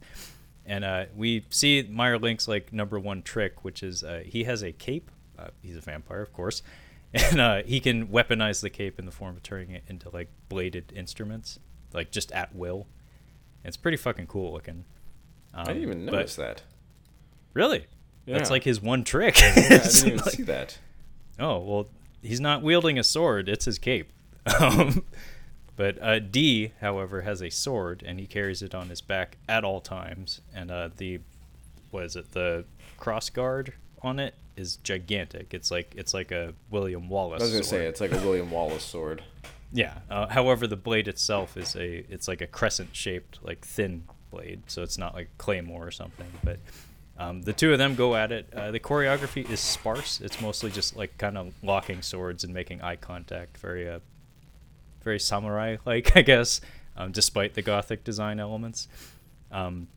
and 0.68 0.84
uh, 0.84 1.06
we 1.16 1.44
see 1.50 1.82
Meier 1.90 2.18
Link's 2.18 2.46
like 2.46 2.72
number 2.72 3.00
one 3.00 3.22
trick, 3.22 3.64
which 3.64 3.82
is 3.82 4.04
uh, 4.04 4.22
he 4.24 4.44
has 4.44 4.62
a 4.62 4.70
cape. 4.72 5.10
Uh, 5.38 5.48
he's 5.62 5.76
a 5.76 5.80
vampire, 5.80 6.20
of 6.22 6.32
course, 6.32 6.62
and 7.14 7.40
uh, 7.40 7.62
he 7.64 7.80
can 7.80 8.08
weaponize 8.08 8.60
the 8.60 8.70
cape 8.70 8.98
in 8.98 9.06
the 9.06 9.12
form 9.12 9.36
of 9.36 9.42
turning 9.42 9.70
it 9.70 9.82
into 9.88 10.08
like 10.10 10.28
bladed 10.48 10.92
instruments, 10.94 11.58
like 11.92 12.10
just 12.10 12.30
at 12.32 12.54
will. 12.54 12.86
It's 13.64 13.76
pretty 13.76 13.96
fucking 13.96 14.26
cool 14.28 14.52
looking. 14.52 14.84
Um, 15.54 15.62
I 15.62 15.64
didn't 15.72 15.82
even 15.82 16.06
but- 16.06 16.12
notice 16.14 16.36
that. 16.36 16.62
Really? 17.54 17.86
That's 18.26 18.50
like 18.50 18.62
his 18.62 18.80
one 18.82 19.04
trick. 19.04 19.40
Yeah, 19.40 19.52
I 19.56 19.60
didn't 19.68 19.96
even 20.06 20.16
like- 20.18 20.30
see 20.34 20.42
that. 20.44 20.78
Oh 21.40 21.58
well, 21.60 21.88
he's 22.22 22.40
not 22.40 22.62
wielding 22.62 22.98
a 22.98 23.02
sword; 23.04 23.48
it's 23.48 23.64
his 23.64 23.78
cape. 23.78 24.12
Um, 24.60 25.04
but 25.78 26.02
uh, 26.02 26.18
D, 26.18 26.72
however, 26.80 27.22
has 27.22 27.40
a 27.40 27.50
sword, 27.50 28.02
and 28.04 28.18
he 28.18 28.26
carries 28.26 28.62
it 28.62 28.74
on 28.74 28.88
his 28.88 29.00
back 29.00 29.36
at 29.48 29.62
all 29.62 29.80
times. 29.80 30.40
And 30.52 30.72
uh, 30.72 30.90
the 30.96 31.20
what 31.92 32.02
is 32.02 32.16
it? 32.16 32.32
The 32.32 32.64
cross 32.96 33.30
guard 33.30 33.72
on 34.02 34.18
it 34.18 34.34
is 34.56 34.78
gigantic. 34.78 35.54
It's 35.54 35.70
like 35.70 35.94
it's 35.96 36.12
like 36.12 36.32
a 36.32 36.52
William 36.68 37.08
Wallace. 37.08 37.42
I 37.42 37.44
was 37.44 37.52
gonna 37.52 37.62
sword. 37.62 37.80
say 37.80 37.86
it's 37.86 38.00
like 38.00 38.12
a 38.12 38.18
William 38.18 38.50
Wallace 38.50 38.82
sword. 38.82 39.22
Yeah. 39.72 39.94
Uh, 40.10 40.26
however, 40.26 40.66
the 40.66 40.76
blade 40.76 41.06
itself 41.06 41.56
is 41.56 41.76
a 41.76 42.04
it's 42.12 42.26
like 42.26 42.40
a 42.40 42.48
crescent 42.48 42.96
shaped, 42.96 43.38
like 43.44 43.64
thin 43.64 44.02
blade, 44.32 44.62
so 44.66 44.82
it's 44.82 44.98
not 44.98 45.14
like 45.14 45.28
claymore 45.38 45.86
or 45.86 45.92
something. 45.92 46.26
But 46.42 46.58
um, 47.18 47.42
the 47.42 47.52
two 47.52 47.70
of 47.70 47.78
them 47.78 47.94
go 47.94 48.16
at 48.16 48.32
it. 48.32 48.52
Uh, 48.52 48.72
the 48.72 48.80
choreography 48.80 49.48
is 49.48 49.60
sparse. 49.60 50.20
It's 50.20 50.40
mostly 50.40 50.72
just 50.72 50.96
like 50.96 51.16
kind 51.18 51.38
of 51.38 51.54
locking 51.62 52.02
swords 52.02 52.42
and 52.42 52.52
making 52.52 52.82
eye 52.82 52.96
contact. 52.96 53.58
Very 53.58 53.88
uh, 53.88 54.00
very 55.02 55.20
samurai 55.20 55.76
like, 55.84 56.16
I 56.16 56.22
guess, 56.22 56.60
um, 56.96 57.12
despite 57.12 57.54
the 57.54 57.62
gothic 57.62 58.04
design 58.04 58.40
elements. 58.40 58.88
Um, 59.50 59.88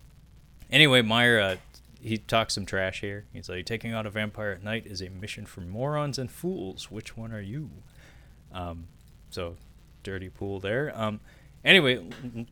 anyway, 0.71 1.01
Meier, 1.01 1.39
uh, 1.39 1.55
he 2.01 2.17
talks 2.17 2.55
some 2.55 2.65
trash 2.65 3.01
here. 3.01 3.25
He's 3.33 3.49
like, 3.49 3.65
taking 3.65 3.93
out 3.93 4.05
a 4.05 4.09
vampire 4.09 4.51
at 4.51 4.63
night 4.63 4.85
is 4.85 5.01
a 5.01 5.09
mission 5.09 5.45
for 5.45 5.61
morons 5.61 6.17
and 6.17 6.31
fools. 6.31 6.89
Which 6.89 7.15
one 7.15 7.31
are 7.31 7.41
you? 7.41 7.69
Um, 8.51 8.87
so, 9.29 9.57
dirty 10.03 10.29
pool 10.29 10.59
there. 10.59 10.91
Um, 10.95 11.19
anyway, 11.63 12.03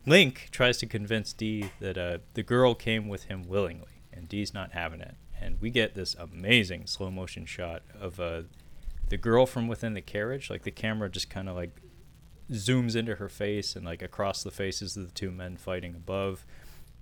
Link 0.06 0.48
tries 0.50 0.78
to 0.78 0.86
convince 0.86 1.32
D 1.32 1.70
that 1.80 1.98
uh, 1.98 2.18
the 2.34 2.42
girl 2.42 2.74
came 2.74 3.08
with 3.08 3.24
him 3.24 3.42
willingly, 3.46 4.02
and 4.12 4.28
D's 4.28 4.54
not 4.54 4.72
having 4.72 5.00
it. 5.00 5.16
And 5.40 5.60
we 5.60 5.70
get 5.70 5.94
this 5.94 6.14
amazing 6.14 6.86
slow 6.86 7.10
motion 7.10 7.46
shot 7.46 7.82
of 7.98 8.20
uh, 8.20 8.42
the 9.08 9.16
girl 9.16 9.46
from 9.46 9.68
within 9.68 9.94
the 9.94 10.00
carriage. 10.00 10.50
Like 10.50 10.62
the 10.62 10.70
camera 10.70 11.08
just 11.08 11.30
kind 11.30 11.48
of 11.48 11.56
like 11.56 11.80
zooms 12.50 12.96
into 12.96 13.16
her 13.16 13.28
face 13.28 13.76
and 13.76 13.84
like 13.84 14.02
across 14.02 14.42
the 14.42 14.50
faces 14.50 14.96
of 14.96 15.06
the 15.06 15.12
two 15.12 15.30
men 15.30 15.56
fighting 15.56 15.94
above. 15.94 16.44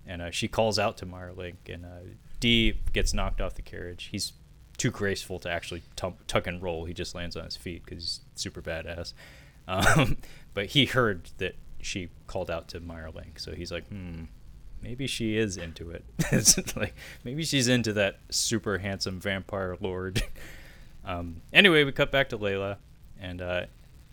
And 0.05 0.21
uh, 0.21 0.31
she 0.31 0.47
calls 0.47 0.79
out 0.79 0.97
to 0.97 1.05
Meier 1.05 1.33
Link, 1.33 1.69
and 1.69 1.85
uh, 1.85 2.13
D 2.39 2.79
gets 2.93 3.13
knocked 3.13 3.41
off 3.41 3.53
the 3.53 3.61
carriage. 3.61 4.09
He's 4.11 4.33
too 4.77 4.89
graceful 4.89 5.39
to 5.39 5.49
actually 5.49 5.83
tuck 5.95 6.47
and 6.47 6.61
roll. 6.63 6.85
He 6.85 6.93
just 6.93 7.13
lands 7.13 7.35
on 7.35 7.43
his 7.45 7.57
feet 7.57 7.83
because 7.83 8.03
he's 8.03 8.19
super 8.35 8.61
badass. 8.61 9.13
Um, 9.67 10.17
but 10.55 10.65
he 10.65 10.85
heard 10.85 11.29
that 11.37 11.55
she 11.79 12.09
called 12.25 12.49
out 12.49 12.69
to 12.69 12.79
Meier 12.79 13.11
Link, 13.11 13.37
so 13.37 13.51
he's 13.51 13.71
like, 13.71 13.87
hmm, 13.87 14.23
maybe 14.81 15.05
she 15.05 15.37
is 15.37 15.57
into 15.57 15.91
it. 15.91 16.03
like 16.75 16.95
maybe 17.23 17.43
she's 17.43 17.67
into 17.67 17.93
that 17.93 18.17
super 18.29 18.79
handsome 18.79 19.19
vampire 19.19 19.77
lord. 19.79 20.23
um, 21.05 21.41
anyway, 21.53 21.83
we 21.83 21.91
cut 21.91 22.11
back 22.11 22.29
to 22.29 22.37
Leila, 22.37 22.79
and 23.19 23.43
uh, 23.43 23.65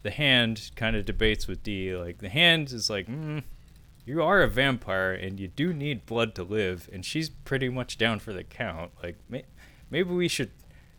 the 0.06 0.12
hand 0.12 0.70
kind 0.76 0.94
of 0.94 1.04
debates 1.04 1.48
with 1.48 1.64
D. 1.64 1.92
Like 1.96 2.18
the 2.18 2.28
hand 2.28 2.70
is 2.70 2.88
like, 2.88 3.08
mm, 3.08 3.42
you 4.04 4.22
are 4.22 4.40
a 4.40 4.46
vampire 4.46 5.12
and 5.12 5.40
you 5.40 5.48
do 5.48 5.72
need 5.74 6.06
blood 6.06 6.32
to 6.36 6.44
live, 6.44 6.88
and 6.92 7.04
she's 7.04 7.28
pretty 7.28 7.68
much 7.68 7.98
down 7.98 8.20
for 8.20 8.32
the 8.32 8.44
count. 8.44 8.92
Like 9.02 9.16
may- 9.28 9.46
maybe 9.90 10.14
we 10.14 10.28
should 10.28 10.52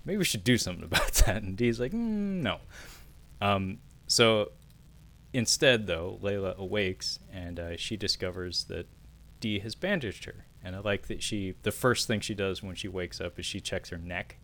maybe 0.03 0.17
we 0.17 0.25
should 0.25 0.43
do 0.43 0.57
something 0.57 0.83
about 0.91 1.13
that. 1.13 1.41
And 1.41 1.55
D's 1.55 1.79
like, 1.79 1.93
mm, 1.93 2.41
no. 2.43 2.59
Um, 3.39 3.77
so 4.07 4.51
instead, 5.31 5.87
though, 5.87 6.19
Leila 6.21 6.55
awakes 6.57 7.19
and 7.31 7.61
uh, 7.61 7.77
she 7.77 7.95
discovers 7.95 8.65
that 8.65 8.87
D 9.39 9.59
has 9.59 9.73
bandaged 9.73 10.25
her. 10.25 10.47
And 10.61 10.75
I 10.75 10.79
like 10.79 11.07
that 11.07 11.23
she, 11.23 11.53
the 11.63 11.71
first 11.71 12.07
thing 12.07 12.19
she 12.19 12.33
does 12.33 12.61
when 12.61 12.75
she 12.75 12.89
wakes 12.89 13.21
up 13.21 13.39
is 13.39 13.45
she 13.45 13.61
checks 13.61 13.87
her 13.87 13.97
neck 13.97 14.35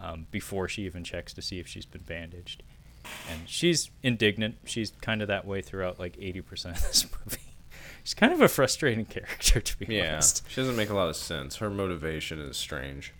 um, 0.00 0.28
before 0.30 0.68
she 0.68 0.82
even 0.82 1.02
checks 1.02 1.34
to 1.34 1.42
see 1.42 1.58
if 1.58 1.66
she's 1.66 1.86
been 1.86 2.02
bandaged. 2.02 2.62
And 3.30 3.48
she's 3.48 3.90
indignant. 4.02 4.56
She's 4.64 4.92
kind 5.00 5.22
of 5.22 5.28
that 5.28 5.46
way 5.46 5.60
throughout 5.62 5.98
like 5.98 6.16
80% 6.16 6.66
of 6.76 6.82
this 6.82 7.06
movie. 7.24 7.38
She's 8.04 8.14
kind 8.14 8.32
of 8.32 8.40
a 8.40 8.48
frustrating 8.48 9.04
character, 9.04 9.60
to 9.60 9.78
be 9.78 9.94
Yeah, 9.96 10.14
honest. 10.14 10.42
she 10.48 10.60
doesn't 10.60 10.76
make 10.76 10.88
a 10.90 10.94
lot 10.94 11.08
of 11.08 11.16
sense. 11.16 11.56
Her 11.56 11.68
motivation 11.68 12.38
is 12.40 12.56
strange. 12.56 13.12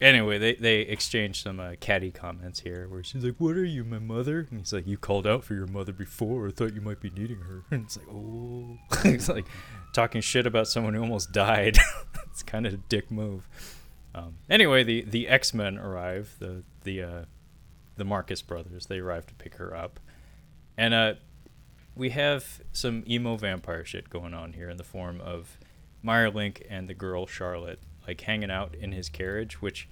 Anyway, 0.00 0.36
they, 0.36 0.54
they 0.56 0.80
exchange 0.80 1.42
some 1.44 1.60
uh, 1.60 1.74
catty 1.78 2.10
comments 2.10 2.58
here 2.60 2.88
where 2.88 3.04
she's 3.04 3.22
like, 3.22 3.36
What 3.38 3.56
are 3.56 3.64
you, 3.64 3.84
my 3.84 4.00
mother? 4.00 4.48
And 4.50 4.58
he's 4.58 4.72
like, 4.72 4.84
You 4.86 4.96
called 4.96 5.28
out 5.28 5.44
for 5.44 5.54
your 5.54 5.68
mother 5.68 5.92
before. 5.92 6.48
I 6.48 6.50
thought 6.50 6.74
you 6.74 6.80
might 6.80 7.00
be 7.00 7.10
needing 7.10 7.38
her. 7.40 7.62
And 7.70 7.84
it's 7.84 7.96
like, 7.98 8.08
Oh. 8.10 8.78
it's 9.04 9.28
like 9.28 9.46
talking 9.92 10.20
shit 10.20 10.44
about 10.46 10.66
someone 10.66 10.94
who 10.94 11.00
almost 11.02 11.30
died. 11.32 11.78
it's 12.30 12.42
kind 12.42 12.66
of 12.66 12.74
a 12.74 12.78
dick 12.78 13.12
move. 13.12 13.46
Um, 14.14 14.38
anyway, 14.50 14.82
the, 14.82 15.02
the 15.02 15.28
X 15.28 15.54
Men 15.54 15.78
arrive, 15.78 16.34
the, 16.40 16.64
the, 16.82 17.02
uh, 17.02 17.24
the 17.96 18.04
Marcus 18.04 18.42
brothers. 18.42 18.86
They 18.86 18.98
arrive 18.98 19.26
to 19.26 19.34
pick 19.34 19.54
her 19.56 19.74
up. 19.74 20.00
And 20.76 20.94
uh, 20.94 21.14
we 21.94 22.10
have 22.10 22.62
some 22.72 23.04
emo 23.08 23.36
vampire 23.36 23.84
shit 23.84 24.10
going 24.10 24.34
on 24.34 24.54
here 24.54 24.70
in 24.70 24.76
the 24.76 24.84
form 24.84 25.20
of 25.20 25.58
Meier 26.02 26.30
Link 26.30 26.66
and 26.68 26.88
the 26.88 26.94
girl 26.94 27.26
Charlotte 27.26 27.80
like 28.06 28.20
hanging 28.22 28.50
out 28.50 28.74
in 28.74 28.92
his 28.92 29.08
carriage, 29.08 29.62
which 29.62 29.88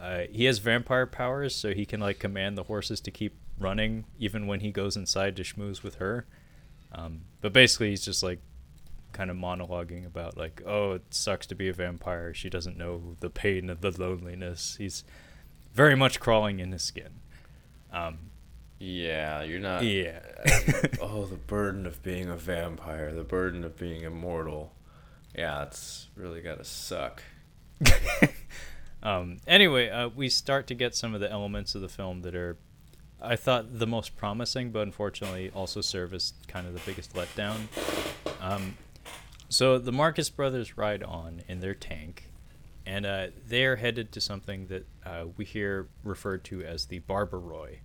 uh, 0.00 0.22
he 0.30 0.44
has 0.44 0.58
vampire 0.58 1.06
powers, 1.06 1.54
so 1.54 1.72
he 1.72 1.86
can 1.86 2.00
like 2.00 2.18
command 2.18 2.58
the 2.58 2.64
horses 2.64 3.00
to 3.00 3.10
keep 3.10 3.36
running 3.58 4.04
even 4.18 4.46
when 4.46 4.60
he 4.60 4.70
goes 4.70 4.96
inside 4.96 5.36
to 5.36 5.42
schmooze 5.42 5.82
with 5.82 5.96
her. 5.96 6.26
Um, 6.92 7.22
but 7.40 7.52
basically, 7.52 7.90
he's 7.90 8.04
just 8.04 8.22
like 8.22 8.40
kind 9.12 9.30
of 9.30 9.36
monologuing 9.36 10.06
about 10.06 10.36
like, 10.36 10.62
oh, 10.66 10.92
it 10.92 11.02
sucks 11.10 11.46
to 11.46 11.54
be 11.54 11.68
a 11.68 11.72
vampire. 11.72 12.34
She 12.34 12.50
doesn't 12.50 12.76
know 12.76 13.16
the 13.20 13.30
pain 13.30 13.70
of 13.70 13.80
the 13.80 13.90
loneliness. 13.90 14.76
He's 14.78 15.04
very 15.72 15.94
much 15.94 16.20
crawling 16.20 16.60
in 16.60 16.72
his 16.72 16.82
skin. 16.82 17.20
Um, 17.92 18.18
Yeah, 18.78 19.42
you're 19.42 19.60
not. 19.60 19.82
yeah. 19.84 20.20
oh, 21.00 21.24
the 21.26 21.36
burden 21.36 21.86
of 21.86 22.02
being 22.02 22.28
a 22.28 22.36
vampire, 22.36 23.12
the 23.12 23.24
burden 23.24 23.64
of 23.64 23.76
being 23.76 24.02
immortal. 24.02 24.72
Yeah, 25.36 25.62
it's 25.64 26.08
really 26.16 26.40
gotta 26.40 26.64
suck. 26.64 27.22
um, 29.02 29.38
anyway, 29.46 29.88
uh, 29.88 30.08
we 30.08 30.28
start 30.28 30.66
to 30.68 30.74
get 30.74 30.94
some 30.94 31.14
of 31.14 31.20
the 31.20 31.30
elements 31.30 31.74
of 31.74 31.80
the 31.80 31.88
film 31.88 32.22
that 32.22 32.34
are, 32.34 32.56
I 33.20 33.36
thought, 33.36 33.78
the 33.78 33.86
most 33.86 34.16
promising, 34.16 34.70
but 34.70 34.80
unfortunately 34.80 35.50
also 35.54 35.80
serve 35.80 36.12
as 36.14 36.32
kind 36.48 36.66
of 36.66 36.74
the 36.74 36.80
biggest 36.86 37.14
letdown. 37.14 37.68
Um, 38.40 38.76
so 39.48 39.78
the 39.78 39.92
Marcus 39.92 40.28
brothers 40.30 40.76
ride 40.76 41.02
on 41.02 41.42
in 41.48 41.60
their 41.60 41.74
tank, 41.74 42.27
and 42.88 43.04
uh, 43.04 43.26
they 43.46 43.66
are 43.66 43.76
headed 43.76 44.12
to 44.12 44.20
something 44.20 44.66
that 44.68 44.86
uh, 45.04 45.24
we 45.36 45.44
hear 45.44 45.88
referred 46.02 46.42
to 46.44 46.62
as 46.62 46.86
the 46.86 47.00
Barbaroi. 47.00 47.80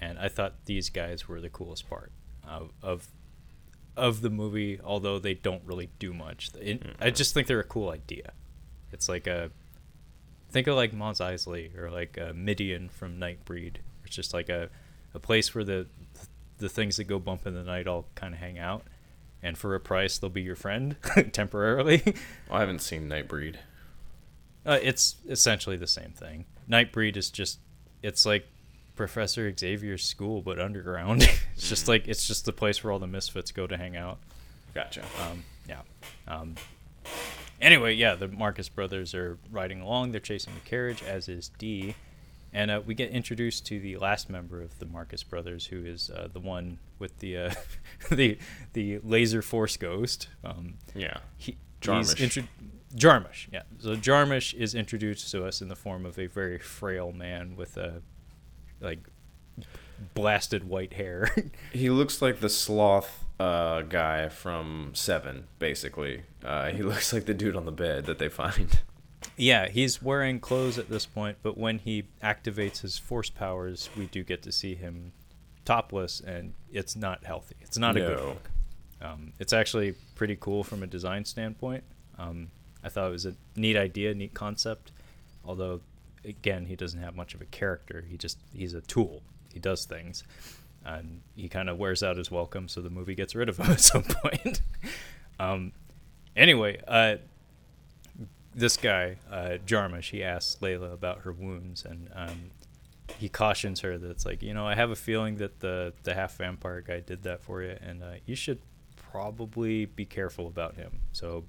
And 0.00 0.18
I 0.18 0.26
thought 0.28 0.64
these 0.64 0.90
guys 0.90 1.28
were 1.28 1.40
the 1.40 1.48
coolest 1.48 1.88
part 1.88 2.10
of 2.46 2.72
of, 2.82 3.06
of 3.96 4.22
the 4.22 4.28
movie, 4.30 4.80
although 4.82 5.20
they 5.20 5.34
don't 5.34 5.62
really 5.64 5.90
do 6.00 6.12
much. 6.12 6.50
It, 6.60 6.82
I 7.00 7.10
just 7.10 7.34
think 7.34 7.46
they're 7.46 7.60
a 7.60 7.64
cool 7.64 7.88
idea. 7.88 8.32
It's 8.90 9.08
like 9.08 9.28
a 9.28 9.50
think 10.50 10.66
of 10.66 10.74
like 10.74 10.92
Mos 10.92 11.20
Eisley 11.20 11.76
or 11.78 11.88
like 11.92 12.18
a 12.18 12.34
Midian 12.34 12.88
from 12.88 13.20
Nightbreed. 13.20 13.76
It's 14.04 14.16
just 14.16 14.34
like 14.34 14.48
a, 14.48 14.70
a 15.14 15.20
place 15.20 15.54
where 15.54 15.64
the 15.64 15.86
the 16.58 16.68
things 16.68 16.96
that 16.96 17.04
go 17.04 17.20
bump 17.20 17.46
in 17.46 17.54
the 17.54 17.62
night 17.62 17.86
all 17.86 18.08
kind 18.16 18.34
of 18.34 18.40
hang 18.40 18.58
out, 18.58 18.82
and 19.40 19.56
for 19.56 19.76
a 19.76 19.80
price 19.80 20.18
they'll 20.18 20.30
be 20.30 20.42
your 20.42 20.56
friend 20.56 20.96
temporarily. 21.32 22.02
I 22.50 22.58
haven't 22.58 22.80
seen 22.80 23.08
Nightbreed. 23.08 23.58
Uh, 24.66 24.78
it's 24.82 25.16
essentially 25.28 25.76
the 25.76 25.86
same 25.86 26.10
thing. 26.10 26.44
Nightbreed 26.68 27.16
is 27.16 27.30
just 27.30 27.60
it's 28.02 28.26
like 28.26 28.46
Professor 28.96 29.54
Xavier's 29.56 30.02
school 30.02 30.42
but 30.42 30.58
underground. 30.58 31.22
it's 31.54 31.68
just 31.68 31.88
like 31.88 32.08
it's 32.08 32.26
just 32.26 32.44
the 32.44 32.52
place 32.52 32.82
where 32.82 32.92
all 32.92 32.98
the 32.98 33.06
misfits 33.06 33.52
go 33.52 33.66
to 33.66 33.76
hang 33.76 33.96
out. 33.96 34.18
Gotcha. 34.74 35.02
Um, 35.22 35.44
yeah. 35.68 35.80
Um, 36.28 36.56
anyway, 37.60 37.94
yeah, 37.94 38.14
the 38.14 38.28
Marcus 38.28 38.68
brothers 38.68 39.14
are 39.14 39.38
riding 39.50 39.80
along. 39.80 40.12
They're 40.12 40.20
chasing 40.20 40.54
the 40.54 40.68
carriage, 40.68 41.02
as 41.02 41.28
is 41.28 41.50
D. 41.58 41.94
And 42.52 42.70
uh, 42.70 42.80
we 42.84 42.94
get 42.94 43.10
introduced 43.10 43.66
to 43.66 43.80
the 43.80 43.96
last 43.98 44.30
member 44.30 44.62
of 44.62 44.78
the 44.78 44.86
Marcus 44.86 45.22
brothers, 45.22 45.66
who 45.66 45.84
is 45.84 46.10
uh, 46.10 46.28
the 46.32 46.40
one 46.40 46.78
with 46.98 47.18
the 47.18 47.36
uh, 47.36 47.54
the 48.10 48.38
the 48.72 48.98
laser 49.04 49.42
force 49.42 49.76
ghost. 49.76 50.28
Um, 50.44 50.74
yeah. 50.94 51.18
he. 51.36 51.56
He's 51.82 52.20
intro- 52.20 52.44
Jarmusch, 52.96 53.48
yeah. 53.52 53.62
So 53.78 53.94
Jarmusch 53.94 54.54
is 54.54 54.74
introduced 54.74 55.30
to 55.32 55.44
us 55.44 55.60
in 55.60 55.68
the 55.68 55.76
form 55.76 56.06
of 56.06 56.18
a 56.18 56.26
very 56.26 56.58
frail 56.58 57.12
man 57.12 57.54
with 57.56 57.76
a 57.76 58.02
like 58.80 59.00
blasted 60.14 60.64
white 60.64 60.94
hair. 60.94 61.34
He 61.72 61.90
looks 61.90 62.22
like 62.22 62.40
the 62.40 62.48
sloth 62.48 63.24
uh, 63.38 63.82
guy 63.82 64.28
from 64.28 64.92
Seven, 64.94 65.46
basically. 65.58 66.22
Uh, 66.42 66.70
he 66.70 66.82
looks 66.82 67.12
like 67.12 67.26
the 67.26 67.34
dude 67.34 67.56
on 67.56 67.66
the 67.66 67.72
bed 67.72 68.06
that 68.06 68.18
they 68.18 68.28
find. 68.28 68.80
Yeah, 69.36 69.68
he's 69.68 70.00
wearing 70.00 70.40
clothes 70.40 70.78
at 70.78 70.88
this 70.88 71.04
point, 71.04 71.38
but 71.42 71.58
when 71.58 71.78
he 71.78 72.04
activates 72.22 72.80
his 72.80 72.98
force 72.98 73.28
powers, 73.28 73.90
we 73.96 74.06
do 74.06 74.22
get 74.24 74.42
to 74.44 74.52
see 74.52 74.74
him 74.74 75.12
topless, 75.64 76.20
and 76.20 76.54
it's 76.72 76.96
not 76.96 77.24
healthy. 77.24 77.56
It's 77.60 77.76
not 77.76 77.96
a 77.96 78.00
good 78.00 78.20
look. 78.20 78.50
Um, 79.02 79.32
it's 79.38 79.52
actually 79.52 79.94
pretty 80.14 80.36
cool 80.40 80.64
from 80.64 80.82
a 80.82 80.86
design 80.86 81.26
standpoint. 81.26 81.84
Um, 82.18 82.48
I 82.86 82.88
thought 82.88 83.08
it 83.08 83.12
was 83.12 83.26
a 83.26 83.34
neat 83.56 83.76
idea, 83.76 84.14
neat 84.14 84.32
concept. 84.32 84.92
Although, 85.44 85.80
again, 86.24 86.66
he 86.66 86.76
doesn't 86.76 87.00
have 87.00 87.16
much 87.16 87.34
of 87.34 87.40
a 87.40 87.44
character. 87.46 88.04
He 88.08 88.16
just 88.16 88.38
he's 88.54 88.74
a 88.74 88.80
tool. 88.80 89.22
He 89.52 89.58
does 89.58 89.84
things, 89.84 90.22
and 90.84 91.20
he 91.34 91.48
kind 91.48 91.68
of 91.68 91.78
wears 91.78 92.04
out 92.04 92.16
his 92.16 92.30
welcome. 92.30 92.68
So 92.68 92.80
the 92.80 92.90
movie 92.90 93.16
gets 93.16 93.34
rid 93.34 93.48
of 93.48 93.58
him 93.58 93.66
at 93.72 93.80
some 93.80 94.04
point. 94.04 94.62
um, 95.40 95.72
anyway, 96.36 96.80
uh, 96.86 97.16
this 98.54 98.76
guy, 98.76 99.16
uh, 99.30 99.58
Jarmusch, 99.66 100.10
he 100.10 100.22
asks 100.22 100.62
Leila 100.62 100.92
about 100.92 101.22
her 101.22 101.32
wounds, 101.32 101.84
and 101.84 102.08
um, 102.14 102.50
he 103.18 103.28
cautions 103.28 103.80
her 103.80 103.98
that 103.98 104.10
it's 104.10 104.24
like, 104.24 104.42
you 104.44 104.54
know, 104.54 104.66
I 104.66 104.76
have 104.76 104.90
a 104.90 104.96
feeling 104.96 105.38
that 105.38 105.58
the 105.58 105.92
the 106.04 106.14
half 106.14 106.36
vampire 106.36 106.82
guy 106.82 107.00
did 107.00 107.24
that 107.24 107.42
for 107.42 107.62
you, 107.62 107.76
and 107.80 108.04
uh, 108.04 108.12
you 108.26 108.36
should 108.36 108.60
probably 108.94 109.86
be 109.86 110.04
careful 110.04 110.46
about 110.46 110.76
him. 110.76 111.00
So 111.10 111.44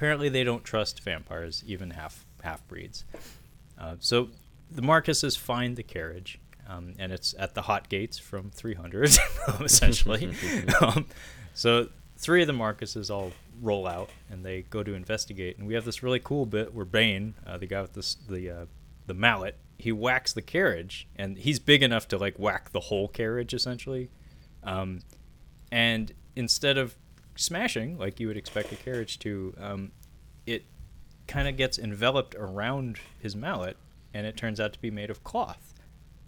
apparently, 0.00 0.30
they 0.30 0.44
don't 0.44 0.64
trust 0.64 1.02
vampires, 1.02 1.62
even 1.66 1.90
half 1.90 2.24
half 2.42 2.66
breeds. 2.66 3.04
Uh, 3.78 3.96
so 3.98 4.30
the 4.70 4.80
Marcuses 4.80 5.36
find 5.36 5.76
the 5.76 5.82
carriage, 5.82 6.40
um, 6.66 6.94
and 6.98 7.12
it's 7.12 7.34
at 7.38 7.54
the 7.54 7.60
hot 7.60 7.90
gates 7.90 8.18
from 8.18 8.48
300, 8.48 9.18
essentially. 9.60 10.34
um, 10.80 11.04
so 11.52 11.88
three 12.16 12.40
of 12.40 12.46
the 12.46 12.54
Marcuses 12.54 13.10
all 13.10 13.32
roll 13.60 13.86
out, 13.86 14.08
and 14.30 14.42
they 14.42 14.62
go 14.62 14.82
to 14.82 14.94
investigate. 14.94 15.58
And 15.58 15.66
we 15.66 15.74
have 15.74 15.84
this 15.84 16.02
really 16.02 16.20
cool 16.20 16.46
bit 16.46 16.72
where 16.72 16.86
Bane, 16.86 17.34
uh, 17.46 17.58
the 17.58 17.66
guy 17.66 17.82
with 17.82 17.92
this, 17.92 18.14
the 18.14 18.50
uh, 18.50 18.66
the 19.04 19.12
mallet, 19.12 19.58
he 19.76 19.92
whacks 19.92 20.32
the 20.32 20.40
carriage, 20.40 21.08
and 21.14 21.36
he's 21.36 21.58
big 21.58 21.82
enough 21.82 22.08
to 22.08 22.16
like 22.16 22.38
whack 22.38 22.72
the 22.72 22.80
whole 22.80 23.06
carriage 23.06 23.52
essentially. 23.52 24.08
Um, 24.64 25.00
and 25.70 26.14
instead 26.36 26.78
of 26.78 26.96
smashing 27.40 27.98
like 27.98 28.20
you 28.20 28.28
would 28.28 28.36
expect 28.36 28.72
a 28.72 28.76
carriage 28.76 29.18
to, 29.20 29.54
um, 29.58 29.92
it 30.46 30.64
kind 31.26 31.48
of 31.48 31.56
gets 31.56 31.78
enveloped 31.78 32.34
around 32.34 32.98
his 33.18 33.34
mallet, 33.34 33.76
and 34.12 34.26
it 34.26 34.36
turns 34.36 34.60
out 34.60 34.72
to 34.72 34.80
be 34.80 34.90
made 34.90 35.10
of 35.10 35.22
cloth. 35.24 35.74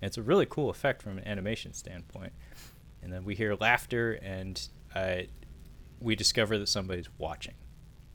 And 0.01 0.09
it's 0.09 0.17
a 0.17 0.23
really 0.23 0.47
cool 0.47 0.71
effect 0.71 1.03
from 1.03 1.19
an 1.19 1.27
animation 1.27 1.73
standpoint. 1.73 2.33
And 3.03 3.13
then 3.13 3.25
we 3.25 3.35
hear 3.35 3.55
laughter, 3.57 4.19
and 4.23 4.69
uh, 4.95 5.23
we 6.01 6.15
discover 6.15 6.59
that 6.59 6.69
somebody's 6.69 7.09
watching. 7.19 7.55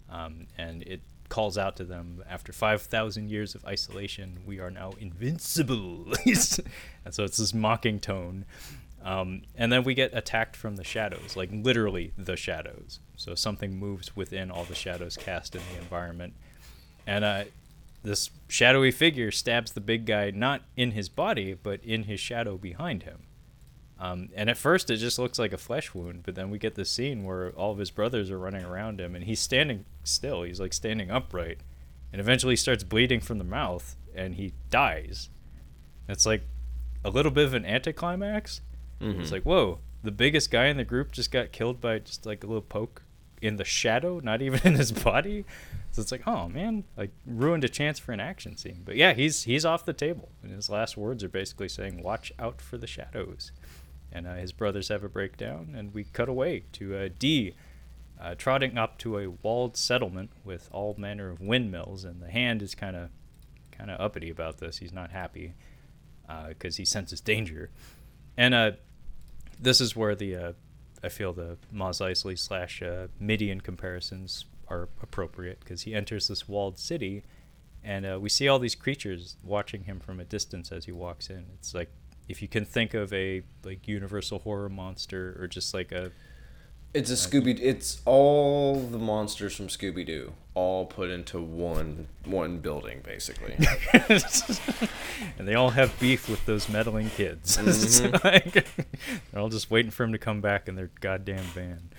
Um, 0.09 0.47
and 0.57 0.81
it 0.83 1.01
calls 1.29 1.57
out 1.57 1.75
to 1.77 1.83
them 1.83 2.23
after 2.29 2.53
5,000 2.53 3.29
years 3.29 3.53
of 3.53 3.65
isolation, 3.65 4.39
we 4.45 4.59
are 4.59 4.71
now 4.71 4.93
invincible. 4.99 6.13
and 6.25 7.13
so 7.13 7.23
it's 7.23 7.37
this 7.37 7.53
mocking 7.53 7.99
tone. 7.99 8.45
Um, 9.03 9.43
and 9.55 9.71
then 9.71 9.83
we 9.83 9.93
get 9.93 10.11
attacked 10.13 10.55
from 10.55 10.75
the 10.75 10.83
shadows, 10.83 11.35
like 11.35 11.49
literally 11.51 12.13
the 12.17 12.35
shadows. 12.35 12.99
So 13.15 13.35
something 13.35 13.77
moves 13.77 14.15
within 14.15 14.51
all 14.51 14.63
the 14.63 14.75
shadows 14.75 15.15
cast 15.15 15.55
in 15.55 15.61
the 15.71 15.79
environment. 15.79 16.33
And 17.05 17.23
uh, 17.23 17.43
this 18.03 18.29
shadowy 18.47 18.91
figure 18.91 19.31
stabs 19.31 19.71
the 19.71 19.81
big 19.81 20.05
guy 20.05 20.31
not 20.31 20.63
in 20.75 20.91
his 20.91 21.09
body, 21.09 21.53
but 21.53 21.83
in 21.83 22.03
his 22.03 22.19
shadow 22.19 22.57
behind 22.57 23.03
him. 23.03 23.23
Um, 23.99 24.29
and 24.35 24.49
at 24.49 24.57
first, 24.57 24.89
it 24.89 24.97
just 24.97 25.17
looks 25.17 25.39
like 25.39 25.53
a 25.53 25.57
flesh 25.57 25.93
wound, 25.93 26.21
but 26.23 26.35
then 26.35 26.49
we 26.49 26.59
get 26.59 26.75
this 26.75 26.89
scene 26.89 27.23
where 27.23 27.49
all 27.51 27.71
of 27.71 27.79
his 27.79 27.89
brothers 27.89 28.29
are 28.29 28.37
running 28.37 28.63
around 28.63 28.99
him, 28.99 29.15
and 29.15 29.25
he's 29.25 29.39
standing 29.39 29.85
still. 30.03 30.43
He's 30.43 30.59
like 30.59 30.73
standing 30.73 31.09
upright, 31.09 31.61
and 32.11 32.21
eventually 32.21 32.55
starts 32.55 32.83
bleeding 32.83 33.21
from 33.21 33.39
the 33.39 33.43
mouth, 33.43 33.95
and 34.13 34.35
he 34.35 34.53
dies. 34.69 35.29
It's 36.07 36.25
like 36.25 36.43
a 37.03 37.09
little 37.09 37.31
bit 37.31 37.45
of 37.45 37.53
an 37.55 37.65
anticlimax. 37.65 38.61
It's 38.99 39.31
like, 39.31 39.43
whoa, 39.43 39.79
the 40.03 40.11
biggest 40.11 40.51
guy 40.51 40.67
in 40.67 40.77
the 40.77 40.83
group 40.83 41.11
just 41.11 41.31
got 41.31 41.51
killed 41.51 41.81
by 41.81 41.99
just 41.99 42.25
like 42.25 42.43
a 42.43 42.47
little 42.47 42.61
poke 42.61 43.03
in 43.41 43.57
the 43.57 43.65
shadow, 43.65 44.19
not 44.19 44.41
even 44.41 44.59
in 44.65 44.75
his 44.75 44.91
body. 44.91 45.45
So 45.91 46.01
it's 46.01 46.11
like, 46.11 46.27
oh 46.27 46.47
man, 46.47 46.83
like 46.95 47.11
ruined 47.25 47.63
a 47.63 47.69
chance 47.69 47.99
for 47.99 48.11
an 48.11 48.19
action 48.19 48.57
scene. 48.57 48.81
But 48.85 48.95
yeah, 48.95 49.13
he's 49.13 49.43
he's 49.43 49.65
off 49.65 49.85
the 49.85 49.93
table, 49.93 50.29
and 50.43 50.51
his 50.51 50.69
last 50.69 50.97
words 50.97 51.23
are 51.23 51.29
basically 51.29 51.69
saying, 51.69 52.03
"Watch 52.03 52.31
out 52.39 52.61
for 52.61 52.77
the 52.77 52.87
shadows." 52.87 53.51
And 54.11 54.25
uh, 54.25 54.35
his 54.35 54.51
brothers 54.51 54.87
have 54.87 55.03
a 55.03 55.09
breakdown, 55.09 55.75
and 55.77 55.93
we 55.93 56.05
cut 56.05 56.29
away 56.29 56.63
to 56.73 56.95
uh, 56.95 57.09
D 57.19 57.53
uh, 58.19 58.35
trotting 58.35 58.77
up 58.77 58.97
to 58.99 59.17
a 59.19 59.27
walled 59.27 59.77
settlement 59.77 60.31
with 60.43 60.69
all 60.71 60.95
manner 60.97 61.29
of 61.29 61.41
windmills, 61.41 62.03
and 62.03 62.21
the 62.21 62.29
hand 62.29 62.61
is 62.61 62.73
kind 62.75 62.95
of 62.95 63.09
kind 63.71 63.91
of 63.91 63.99
uppity 63.99 64.29
about 64.29 64.57
this. 64.57 64.77
He's 64.77 64.93
not 64.93 65.11
happy 65.11 65.53
because 66.47 66.77
he 66.77 66.85
senses 66.85 67.21
danger, 67.21 67.69
and 68.35 68.53
uh, 68.53 68.71
this 69.59 69.81
is 69.81 69.95
where 69.95 70.15
the 70.15 70.35
uh, 70.35 70.53
I 71.03 71.09
feel 71.09 71.33
the 71.33 71.57
Mos 71.71 71.99
Eisley 71.99 72.37
slash 72.37 72.81
uh, 72.81 73.07
Midian 73.19 73.61
comparisons 73.61 74.45
are 74.67 74.89
appropriate 75.01 75.59
because 75.61 75.83
he 75.83 75.93
enters 75.93 76.27
this 76.27 76.47
walled 76.47 76.79
city, 76.79 77.23
and 77.83 78.05
uh, 78.05 78.19
we 78.19 78.29
see 78.29 78.47
all 78.47 78.59
these 78.59 78.75
creatures 78.75 79.37
watching 79.43 79.83
him 79.83 79.99
from 79.99 80.19
a 80.19 80.25
distance 80.25 80.71
as 80.71 80.85
he 80.85 80.91
walks 80.91 81.29
in. 81.29 81.45
It's 81.53 81.73
like 81.73 81.89
if 82.27 82.41
you 82.41 82.47
can 82.47 82.65
think 82.65 82.93
of 82.93 83.13
a 83.13 83.43
like 83.63 83.87
universal 83.87 84.39
horror 84.39 84.69
monster 84.69 85.37
or 85.39 85.47
just 85.47 85.73
like 85.73 85.91
a 85.91 86.11
It's 86.93 87.11
a 87.11 87.13
Scooby. 87.13 87.59
It's 87.61 88.01
all 88.05 88.79
the 88.79 88.97
monsters 88.97 89.55
from 89.55 89.67
Scooby 89.67 90.05
Doo, 90.05 90.33
all 90.57 90.87
put 90.87 91.11
into 91.11 91.39
one 91.39 92.07
one 92.25 92.57
building, 92.57 93.01
basically. 93.03 93.53
and 95.37 95.47
they 95.47 95.53
all 95.53 95.69
have 95.69 95.97
beef 95.99 96.27
with 96.27 96.43
those 96.47 96.67
meddling 96.67 97.11
kids. 97.11 97.59
It's 97.67 98.01
like, 98.23 98.65
they're 99.31 99.39
all 99.39 99.49
just 99.49 99.69
waiting 99.69 99.91
for 99.91 100.03
him 100.03 100.13
to 100.13 100.17
come 100.17 100.41
back 100.41 100.67
in 100.67 100.73
their 100.73 100.89
goddamn 100.99 101.43
van. 101.43 101.89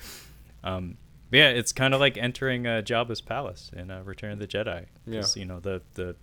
Um, 0.64 0.96
but 1.30 1.36
yeah, 1.36 1.50
it's 1.50 1.72
kind 1.72 1.94
of 1.94 2.00
like 2.00 2.18
entering 2.18 2.66
uh, 2.66 2.82
Jabba's 2.84 3.20
palace 3.20 3.70
in 3.76 3.92
uh, 3.92 4.02
Return 4.02 4.32
of 4.32 4.40
the 4.40 4.48
Jedi. 4.48 4.86
Yeah. 5.06 5.22
You 5.36 5.44
know 5.44 5.61
the 5.61 5.80
the 5.94 6.16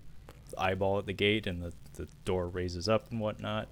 eyeball 0.58 1.00
at 1.00 1.06
the 1.06 1.14
gate 1.14 1.48
and 1.48 1.64
the, 1.64 1.72
the 1.94 2.10
door 2.26 2.50
raises 2.50 2.90
up 2.90 3.10
and 3.12 3.22
whatnot. 3.22 3.70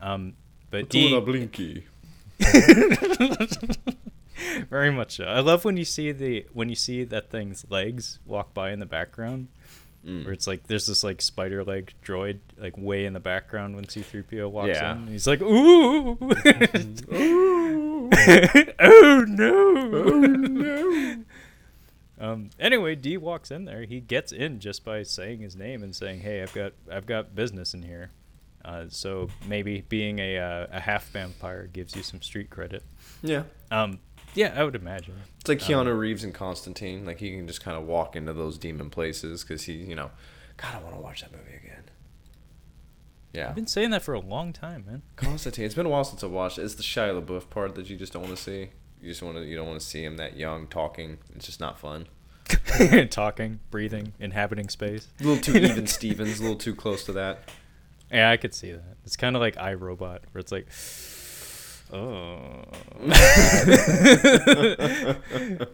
Um, 0.00 0.36
but 0.70 0.88
D, 0.88 1.20
blinky. 1.20 1.84
very 4.70 4.90
much 4.90 5.16
so. 5.16 5.24
I 5.24 5.40
love 5.40 5.64
when 5.64 5.76
you 5.76 5.84
see 5.84 6.12
the 6.12 6.46
when 6.52 6.68
you 6.68 6.74
see 6.74 7.04
that 7.04 7.30
thing's 7.30 7.64
legs 7.70 8.18
walk 8.26 8.52
by 8.54 8.70
in 8.72 8.80
the 8.80 8.86
background. 8.86 9.48
Mm. 10.06 10.24
Where 10.24 10.32
it's 10.32 10.46
like 10.46 10.66
there's 10.66 10.86
this 10.86 11.04
like 11.04 11.20
spider 11.20 11.62
leg 11.62 11.92
droid 12.02 12.38
like 12.56 12.72
way 12.78 13.04
in 13.04 13.12
the 13.12 13.20
background 13.20 13.76
when 13.76 13.84
C3PO 13.84 14.50
walks 14.50 14.68
Yeah. 14.68 14.92
in. 14.92 14.98
And 14.98 15.08
he's 15.10 15.26
like, 15.26 15.42
ooh, 15.42 16.16
oh 18.80 19.24
no, 19.28 19.76
Oh, 19.76 20.18
no. 20.20 21.24
Um, 22.18 22.50
anyway, 22.58 22.96
D 22.96 23.16
walks 23.16 23.50
in 23.50 23.64
there. 23.64 23.84
He 23.84 24.00
gets 24.00 24.30
in 24.32 24.60
just 24.60 24.84
by 24.84 25.02
saying 25.04 25.40
his 25.40 25.56
name 25.56 25.82
and 25.82 25.96
saying, 25.96 26.20
"Hey, 26.20 26.42
I've 26.42 26.52
got 26.52 26.72
I've 26.90 27.06
got 27.06 27.34
business 27.34 27.72
in 27.72 27.82
here." 27.82 28.10
Uh, 28.62 28.84
so 28.88 29.30
maybe 29.48 29.82
being 29.88 30.18
a 30.18 30.36
uh, 30.38 30.66
a 30.70 30.80
half 30.80 31.08
vampire 31.10 31.66
gives 31.66 31.96
you 31.96 32.02
some 32.02 32.20
street 32.20 32.50
credit. 32.50 32.84
Yeah. 33.22 33.44
Um, 33.70 34.00
yeah, 34.34 34.54
I 34.56 34.64
would 34.64 34.76
imagine. 34.76 35.14
It's 35.40 35.48
like 35.48 35.62
um, 35.62 35.86
Keanu 35.86 35.98
Reeves 35.98 36.24
and 36.24 36.34
Constantine. 36.34 37.04
Like 37.04 37.18
he 37.20 37.30
can 37.30 37.46
just 37.46 37.62
kind 37.62 37.76
of 37.76 37.84
walk 37.86 38.16
into 38.16 38.32
those 38.32 38.58
demon 38.58 38.90
places 38.90 39.42
because 39.42 39.64
he, 39.64 39.74
you 39.74 39.94
know, 39.94 40.10
God, 40.56 40.74
I 40.74 40.78
want 40.78 40.94
to 40.94 41.00
watch 41.00 41.22
that 41.22 41.32
movie 41.32 41.56
again. 41.56 41.84
Yeah, 43.32 43.48
I've 43.48 43.54
been 43.54 43.66
saying 43.66 43.90
that 43.90 44.02
for 44.02 44.14
a 44.14 44.20
long 44.20 44.52
time, 44.52 44.84
man. 44.86 45.02
Constantine. 45.16 45.64
It's 45.64 45.74
been 45.74 45.86
a 45.86 45.90
while 45.90 46.04
since 46.04 46.24
I 46.24 46.26
watched 46.26 46.58
it. 46.58 46.62
It's 46.62 46.74
the 46.74 46.82
Shia 46.82 47.20
LaBeouf 47.20 47.48
part 47.48 47.74
that 47.76 47.88
you 47.88 47.96
just 47.96 48.12
don't 48.12 48.22
want 48.22 48.36
to 48.36 48.42
see. 48.42 48.70
You 49.00 49.08
just 49.08 49.22
want 49.22 49.36
to. 49.36 49.44
You 49.44 49.56
don't 49.56 49.68
want 49.68 49.80
to 49.80 49.86
see 49.86 50.04
him 50.04 50.16
that 50.16 50.36
young 50.36 50.66
talking. 50.66 51.18
It's 51.34 51.46
just 51.46 51.60
not 51.60 51.78
fun. 51.78 52.06
Talking, 53.10 53.60
breathing, 53.70 54.12
inhabiting 54.18 54.68
space. 54.68 55.06
A 55.20 55.24
little 55.24 55.40
too 55.40 55.56
even 55.58 55.86
Stevens. 55.86 56.40
A 56.40 56.42
little 56.42 56.58
too 56.58 56.74
close 56.74 57.04
to 57.04 57.12
that. 57.12 57.48
Yeah, 58.12 58.30
I 58.30 58.36
could 58.36 58.54
see 58.54 58.72
that. 58.72 58.96
It's 59.04 59.16
kind 59.16 59.36
of 59.36 59.40
like 59.40 59.54
iRobot, 59.56 60.20
where 60.32 60.40
it's 60.40 60.50
like, 60.50 60.66
oh. 61.92 62.62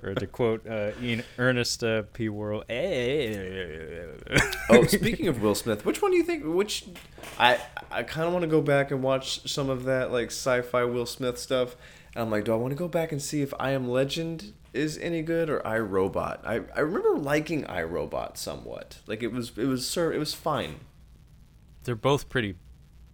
or 0.03 0.15
to 0.15 0.27
quote 0.31 0.67
uh, 0.67 0.91
Ian, 1.03 1.25
Ernest 1.39 1.83
uh, 1.83 2.03
P. 2.13 2.29
Worrell. 2.29 2.65
Oh, 4.69 4.85
speaking 4.87 5.29
of 5.29 5.43
Will 5.43 5.55
Smith, 5.55 5.85
which 5.85 6.03
one 6.03 6.11
do 6.11 6.17
you 6.17 6.23
think? 6.23 6.45
Which 6.45 6.87
I 7.39 7.59
I 7.91 8.03
kind 8.03 8.27
of 8.27 8.33
want 8.33 8.43
to 8.43 8.49
go 8.49 8.61
back 8.61 8.91
and 8.91 9.03
watch 9.03 9.49
some 9.51 9.71
of 9.71 9.85
that 9.85 10.13
like 10.13 10.29
sci-fi 10.29 10.85
Will 10.85 11.07
Smith 11.07 11.39
stuff. 11.39 11.77
And 12.15 12.23
I'm 12.23 12.31
like, 12.31 12.45
do 12.45 12.53
I 12.53 12.57
want 12.57 12.73
to 12.73 12.77
go 12.77 12.89
back 12.89 13.13
and 13.13 13.21
see 13.21 13.43
if 13.43 13.53
I 13.61 13.71
Am 13.73 13.89
Legend 13.89 14.55
is 14.73 14.99
any 14.99 15.23
good 15.23 15.51
or 15.51 15.67
I 15.67 15.79
Robot? 15.79 16.41
I 16.45 16.63
I 16.75 16.81
remember 16.81 17.19
liking 17.19 17.67
I 17.67 17.83
Robot 17.83 18.39
somewhat. 18.39 18.99
Like 19.07 19.23
it 19.23 19.33
was 19.33 19.53
it 19.57 19.67
was 19.67 19.87
sir 19.87 20.13
it 20.13 20.19
was 20.19 20.35
fine. 20.35 20.81
They're 21.85 21.95
both 21.95 22.29
pretty, 22.29 22.57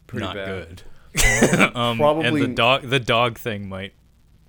Pretty 0.06 0.24
not 0.24 0.34
bad. 0.34 0.46
good. 0.46 0.82
um, 1.74 2.00
and 2.00 2.36
the 2.36 2.48
dog, 2.48 2.82
the 2.88 3.00
dog 3.00 3.38
thing 3.38 3.68
might 3.68 3.92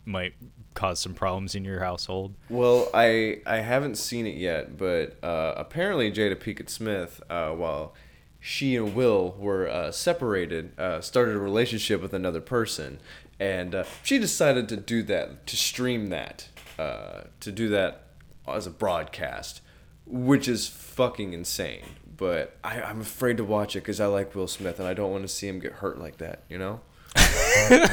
might 0.06 0.34
cause 0.73 0.99
some 0.99 1.14
problems 1.14 1.56
in 1.56 1.64
your 1.65 1.80
household. 1.80 2.35
Well, 2.49 2.90
I 2.94 3.41
I 3.45 3.57
haven't 3.57 3.98
seen 3.98 4.26
it 4.26 4.35
yet, 4.35 4.77
but 4.77 5.18
uh, 5.23 5.53
apparently 5.57 6.11
Jada 6.11 6.35
Pinkett 6.35 6.69
Smith, 6.69 7.22
uh, 7.30 7.52
while 7.52 7.94
she 8.40 8.76
and 8.76 8.94
Will 8.94 9.35
were 9.38 9.69
uh, 9.69 9.91
separated, 9.91 10.77
uh, 10.77 11.02
started 11.02 11.35
a 11.35 11.40
relationship 11.40 12.02
with 12.02 12.14
another 12.14 12.41
person, 12.41 12.99
and 13.40 13.73
uh, 13.73 13.84
she 14.03 14.19
decided 14.19 14.68
to 14.69 14.77
do 14.77 15.02
that, 15.03 15.48
to 15.48 15.56
stream 15.56 16.10
that, 16.10 16.49
uh, 16.77 17.22
to 17.40 17.52
do 17.52 17.69
that 17.69 18.03
as 18.48 18.68
a 18.68 18.69
broadcast, 18.69 19.61
which 20.06 20.48
is 20.48 20.68
fucking 20.68 21.34
insane. 21.34 21.84
But 22.15 22.57
I, 22.64 22.81
I'm 22.81 23.02
afraid 23.02 23.38
to 23.38 23.44
watch 23.44 23.76
it 23.76 23.80
because 23.80 23.99
I 23.99 24.06
like 24.06 24.35
Will 24.35 24.48
Smith 24.48 24.80
and 24.80 24.88
I 24.88 24.94
don't 24.94 25.11
want 25.11 25.23
to 25.23 25.27
see 25.27 25.48
him 25.48 25.60
get 25.60 25.73
hurt 25.73 25.99
like 25.99 26.18
that. 26.18 26.44
You 26.49 26.57
know? 26.57 26.81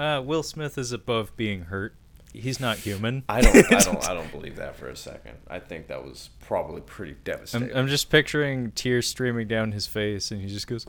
Uh, 0.00 0.22
Will 0.22 0.42
Smith 0.42 0.78
is 0.78 0.92
above 0.92 1.36
being 1.36 1.64
hurt. 1.64 1.94
He's 2.32 2.58
not 2.58 2.78
human. 2.78 3.22
I 3.28 3.42
don't, 3.42 3.56
I 3.70 3.80
don't, 3.80 4.08
I 4.08 4.14
don't 4.14 4.32
believe 4.32 4.56
that 4.56 4.76
for 4.76 4.88
a 4.88 4.96
second. 4.96 5.36
I 5.46 5.58
think 5.58 5.88
that 5.88 6.02
was 6.02 6.30
probably 6.40 6.80
pretty 6.80 7.12
I'm, 7.12 7.18
devastating. 7.24 7.76
I'm 7.76 7.86
just 7.86 8.08
picturing 8.08 8.70
tears 8.70 9.06
streaming 9.06 9.46
down 9.46 9.72
his 9.72 9.86
face, 9.86 10.30
and 10.30 10.40
he 10.40 10.46
just 10.46 10.66
goes, 10.66 10.86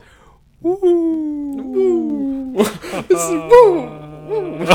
"Woo, 0.62 0.78
woo, 0.80 2.54
this 2.54 3.20
is 3.20 3.30
woo, 3.30 3.82
"Woo!" 4.28 4.66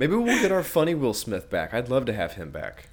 Maybe 0.00 0.16
we'll 0.16 0.42
get 0.42 0.50
our 0.50 0.64
funny 0.64 0.96
Will 0.96 1.14
Smith 1.14 1.48
back. 1.50 1.72
I'd 1.72 1.88
love 1.88 2.06
to 2.06 2.12
have 2.12 2.32
him 2.32 2.50
back. 2.50 2.88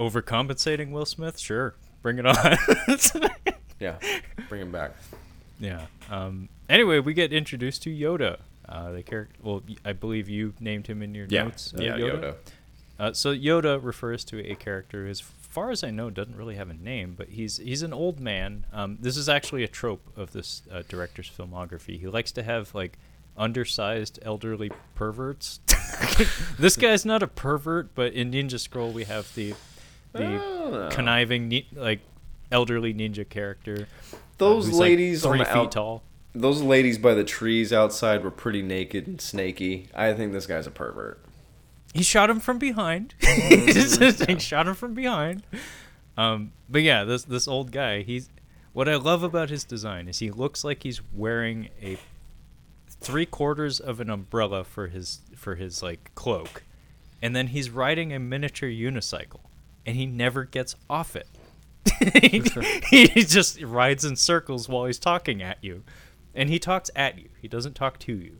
Overcompensating 0.00 0.90
Will 0.90 1.04
Smith? 1.06 1.38
Sure, 1.38 1.74
bring 2.02 2.18
it 2.18 2.26
on. 2.26 2.56
Yeah, 3.78 3.96
bring 4.50 4.60
him 4.60 4.72
back. 4.72 4.90
yeah. 5.58 5.86
Um, 6.10 6.50
anyway, 6.68 6.98
we 6.98 7.14
get 7.14 7.32
introduced 7.32 7.82
to 7.84 7.90
Yoda. 7.90 8.36
Uh, 8.68 8.92
the 8.92 9.02
character. 9.02 9.34
Well, 9.42 9.62
I 9.86 9.94
believe 9.94 10.28
you 10.28 10.52
named 10.60 10.86
him 10.86 11.00
in 11.02 11.14
your 11.14 11.24
Yeah, 11.30 11.44
notes. 11.44 11.72
uh, 11.78 11.82
yeah, 11.82 11.96
Yoda. 11.96 12.34
Uh, 12.98 13.12
so 13.14 13.34
Yoda 13.34 13.82
refers 13.82 14.22
to 14.26 14.46
a 14.46 14.54
character 14.54 15.04
who, 15.04 15.10
as 15.10 15.20
far 15.20 15.70
as 15.70 15.82
I 15.82 15.90
know, 15.90 16.10
doesn't 16.10 16.36
really 16.36 16.56
have 16.56 16.68
a 16.68 16.74
name, 16.74 17.14
but 17.16 17.30
he's 17.30 17.56
he's 17.56 17.80
an 17.82 17.94
old 17.94 18.20
man. 18.20 18.66
Um, 18.70 18.98
this 19.00 19.16
is 19.16 19.30
actually 19.30 19.64
a 19.64 19.68
trope 19.68 20.02
of 20.14 20.32
this 20.32 20.60
uh, 20.70 20.82
director's 20.86 21.30
filmography. 21.30 21.98
He 21.98 22.06
likes 22.06 22.32
to 22.32 22.42
have 22.42 22.74
like 22.74 22.98
undersized 23.34 24.18
elderly 24.20 24.70
perverts. 24.94 25.60
this 26.58 26.76
guy's 26.76 27.06
not 27.06 27.22
a 27.22 27.26
pervert, 27.26 27.94
but 27.94 28.12
in 28.12 28.30
Ninja 28.30 28.60
Scroll 28.60 28.90
we 28.92 29.04
have 29.04 29.34
the 29.34 29.54
the 30.12 30.24
Oh. 30.42 30.88
conniving 30.90 31.62
like 31.74 32.00
elderly 32.52 32.92
ninja 32.94 33.28
character. 33.28 33.86
uh, 34.12 34.16
Those 34.38 34.68
like, 34.70 34.80
ladies 34.80 35.24
on 35.24 35.32
three 35.32 35.38
the 35.40 35.44
feet 35.46 35.54
out- 35.56 35.72
tall. 35.72 36.02
Those 36.32 36.62
ladies 36.62 36.96
by 36.98 37.14
the 37.14 37.24
trees 37.24 37.72
outside 37.72 38.22
were 38.22 38.30
pretty 38.30 38.62
naked 38.62 39.06
and 39.08 39.20
snaky. 39.20 39.88
I 39.94 40.12
think 40.12 40.32
this 40.32 40.46
guy's 40.46 40.66
a 40.66 40.70
pervert. 40.70 41.20
He 41.92 42.04
shot 42.04 42.30
him 42.30 42.38
from 42.38 42.58
behind. 42.58 43.14
he 43.20 44.38
shot 44.38 44.68
him 44.68 44.74
from 44.74 44.94
behind. 44.94 45.42
Um, 46.16 46.52
but 46.68 46.82
yeah, 46.82 47.02
this 47.02 47.24
this 47.24 47.48
old 47.48 47.72
guy. 47.72 48.02
He's 48.02 48.28
what 48.72 48.88
I 48.88 48.94
love 48.94 49.24
about 49.24 49.50
his 49.50 49.64
design 49.64 50.06
is 50.06 50.20
he 50.20 50.30
looks 50.30 50.62
like 50.62 50.84
he's 50.84 51.00
wearing 51.12 51.68
a 51.82 51.96
three 52.88 53.26
quarters 53.26 53.80
of 53.80 53.98
an 54.00 54.08
umbrella 54.10 54.62
for 54.62 54.86
his 54.86 55.20
for 55.34 55.56
his 55.56 55.82
like 55.82 56.12
cloak, 56.14 56.62
and 57.20 57.34
then 57.34 57.48
he's 57.48 57.70
riding 57.70 58.12
a 58.12 58.20
miniature 58.20 58.68
unicycle, 58.70 59.40
and 59.86 59.96
he 59.96 60.06
never 60.06 60.44
gets 60.44 60.76
off 60.88 61.16
it. 61.16 61.28
he, 62.30 62.40
he 63.12 63.24
just 63.24 63.60
rides 63.62 64.04
in 64.04 64.16
circles 64.16 64.68
while 64.68 64.86
he's 64.86 64.98
talking 64.98 65.42
at 65.42 65.58
you, 65.62 65.82
and 66.34 66.48
he 66.48 66.58
talks 66.58 66.90
at 66.94 67.18
you. 67.18 67.28
He 67.40 67.48
doesn't 67.48 67.74
talk 67.74 67.98
to 68.00 68.14
you. 68.14 68.38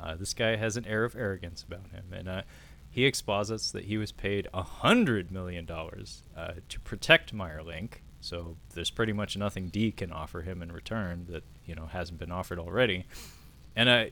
Uh, 0.00 0.14
this 0.14 0.34
guy 0.34 0.56
has 0.56 0.76
an 0.76 0.84
air 0.86 1.04
of 1.04 1.16
arrogance 1.16 1.62
about 1.62 1.90
him, 1.90 2.04
and 2.12 2.28
uh, 2.28 2.42
he 2.90 3.04
exposits 3.04 3.70
that 3.72 3.84
he 3.84 3.98
was 3.98 4.12
paid 4.12 4.48
a 4.54 4.62
hundred 4.62 5.30
million 5.30 5.64
dollars 5.64 6.22
uh, 6.36 6.52
to 6.68 6.80
protect 6.80 7.32
Meier 7.32 7.62
Link. 7.62 8.02
So 8.20 8.56
there's 8.74 8.90
pretty 8.90 9.12
much 9.12 9.36
nothing 9.36 9.68
D 9.68 9.92
can 9.92 10.10
offer 10.10 10.42
him 10.42 10.62
in 10.62 10.72
return 10.72 11.26
that 11.30 11.44
you 11.64 11.74
know 11.74 11.86
hasn't 11.86 12.18
been 12.18 12.32
offered 12.32 12.58
already. 12.58 13.06
And 13.74 13.88
uh, 13.88 14.04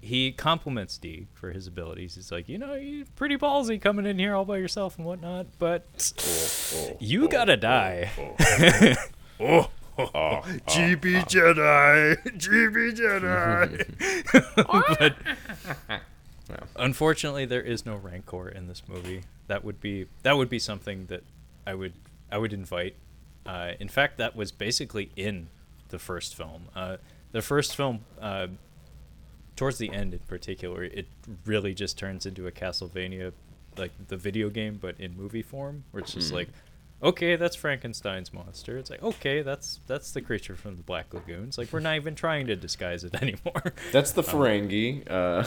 he 0.00 0.32
compliments 0.32 0.96
D 0.98 1.26
for 1.34 1.50
his 1.50 1.66
abilities. 1.66 2.14
He's 2.14 2.30
like, 2.30 2.48
you 2.48 2.58
know, 2.58 2.74
you're 2.74 3.06
pretty 3.16 3.36
ballsy 3.36 3.80
coming 3.80 4.06
in 4.06 4.18
here 4.18 4.34
all 4.34 4.44
by 4.44 4.58
yourself 4.58 4.96
and 4.96 5.06
whatnot, 5.06 5.46
but 5.58 6.12
you 7.00 7.28
gotta 7.28 7.56
die. 7.56 8.10
oh, 9.40 9.70
GB 9.98 11.24
Jedi, 11.26 12.16
GB 12.38 12.94
Jedi. 12.96 13.84
but 15.88 16.00
unfortunately, 16.76 17.44
there 17.44 17.62
is 17.62 17.84
no 17.84 17.96
Rancor 17.96 18.48
in 18.48 18.68
this 18.68 18.82
movie. 18.86 19.24
That 19.48 19.64
would 19.64 19.80
be 19.80 20.06
that 20.22 20.36
would 20.36 20.48
be 20.48 20.60
something 20.60 21.06
that 21.06 21.24
I 21.66 21.74
would 21.74 21.94
I 22.30 22.38
would 22.38 22.52
invite. 22.52 22.94
Uh, 23.44 23.72
in 23.80 23.88
fact, 23.88 24.18
that 24.18 24.36
was 24.36 24.52
basically 24.52 25.10
in 25.16 25.48
the 25.88 25.98
first 25.98 26.36
film. 26.36 26.68
Uh, 26.76 26.98
the 27.32 27.42
first 27.42 27.74
film, 27.74 28.00
uh, 28.20 28.48
towards 29.58 29.78
the 29.78 29.92
end 29.92 30.14
in 30.14 30.20
particular, 30.20 30.84
it 30.84 31.08
really 31.44 31.74
just 31.74 31.98
turns 31.98 32.24
into 32.24 32.46
a 32.46 32.52
Castlevania, 32.52 33.32
like 33.76 33.90
the 34.06 34.16
video 34.16 34.50
game, 34.50 34.78
but 34.80 34.94
in 35.00 35.16
movie 35.16 35.42
form, 35.42 35.82
where 35.90 36.00
it's 36.00 36.12
just 36.14 36.32
like, 36.32 36.48
okay, 37.02 37.34
that's 37.34 37.56
Frankenstein's 37.56 38.32
monster. 38.32 38.78
It's 38.78 38.88
like, 38.88 39.02
okay, 39.02 39.42
that's 39.42 39.80
that's 39.88 40.12
the 40.12 40.20
creature 40.20 40.54
from 40.54 40.76
the 40.76 40.84
Black 40.84 41.12
Lagoons. 41.12 41.58
Like 41.58 41.72
we're 41.72 41.80
not 41.80 41.96
even 41.96 42.14
trying 42.14 42.46
to 42.46 42.54
disguise 42.54 43.02
it 43.02 43.14
anymore. 43.22 43.74
That's 43.90 44.12
the 44.12 44.22
Ferengi. 44.22 45.10
Uh, 45.10 45.44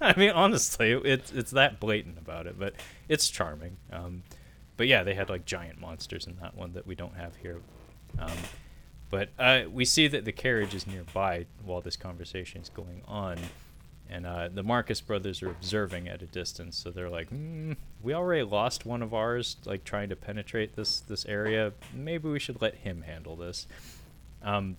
I 0.00 0.16
mean, 0.16 0.30
honestly, 0.30 0.92
it's 0.92 1.32
it's 1.32 1.50
that 1.50 1.80
blatant 1.80 2.18
about 2.18 2.46
it, 2.46 2.56
but 2.56 2.74
it's 3.08 3.28
charming. 3.28 3.78
Um, 3.92 4.22
but 4.76 4.86
yeah, 4.86 5.02
they 5.02 5.14
had 5.14 5.28
like 5.28 5.44
giant 5.44 5.80
monsters 5.80 6.28
in 6.28 6.36
that 6.40 6.56
one 6.56 6.74
that 6.74 6.86
we 6.86 6.94
don't 6.94 7.16
have 7.16 7.34
here. 7.34 7.60
Um, 8.20 8.38
but 9.10 9.28
uh, 9.38 9.62
we 9.70 9.84
see 9.84 10.08
that 10.08 10.24
the 10.24 10.32
carriage 10.32 10.74
is 10.74 10.86
nearby 10.86 11.46
while 11.64 11.80
this 11.80 11.96
conversation 11.96 12.60
is 12.60 12.68
going 12.68 13.02
on, 13.06 13.38
and 14.08 14.26
uh, 14.26 14.48
the 14.52 14.62
Marcus 14.62 15.00
brothers 15.00 15.42
are 15.42 15.50
observing 15.50 16.08
at 16.08 16.22
a 16.22 16.26
distance. 16.26 16.76
So 16.76 16.90
they're 16.90 17.10
like, 17.10 17.30
mm, 17.30 17.76
"We 18.02 18.14
already 18.14 18.42
lost 18.42 18.84
one 18.84 19.02
of 19.02 19.14
ours, 19.14 19.56
like 19.64 19.84
trying 19.84 20.08
to 20.08 20.16
penetrate 20.16 20.74
this 20.74 21.00
this 21.00 21.24
area. 21.26 21.72
Maybe 21.94 22.28
we 22.28 22.38
should 22.38 22.60
let 22.60 22.76
him 22.76 23.02
handle 23.02 23.36
this." 23.36 23.66
Um, 24.42 24.76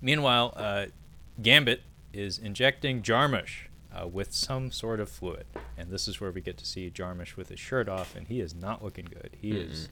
meanwhile, 0.00 0.52
uh, 0.56 0.86
Gambit 1.42 1.82
is 2.12 2.38
injecting 2.38 3.02
Jarmusch 3.02 3.66
uh, 3.92 4.06
with 4.06 4.32
some 4.32 4.70
sort 4.70 5.00
of 5.00 5.08
fluid, 5.08 5.46
and 5.76 5.90
this 5.90 6.06
is 6.06 6.20
where 6.20 6.30
we 6.30 6.40
get 6.40 6.56
to 6.58 6.66
see 6.66 6.88
Jarmusch 6.90 7.36
with 7.36 7.48
his 7.48 7.58
shirt 7.58 7.88
off, 7.88 8.14
and 8.14 8.28
he 8.28 8.40
is 8.40 8.54
not 8.54 8.82
looking 8.84 9.06
good. 9.06 9.30
He 9.40 9.52
is 9.52 9.88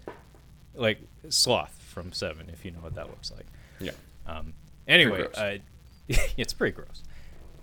like 0.75 1.01
Sloth 1.29 1.78
from 2.03 2.13
Seven, 2.13 2.49
if 2.53 2.65
you 2.65 2.71
know 2.71 2.81
what 2.81 2.95
that 2.95 3.09
looks 3.09 3.33
like. 3.33 3.47
yeah. 3.81 3.93
Um, 4.27 4.55
anyway, 4.87 5.27
uh, 5.35 5.59
it's 6.37 6.53
pretty 6.53 6.75
gross. 6.75 7.03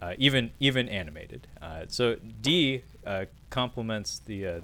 Uh, 0.01 0.13
even 0.17 0.51
even 0.59 0.89
animated. 0.89 1.47
Uh, 1.61 1.85
so 1.87 2.17
D 2.41 2.83
uh, 3.05 3.25
compliments 3.49 4.19
the 4.19 4.47
uh, 4.47 4.59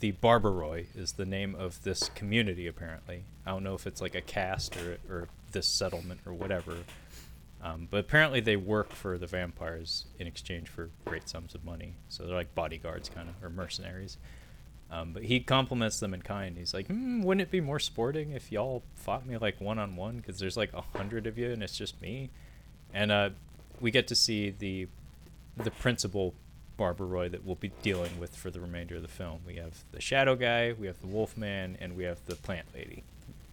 the 0.00 0.12
Barbaroi 0.12 0.86
is 0.96 1.12
the 1.12 1.26
name 1.26 1.54
of 1.54 1.82
this 1.82 2.08
community. 2.14 2.66
Apparently, 2.66 3.24
I 3.44 3.50
don't 3.50 3.62
know 3.62 3.74
if 3.74 3.86
it's 3.86 4.00
like 4.00 4.14
a 4.14 4.20
caste 4.20 4.76
or 4.76 4.98
or 5.08 5.28
this 5.52 5.66
settlement 5.66 6.20
or 6.26 6.32
whatever. 6.32 6.78
Um, 7.62 7.86
but 7.88 7.98
apparently, 8.00 8.40
they 8.40 8.56
work 8.56 8.92
for 8.92 9.18
the 9.18 9.26
vampires 9.26 10.06
in 10.18 10.26
exchange 10.26 10.68
for 10.68 10.90
great 11.04 11.28
sums 11.28 11.54
of 11.54 11.64
money. 11.64 11.94
So 12.08 12.24
they're 12.24 12.34
like 12.34 12.54
bodyguards, 12.56 13.08
kind 13.08 13.28
of, 13.28 13.36
or 13.44 13.50
mercenaries. 13.50 14.16
Um, 14.92 15.14
but 15.14 15.22
he 15.24 15.40
compliments 15.40 16.00
them 16.00 16.12
in 16.12 16.20
kind. 16.20 16.58
He's 16.58 16.74
like, 16.74 16.86
hmm, 16.86 17.22
"Wouldn't 17.22 17.40
it 17.40 17.50
be 17.50 17.62
more 17.62 17.78
sporting 17.78 18.32
if 18.32 18.52
y'all 18.52 18.82
fought 18.94 19.26
me 19.26 19.38
like 19.38 19.58
one 19.58 19.78
on 19.78 19.96
one? 19.96 20.18
Because 20.18 20.38
there's 20.38 20.56
like 20.56 20.72
a 20.74 20.82
hundred 20.96 21.26
of 21.26 21.38
you, 21.38 21.50
and 21.50 21.62
it's 21.62 21.76
just 21.76 22.00
me." 22.02 22.28
And 22.92 23.10
uh, 23.10 23.30
we 23.80 23.90
get 23.90 24.06
to 24.08 24.14
see 24.14 24.50
the 24.50 24.88
the 25.56 25.70
principal 25.70 26.34
Barbaroi 26.78 27.30
that 27.30 27.44
we'll 27.44 27.56
be 27.56 27.72
dealing 27.82 28.20
with 28.20 28.36
for 28.36 28.50
the 28.50 28.60
remainder 28.60 28.96
of 28.96 29.02
the 29.02 29.08
film. 29.08 29.40
We 29.46 29.56
have 29.56 29.84
the 29.92 30.00
Shadow 30.00 30.36
Guy, 30.36 30.74
we 30.78 30.86
have 30.88 31.00
the 31.00 31.06
Wolf 31.06 31.36
Man, 31.36 31.78
and 31.80 31.96
we 31.96 32.04
have 32.04 32.24
the 32.26 32.36
Plant 32.36 32.66
Lady. 32.74 33.04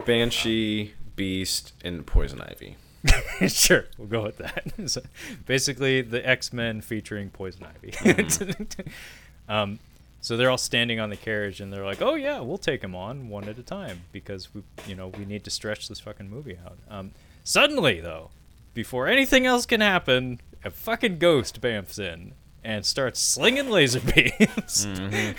Banshee, 0.06 0.94
Beast, 1.16 1.74
and 1.84 2.06
Poison 2.06 2.41
Ivy. 2.41 2.76
sure, 3.48 3.86
we'll 3.98 4.07
go 4.07 4.24
with 4.24 4.38
that. 4.40 4.74
so 4.90 5.02
basically, 5.45 6.02
the 6.02 6.28
X 6.28 6.52
Men 6.52 6.82
featuring 6.82 7.30
Poison 7.30 7.66
Ivy. 7.66 7.94
um, 9.49 9.80
so 10.22 10.36
they're 10.36 10.50
all 10.50 10.58
standing 10.58 11.00
on 11.00 11.10
the 11.10 11.18
carriage, 11.18 11.62
and 11.62 11.72
they're 11.72 11.86
like, 11.86 12.02
"Oh 12.02 12.16
yeah, 12.16 12.40
we'll 12.40 12.58
take 12.58 12.82
them 12.82 12.96
on 12.96 13.30
one 13.30 13.48
at 13.48 13.58
a 13.58 13.64
time 13.64 14.02
because 14.12 14.54
we, 14.54 14.64
you 14.88 14.96
know, 14.96 15.08
we 15.08 15.26
need 15.26 15.44
to 15.46 15.50
stretch 15.50 15.88
this 15.88 16.00
fucking 16.00 16.30
movie 16.30 16.58
out." 16.66 16.78
Um, 16.90 17.12
suddenly, 17.44 18.00
though, 18.00 18.32
before 18.74 19.08
anything 19.08 19.46
else 19.46 19.66
can 19.66 19.82
happen, 19.82 20.41
a 20.64 20.72
fucking 20.72 21.20
ghost 21.20 21.62
bamfs 21.62 22.00
in 22.00 22.34
and 22.64 22.86
starts 22.86 23.20
slinging 23.20 23.70
laser 23.70 24.00
beams. 24.16 24.86
and 24.86 25.36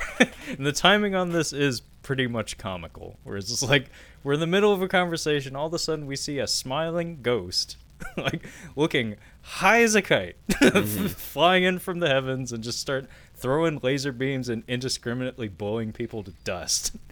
the 0.59 0.73
timing 0.73 1.15
on 1.15 1.33
this 1.33 1.53
is 1.53 1.83
pretty 2.03 2.27
much 2.27 2.59
comical. 2.59 3.19
Where 3.25 3.37
it's 3.37 3.49
just 3.49 3.63
like 3.63 3.91
we're 4.25 4.35
in 4.35 4.41
the 4.41 4.47
middle 4.47 4.73
of 4.73 4.83
a 4.83 4.89
conversation, 4.89 5.55
all 5.55 5.67
of 5.67 5.75
a 5.75 5.79
sudden 5.79 6.07
we 6.07 6.17
see 6.17 6.39
a 6.39 6.47
smiling 6.47 7.19
ghost 7.23 7.77
like 8.17 8.47
looking 8.77 9.17
high 9.43 9.83
as 9.83 9.95
a 9.95 10.03
kite, 10.03 10.37
flying 11.17 11.65
in 11.65 11.79
from 11.79 12.01
the 12.01 12.09
heavens 12.09 12.53
and 12.53 12.63
just 12.63 12.81
start 12.81 13.07
throwing 13.35 13.81
laser 13.83 14.13
beams 14.13 14.49
and 14.49 14.63
indiscriminately 14.69 15.49
blowing 15.49 15.93
people 15.93 16.23
to 16.23 16.33
dust. 16.45 16.97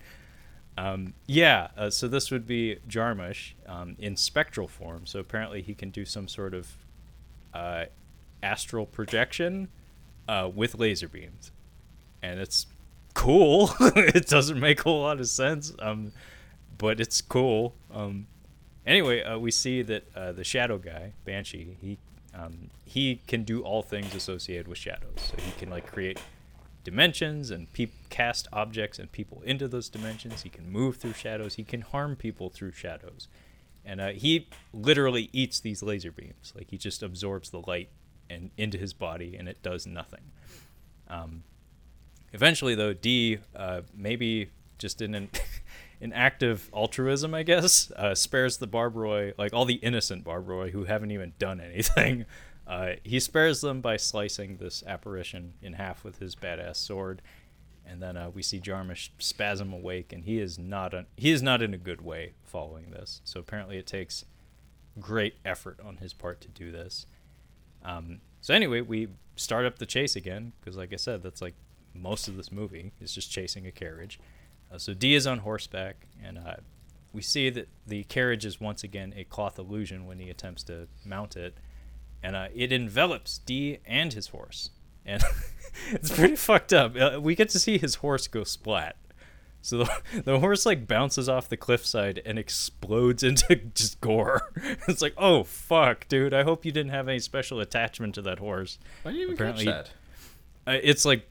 Um, 0.78 1.14
yeah, 1.26 1.70
uh, 1.76 1.90
so 1.90 2.06
this 2.06 2.30
would 2.30 2.46
be 2.46 2.78
Jarmusch 2.88 3.54
um, 3.66 3.96
in 3.98 4.16
spectral 4.16 4.68
form. 4.68 5.06
So 5.06 5.18
apparently 5.18 5.60
he 5.60 5.74
can 5.74 5.90
do 5.90 6.04
some 6.04 6.28
sort 6.28 6.54
of 6.54 6.68
uh, 7.52 7.86
astral 8.44 8.86
projection 8.86 9.70
uh, 10.28 10.48
with 10.54 10.76
laser 10.76 11.08
beams, 11.08 11.50
and 12.22 12.38
it's 12.38 12.66
cool. 13.14 13.72
it 13.80 14.28
doesn't 14.28 14.60
make 14.60 14.78
a 14.78 14.82
whole 14.84 15.02
lot 15.02 15.18
of 15.18 15.26
sense, 15.26 15.72
um, 15.80 16.12
but 16.76 17.00
it's 17.00 17.20
cool. 17.22 17.74
Um, 17.92 18.28
anyway, 18.88 19.22
uh, 19.22 19.38
we 19.38 19.50
see 19.50 19.82
that 19.82 20.04
uh, 20.16 20.32
the 20.32 20.42
shadow 20.42 20.78
guy, 20.78 21.12
Banshee, 21.24 21.76
he 21.80 21.98
um, 22.34 22.70
he 22.84 23.20
can 23.26 23.42
do 23.42 23.62
all 23.62 23.82
things 23.82 24.14
associated 24.14 24.68
with 24.68 24.78
shadows. 24.78 25.16
So 25.16 25.42
he 25.42 25.52
can 25.52 25.70
like 25.70 25.86
create 25.86 26.20
dimensions 26.84 27.50
and 27.50 27.72
pe- 27.72 27.88
cast 28.10 28.48
objects 28.52 28.98
and 28.98 29.10
people 29.10 29.42
into 29.42 29.68
those 29.68 29.88
dimensions. 29.88 30.42
He 30.42 30.48
can 30.48 30.70
move 30.70 30.96
through 30.96 31.14
shadows. 31.14 31.54
He 31.54 31.64
can 31.64 31.82
harm 31.82 32.16
people 32.16 32.48
through 32.48 32.72
shadows, 32.72 33.28
and 33.84 34.00
uh, 34.00 34.08
he 34.08 34.48
literally 34.72 35.30
eats 35.32 35.60
these 35.60 35.82
laser 35.82 36.10
beams. 36.12 36.52
Like 36.56 36.70
he 36.70 36.78
just 36.78 37.02
absorbs 37.02 37.50
the 37.50 37.60
light 37.66 37.90
and 38.30 38.50
into 38.56 38.78
his 38.78 38.92
body, 38.92 39.36
and 39.36 39.48
it 39.48 39.62
does 39.62 39.86
nothing. 39.86 40.32
Um, 41.08 41.42
eventually, 42.32 42.74
though, 42.74 42.92
D 42.92 43.38
uh, 43.56 43.82
maybe 43.94 44.50
just 44.78 45.02
in 45.02 45.14
an 46.00 46.12
act 46.12 46.42
of 46.42 46.70
altruism, 46.74 47.34
I 47.34 47.42
guess, 47.42 47.90
uh, 47.92 48.14
spares 48.14 48.58
the 48.58 48.66
Barbroy, 48.66 49.32
like 49.36 49.52
all 49.52 49.64
the 49.64 49.74
innocent 49.74 50.24
Barbroy 50.24 50.70
who 50.70 50.84
haven't 50.84 51.10
even 51.10 51.32
done 51.38 51.60
anything. 51.60 52.24
Uh, 52.68 52.96
he 53.02 53.18
spares 53.18 53.62
them 53.62 53.80
by 53.80 53.96
slicing 53.96 54.58
this 54.58 54.84
apparition 54.86 55.54
in 55.62 55.72
half 55.72 56.04
with 56.04 56.18
his 56.18 56.36
badass 56.36 56.76
sword, 56.76 57.22
and 57.86 58.02
then 58.02 58.14
uh, 58.14 58.28
we 58.28 58.42
see 58.42 58.60
Jarmusch 58.60 59.08
spasm 59.18 59.72
awake, 59.72 60.12
and 60.12 60.24
he 60.24 60.38
is 60.38 60.58
not 60.58 60.92
a, 60.92 61.06
he 61.16 61.30
is 61.30 61.42
not 61.42 61.62
in 61.62 61.72
a 61.72 61.78
good 61.78 62.02
way 62.02 62.34
following 62.44 62.90
this. 62.90 63.22
So 63.24 63.40
apparently, 63.40 63.78
it 63.78 63.86
takes 63.86 64.26
great 65.00 65.36
effort 65.46 65.80
on 65.82 65.96
his 65.96 66.12
part 66.12 66.42
to 66.42 66.48
do 66.48 66.70
this. 66.70 67.06
Um, 67.82 68.20
so 68.42 68.52
anyway, 68.52 68.82
we 68.82 69.08
start 69.36 69.64
up 69.64 69.78
the 69.78 69.86
chase 69.86 70.14
again 70.14 70.52
because, 70.60 70.76
like 70.76 70.92
I 70.92 70.96
said, 70.96 71.22
that's 71.22 71.40
like 71.40 71.54
most 71.94 72.28
of 72.28 72.36
this 72.36 72.52
movie 72.52 72.92
is 73.00 73.14
just 73.14 73.30
chasing 73.30 73.66
a 73.66 73.72
carriage. 73.72 74.20
Uh, 74.72 74.78
so 74.78 74.94
D 74.94 75.14
is 75.14 75.26
on 75.26 75.38
horseback, 75.38 76.06
and 76.22 76.38
uh, 76.38 76.54
we 77.12 77.22
see 77.22 77.50
that 77.50 77.68
the 77.86 78.04
carriage 78.04 78.44
is 78.44 78.60
once 78.60 78.84
again 78.84 79.14
a 79.16 79.24
cloth 79.24 79.58
illusion 79.58 80.06
when 80.06 80.18
he 80.18 80.28
attempts 80.30 80.62
to 80.64 80.88
mount 81.04 81.36
it, 81.36 81.54
and 82.22 82.36
uh, 82.36 82.48
it 82.54 82.72
envelops 82.72 83.38
D 83.38 83.78
and 83.86 84.12
his 84.12 84.28
horse, 84.28 84.70
and 85.06 85.22
it's 85.90 86.10
pretty 86.14 86.36
fucked 86.36 86.72
up. 86.72 86.96
Uh, 86.96 87.18
we 87.20 87.34
get 87.34 87.48
to 87.50 87.58
see 87.58 87.78
his 87.78 87.96
horse 87.96 88.26
go 88.28 88.44
splat. 88.44 88.96
So 89.60 89.78
the, 89.78 90.22
the 90.24 90.38
horse 90.40 90.64
like 90.66 90.86
bounces 90.86 91.28
off 91.28 91.48
the 91.48 91.56
cliffside 91.56 92.20
and 92.24 92.38
explodes 92.38 93.22
into 93.24 93.56
just 93.74 94.00
gore. 94.00 94.42
it's 94.86 95.00
like, 95.02 95.14
oh 95.16 95.44
fuck, 95.44 96.06
dude! 96.08 96.34
I 96.34 96.42
hope 96.42 96.64
you 96.64 96.72
didn't 96.72 96.92
have 96.92 97.08
any 97.08 97.18
special 97.20 97.58
attachment 97.60 98.14
to 98.16 98.22
that 98.22 98.38
horse. 98.38 98.78
Why 99.02 99.12
didn't 99.12 99.18
you 99.20 99.24
even 99.24 99.34
Apparently- 99.34 99.64
catch 99.64 99.86
that? 99.86 99.90
Uh, 100.66 100.78
it's 100.82 101.06
like 101.06 101.27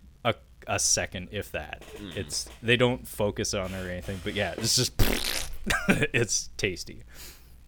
a, 0.67 0.79
second, 0.79 1.29
if 1.31 1.51
that. 1.51 1.83
It's 2.15 2.47
they 2.61 2.77
don't 2.77 3.07
focus 3.07 3.53
on 3.53 3.73
it 3.73 3.85
or 3.85 3.89
anything, 3.89 4.19
but 4.23 4.33
yeah, 4.33 4.53
it's 4.57 4.75
just 4.75 4.93
it's 5.87 6.49
tasty. 6.57 7.03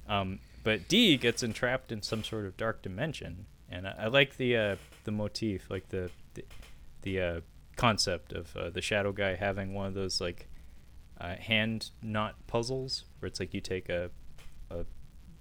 Um, 0.08 0.40
but 0.64 0.88
D 0.88 1.18
gets 1.18 1.44
entrapped 1.44 1.92
in 1.92 2.02
some 2.02 2.24
sort 2.24 2.46
of 2.46 2.58
dark 2.58 2.82
dimension, 2.82 3.46
and 3.70 3.88
I, 3.88 3.96
I 4.00 4.08
like 4.08 4.38
the 4.38 4.58
uh, 4.58 4.76
the 5.04 5.12
motif, 5.12 5.70
like 5.70 5.90
the 5.90 6.12
the, 6.34 6.44
the 7.02 7.22
uh, 7.22 7.42
concept 7.76 8.34
of 8.34 8.56
uh, 8.56 8.70
the 8.70 8.82
shadow 8.82 9.12
guy 9.12 9.36
having 9.36 9.74
one 9.74 9.88
of 9.88 9.94
those 9.94 10.20
like 10.20 10.48
uh, 11.20 11.36
hand 11.36 11.92
knot 12.02 12.36
puzzles, 12.48 13.06
where 13.20 13.28
it's 13.28 13.40
like 13.40 13.54
you 13.54 13.62
take 13.62 13.90
a 13.90 14.12
a 14.70 14.86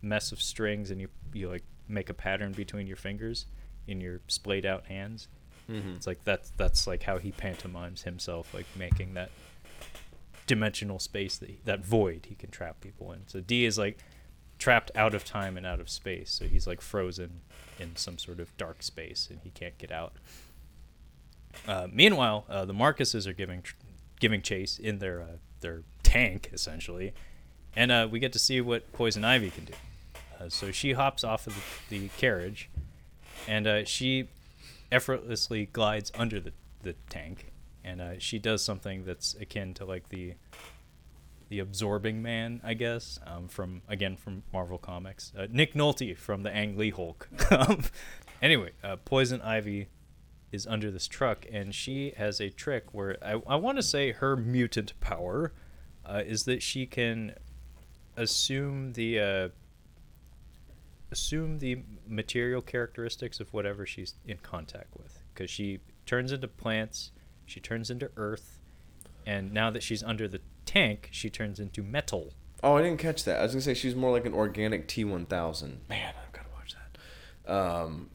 mess 0.02 0.32
of 0.32 0.40
strings 0.40 0.90
and 0.90 1.00
you 1.00 1.08
you 1.32 1.48
like 1.48 1.64
make 1.88 2.10
a 2.10 2.14
pattern 2.14 2.52
between 2.52 2.86
your 2.86 2.96
fingers 2.96 3.46
in 3.86 4.00
your 4.00 4.20
splayed 4.28 4.66
out 4.66 4.86
hands. 4.86 5.28
Mm-hmm. 5.70 5.96
It's 5.96 6.06
like 6.06 6.24
that's 6.24 6.50
that's 6.56 6.86
like 6.86 7.02
how 7.02 7.18
he 7.18 7.32
pantomimes 7.32 8.02
himself, 8.02 8.54
like 8.54 8.66
making 8.76 9.14
that 9.14 9.30
dimensional 10.46 10.98
space 10.98 11.36
that 11.36 11.50
he, 11.50 11.58
that 11.64 11.84
void 11.84 12.26
he 12.28 12.34
can 12.34 12.50
trap 12.50 12.80
people 12.80 13.12
in. 13.12 13.20
So 13.26 13.40
D 13.40 13.64
is 13.64 13.78
like 13.78 13.98
trapped 14.58 14.90
out 14.94 15.14
of 15.14 15.24
time 15.24 15.56
and 15.56 15.66
out 15.66 15.78
of 15.80 15.88
space. 15.88 16.30
So 16.30 16.46
he's 16.46 16.66
like 16.66 16.80
frozen 16.80 17.42
in 17.78 17.96
some 17.96 18.18
sort 18.18 18.40
of 18.40 18.56
dark 18.56 18.82
space 18.82 19.28
and 19.30 19.40
he 19.42 19.50
can't 19.50 19.76
get 19.78 19.92
out. 19.92 20.14
Uh, 21.66 21.86
meanwhile, 21.92 22.44
uh, 22.48 22.64
the 22.64 22.74
Marcuses 22.74 23.26
are 23.26 23.32
giving 23.32 23.62
tr- 23.62 23.74
giving 24.20 24.42
chase 24.42 24.78
in 24.78 24.98
their 24.98 25.20
uh, 25.20 25.36
their 25.60 25.82
tank 26.02 26.50
essentially, 26.52 27.12
and 27.76 27.90
uh, 27.90 28.08
we 28.10 28.18
get 28.18 28.32
to 28.32 28.38
see 28.38 28.60
what 28.60 28.90
Poison 28.92 29.24
Ivy 29.24 29.50
can 29.50 29.64
do. 29.64 29.72
Uh, 30.38 30.48
so 30.48 30.70
she 30.70 30.92
hops 30.92 31.24
off 31.24 31.46
of 31.46 31.54
the, 31.88 31.98
the 31.98 32.08
carriage, 32.16 32.70
and 33.46 33.66
uh, 33.66 33.84
she 33.84 34.28
effortlessly 34.90 35.66
glides 35.66 36.10
under 36.14 36.40
the, 36.40 36.52
the 36.82 36.94
tank, 37.08 37.52
and 37.84 38.00
uh, 38.00 38.18
she 38.18 38.38
does 38.38 38.64
something 38.64 39.04
that's 39.04 39.34
akin 39.34 39.74
to 39.74 39.84
like 39.84 40.08
the 40.08 40.34
the 41.50 41.60
absorbing 41.60 42.20
man, 42.20 42.60
I 42.62 42.74
guess, 42.74 43.18
um, 43.26 43.48
from 43.48 43.80
again 43.88 44.16
from 44.16 44.42
Marvel 44.52 44.76
Comics. 44.76 45.32
Uh, 45.36 45.46
Nick 45.50 45.72
Nolte 45.74 46.16
from 46.16 46.42
the 46.42 46.54
Ang 46.54 46.76
Lee 46.76 46.90
Hulk. 46.90 47.28
Anyway, 48.40 48.70
uh, 48.84 48.96
Poison 48.96 49.40
Ivy 49.42 49.88
is 50.52 50.66
under 50.66 50.90
this 50.90 51.08
truck, 51.08 51.44
and 51.52 51.74
she 51.74 52.12
has 52.16 52.40
a 52.40 52.50
trick 52.50 52.94
where 52.94 53.16
I, 53.22 53.42
I 53.46 53.56
want 53.56 53.78
to 53.78 53.82
say 53.82 54.12
her 54.12 54.36
mutant 54.36 54.98
power 55.00 55.52
uh, 56.06 56.22
is 56.24 56.44
that 56.44 56.62
she 56.62 56.86
can 56.86 57.34
assume 58.16 58.92
the 58.92 59.20
uh, 59.20 59.48
assume 61.10 61.58
the 61.58 61.82
material 62.06 62.62
characteristics 62.62 63.40
of 63.40 63.52
whatever 63.52 63.86
she's 63.86 64.14
in 64.26 64.38
contact 64.38 64.96
with, 64.96 65.22
because 65.32 65.50
she 65.50 65.80
turns 66.06 66.32
into 66.32 66.48
plants, 66.48 67.12
she 67.46 67.60
turns 67.60 67.90
into 67.90 68.10
earth, 68.16 68.60
and 69.26 69.52
now 69.52 69.70
that 69.70 69.82
she's 69.82 70.02
under 70.02 70.28
the 70.28 70.40
tank, 70.66 71.08
she 71.12 71.30
turns 71.30 71.58
into 71.58 71.82
metal. 71.82 72.32
Oh, 72.62 72.76
I 72.76 72.82
didn't 72.82 72.98
catch 72.98 73.24
that. 73.24 73.38
I 73.38 73.42
was 73.42 73.52
gonna 73.52 73.62
say 73.62 73.74
she's 73.74 73.94
more 73.94 74.10
like 74.10 74.26
an 74.26 74.34
organic 74.34 74.88
T 74.88 75.04
one 75.04 75.26
thousand. 75.26 75.80
Man, 75.88 76.14
I've 76.24 76.32
gotta 76.32 76.48
watch 76.54 76.74
that. 76.74 77.52
Um, 77.52 78.10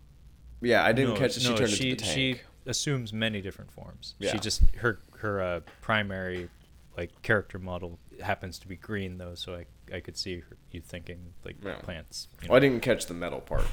yeah, 0.62 0.84
I 0.84 0.92
didn't 0.92 1.16
No, 1.16 1.20
catch 1.20 1.36
that 1.36 1.42
she 1.42 1.50
no, 1.50 1.58
turned 1.58 1.70
she, 1.72 1.92
into 1.92 2.06
the 2.06 2.12
She 2.12 2.42
assumes 2.66 3.14
many 3.14 3.42
different 3.42 3.72
forms. 3.72 4.16
Yeah. 4.20 4.32
She 4.32 4.40
just 4.40 4.62
her 4.78 5.00
her 5.18 5.42
uh, 5.42 5.60
primary 5.82 6.50
like 6.98 7.22
character 7.22 7.58
model 7.58 8.00
happens 8.22 8.60
to 8.60 8.68
be 8.68 8.76
green 8.76 9.18
though, 9.18 9.36
so 9.36 9.56
I 9.56 9.66
I 9.94 10.00
could 10.00 10.18
see 10.18 10.42
you 10.72 10.82
thinking 10.82 11.34
like 11.46 11.58
Yeah. 11.64 11.76
plants. 11.76 12.28
you 12.42 12.48
Well, 12.50 12.58
I 12.58 12.60
didn't 12.60 12.82
catch 12.82 13.06
the 13.06 13.14
metal 13.14 13.40
part. 13.42 13.66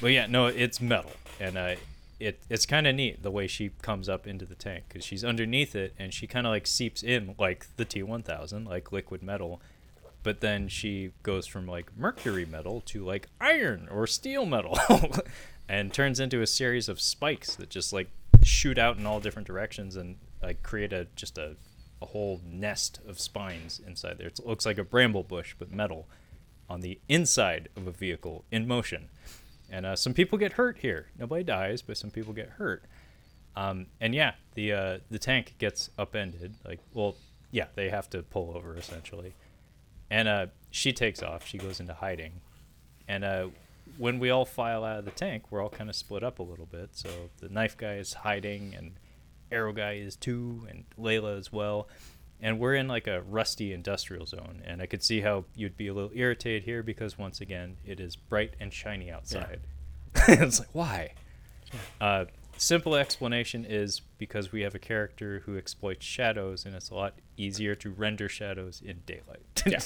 But 0.00 0.08
yeah, 0.12 0.26
no, 0.26 0.46
it's 0.46 0.80
metal, 0.80 1.12
and 1.40 1.56
uh, 1.56 1.76
it 2.20 2.40
it's 2.48 2.66
kind 2.66 2.86
of 2.86 2.94
neat 2.94 3.22
the 3.22 3.30
way 3.30 3.46
she 3.46 3.70
comes 3.82 4.08
up 4.08 4.26
into 4.26 4.44
the 4.44 4.54
tank 4.54 4.84
because 4.88 5.04
she's 5.04 5.24
underneath 5.24 5.74
it 5.74 5.94
and 5.98 6.12
she 6.14 6.26
kind 6.26 6.46
of 6.46 6.50
like 6.52 6.66
seeps 6.66 7.02
in 7.02 7.34
like 7.38 7.66
the 7.76 7.84
T 7.84 8.02
one 8.02 8.22
thousand, 8.22 8.66
like 8.66 8.92
liquid 8.92 9.22
metal, 9.22 9.60
but 10.22 10.40
then 10.40 10.68
she 10.68 11.10
goes 11.22 11.46
from 11.46 11.66
like 11.66 11.96
mercury 11.96 12.44
metal 12.44 12.82
to 12.86 13.04
like 13.04 13.28
iron 13.40 13.88
or 13.90 14.06
steel 14.06 14.44
metal, 14.46 14.78
and 15.68 15.92
turns 15.92 16.20
into 16.20 16.40
a 16.42 16.46
series 16.46 16.88
of 16.88 17.00
spikes 17.00 17.56
that 17.56 17.70
just 17.70 17.92
like 17.92 18.08
shoot 18.42 18.76
out 18.78 18.98
in 18.98 19.06
all 19.06 19.20
different 19.20 19.46
directions 19.48 19.96
and 19.96 20.16
like 20.42 20.62
create 20.62 20.92
a 20.92 21.06
just 21.16 21.38
a 21.38 21.56
a 22.04 22.12
whole 22.12 22.40
nest 22.44 23.00
of 23.06 23.18
spines 23.18 23.80
inside 23.86 24.18
there. 24.18 24.28
It 24.28 24.40
looks 24.44 24.66
like 24.66 24.78
a 24.78 24.84
bramble 24.84 25.22
bush 25.22 25.54
but 25.58 25.72
metal 25.72 26.06
on 26.68 26.80
the 26.80 26.98
inside 27.08 27.68
of 27.76 27.86
a 27.86 27.90
vehicle 27.90 28.44
in 28.50 28.66
motion. 28.66 29.08
And 29.70 29.86
uh, 29.86 29.96
some 29.96 30.14
people 30.14 30.38
get 30.38 30.52
hurt 30.52 30.78
here. 30.78 31.06
Nobody 31.18 31.42
dies, 31.42 31.82
but 31.82 31.96
some 31.96 32.10
people 32.10 32.32
get 32.32 32.50
hurt. 32.50 32.84
Um, 33.56 33.86
and 34.00 34.14
yeah, 34.14 34.32
the 34.54 34.72
uh, 34.72 34.98
the 35.10 35.18
tank 35.18 35.54
gets 35.58 35.90
upended. 35.98 36.54
Like, 36.64 36.80
well, 36.92 37.16
yeah, 37.50 37.66
they 37.74 37.88
have 37.88 38.10
to 38.10 38.22
pull 38.22 38.52
over 38.54 38.76
essentially. 38.76 39.34
And 40.10 40.28
uh, 40.28 40.46
she 40.70 40.92
takes 40.92 41.22
off. 41.22 41.46
She 41.46 41.58
goes 41.58 41.80
into 41.80 41.94
hiding. 41.94 42.40
And 43.08 43.24
uh, 43.24 43.48
when 43.96 44.18
we 44.18 44.30
all 44.30 44.44
file 44.44 44.84
out 44.84 44.98
of 44.98 45.04
the 45.04 45.10
tank, 45.10 45.44
we're 45.50 45.62
all 45.62 45.70
kind 45.70 45.88
of 45.88 45.96
split 45.96 46.22
up 46.22 46.38
a 46.38 46.42
little 46.42 46.66
bit. 46.66 46.90
So 46.92 47.08
the 47.38 47.48
knife 47.48 47.76
guy 47.76 47.94
is 47.94 48.12
hiding, 48.14 48.74
and 48.76 48.92
Arrow 49.52 49.72
guy 49.72 49.94
is 49.94 50.16
too, 50.16 50.66
and 50.68 50.84
Leila 50.96 51.36
as 51.36 51.52
well. 51.52 51.88
And 52.40 52.58
we're 52.58 52.74
in 52.74 52.88
like 52.88 53.06
a 53.06 53.22
rusty 53.22 53.72
industrial 53.72 54.26
zone, 54.26 54.60
and 54.66 54.82
I 54.82 54.86
could 54.86 55.02
see 55.02 55.20
how 55.22 55.44
you'd 55.54 55.76
be 55.76 55.86
a 55.88 55.94
little 55.94 56.10
irritated 56.14 56.64
here 56.64 56.82
because 56.82 57.16
once 57.18 57.40
again, 57.40 57.76
it 57.86 58.00
is 58.00 58.16
bright 58.16 58.54
and 58.60 58.72
shiny 58.72 59.10
outside. 59.10 59.60
it's 60.28 60.58
like 60.60 60.68
why? 60.72 61.12
Uh, 62.00 62.26
simple 62.56 62.94
explanation 62.96 63.64
is 63.64 64.02
because 64.18 64.52
we 64.52 64.60
have 64.62 64.74
a 64.74 64.78
character 64.78 65.42
who 65.46 65.56
exploits 65.56 66.04
shadows, 66.04 66.66
and 66.66 66.74
it's 66.74 66.90
a 66.90 66.94
lot 66.94 67.14
easier 67.36 67.74
to 67.76 67.90
render 67.90 68.28
shadows 68.28 68.82
in 68.84 69.02
daylight. 69.06 69.40
Yeah. 69.66 69.80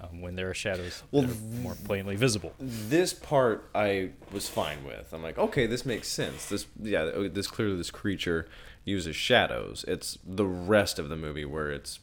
um, 0.00 0.20
when 0.20 0.36
there 0.36 0.48
are 0.50 0.54
shadows 0.54 1.02
Well, 1.10 1.24
are 1.24 1.34
more 1.60 1.74
plainly 1.84 2.14
visible. 2.16 2.54
this 2.60 3.12
part 3.12 3.68
I 3.74 4.10
was 4.30 4.48
fine 4.48 4.84
with. 4.84 5.12
I'm 5.12 5.22
like, 5.22 5.38
okay, 5.38 5.66
this 5.66 5.84
makes 5.84 6.06
sense. 6.08 6.46
This 6.46 6.66
yeah, 6.80 7.10
oh, 7.14 7.28
this 7.28 7.46
clearly 7.48 7.76
this 7.76 7.90
creature 7.90 8.46
uses 8.84 9.14
shadows. 9.16 9.84
It's 9.88 10.18
the 10.24 10.46
rest 10.46 10.98
of 10.98 11.08
the 11.08 11.16
movie 11.16 11.44
where 11.44 11.70
it's 11.70 11.98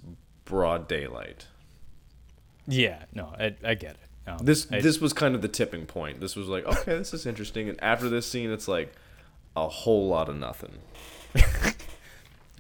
broad 0.46 0.88
daylight. 0.88 1.48
Yeah, 2.68 3.04
no, 3.14 3.34
I, 3.40 3.56
I 3.64 3.74
get 3.76 3.92
it. 3.96 4.30
Um, 4.30 4.38
This 4.46 4.68
I- 4.72 4.80
this 4.82 5.00
was 5.00 5.12
kind 5.14 5.36
of 5.36 5.42
the 5.42 5.48
tipping 5.48 5.86
point. 5.86 6.20
This 6.20 6.36
was 6.36 6.48
like, 6.48 6.66
okay, 6.66 6.98
this 6.98 7.14
is 7.14 7.26
interesting. 7.26 7.68
And 7.70 7.82
after 7.84 8.10
this 8.10 8.28
scene, 8.30 8.52
it's 8.52 8.68
like 8.68 8.94
a 9.56 9.68
whole 9.68 10.08
lot 10.08 10.30
of 10.30 10.36
nothing. 10.36 10.74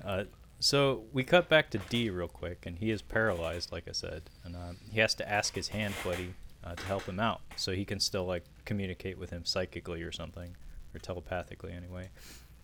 Uh, 0.03 0.23
so 0.61 1.03
we 1.13 1.23
cut 1.23 1.49
back 1.49 1.69
to 1.71 1.77
D 1.77 2.09
real 2.09 2.27
quick, 2.29 2.65
and 2.65 2.77
he 2.77 2.89
is 2.89 3.01
paralyzed, 3.01 3.71
like 3.71 3.87
I 3.87 3.91
said, 3.91 4.23
and 4.45 4.55
um, 4.55 4.77
he 4.91 4.99
has 5.01 5.13
to 5.15 5.29
ask 5.29 5.55
his 5.55 5.67
hand 5.69 5.93
buddy 6.03 6.33
uh, 6.63 6.75
to 6.75 6.83
help 6.85 7.03
him 7.03 7.19
out, 7.19 7.41
so 7.57 7.73
he 7.73 7.83
can 7.85 7.99
still 7.99 8.25
like 8.25 8.43
communicate 8.65 9.17
with 9.17 9.29
him 9.29 9.43
psychically 9.45 10.01
or 10.01 10.11
something, 10.11 10.55
or 10.95 10.99
telepathically 10.99 11.73
anyway. 11.73 12.09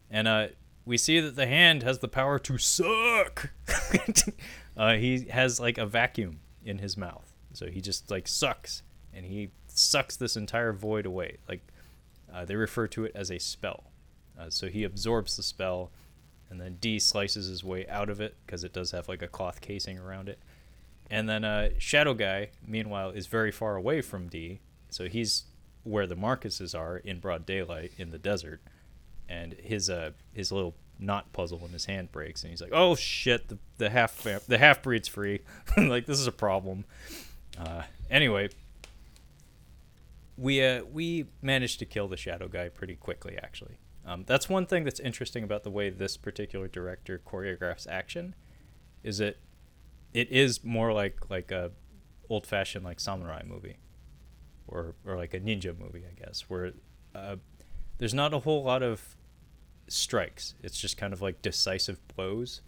And 0.09 0.27
uh, 0.27 0.47
we 0.85 0.97
see 0.97 1.19
that 1.19 1.35
the 1.35 1.47
hand 1.47 1.83
has 1.83 1.99
the 1.99 2.07
power 2.07 2.39
to 2.39 2.57
suck. 2.57 3.51
uh, 4.77 4.93
he 4.93 5.25
has 5.29 5.59
like 5.59 5.77
a 5.77 5.85
vacuum 5.85 6.39
in 6.63 6.77
his 6.77 6.95
mouth, 6.95 7.33
so 7.53 7.67
he 7.67 7.81
just 7.81 8.11
like 8.11 8.27
sucks, 8.27 8.83
and 9.13 9.25
he 9.25 9.49
sucks 9.67 10.15
this 10.15 10.37
entire 10.37 10.73
void 10.73 11.05
away. 11.05 11.37
Like 11.49 11.61
uh, 12.33 12.45
they 12.45 12.55
refer 12.55 12.87
to 12.87 13.05
it 13.05 13.11
as 13.15 13.31
a 13.31 13.39
spell. 13.39 13.85
Uh, 14.39 14.49
so 14.49 14.67
he 14.67 14.83
absorbs 14.83 15.37
the 15.37 15.43
spell, 15.43 15.91
and 16.49 16.59
then 16.59 16.77
D 16.79 16.99
slices 16.99 17.47
his 17.47 17.63
way 17.63 17.87
out 17.87 18.09
of 18.09 18.21
it 18.21 18.35
because 18.45 18.63
it 18.63 18.73
does 18.73 18.91
have 18.91 19.07
like 19.07 19.21
a 19.21 19.27
cloth 19.27 19.61
casing 19.61 19.97
around 19.97 20.29
it. 20.29 20.39
And 21.09 21.29
then 21.29 21.43
uh, 21.43 21.69
Shadow 21.77 22.13
Guy, 22.13 22.49
meanwhile, 22.65 23.11
is 23.11 23.27
very 23.27 23.51
far 23.51 23.75
away 23.75 24.01
from 24.01 24.27
D, 24.27 24.59
so 24.89 25.07
he's 25.07 25.45
where 25.83 26.07
the 26.07 26.15
Marcuses 26.15 26.77
are 26.77 26.97
in 26.97 27.19
broad 27.19 27.45
daylight 27.45 27.93
in 27.97 28.09
the 28.09 28.17
desert, 28.17 28.59
and 29.29 29.53
his 29.53 29.89
uh 29.89 30.11
his 30.33 30.51
little 30.51 30.75
knot 30.97 31.33
puzzle 31.33 31.61
in 31.65 31.71
his 31.71 31.85
hand 31.85 32.11
breaks, 32.11 32.43
and 32.43 32.51
he's 32.51 32.61
like, 32.61 32.71
"Oh 32.73 32.95
shit, 32.95 33.47
the 33.49 33.57
the 33.77 33.89
half 33.89 34.23
the 34.47 34.57
half 34.57 34.81
breed's 34.81 35.07
free, 35.07 35.41
like 35.77 36.05
this 36.05 36.19
is 36.19 36.27
a 36.27 36.31
problem." 36.31 36.85
Uh, 37.57 37.83
anyway, 38.09 38.49
we 40.37 40.63
uh, 40.63 40.83
we 40.85 41.25
managed 41.41 41.79
to 41.79 41.85
kill 41.85 42.07
the 42.07 42.17
shadow 42.17 42.47
guy 42.47 42.69
pretty 42.69 42.95
quickly 42.95 43.37
actually 43.41 43.77
um, 44.05 44.23
that's 44.27 44.47
one 44.47 44.65
thing 44.65 44.83
that's 44.83 44.99
interesting 44.99 45.43
about 45.43 45.63
the 45.63 45.71
way 45.71 45.89
this 45.89 46.17
particular 46.17 46.67
director 46.67 47.21
choreographs 47.25 47.87
action 47.87 48.35
is 49.03 49.17
that 49.17 49.37
it 50.13 50.31
is 50.31 50.63
more 50.63 50.93
like 50.93 51.29
like 51.29 51.51
a 51.51 51.71
old 52.29 52.45
fashioned 52.45 52.83
like 52.83 52.99
samurai 52.99 53.41
movie 53.45 53.77
or 54.67 54.95
or 55.05 55.15
like 55.15 55.33
a 55.33 55.39
ninja 55.39 55.77
movie 55.77 56.03
i 56.09 56.25
guess 56.25 56.45
where 56.47 56.71
uh, 57.13 57.35
there's 57.97 58.13
not 58.13 58.33
a 58.33 58.39
whole 58.39 58.63
lot 58.63 58.83
of 58.83 59.15
strikes. 59.87 60.55
It's 60.63 60.79
just 60.79 60.97
kind 60.97 61.13
of 61.13 61.21
like 61.21 61.41
decisive 61.41 61.99
blows 62.15 62.61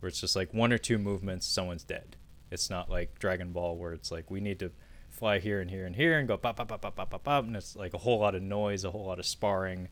where 0.00 0.08
it's 0.08 0.20
just 0.20 0.36
like 0.36 0.52
one 0.52 0.72
or 0.72 0.78
two 0.78 0.98
movements 0.98 1.46
someone's 1.46 1.84
dead. 1.84 2.16
It's 2.50 2.68
not 2.68 2.90
like 2.90 3.18
dragon 3.18 3.52
ball 3.52 3.76
where 3.76 3.92
it's 3.92 4.10
like 4.12 4.30
we 4.30 4.40
need 4.40 4.58
to 4.58 4.70
fly 5.08 5.38
here 5.38 5.60
and 5.60 5.70
here 5.70 5.86
and 5.86 5.96
here 5.96 6.18
and 6.18 6.28
go 6.28 6.36
pop 6.36 6.56
pop 6.56 6.68
pop 6.68 6.82
pop 6.82 6.96
pop 6.96 7.10
pop 7.10 7.22
pop 7.24 7.44
and 7.44 7.56
it's 7.56 7.74
like 7.76 7.94
a 7.94 7.98
whole 7.98 8.18
lot 8.18 8.34
of 8.34 8.42
noise 8.42 8.84
a 8.84 8.90
whole 8.90 9.06
lot 9.06 9.18
of 9.18 9.26
sparring. 9.26 9.88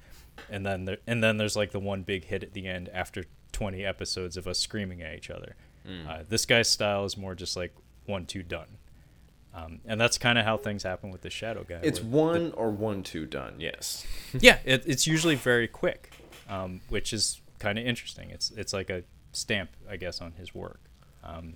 And 0.50 0.66
then 0.66 0.84
there, 0.84 0.98
and 1.06 1.22
then 1.22 1.38
there's 1.38 1.56
like 1.56 1.72
the 1.72 1.80
one 1.80 2.02
big 2.02 2.24
hit 2.24 2.42
at 2.42 2.52
the 2.52 2.66
end 2.66 2.90
after 2.92 3.24
20 3.52 3.84
episodes 3.84 4.36
of 4.36 4.46
us 4.46 4.58
screaming 4.58 5.00
at 5.02 5.14
each 5.14 5.30
other. 5.30 5.56
Uh, 6.08 6.22
this 6.28 6.44
guy's 6.46 6.68
style 6.68 7.04
is 7.04 7.16
more 7.16 7.34
just 7.34 7.56
like 7.56 7.74
one 8.06 8.26
two 8.26 8.42
done 8.42 8.78
um, 9.54 9.80
and 9.84 10.00
that's 10.00 10.16
kind 10.18 10.38
of 10.38 10.44
how 10.44 10.56
things 10.56 10.82
happen 10.82 11.10
with 11.10 11.20
the 11.20 11.30
shadow 11.30 11.64
guy 11.68 11.80
It's 11.82 12.00
one 12.00 12.52
or 12.52 12.70
one 12.70 13.02
two 13.02 13.26
done. 13.26 13.54
Yes. 13.58 14.06
yeah, 14.40 14.58
it, 14.64 14.84
it's 14.86 15.06
usually 15.06 15.34
very 15.34 15.68
quick, 15.68 16.10
um, 16.48 16.80
which 16.88 17.12
is 17.12 17.40
kind 17.58 17.78
of 17.78 17.86
interesting. 17.86 18.30
It's 18.30 18.50
it's 18.52 18.72
like 18.72 18.88
a 18.88 19.02
stamp, 19.32 19.70
I 19.88 19.96
guess, 19.96 20.20
on 20.20 20.32
his 20.32 20.54
work. 20.54 20.80
Um, 21.22 21.54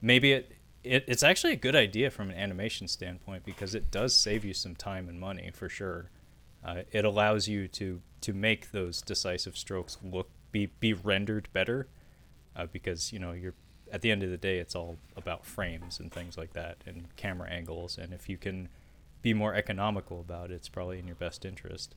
maybe 0.00 0.32
it, 0.32 0.52
it 0.82 1.04
it's 1.06 1.22
actually 1.22 1.52
a 1.52 1.56
good 1.56 1.76
idea 1.76 2.10
from 2.10 2.30
an 2.30 2.36
animation 2.36 2.88
standpoint 2.88 3.44
because 3.44 3.74
it 3.74 3.90
does 3.90 4.16
save 4.16 4.44
you 4.44 4.54
some 4.54 4.74
time 4.74 5.08
and 5.08 5.20
money 5.20 5.50
for 5.54 5.68
sure. 5.68 6.10
Uh, 6.64 6.82
it 6.92 7.04
allows 7.04 7.46
you 7.46 7.68
to 7.68 8.00
to 8.22 8.32
make 8.32 8.70
those 8.70 9.02
decisive 9.02 9.56
strokes 9.56 9.98
look 10.02 10.30
be 10.50 10.66
be 10.80 10.94
rendered 10.94 11.48
better 11.52 11.88
uh, 12.56 12.66
because 12.72 13.12
you 13.12 13.18
know 13.18 13.32
you're 13.32 13.54
at 13.92 14.00
the 14.00 14.10
end 14.10 14.22
of 14.22 14.30
the 14.30 14.36
day 14.36 14.58
it's 14.58 14.74
all 14.74 14.96
about 15.16 15.46
frames 15.46 16.00
and 16.00 16.10
things 16.10 16.36
like 16.36 16.54
that 16.54 16.78
and 16.86 17.14
camera 17.16 17.48
angles. 17.48 17.98
And 17.98 18.12
if 18.12 18.28
you 18.28 18.36
can 18.36 18.68
be 19.20 19.34
more 19.34 19.54
economical 19.54 20.18
about 20.20 20.50
it 20.50 20.54
it's 20.54 20.68
probably 20.68 20.98
in 20.98 21.06
your 21.06 21.16
best 21.16 21.44
interest 21.44 21.94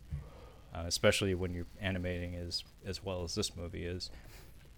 uh, 0.75 0.83
especially 0.85 1.33
when 1.33 1.53
you're 1.53 1.67
animating 1.79 2.35
as 2.35 2.63
as 2.85 3.03
well 3.03 3.23
as 3.23 3.35
this 3.35 3.55
movie 3.55 3.85
is. 3.85 4.09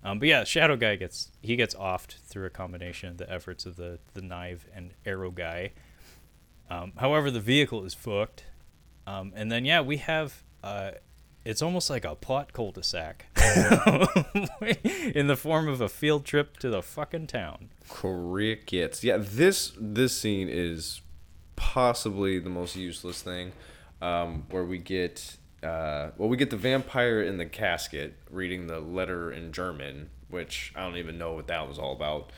Um, 0.03 0.19
but 0.19 0.27
yeah 0.27 0.43
shadow 0.43 0.75
guy 0.75 0.95
gets 0.95 1.31
he 1.41 1.55
gets 1.55 1.73
offed 1.75 2.19
through 2.25 2.45
a 2.45 2.49
combination 2.51 3.09
of 3.09 3.17
the 3.17 3.31
efforts 3.31 3.65
of 3.65 3.75
the 3.75 3.99
the 4.13 4.21
knife 4.21 4.67
and 4.73 4.91
arrow 5.05 5.31
guy. 5.31 5.71
Um, 6.69 6.93
however 6.97 7.31
the 7.31 7.39
vehicle 7.39 7.83
is 7.83 7.93
fucked. 7.93 8.43
Um, 9.07 9.33
and 9.35 9.51
then 9.51 9.65
yeah 9.65 9.81
we 9.81 9.97
have 9.97 10.43
uh, 10.63 10.91
it's 11.45 11.61
almost 11.61 11.89
like 11.89 12.05
a 12.05 12.13
plot 12.13 12.53
cul-de-sac 12.53 13.26
in 15.15 15.27
the 15.27 15.35
form 15.37 15.67
of 15.67 15.81
a 15.81 15.89
field 15.89 16.25
trip 16.25 16.57
to 16.57 16.69
the 16.69 16.81
fucking 16.81 17.27
town. 17.27 17.69
Crickets. 17.89 19.03
Yeah, 19.03 19.17
this 19.17 19.73
this 19.79 20.17
scene 20.17 20.49
is 20.49 21.01
possibly 21.55 22.39
the 22.39 22.49
most 22.49 22.75
useless 22.75 23.21
thing, 23.21 23.51
um, 24.01 24.45
where 24.49 24.63
we 24.63 24.77
get 24.77 25.37
uh, 25.63 26.11
well, 26.17 26.29
we 26.29 26.37
get 26.37 26.49
the 26.49 26.57
vampire 26.57 27.21
in 27.21 27.37
the 27.37 27.45
casket 27.45 28.15
reading 28.29 28.67
the 28.67 28.79
letter 28.79 29.31
in 29.31 29.51
German, 29.51 30.09
which 30.29 30.71
I 30.75 30.81
don't 30.81 30.97
even 30.97 31.17
know 31.17 31.33
what 31.33 31.47
that 31.47 31.67
was 31.67 31.79
all 31.79 31.93
about. 31.93 32.31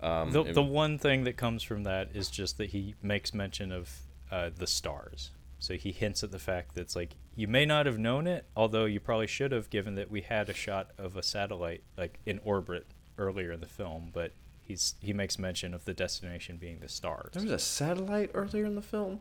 Um, 0.00 0.30
The, 0.30 0.44
the 0.44 0.62
one 0.62 0.98
thing 0.98 1.24
that 1.24 1.36
comes 1.36 1.62
from 1.62 1.84
that 1.84 2.10
is 2.14 2.30
just 2.30 2.58
that 2.58 2.70
he 2.70 2.94
makes 3.02 3.32
mention 3.32 3.72
of 3.72 3.90
uh, 4.30 4.50
the 4.54 4.66
stars. 4.66 5.30
So 5.58 5.74
he 5.74 5.90
hints 5.90 6.22
at 6.22 6.32
the 6.32 6.38
fact 6.38 6.74
that 6.74 6.82
it's 6.82 6.94
like 6.96 7.16
you 7.36 7.46
may 7.46 7.66
not 7.66 7.86
have 7.86 7.98
known 7.98 8.26
it, 8.26 8.46
although 8.56 8.86
you 8.86 8.98
probably 8.98 9.26
should 9.26 9.52
have, 9.52 9.70
given 9.70 9.94
that 9.94 10.10
we 10.10 10.22
had 10.22 10.48
a 10.48 10.54
shot 10.54 10.90
of 10.98 11.16
a 11.16 11.22
satellite 11.22 11.84
like 11.96 12.18
in 12.24 12.40
orbit 12.44 12.86
earlier 13.18 13.52
in 13.52 13.60
the 13.60 13.66
film. 13.66 14.10
But 14.12 14.32
he's 14.62 14.94
he 15.00 15.12
makes 15.12 15.38
mention 15.38 15.74
of 15.74 15.84
the 15.84 15.94
destination 15.94 16.56
being 16.56 16.80
the 16.80 16.88
stars. 16.88 17.30
there 17.34 17.42
was 17.42 17.52
a 17.52 17.58
satellite 17.58 18.30
earlier 18.34 18.64
in 18.64 18.74
the 18.74 18.82
film. 18.82 19.20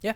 Yeah, 0.00 0.14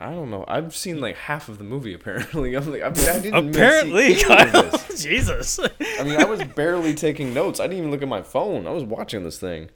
I 0.00 0.10
don't 0.10 0.30
know. 0.30 0.44
I've 0.48 0.74
seen 0.74 1.00
like 1.00 1.16
half 1.16 1.48
of 1.48 1.58
the 1.58 1.64
movie. 1.64 1.94
Apparently, 2.00 2.56
I'm 2.56 2.70
like, 2.70 2.82
I, 2.82 2.88
I 2.88 3.20
didn't 3.20 3.48
apparently, 3.50 4.16
Kyle. 4.16 4.70
this. 4.70 5.02
Jesus. 5.02 5.60
I 5.60 6.02
mean, 6.02 6.16
I 6.16 6.24
was 6.24 6.42
barely 6.42 6.94
taking 6.94 7.32
notes. 7.32 7.60
I 7.60 7.64
didn't 7.64 7.78
even 7.78 7.90
look 7.90 8.02
at 8.02 8.08
my 8.08 8.22
phone. 8.22 8.66
I 8.66 8.70
was 8.70 8.84
watching 8.84 9.22
this 9.22 9.38
thing. 9.38 9.70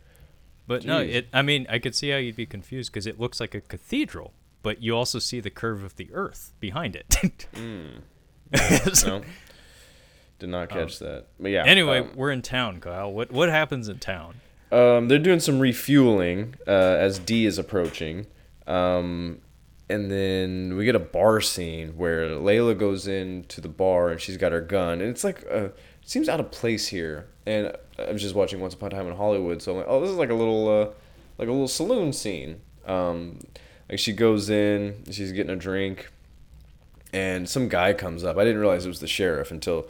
But 0.67 0.85
no, 0.85 0.99
it. 1.01 1.29
I 1.33 1.43
mean, 1.43 1.67
I 1.69 1.79
could 1.79 1.95
see 1.95 2.09
how 2.09 2.17
you'd 2.17 2.37
be 2.37 2.47
confused 2.47 2.91
because 2.91 3.07
it 3.07 3.21
looks 3.21 3.39
like 3.39 3.55
a 3.55 3.61
cathedral, 3.61 4.33
but 4.65 4.83
you 4.83 4.97
also 4.97 5.21
see 5.21 5.39
the 5.39 5.51
curve 5.51 5.85
of 5.85 5.95
the 5.95 6.09
Earth 6.13 6.53
behind 6.59 6.97
it. 6.97 7.47
No, 9.05 9.23
did 10.39 10.49
not 10.49 10.69
catch 10.69 10.99
that. 11.01 11.27
But 11.41 11.51
yeah. 11.51 11.65
anyway, 11.65 12.01
um, 12.01 12.11
we're 12.15 12.31
in 12.31 12.43
town, 12.43 12.81
Kyle. 12.81 13.13
What 13.13 13.31
what 13.33 13.49
happens 13.49 13.89
in 13.89 13.99
town? 13.99 14.41
Um, 14.73 15.09
they're 15.09 15.19
doing 15.19 15.41
some 15.41 15.61
refueling 15.61 16.55
uh, 16.67 16.71
as 16.71 17.19
D 17.19 17.47
is 17.47 17.59
approaching. 17.59 18.27
Um, 18.67 19.41
and 19.89 20.11
then 20.11 20.77
we 20.77 20.85
get 20.85 20.97
a 20.97 21.01
bar 21.01 21.41
scene 21.41 21.97
where 21.97 22.35
Leila 22.37 22.75
goes 22.75 23.07
into 23.07 23.61
the 23.61 23.69
bar 23.69 24.11
and 24.11 24.21
she's 24.21 24.37
got 24.37 24.53
her 24.53 24.61
gun. 24.61 25.01
And 25.01 25.11
it's 25.11 25.25
like, 25.25 25.45
uh, 25.51 25.67
it 25.67 25.79
seems 26.05 26.29
out 26.29 26.41
of 26.41 26.51
place 26.51 26.89
here. 26.89 27.29
And 27.47 27.73
I 27.99 28.11
was 28.11 28.23
just 28.23 28.35
watching 28.35 28.61
Once 28.61 28.75
Upon 28.75 28.93
a 28.93 28.97
Time 28.97 29.07
in 29.07 29.17
Hollywood. 29.17 29.61
So 29.63 29.73
I'm 29.73 29.79
like, 29.79 29.87
oh, 29.89 30.01
this 30.01 30.11
is 30.11 30.17
like 30.17 30.31
a 30.31 30.35
little, 30.35 30.69
uh, 30.69 30.87
like 31.39 31.49
a 31.49 31.53
little 31.53 31.69
saloon 31.69 32.13
scene. 32.13 32.61
Um, 32.87 33.41
like 33.89 33.99
she 33.99 34.13
goes 34.13 34.51
in, 34.51 35.03
she's 35.11 35.33
getting 35.33 35.53
a 35.53 35.57
drink, 35.57 36.11
and 37.13 37.49
some 37.49 37.69
guy 37.69 37.93
comes 37.93 38.25
up. 38.25 38.37
I 38.37 38.45
didn't 38.45 38.61
realize 38.61 38.85
it 38.85 38.89
was 38.89 39.01
the 39.01 39.07
sheriff 39.07 39.51
until 39.51 39.87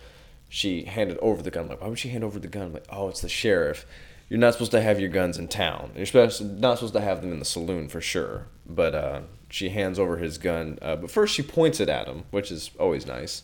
she 0.48 0.84
handed 0.84 1.18
over 1.18 1.42
the 1.42 1.50
gun. 1.50 1.64
I'm 1.64 1.68
like, 1.70 1.80
why 1.80 1.88
would 1.88 1.98
she 1.98 2.10
hand 2.10 2.24
over 2.24 2.38
the 2.38 2.48
gun? 2.48 2.64
I'm 2.64 2.72
like, 2.72 2.86
oh, 2.90 3.08
it's 3.08 3.20
the 3.20 3.28
sheriff. 3.28 3.86
You're 4.28 4.38
not 4.38 4.52
supposed 4.52 4.72
to 4.72 4.80
have 4.80 5.00
your 5.00 5.10
guns 5.10 5.38
in 5.38 5.48
town. 5.48 5.92
You're 5.96 6.06
supposed 6.06 6.42
not 6.60 6.78
supposed 6.78 6.94
to 6.94 7.00
have 7.00 7.20
them 7.20 7.32
in 7.32 7.38
the 7.38 7.44
saloon 7.44 7.88
for 7.88 8.00
sure. 8.00 8.46
But 8.66 8.94
uh, 8.94 9.20
she 9.48 9.68
hands 9.68 9.98
over 9.98 10.16
his 10.16 10.38
gun. 10.38 10.78
Uh, 10.80 10.96
but 10.96 11.10
first 11.10 11.34
she 11.34 11.42
points 11.42 11.80
it 11.80 11.88
at 11.88 12.06
him, 12.06 12.24
which 12.30 12.50
is 12.50 12.70
always 12.78 13.06
nice. 13.06 13.42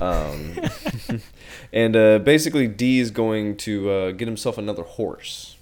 Um, 0.00 0.58
and 1.72 1.96
uh, 1.96 2.18
basically, 2.18 2.66
D 2.66 2.98
is 2.98 3.10
going 3.10 3.56
to 3.58 3.90
uh, 3.90 4.10
get 4.12 4.26
himself 4.26 4.58
another 4.58 4.82
horse. 4.82 5.56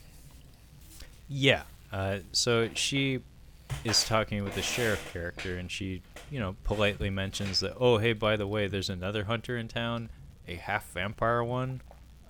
Yeah. 1.28 1.62
Uh, 1.92 2.18
so 2.32 2.68
she 2.74 3.22
is 3.84 4.04
talking 4.04 4.44
with 4.44 4.54
the 4.54 4.62
sheriff 4.62 5.12
character, 5.12 5.56
and 5.58 5.70
she, 5.70 6.02
you 6.30 6.40
know, 6.40 6.56
politely 6.64 7.10
mentions 7.10 7.60
that, 7.60 7.74
oh, 7.78 7.98
hey, 7.98 8.12
by 8.12 8.36
the 8.36 8.46
way, 8.46 8.66
there's 8.66 8.90
another 8.90 9.24
hunter 9.24 9.56
in 9.56 9.68
town, 9.68 10.10
a 10.48 10.54
half 10.56 10.90
vampire 10.90 11.42
one. 11.42 11.80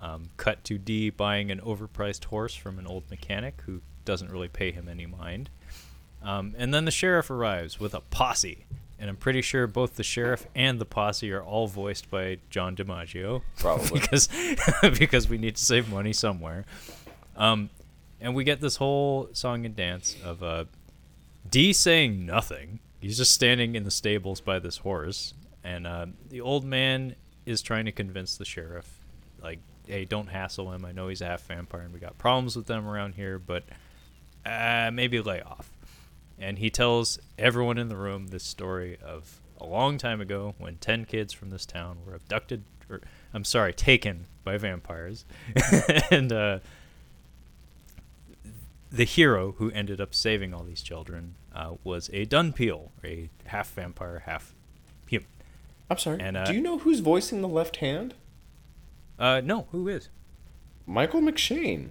Um, 0.00 0.24
cut 0.36 0.62
to 0.64 0.76
D 0.76 1.08
buying 1.08 1.50
an 1.50 1.60
overpriced 1.60 2.24
horse 2.24 2.54
from 2.54 2.78
an 2.78 2.86
old 2.86 3.08
mechanic 3.08 3.62
who 3.64 3.80
doesn't 4.04 4.30
really 4.30 4.48
pay 4.48 4.70
him 4.70 4.88
any 4.88 5.06
mind. 5.06 5.48
Um, 6.22 6.54
and 6.58 6.74
then 6.74 6.84
the 6.84 6.90
sheriff 6.90 7.30
arrives 7.30 7.80
with 7.80 7.94
a 7.94 8.00
posse, 8.00 8.66
and 8.98 9.08
I'm 9.08 9.16
pretty 9.16 9.42
sure 9.42 9.66
both 9.66 9.96
the 9.96 10.02
sheriff 10.02 10.46
and 10.54 10.78
the 10.78 10.84
posse 10.84 11.30
are 11.32 11.42
all 11.42 11.66
voiced 11.66 12.10
by 12.10 12.38
John 12.50 12.76
DiMaggio, 12.76 13.42
Probably. 13.58 14.00
because 14.00 14.28
because 14.98 15.28
we 15.28 15.38
need 15.38 15.56
to 15.56 15.64
save 15.64 15.90
money 15.90 16.12
somewhere. 16.12 16.64
Um, 17.36 17.70
and 18.20 18.34
we 18.34 18.44
get 18.44 18.60
this 18.60 18.76
whole 18.76 19.28
song 19.32 19.66
and 19.66 19.76
dance 19.76 20.16
of 20.24 20.42
uh, 20.42 20.64
D 21.54 21.72
saying 21.72 22.26
nothing. 22.26 22.80
He's 22.98 23.16
just 23.16 23.30
standing 23.30 23.76
in 23.76 23.84
the 23.84 23.90
stables 23.92 24.40
by 24.40 24.58
this 24.58 24.78
horse, 24.78 25.34
and 25.62 25.86
uh, 25.86 26.06
the 26.28 26.40
old 26.40 26.64
man 26.64 27.14
is 27.46 27.62
trying 27.62 27.84
to 27.84 27.92
convince 27.92 28.36
the 28.36 28.44
sheriff, 28.44 28.98
like, 29.40 29.60
"Hey, 29.86 30.04
don't 30.04 30.26
hassle 30.26 30.72
him. 30.72 30.84
I 30.84 30.90
know 30.90 31.06
he's 31.06 31.20
a 31.20 31.26
half 31.26 31.46
vampire, 31.46 31.82
and 31.82 31.94
we 31.94 32.00
got 32.00 32.18
problems 32.18 32.56
with 32.56 32.66
them 32.66 32.88
around 32.88 33.14
here, 33.14 33.38
but 33.38 33.62
uh, 34.44 34.90
maybe 34.92 35.20
lay 35.20 35.42
off." 35.42 35.70
And 36.40 36.58
he 36.58 36.70
tells 36.70 37.20
everyone 37.38 37.78
in 37.78 37.88
the 37.88 37.96
room 37.96 38.26
this 38.26 38.42
story 38.42 38.98
of 39.00 39.40
a 39.60 39.64
long 39.64 39.96
time 39.96 40.20
ago 40.20 40.56
when 40.58 40.78
ten 40.78 41.04
kids 41.04 41.32
from 41.32 41.50
this 41.50 41.64
town 41.64 41.98
were 42.04 42.16
abducted, 42.16 42.64
or 42.90 43.00
I'm 43.32 43.44
sorry, 43.44 43.72
taken 43.72 44.26
by 44.42 44.58
vampires, 44.58 45.24
and 46.10 46.32
uh, 46.32 46.58
the 48.90 49.04
hero 49.04 49.52
who 49.58 49.70
ended 49.70 50.00
up 50.00 50.16
saving 50.16 50.52
all 50.52 50.64
these 50.64 50.82
children 50.82 51.36
uh, 51.54 51.74
was 51.84 52.10
a 52.12 52.26
Dunpeal, 52.26 52.90
a 53.04 53.30
half 53.46 53.70
vampire, 53.72 54.22
half 54.26 54.54
human. 55.06 55.28
I'm 55.90 55.98
sorry. 55.98 56.20
And, 56.20 56.36
uh, 56.36 56.44
Do 56.44 56.54
you 56.54 56.60
know 56.60 56.78
who's 56.78 57.00
voicing 57.00 57.42
the 57.42 57.48
left 57.48 57.76
hand? 57.76 58.14
Uh, 59.18 59.40
no, 59.44 59.66
who 59.70 59.86
is? 59.88 60.08
Michael 60.86 61.20
McShane. 61.20 61.90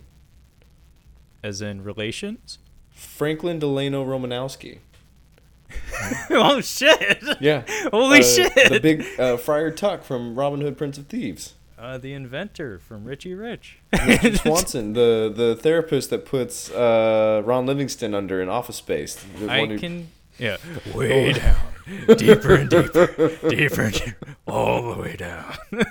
As 1.44 1.62
in 1.62 1.84
relations? 1.84 2.60
Franklin 2.92 3.60
Delano 3.60 4.06
Romanowski. 4.06 4.80
oh 6.30 6.62
shit! 6.62 7.24
Yeah. 7.42 7.64
Holy 7.92 8.20
Uh, 8.20 8.24
shit! 8.24 8.70
The 8.70 8.80
big 8.80 9.04
uh, 9.20 9.38
Friar 9.38 9.72
Tuck 9.72 10.04
from 10.04 10.36
Robin 10.36 10.62
Hood, 10.62 10.78
Prince 10.78 10.98
of 11.00 11.08
Thieves. 11.08 11.56
Uh, 11.84 11.98
the 11.98 12.14
inventor 12.14 12.80
from 12.80 13.04
Richie 13.04 13.34
Rich. 13.34 13.80
Richard 14.08 14.38
Swanson, 14.40 14.94
the 14.94 15.32
the 15.36 15.56
therapist 15.56 16.10
that 16.12 16.26
puts 16.26 16.72
uh, 16.72 17.42
Ron 17.46 17.66
Livingston 17.66 18.14
under 18.16 18.42
in 18.42 18.50
Office 18.50 18.78
Space. 18.78 19.24
The 19.40 19.50
I 19.52 19.60
one 19.60 19.70
who- 19.72 19.80
can. 19.80 20.08
Yeah. 20.40 20.58
Way 20.96 21.34
down. 21.34 21.58
Deeper 22.18 22.56
and 22.56 22.70
deeper. 22.70 23.08
Deeper 23.50 23.82
and 23.84 23.94
deeper. 23.94 24.36
All 24.48 24.94
the 24.96 25.02
way 25.02 25.16
down. 25.16 25.54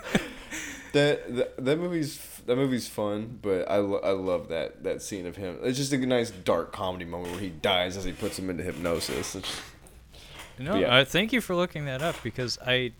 That, 0.92 1.34
that 1.36 1.64
that 1.64 1.78
movie's 1.78 2.18
that 2.44 2.56
movie's 2.56 2.86
fun, 2.86 3.38
but 3.40 3.70
I, 3.70 3.78
lo- 3.78 4.00
I 4.04 4.10
love 4.10 4.48
that 4.48 4.84
that 4.84 5.00
scene 5.00 5.24
of 5.26 5.36
him. 5.36 5.56
It's 5.62 5.78
just 5.78 5.90
a 5.94 5.96
nice 5.96 6.30
dark 6.30 6.70
comedy 6.70 7.06
moment 7.06 7.30
where 7.32 7.40
he 7.40 7.48
dies 7.48 7.96
as 7.96 8.04
he 8.04 8.12
puts 8.12 8.38
him 8.38 8.50
into 8.50 8.62
hypnosis. 8.62 9.34
It's, 9.34 9.60
No, 10.58 10.74
Yeah. 10.76 10.96
uh, 10.96 11.04
thank 11.06 11.32
you 11.32 11.40
for 11.40 11.56
looking 11.56 11.86
that 11.86 12.02
up 12.02 12.16
because 12.22 12.58
I, 12.66 12.92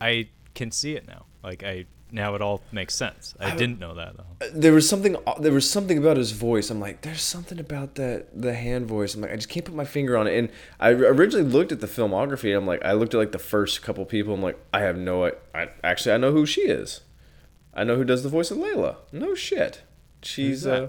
I 0.00 0.28
can 0.54 0.70
see 0.70 0.94
it 0.96 1.06
now. 1.06 1.26
Like 1.42 1.62
I 1.62 1.84
now 2.14 2.34
it 2.34 2.40
all 2.40 2.62
makes 2.72 2.94
sense. 2.94 3.34
I 3.40 3.54
didn't 3.56 3.78
know 3.80 3.94
that 3.94 4.14
though. 4.16 4.48
there 4.54 4.72
was 4.72 4.88
something 4.88 5.16
there 5.40 5.52
was 5.52 5.68
something 5.68 5.98
about 5.98 6.16
his 6.16 6.30
voice. 6.32 6.70
I'm 6.70 6.80
like, 6.80 7.02
there's 7.02 7.20
something 7.20 7.58
about 7.58 7.96
that 7.96 8.28
the 8.40 8.54
hand 8.54 8.86
voice. 8.86 9.14
I'm 9.14 9.20
like, 9.20 9.32
I 9.32 9.36
just 9.36 9.48
can't 9.48 9.66
put 9.66 9.74
my 9.74 9.84
finger 9.84 10.16
on 10.16 10.26
it. 10.26 10.38
And 10.38 10.48
I 10.78 10.90
originally 10.90 11.44
looked 11.46 11.72
at 11.72 11.80
the 11.80 11.86
filmography. 11.86 12.56
I'm 12.56 12.66
like, 12.66 12.82
I 12.84 12.92
looked 12.92 13.14
at 13.14 13.18
like 13.18 13.32
the 13.32 13.38
first 13.38 13.82
couple 13.82 14.04
people. 14.04 14.32
I'm 14.34 14.42
like, 14.42 14.58
I 14.72 14.80
have 14.80 14.96
no. 14.96 15.26
I 15.54 15.68
actually 15.82 16.12
I 16.14 16.18
know 16.18 16.32
who 16.32 16.46
she 16.46 16.62
is. 16.62 17.00
I 17.74 17.82
know 17.84 17.96
who 17.96 18.04
does 18.04 18.22
the 18.22 18.28
voice 18.28 18.50
of 18.52 18.58
Leila. 18.58 18.96
No 19.10 19.34
shit. 19.34 19.82
She's 20.22 20.64
uh, 20.66 20.88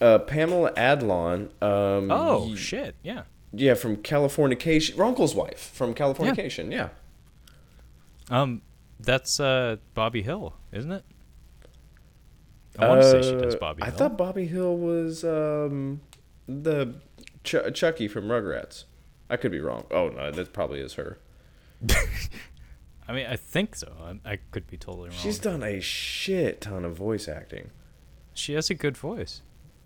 uh, 0.00 0.18
Pamela 0.18 0.72
Adlon. 0.72 1.50
Um, 1.62 2.10
Oh 2.10 2.48
y- 2.50 2.56
shit! 2.56 2.96
Yeah. 3.02 3.22
Yeah, 3.54 3.74
from 3.74 3.98
Californication. 3.98 4.98
Runkle's 4.98 5.34
wife 5.34 5.70
from 5.72 5.94
Californication. 5.94 6.72
Yeah. 6.72 6.88
Um, 8.30 8.62
that's 9.00 9.40
uh 9.40 9.76
Bobby 9.94 10.22
Hill, 10.22 10.54
isn't 10.72 10.92
it? 10.92 11.04
I 12.78 12.88
want 12.88 13.02
to 13.02 13.10
say 13.10 13.22
she 13.22 13.36
does 13.36 13.54
Uh, 13.54 13.58
Bobby 13.58 13.82
I 13.82 13.86
Hill. 13.86 13.94
thought 13.96 14.16
Bobby 14.16 14.46
Hill 14.46 14.76
was 14.76 15.24
um, 15.24 16.00
the 16.48 16.94
Ch- 17.44 17.56
Chucky 17.74 18.08
from 18.08 18.28
Rugrats. 18.28 18.84
I 19.28 19.36
could 19.36 19.50
be 19.52 19.60
wrong. 19.60 19.84
Oh 19.90 20.08
no, 20.08 20.30
that 20.30 20.52
probably 20.52 20.80
is 20.80 20.94
her. 20.94 21.18
I 23.08 23.12
mean, 23.12 23.26
I 23.26 23.36
think 23.36 23.74
so. 23.74 23.92
I, 24.24 24.32
I 24.32 24.38
could 24.52 24.66
be 24.68 24.76
totally 24.76 25.08
wrong. 25.10 25.18
She's 25.18 25.38
done 25.38 25.62
a 25.62 25.80
shit 25.80 26.60
ton 26.60 26.84
of 26.84 26.96
voice 26.96 27.28
acting. 27.28 27.70
she 28.32 28.54
has 28.54 28.70
a 28.70 28.74
good 28.74 28.96
voice. 28.96 29.42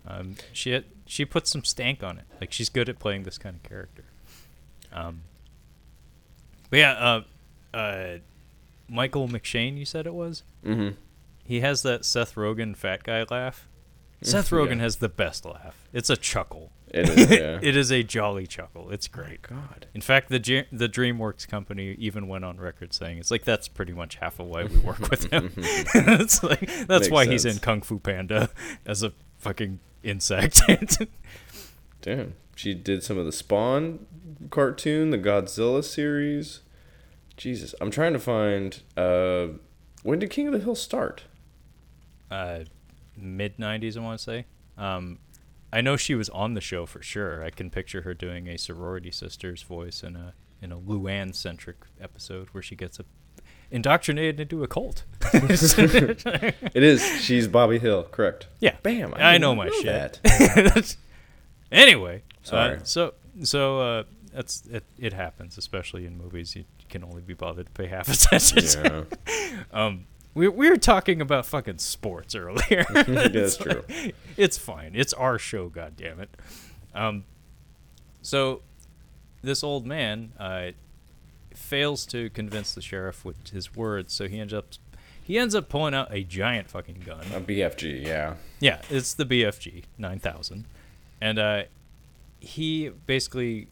Um, 0.07 0.35
she 0.53 0.71
had, 0.71 0.85
she 1.05 1.25
puts 1.25 1.51
some 1.51 1.65
stank 1.65 2.03
on 2.03 2.17
it. 2.19 2.25
Like 2.39 2.53
she's 2.53 2.69
good 2.69 2.87
at 2.87 2.99
playing 2.99 3.23
this 3.23 3.37
kind 3.37 3.55
of 3.57 3.63
character. 3.63 4.03
Um, 4.93 5.23
but 6.69 6.79
yeah, 6.79 6.91
uh, 6.93 7.77
uh, 7.77 8.17
Michael 8.89 9.27
McShane, 9.27 9.77
you 9.77 9.85
said 9.85 10.05
it 10.07 10.13
was. 10.13 10.43
Mm-hmm. 10.65 10.95
He 11.43 11.61
has 11.61 11.81
that 11.83 12.05
Seth 12.05 12.35
Rogen 12.35 12.75
fat 12.75 13.03
guy 13.03 13.25
laugh. 13.29 13.67
Seth 14.21 14.49
Rogen 14.49 14.77
Yeah. 14.77 14.81
has 14.83 14.95
the 14.97 15.09
best 15.09 15.45
laugh. 15.45 15.87
It's 15.93 16.09
a 16.09 16.17
chuckle. 16.17 16.71
It 16.89 17.07
is. 17.09 17.29
Yeah. 17.29 17.59
it 17.61 17.75
is 17.77 17.91
a 17.91 18.01
jolly 18.01 18.47
chuckle. 18.47 18.89
It's 18.89 19.07
great. 19.07 19.43
God. 19.43 19.85
In 19.93 20.01
fact, 20.01 20.29
the 20.29 20.39
G- 20.39 20.63
the 20.71 20.89
DreamWorks 20.89 21.47
company 21.47 21.95
even 21.99 22.27
went 22.27 22.43
on 22.43 22.57
record 22.57 22.93
saying 22.93 23.19
it's 23.19 23.29
like 23.29 23.43
that's 23.43 23.67
pretty 23.67 23.93
much 23.93 24.15
half 24.15 24.39
of 24.39 24.47
why 24.47 24.63
we 24.63 24.77
work 24.79 25.09
with 25.09 25.31
him. 25.31 25.51
it's 25.57 26.41
like 26.43 26.61
that's 26.87 26.87
Makes 27.05 27.09
why 27.11 27.25
he's 27.27 27.45
in. 27.45 27.59
Kung 27.59 27.81
Fu 27.81 27.99
Panda 27.99 28.49
as 28.85 29.03
a 29.03 29.11
fucking 29.37 29.79
insect. 30.03 30.61
Damn. 32.01 32.33
She 32.55 32.73
did 32.73 33.03
some 33.03 33.17
of 33.19 33.25
the 33.25 33.31
Spawn 33.31 34.05
cartoon, 34.49 35.11
the 35.11 35.17
Godzilla 35.19 35.83
series. 35.83 36.61
Jesus, 37.37 37.73
I'm 37.79 37.91
trying 37.91 38.13
to 38.13 38.19
find. 38.19 38.81
Uh, 38.97 39.47
when 40.03 40.19
did 40.19 40.29
King 40.29 40.47
of 40.47 40.53
the 40.53 40.59
Hill 40.59 40.75
start? 40.75 41.23
uh, 42.29 42.59
Mid 43.15 43.57
'90s, 43.57 43.97
I 43.97 43.99
want 44.01 44.19
to 44.19 44.23
say. 44.23 44.45
Um, 44.77 45.19
I 45.71 45.81
know 45.81 45.97
she 45.97 46.13
was 46.15 46.29
on 46.29 46.53
the 46.53 46.61
show 46.61 46.85
for 46.85 47.01
sure. 47.01 47.43
I 47.43 47.49
can 47.49 47.69
picture 47.69 48.01
her 48.01 48.13
doing 48.13 48.47
a 48.47 48.57
sorority 48.57 49.11
sister's 49.11 49.63
voice 49.63 50.03
in 50.03 50.15
a 50.15 50.33
in 50.61 50.71
a 50.71 50.77
Luann 50.77 51.33
centric 51.33 51.77
episode 52.01 52.47
where 52.51 52.61
she 52.61 52.75
gets 52.75 52.99
a, 52.99 53.05
indoctrinated 53.71 54.39
into 54.39 54.63
a 54.63 54.67
cult. 54.67 55.03
It 55.33 56.83
is. 56.83 57.03
She's 57.21 57.47
Bobby 57.47 57.79
Hill. 57.79 58.03
Correct. 58.03 58.47
Yeah, 58.59 58.75
Bam. 58.83 59.13
I, 59.15 59.33
did 59.33 59.41
know 59.41 59.55
my 59.55 59.69
shit. 59.81 60.19
that. 60.23 60.95
anyway, 61.71 62.23
Sorry. 62.43 62.77
Uh, 62.77 62.79
so 62.83 63.13
so 63.43 63.79
uh, 63.81 64.03
that's 64.33 64.63
it. 64.67 64.83
It 64.97 65.13
happens, 65.13 65.57
especially 65.57 66.05
in 66.05 66.17
movies. 66.17 66.55
You 66.55 66.65
can 66.89 67.03
only 67.03 67.21
be 67.21 67.33
bothered 67.33 67.65
to 67.67 67.71
pay 67.71 67.87
half 67.87 68.07
attention. 68.13 69.05
Yeah. 69.27 69.63
Um, 69.71 70.05
we 70.33 70.47
we 70.47 70.69
were 70.69 70.77
talking 70.77 71.21
about 71.21 71.45
fucking 71.45 71.79
sports 71.79 72.35
earlier. 72.35 72.85
That's 72.93 73.07
It's 73.35 73.57
true. 73.57 73.83
like- 73.89 74.15
it's 74.37 74.57
fine. 74.57 74.91
It's 74.95 75.13
our 75.13 75.39
show. 75.39 75.69
God 75.69 75.93
damn 75.97 76.19
it. 76.19 76.29
Um, 76.93 77.23
so 78.21 78.61
this 79.41 79.63
old 79.63 79.85
man 79.85 80.33
uh, 80.39 80.71
fails 81.53 82.05
to 82.07 82.29
convince 82.31 82.73
the 82.73 82.81
sheriff 82.81 83.23
with 83.25 83.49
his 83.49 83.75
words, 83.75 84.13
so 84.13 84.27
he 84.27 84.39
ends 84.39 84.53
up 84.53 84.67
he 85.23 85.37
ends 85.37 85.53
up 85.55 85.67
pulling 85.69 85.93
out 85.93 86.07
a 86.13 86.23
giant 86.23 86.69
fucking 86.69 87.01
gun. 87.05 87.21
A 87.33 87.41
BFG. 87.41 88.05
Yeah. 88.05 88.35
Yeah, 88.59 88.81
it's 88.89 89.13
the 89.13 89.25
BFG 89.25 89.83
9000. 89.97 90.65
And 91.19 91.37
uh, 91.39 91.63
he 92.39 92.89
basically 92.89 93.67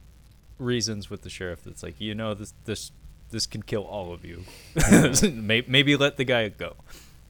reasons 0.60 1.10
with 1.10 1.22
the 1.22 1.30
sheriff 1.30 1.64
that's 1.64 1.82
like, 1.84 2.00
you 2.02 2.14
know, 2.16 2.34
this 2.34 2.54
this 2.66 2.92
this 3.32 3.46
can 3.48 3.64
kill 3.64 3.84
all 3.84 4.14
of 4.14 4.24
you. 4.26 4.44
Maybe 5.68 5.96
let 5.96 6.18
the 6.18 6.24
guy 6.24 6.50
go. 6.50 6.76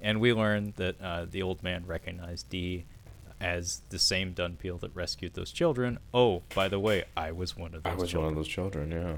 And 0.02 0.20
we 0.20 0.34
learn 0.34 0.74
that 0.78 1.02
uh, 1.02 1.26
the 1.30 1.42
old 1.42 1.64
man 1.64 1.86
recognized 1.88 2.50
D 2.50 2.86
as 3.42 3.82
the 3.90 4.00
same 4.00 4.34
Dunpeal 4.34 4.80
that 4.82 4.96
rescued 4.96 5.34
those 5.34 5.52
children. 5.52 6.00
Oh, 6.14 6.44
by 6.54 6.68
the 6.68 6.80
way, 6.80 7.04
I 7.18 7.32
was 7.32 7.58
one 7.58 7.74
of 7.74 7.84
those 7.84 7.92
I 7.92 7.96
was 7.96 8.10
children. 8.12 8.24
one 8.24 8.34
of 8.34 8.36
those 8.38 8.48
children. 8.48 8.92
Yeah. 8.92 9.16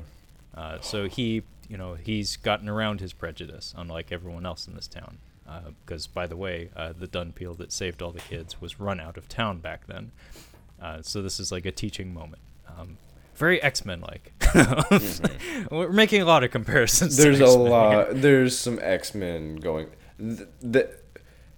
Uh, 0.60 0.80
so 0.82 1.08
he, 1.08 1.44
you 1.70 1.78
know, 1.78 1.94
he's 1.96 2.36
gotten 2.38 2.68
around 2.70 3.00
his 3.00 3.14
prejudice, 3.14 3.74
unlike 3.78 4.12
everyone 4.12 4.46
else 4.46 4.68
in 4.68 4.76
this 4.76 4.88
town. 4.88 5.18
Because, 5.86 6.08
by 6.08 6.28
the 6.28 6.36
way, 6.36 6.70
uh, 6.76 6.92
the 6.98 7.08
Dunpeal 7.08 7.58
that 7.58 7.72
saved 7.72 8.02
all 8.02 8.12
the 8.12 8.20
kids 8.20 8.60
was 8.60 8.80
run 8.82 9.00
out 9.00 9.16
of 9.18 9.30
town 9.30 9.60
back 9.60 9.88
then. 9.88 10.12
Uh, 10.82 11.02
so 11.02 11.22
this 11.22 11.40
is 11.40 11.52
like 11.52 11.66
a 11.66 11.72
teaching 11.72 12.14
moment. 12.14 12.42
Um, 12.68 12.98
very 13.38 13.62
X 13.62 13.86
Men 13.86 14.02
like. 14.02 14.34
We're 15.72 15.92
making 15.92 16.22
a 16.22 16.26
lot 16.26 16.44
of 16.44 16.52
comparisons. 16.52 17.18
There's 17.18 17.40
a 17.40 17.48
here. 17.48 17.58
lot. 17.58 18.08
There's 18.12 18.58
some 18.58 18.80
X 18.82 19.16
Men 19.16 19.58
going. 19.58 19.90
Th- 20.20 20.50
th- 20.74 20.90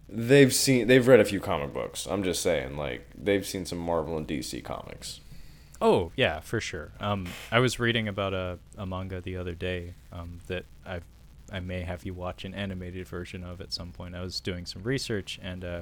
they've 0.08 0.54
seen. 0.54 0.88
They've 0.88 1.08
read 1.08 1.20
a 1.20 1.26
few 1.26 1.40
comic 1.40 1.74
books. 1.74 2.06
I'm 2.06 2.24
just 2.24 2.42
saying, 2.42 2.78
like 2.78 3.08
they've 3.18 3.46
seen 3.46 3.66
some 3.66 3.80
Marvel 3.80 4.18
and 4.18 4.28
DC 4.28 4.64
comics. 4.64 5.22
Oh 5.82 6.12
yeah, 6.16 6.42
for 6.42 6.60
sure. 6.60 6.92
Um, 7.00 7.28
I 7.52 7.60
was 7.60 7.80
reading 7.80 8.08
about 8.08 8.34
a, 8.34 8.60
a 8.78 8.86
manga 8.86 9.22
the 9.22 9.38
other 9.38 9.56
day 9.56 9.94
um, 10.12 10.40
that 10.48 10.66
I 10.86 11.00
I 11.52 11.60
may 11.60 11.82
have 11.82 12.06
you 12.06 12.14
watch 12.14 12.44
an 12.46 12.54
animated 12.54 13.08
version 13.08 13.44
of 13.44 13.62
at 13.62 13.74
some 13.74 13.92
point. 13.92 14.16
I 14.16 14.22
was 14.22 14.40
doing 14.40 14.66
some 14.66 14.84
research 14.84 15.40
and 15.42 15.64
uh, 15.64 15.82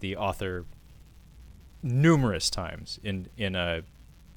the 0.00 0.16
author 0.16 0.64
numerous 1.82 2.50
times 2.50 3.00
in 3.02 3.28
in 3.36 3.56
uh, 3.56 3.82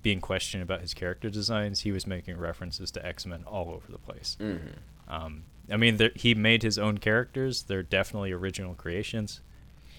being 0.05 0.21
questioned 0.21 0.61
about 0.61 0.81
his 0.81 0.93
character 0.93 1.31
designs, 1.31 1.79
he 1.81 1.91
was 1.91 2.05
making 2.05 2.37
references 2.37 2.91
to 2.91 3.03
X 3.03 3.25
Men 3.25 3.43
all 3.47 3.71
over 3.71 3.91
the 3.91 3.97
place. 3.97 4.37
Um, 5.07 5.45
I 5.71 5.77
mean, 5.77 5.97
there- 5.97 6.11
he 6.15 6.35
made 6.35 6.61
his 6.61 6.77
own 6.77 6.99
characters; 6.99 7.63
they're 7.63 7.81
definitely 7.81 8.31
original 8.31 8.75
creations, 8.75 9.41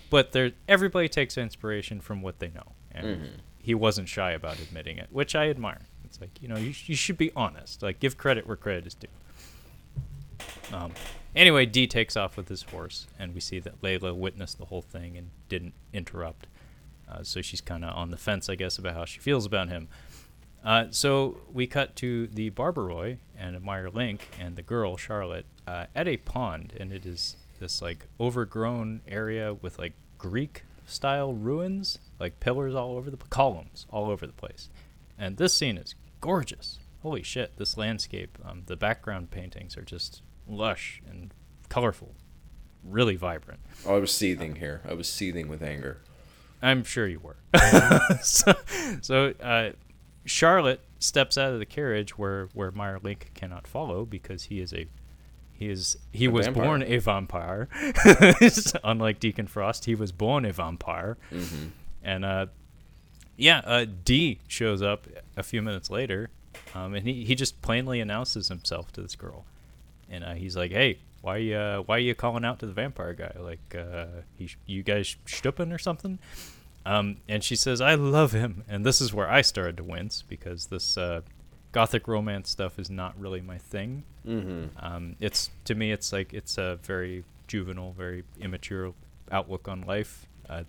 but 0.09 0.31
they're 0.31 0.53
everybody 0.69 1.09
takes 1.09 1.37
inspiration 1.37 2.01
from 2.01 2.23
what 2.23 2.39
they 2.39 2.51
know, 2.51 2.73
and 2.93 3.43
he 3.59 3.75
wasn't 3.75 4.09
shy 4.09 4.31
about 4.31 4.61
admitting 4.61 4.97
it, 4.97 5.09
which 5.11 5.35
I 5.35 5.51
admire. 5.51 5.81
It's 6.05 6.21
like 6.21 6.41
you 6.41 6.47
know, 6.47 6.57
you, 6.57 6.73
sh- 6.73 6.89
you 6.89 6.95
should 6.95 7.19
be 7.19 7.33
honest, 7.35 7.83
like 7.83 7.99
give 7.99 8.17
credit 8.17 8.47
where 8.47 8.57
credit 8.57 8.87
is 8.87 8.95
due. 8.95 9.09
Um, 10.73 10.93
anyway, 11.35 11.67
D 11.67 11.89
takes 11.89 12.17
off 12.17 12.37
with 12.37 12.49
his 12.49 12.63
horse, 12.63 13.09
and 13.19 13.35
we 13.35 13.41
see 13.41 13.59
that 13.59 13.83
Leila 13.83 14.15
witnessed 14.15 14.59
the 14.59 14.67
whole 14.67 14.83
thing 14.83 15.17
and 15.17 15.31
didn't 15.49 15.75
interrupt. 15.93 16.47
Uh, 17.11 17.23
so 17.23 17.41
she's 17.41 17.61
kind 17.61 17.85
of 17.85 17.95
on 17.97 18.11
the 18.11 18.17
fence, 18.17 18.49
I 18.49 18.55
guess, 18.55 18.79
about 18.79 18.95
how 18.95 19.05
she 19.05 19.21
feels 19.21 19.47
about 19.47 19.69
him. 19.69 19.89
Uh, 20.65 20.87
so 20.91 21.39
we 21.53 21.67
cut 21.67 21.95
to 21.97 22.27
the 22.27 22.51
Barbarois 22.51 23.19
and 23.39 23.63
Meier 23.63 23.89
Link 23.89 24.29
and 24.41 24.57
the 24.57 24.63
girl 24.63 24.97
Charlotte 24.97 25.47
uh, 25.67 25.87
at 25.95 26.09
a 26.09 26.17
pond, 26.17 26.73
and 26.79 26.93
it 26.93 27.07
is 27.07 27.37
this 27.61 27.81
like 27.81 28.07
overgrown 28.19 29.01
area 29.07 29.55
with 29.55 29.79
like 29.79 29.93
Greek 30.19 30.65
style 30.85 31.33
ruins, 31.33 31.99
like 32.19 32.41
pillars 32.41 32.75
all 32.75 32.97
over 32.97 33.11
the 33.11 33.17
columns 33.17 33.87
all 33.91 34.11
over 34.11 34.27
the 34.27 34.33
place. 34.33 34.69
And 35.19 35.37
this 35.37 35.55
scene 35.55 35.79
is 35.79 35.95
gorgeous. 36.21 36.79
Holy 37.03 37.23
shit! 37.23 37.57
This 37.57 37.77
landscape, 37.77 38.37
um, 38.45 38.65
the 38.67 38.77
background 38.77 39.31
paintings 39.31 39.77
are 39.77 39.83
just 39.83 40.23
lush 40.49 41.01
and 41.09 41.33
colorful, 41.69 42.15
really 42.83 43.15
vibrant. 43.15 43.61
Oh, 43.87 43.95
I 43.95 43.99
was 44.01 44.13
seething 44.13 44.57
here. 44.57 44.83
I 44.89 44.95
was 44.95 45.09
seething 45.09 45.47
with 45.47 45.63
anger. 45.63 45.99
I'm 46.63 46.85
sure 46.85 47.07
you 47.07 47.21
were. 47.21 47.37
so, 48.23 48.55
so 49.03 49.35
uh, 49.43 49.71
Charlotte 50.25 50.81
steps 50.99 51.37
out 51.37 51.53
of 51.53 51.59
the 51.59 51.67
carriage 51.67 52.19
where 52.19 52.49
where 52.55 52.71
Meier 52.71 52.99
Link 53.03 53.31
cannot 53.35 53.67
follow 53.67 54.05
because 54.05 54.45
he 54.45 54.61
is 54.61 54.73
a 54.73 54.87
he 55.53 55.69
is 55.69 55.97
he 56.13 56.27
A 56.27 56.31
was 56.31 56.47
vampire. 56.47 56.65
born 56.65 56.83
a 56.83 56.99
vampire. 56.99 57.69
Unlike 58.85 59.21
Deacon 59.21 59.47
Frost, 59.47 59.87
he 59.87 59.95
was 59.95 60.13
born 60.13 60.45
a 60.45 60.53
vampire. 60.53 61.17
Mm-hmm. 61.33 61.69
And 62.03 62.25
uh, 62.25 62.47
yeah, 63.37 63.61
uh, 63.65 63.87
D 64.05 64.41
shows 64.49 64.83
up 64.83 65.07
a 65.37 65.43
few 65.43 65.63
minutes 65.63 65.91
later, 65.91 66.31
um, 66.75 66.95
and 66.95 67.07
he, 67.07 67.25
he 67.25 67.35
just 67.35 67.61
plainly 67.63 68.01
announces 68.01 68.49
himself 68.49 68.93
to 68.93 69.03
this 69.03 69.17
girl, 69.17 69.45
and 70.11 70.25
uh, 70.25 70.35
he's 70.35 70.57
like, 70.57 70.73
"Hey, 70.73 70.99
why 71.27 71.53
uh, 71.53 71.79
why 71.87 71.97
are 71.97 72.07
you 72.11 72.15
calling 72.15 72.45
out 72.45 72.59
to 72.61 72.67
the 72.67 72.73
vampire 72.73 73.13
guy? 73.15 73.33
Like, 73.39 73.75
uh, 73.77 74.23
he 74.39 74.45
you 74.67 74.83
guys 74.83 75.17
stupping 75.27 75.73
or 75.73 75.79
something?" 75.79 76.19
Um, 76.85 77.17
and 77.29 77.43
she 77.43 77.57
says, 77.57 77.81
"I 77.81 77.95
love 77.97 78.33
him," 78.33 78.63
and 78.69 78.87
this 78.87 79.01
is 79.01 79.13
where 79.13 79.29
I 79.29 79.43
started 79.43 79.77
to 79.79 79.85
wince 79.85 80.23
because 80.23 80.67
this 80.67 80.97
uh, 80.97 81.23
gothic 81.73 82.07
romance 82.07 82.49
stuff 82.51 82.79
is 82.79 82.89
not 82.89 83.19
really 83.19 83.41
my 83.41 83.59
thing. 83.59 84.05
Mm-hmm. 84.27 84.67
Um, 84.79 85.17
it's 85.21 85.51
to 85.65 85.75
me, 85.75 85.91
it's 85.91 86.13
like 86.13 86.33
it's 86.33 86.59
a 86.59 86.79
very 86.83 87.25
juvenile, 87.49 87.93
very 87.93 88.23
immature 88.41 88.93
outlook 89.33 89.67
on 89.69 89.81
life, 89.83 90.27
uh, 90.49 90.63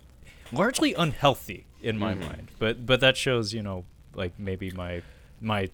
largely 0.52 0.92
unhealthy 0.94 1.66
in 1.82 1.96
my 1.98 2.14
Mhm. 2.14 2.20
mind. 2.20 2.48
But 2.58 2.84
but 2.84 2.98
that 3.00 3.16
shows, 3.16 3.52
you 3.54 3.62
know, 3.62 3.84
like 4.14 4.32
maybe 4.38 4.70
my 4.72 5.02
my 5.40 5.70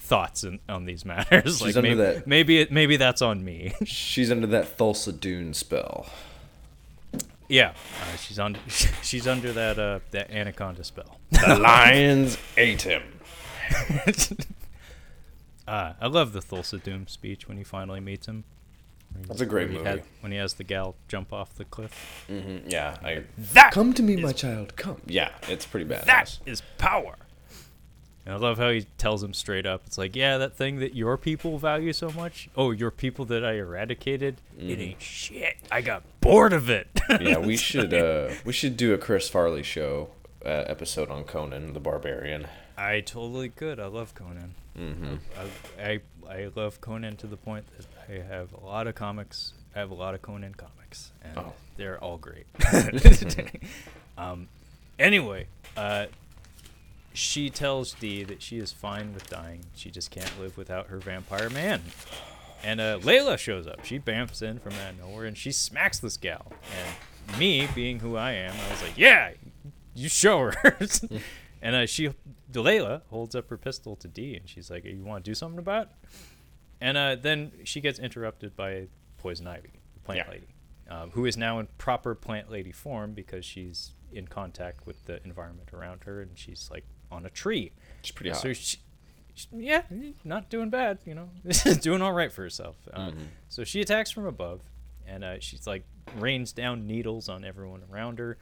thoughts 0.00 0.42
in, 0.44 0.58
on 0.68 0.84
these 0.86 1.04
matters. 1.04 1.58
She's 1.58 1.62
like 1.62 1.76
under 1.76 1.88
maybe 1.90 1.94
that- 2.02 2.26
maybe 2.26 2.58
it, 2.60 2.72
maybe 2.72 2.96
that's 2.96 3.22
on 3.22 3.44
me. 3.44 3.72
She's 3.84 4.30
under 4.30 4.46
that 4.48 4.76
Thulsa 4.78 5.18
Doom 5.18 5.54
spell. 5.54 6.06
yeah, 7.48 7.70
uh, 8.02 8.16
she's 8.16 8.38
on 8.38 8.56
she's 9.02 9.26
under 9.26 9.52
that 9.52 9.78
uh 9.78 9.98
that 10.12 10.30
anaconda 10.30 10.84
spell. 10.84 11.18
The 11.30 11.58
lions 11.58 12.38
ate 12.56 12.82
him. 12.82 13.02
uh, 15.66 15.92
I 16.00 16.06
love 16.06 16.32
the 16.32 16.40
Thulsa 16.40 16.82
Doom 16.82 17.06
speech 17.06 17.48
when 17.48 17.56
he 17.56 17.64
finally 17.64 18.00
meets 18.00 18.26
him. 18.26 18.44
That's 19.26 19.40
a 19.40 19.46
great 19.46 19.64
where 19.68 19.72
he 19.72 19.78
movie. 19.78 19.90
had- 19.90 20.02
when 20.20 20.32
he 20.32 20.38
has 20.38 20.54
the 20.54 20.64
gal 20.64 20.94
jump 21.08 21.32
off 21.32 21.54
the 21.54 21.64
cliff. 21.64 22.24
Mm-hmm. 22.30 22.68
Yeah, 22.70 22.96
I 23.02 23.24
That 23.52 23.72
come 23.72 23.92
to 23.94 24.02
me, 24.02 24.16
my 24.16 24.32
child. 24.32 24.76
Come. 24.76 25.00
Yeah, 25.06 25.30
it's 25.48 25.66
pretty 25.66 25.86
bad. 25.86 26.04
That 26.06 26.38
is 26.46 26.62
power. 26.78 27.16
And 28.26 28.34
I 28.34 28.38
love 28.38 28.58
how 28.58 28.70
he 28.70 28.82
tells 28.98 29.22
him 29.22 29.32
straight 29.32 29.64
up. 29.66 29.82
It's 29.86 29.96
like, 29.96 30.14
yeah, 30.14 30.36
that 30.38 30.54
thing 30.54 30.78
that 30.80 30.94
your 30.94 31.16
people 31.16 31.58
value 31.58 31.92
so 31.92 32.10
much. 32.10 32.48
Oh, 32.56 32.70
your 32.70 32.90
people 32.90 33.24
that 33.26 33.44
I 33.44 33.54
eradicated. 33.54 34.36
It 34.58 34.78
ain't 34.78 35.00
shit. 35.02 35.56
I 35.72 35.80
got 35.80 36.02
bored 36.20 36.52
of 36.52 36.68
it. 36.68 36.88
Mm-hmm. 36.94 37.26
yeah, 37.26 37.38
we 37.38 37.56
should 37.56 37.94
uh 37.94 38.30
we 38.44 38.52
should 38.52 38.76
do 38.76 38.92
a 38.92 38.98
Chris 38.98 39.28
Farley 39.28 39.62
show 39.62 40.10
uh, 40.44 40.48
episode 40.66 41.10
on 41.10 41.24
Conan 41.24 41.72
the 41.72 41.80
Barbarian. 41.80 42.46
I 42.76 43.00
totally 43.00 43.48
could. 43.48 43.80
I 43.80 43.86
love 43.86 44.14
Conan. 44.14 44.54
Mm-hmm. 44.78 45.14
I, 45.80 45.82
I 45.82 46.00
I 46.30 46.48
love 46.54 46.80
Conan 46.80 47.16
to 47.16 47.26
the 47.26 47.36
point 47.36 47.64
that 47.76 47.86
I 48.08 48.22
have 48.22 48.52
a 48.52 48.64
lot 48.64 48.86
of 48.86 48.94
comics. 48.94 49.54
I 49.74 49.78
have 49.80 49.90
a 49.90 49.94
lot 49.94 50.14
of 50.14 50.22
Conan 50.22 50.54
comics, 50.54 51.10
and 51.22 51.36
Oh. 51.38 51.52
they're 51.76 51.98
all 52.02 52.18
great. 52.18 52.46
um, 54.18 54.48
anyway, 54.98 55.46
uh, 55.76 56.06
she 57.12 57.50
tells 57.50 57.92
D 57.94 58.22
that 58.24 58.40
she 58.42 58.58
is 58.58 58.72
fine 58.72 59.12
with 59.14 59.28
dying. 59.28 59.64
She 59.74 59.90
just 59.90 60.10
can't 60.10 60.32
live 60.40 60.56
without 60.56 60.86
her 60.88 60.98
vampire 60.98 61.50
man. 61.50 61.82
And 62.62 62.80
uh, 62.80 62.98
Leila 63.02 63.38
shows 63.38 63.66
up. 63.66 63.84
She 63.84 63.98
bamfs 63.98 64.42
in 64.42 64.58
from 64.58 64.74
out 64.74 64.90
of 64.92 64.98
nowhere, 64.98 65.24
and 65.24 65.36
she 65.36 65.50
smacks 65.50 65.98
this 65.98 66.16
gal. 66.16 66.52
And 67.28 67.38
me, 67.38 67.66
being 67.74 68.00
who 68.00 68.16
I 68.16 68.32
am, 68.32 68.52
I 68.54 68.70
was 68.70 68.82
like, 68.82 68.98
"Yeah, 68.98 69.30
you 69.94 70.08
show 70.10 70.50
her." 70.50 70.76
and 71.62 71.74
uh, 71.76 71.86
she, 71.86 72.10
Leila, 72.54 73.02
holds 73.08 73.34
up 73.34 73.48
her 73.48 73.56
pistol 73.56 73.96
to 73.96 74.08
D, 74.08 74.36
and 74.36 74.46
she's 74.48 74.70
like, 74.70 74.84
"You 74.84 75.02
want 75.02 75.24
to 75.24 75.30
do 75.30 75.34
something 75.34 75.58
about?" 75.58 75.84
it?" 75.86 76.08
And 76.82 76.96
uh, 76.98 77.16
then 77.16 77.52
she 77.64 77.80
gets 77.80 77.98
interrupted 77.98 78.56
by 78.56 78.88
Poison 79.18 79.46
Ivy, 79.46 79.72
the 79.94 80.00
plant 80.00 80.24
Yeah. 80.26 80.30
lady, 80.30 80.48
um, 80.90 81.10
who 81.12 81.24
is 81.26 81.36
now 81.38 81.58
in 81.60 81.68
proper 81.78 82.14
plant 82.14 82.50
lady 82.50 82.72
form 82.72 83.12
because 83.14 83.44
she's 83.44 83.92
in 84.12 84.26
contact 84.26 84.86
with 84.86 85.06
the 85.06 85.22
environment 85.24 85.70
around 85.72 86.04
her, 86.04 86.20
and 86.20 86.32
she's 86.38 86.68
like 86.70 86.84
on 87.10 87.26
a 87.26 87.30
tree. 87.30 87.72
She's 88.02 88.12
pretty 88.12 88.30
hot. 88.30 88.40
So 88.42 88.52
she, 88.52 88.78
she- 89.34 89.48
yeah, 89.52 89.82
not 90.24 90.50
doing 90.50 90.70
bad, 90.70 90.98
you 91.06 91.14
know, 91.14 91.30
doing 91.80 92.02
all 92.02 92.12
right 92.12 92.30
for 92.32 92.42
herself. 92.42 92.76
Uh, 92.92 93.10
Mhm. 93.10 93.26
So 93.48 93.64
she 93.64 93.80
attacks 93.80 94.10
from 94.10 94.26
above, 94.26 94.60
and 95.06 95.24
uh, 95.24 95.40
she's 95.40 95.66
like 95.66 95.84
rains 96.18 96.52
down 96.52 96.86
needles 96.86 97.28
on 97.28 97.44
everyone 97.44 97.82
around 97.92 98.18
her, 98.18 98.36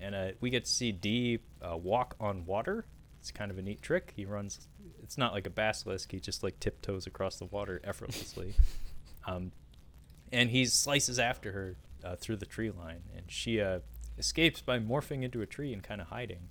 and 0.00 0.14
uh, 0.14 0.28
we 0.40 0.50
get 0.50 0.64
to 0.64 0.70
see 0.70 0.90
D 0.92 1.38
uh, 1.62 1.76
walk 1.76 2.16
on 2.20 2.44
water. 2.46 2.86
It's 3.20 3.30
kind 3.30 3.50
of 3.52 3.58
a 3.58 3.62
neat 3.62 3.82
trick. 3.82 4.12
He 4.16 4.24
runs. 4.24 4.66
It's 5.02 5.16
not 5.16 5.32
like 5.32 5.46
a 5.46 5.50
basilisk. 5.50 6.10
He 6.10 6.18
just 6.18 6.42
like 6.42 6.58
tiptoes 6.58 7.06
across 7.06 7.36
the 7.36 7.44
water 7.44 7.80
effortlessly, 7.84 8.54
um, 9.26 9.52
and 10.32 10.50
he 10.50 10.64
slices 10.64 11.18
after 11.20 11.52
her 11.52 11.76
uh, 12.04 12.16
through 12.16 12.36
the 12.36 12.46
tree 12.46 12.70
line, 12.70 13.02
and 13.16 13.26
she 13.30 13.60
uh, 13.60 13.78
escapes 14.18 14.60
by 14.60 14.78
morphing 14.80 15.22
into 15.22 15.40
a 15.40 15.46
tree 15.46 15.72
and 15.72 15.82
kind 15.84 16.00
of 16.00 16.08
hiding. 16.08 16.48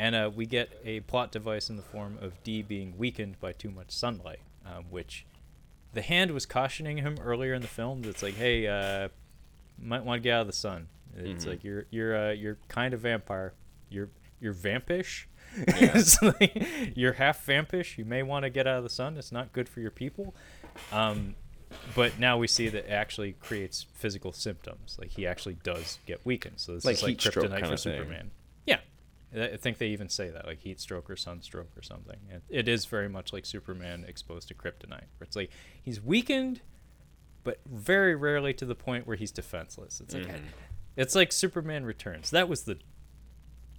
And 0.00 0.14
uh, 0.14 0.30
we 0.34 0.46
get 0.46 0.70
a 0.84 1.00
plot 1.00 1.30
device 1.30 1.68
in 1.68 1.76
the 1.76 1.82
form 1.82 2.16
of 2.22 2.42
D 2.42 2.62
being 2.62 2.96
weakened 2.96 3.38
by 3.38 3.52
too 3.52 3.70
much 3.70 3.90
sunlight, 3.90 4.40
um, 4.64 4.84
which 4.88 5.26
the 5.92 6.00
hand 6.00 6.30
was 6.30 6.46
cautioning 6.46 6.96
him 6.98 7.16
earlier 7.22 7.52
in 7.52 7.60
the 7.60 7.68
film. 7.68 8.00
That's 8.02 8.22
like, 8.22 8.34
hey, 8.34 8.66
uh, 8.66 9.08
might 9.78 10.02
want 10.04 10.20
to 10.20 10.22
get 10.22 10.36
out 10.36 10.40
of 10.42 10.46
the 10.46 10.52
sun. 10.54 10.88
It's 11.16 11.44
Mhm. 11.44 11.48
like 11.48 11.64
you're 11.64 11.84
you're 11.90 12.16
uh, 12.16 12.32
you're 12.32 12.56
kind 12.68 12.94
of 12.94 13.00
vampire. 13.00 13.52
You're 13.90 14.08
you're 14.40 14.54
vampish. 14.54 15.28
Yeah. 15.68 16.00
Like, 16.22 16.96
you're 16.96 17.14
half 17.14 17.44
vampish. 17.44 17.98
You 17.98 18.04
may 18.06 18.22
want 18.22 18.44
to 18.44 18.50
get 18.50 18.66
out 18.66 18.78
of 18.78 18.84
the 18.84 18.88
sun. 18.90 19.18
It's 19.18 19.32
not 19.32 19.52
good 19.52 19.68
for 19.68 19.80
your 19.80 19.90
people. 19.90 20.34
Um, 20.92 21.34
but 21.94 22.18
now 22.18 22.38
we 22.38 22.46
see 22.46 22.68
that 22.68 22.86
it 22.86 22.90
actually 22.90 23.32
creates 23.34 23.86
physical 23.92 24.32
symptoms. 24.32 24.96
Like 24.98 25.10
he 25.10 25.26
actually 25.26 25.56
does 25.62 25.98
get 26.06 26.24
weakened. 26.24 26.54
So 26.60 26.74
this 26.74 26.84
Like 26.86 26.96
is 26.96 27.02
like 27.02 27.16
kryptonite 27.18 27.60
for 27.60 27.66
thing. 27.76 27.76
Superman. 27.76 28.30
I 29.36 29.56
think 29.56 29.78
they 29.78 29.88
even 29.88 30.08
say 30.08 30.30
that, 30.30 30.46
like 30.46 30.60
heat 30.60 30.80
stroke 30.80 31.08
or 31.08 31.16
sunstroke 31.16 31.70
or 31.76 31.82
something. 31.82 32.18
And 32.30 32.42
it 32.48 32.66
is 32.68 32.84
very 32.86 33.08
much 33.08 33.32
like 33.32 33.46
Superman 33.46 34.04
exposed 34.08 34.48
to 34.48 34.54
kryptonite, 34.54 34.90
where 35.18 35.22
it's 35.22 35.36
like 35.36 35.50
he's 35.82 36.00
weakened, 36.00 36.60
but 37.44 37.60
very 37.66 38.14
rarely 38.16 38.52
to 38.54 38.64
the 38.66 38.74
point 38.74 39.06
where 39.06 39.16
he's 39.16 39.30
defenseless. 39.30 40.00
It's 40.00 40.14
like 40.14 40.26
Mhm. 40.26 40.42
it's 40.96 41.14
like 41.14 41.30
Superman 41.32 41.84
Returns. 41.84 42.30
That 42.30 42.48
was 42.48 42.64
the 42.64 42.78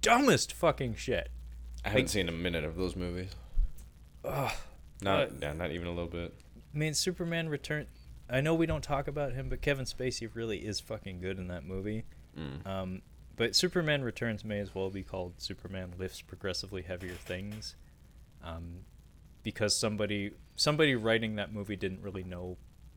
dumbest 0.00 0.52
fucking 0.52 0.94
shit. 0.96 1.30
I 1.84 1.88
haven't 1.90 2.02
like- 2.04 2.08
seen 2.10 2.28
a 2.28 2.32
minute 2.32 2.64
of 2.64 2.76
those 2.76 2.96
movies. 2.96 3.34
Ugh. 4.24 4.52
Not 5.00 5.20
Uh, 5.28 5.34
yeah, 5.40 5.52
not 5.52 5.72
even 5.72 5.86
a 5.86 5.90
little 5.90 6.06
bit. 6.08 6.32
I 6.74 6.78
mean, 6.78 6.94
Superman 6.94 7.48
Return. 7.48 7.86
I 8.30 8.40
know 8.40 8.54
we 8.54 8.66
don't 8.66 8.82
talk 8.84 9.08
about 9.08 9.32
him, 9.34 9.48
but 9.48 9.60
Kevin 9.60 9.84
Spacey 9.84 10.32
really 10.32 10.64
is 10.64 10.80
fucking 10.80 11.20
good 11.20 11.38
in 11.38 11.48
that 11.48 11.64
movie. 11.64 12.04
Mm. 12.38 12.66
Um, 12.66 13.02
but 13.36 13.56
Superman 13.56 14.02
Returns 14.02 14.44
may 14.44 14.60
as 14.60 14.74
well 14.74 14.90
be 14.90 15.02
called 15.02 15.34
Superman 15.38 15.92
lifts 15.98 16.20
progressively 16.20 16.82
heavier 16.82 17.14
things, 17.14 17.76
um, 18.42 18.84
because 19.42 19.76
somebody 19.76 20.32
somebody 20.56 20.94
writing 20.94 21.36
that 21.36 21.52
movie 21.52 21.76
didn't 21.76 22.02
really 22.02 22.24
know 22.24 22.56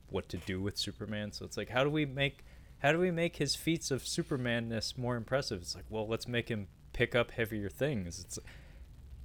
what 0.10 0.30
to 0.30 0.38
do 0.38 0.62
with 0.62 0.78
Superman. 0.78 1.32
So 1.32 1.46
it's 1.46 1.58
like, 1.58 1.70
how 1.70 1.84
do 1.84 1.90
we 1.90 2.06
make 2.06 2.44
how 2.80 2.92
do 2.92 3.00
we 3.00 3.12
make 3.12 3.38
his 3.38 3.56
feats 3.56 3.92
of 3.92 4.04
Supermanness 4.04 4.98
more 4.98 5.16
impressive? 5.16 5.62
It's 5.62 5.76
like, 5.76 5.86
well, 5.90 6.08
let's 6.08 6.28
make 6.28 6.50
him 6.50 6.68
pick 6.94 7.16
up 7.16 7.32
heavier 7.32 7.70
things. 7.70 8.20
It's, 8.20 8.38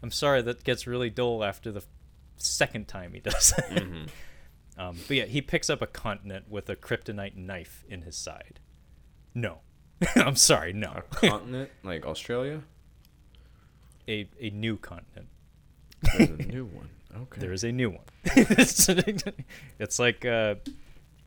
I'm 0.02 0.10
sorry, 0.10 0.42
that 0.42 0.64
gets 0.64 0.86
really 0.86 1.10
dull 1.10 1.44
after 1.44 1.70
the 1.70 1.82
second 2.36 2.88
time 2.88 3.12
he 3.12 3.20
does 3.20 3.52
it. 3.58 3.64
Mm-hmm. 3.64 4.04
Um, 4.80 4.96
but 5.06 5.16
yeah, 5.16 5.24
he 5.26 5.42
picks 5.42 5.68
up 5.68 5.82
a 5.82 5.86
continent 5.86 6.46
with 6.48 6.70
a 6.70 6.76
kryptonite 6.76 7.36
knife 7.36 7.84
in 7.88 8.02
his 8.02 8.16
side. 8.16 8.60
No, 9.34 9.58
I'm 10.16 10.36
sorry, 10.36 10.72
no. 10.72 11.02
A 11.12 11.16
continent 11.16 11.70
like 11.82 12.06
Australia. 12.06 12.62
A 14.08 14.28
a 14.40 14.50
new 14.50 14.76
continent. 14.76 15.28
There's 16.02 16.30
a 16.30 16.36
new 16.36 16.64
one. 16.64 16.88
Okay. 17.12 17.40
There 17.40 17.52
is 17.52 17.64
a 17.64 17.72
new 17.72 17.90
one. 17.90 18.04
it's 18.24 19.98
like 19.98 20.24
uh, 20.24 20.54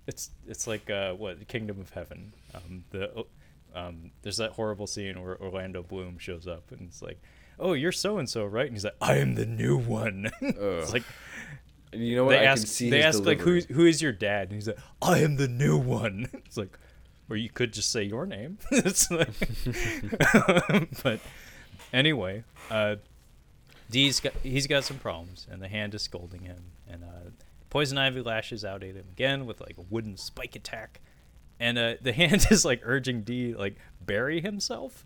it's 0.08 0.32
it's 0.48 0.66
like 0.66 0.90
uh, 0.90 1.12
what 1.14 1.46
Kingdom 1.50 1.82
of 1.82 1.90
Heaven. 1.90 2.32
Um, 2.56 2.86
the 2.92 3.26
um, 3.76 4.12
there's 4.22 4.38
that 4.38 4.52
horrible 4.52 4.88
scene 4.88 5.22
where 5.22 5.38
Orlando 5.42 5.84
Bloom 5.84 6.18
shows 6.18 6.48
up 6.48 6.72
and 6.72 6.88
it's 6.88 7.02
like, 7.02 7.22
"Oh, 7.60 7.74
you're 7.74 7.92
so 7.92 8.18
and 8.18 8.30
so, 8.30 8.46
right?" 8.46 8.66
And 8.68 8.76
he's 8.76 8.86
like, 8.86 8.96
"I 9.02 9.18
am 9.18 9.36
the 9.36 9.46
new 9.46 9.78
one." 9.78 10.32
it's 10.42 10.94
like, 10.94 11.04
you 11.92 12.16
know 12.16 12.24
what? 12.24 12.32
They 12.32 12.40
I 12.40 12.44
ask, 12.46 12.78
they 12.78 13.04
ask 13.04 13.26
like, 13.26 13.42
"Who 13.42 13.60
who 13.60 13.86
is 13.86 14.02
your 14.02 14.14
dad?" 14.14 14.44
And 14.44 14.54
he's 14.54 14.68
like, 14.68 14.80
"I 15.02 15.20
am 15.20 15.36
the 15.36 15.50
new 15.50 15.78
one." 15.78 16.30
It's 16.46 16.56
like, 16.56 16.80
or 17.30 17.36
you 17.36 17.50
could 17.50 17.74
just 17.74 17.92
say 17.92 18.04
your 18.04 18.26
name. 18.26 18.58
like, 18.72 19.30
but 21.04 21.20
anyway, 21.92 22.44
uh, 22.70 22.96
D's 23.90 24.20
got 24.20 24.34
he's 24.44 24.68
got 24.68 24.84
some 24.84 24.98
problems, 24.98 25.48
and 25.50 25.62
the 25.62 25.68
hand 25.68 25.94
is 25.94 26.02
scolding 26.02 26.42
him, 26.42 26.64
and 26.90 27.04
uh, 27.04 27.30
Poison 27.70 27.98
Ivy 27.98 28.22
lashes 28.22 28.66
out 28.66 28.84
at 28.84 28.96
him 28.96 29.06
again 29.12 29.46
with 29.46 29.62
like 29.62 29.78
a 29.78 29.84
wooden 29.90 30.18
spike 30.18 30.56
attack, 30.56 31.02
and 31.60 31.78
uh, 31.78 31.96
the 32.02 32.14
hand 32.14 32.48
is 32.52 32.66
like 32.66 32.82
urging 32.84 33.22
D 33.22 33.54
like 33.54 33.78
bury 34.02 34.42
himself. 34.42 35.06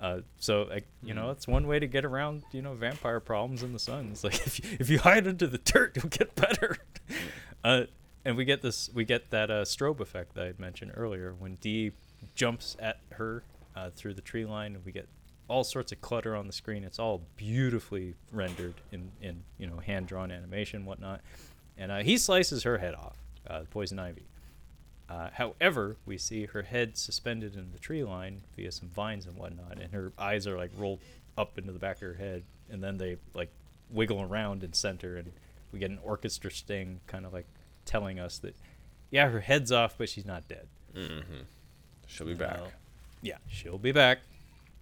Uh, 0.00 0.20
so 0.38 0.66
like 0.68 0.86
you 1.02 1.14
know, 1.14 1.30
it's 1.30 1.46
one 1.46 1.66
way 1.66 1.78
to 1.78 1.86
get 1.86 2.04
around 2.04 2.42
you 2.52 2.62
know 2.62 2.74
vampire 2.74 3.20
problems 3.20 3.62
in 3.62 3.72
the 3.72 3.78
sun. 3.78 4.08
It's 4.12 4.24
like 4.24 4.46
if 4.46 4.58
you, 4.58 4.76
if 4.80 4.90
you 4.90 4.98
hide 4.98 5.26
under 5.26 5.46
the 5.46 5.58
dirt, 5.58 5.96
you'll 5.96 6.08
get 6.08 6.34
better. 6.34 6.78
uh, 7.62 7.84
and 8.24 8.36
we 8.36 8.44
get 8.44 8.62
this, 8.62 8.90
we 8.94 9.04
get 9.04 9.30
that 9.30 9.50
uh, 9.50 9.64
strobe 9.64 10.00
effect 10.00 10.34
that 10.34 10.44
I 10.44 10.46
had 10.46 10.60
mentioned 10.60 10.92
earlier 10.96 11.34
when 11.38 11.56
D 11.56 11.92
jumps 12.34 12.76
at 12.80 13.00
her 13.12 13.44
uh, 13.76 13.90
through 13.90 14.14
the 14.14 14.22
tree 14.22 14.44
line, 14.44 14.74
and 14.74 14.84
we 14.84 14.92
get 14.92 15.08
all 15.48 15.64
sorts 15.64 15.92
of 15.92 16.00
clutter 16.00 16.34
on 16.34 16.46
the 16.46 16.52
screen. 16.52 16.84
It's 16.84 16.98
all 16.98 17.22
beautifully 17.36 18.14
rendered 18.32 18.74
in, 18.92 19.10
in 19.20 19.42
you 19.58 19.66
know 19.66 19.76
hand 19.76 20.06
drawn 20.06 20.30
animation, 20.30 20.84
whatnot. 20.84 21.20
And 21.76 21.90
uh, 21.90 21.98
he 21.98 22.18
slices 22.18 22.62
her 22.62 22.78
head 22.78 22.94
off, 22.94 23.16
uh, 23.48 23.62
poison 23.70 23.98
ivy. 23.98 24.26
Uh, 25.08 25.28
however, 25.34 25.96
we 26.06 26.16
see 26.16 26.46
her 26.46 26.62
head 26.62 26.96
suspended 26.96 27.56
in 27.56 27.72
the 27.72 27.78
tree 27.78 28.02
line 28.02 28.42
via 28.56 28.72
some 28.72 28.88
vines 28.88 29.26
and 29.26 29.36
whatnot, 29.36 29.78
and 29.78 29.92
her 29.92 30.12
eyes 30.18 30.46
are 30.46 30.56
like 30.56 30.70
rolled 30.78 31.00
up 31.36 31.58
into 31.58 31.72
the 31.72 31.78
back 31.78 31.96
of 31.96 32.02
her 32.02 32.14
head, 32.14 32.42
and 32.70 32.82
then 32.82 32.96
they 32.96 33.16
like 33.34 33.50
wiggle 33.90 34.22
around 34.22 34.64
in 34.64 34.72
center, 34.72 35.16
and 35.16 35.32
we 35.72 35.78
get 35.78 35.90
an 35.90 35.98
orchestra 36.02 36.50
sting, 36.50 37.00
kind 37.06 37.26
of 37.26 37.32
like 37.32 37.46
telling 37.84 38.18
us 38.18 38.38
that, 38.38 38.56
yeah, 39.10 39.28
her 39.28 39.40
head's 39.40 39.72
off, 39.72 39.96
but 39.98 40.08
she's 40.08 40.26
not 40.26 40.48
dead. 40.48 40.68
Mm-hmm. 40.94 41.42
She'll 42.06 42.26
be 42.26 42.34
back. 42.34 42.60
yeah, 43.22 43.38
she'll 43.48 43.78
be 43.78 43.92
back 43.92 44.18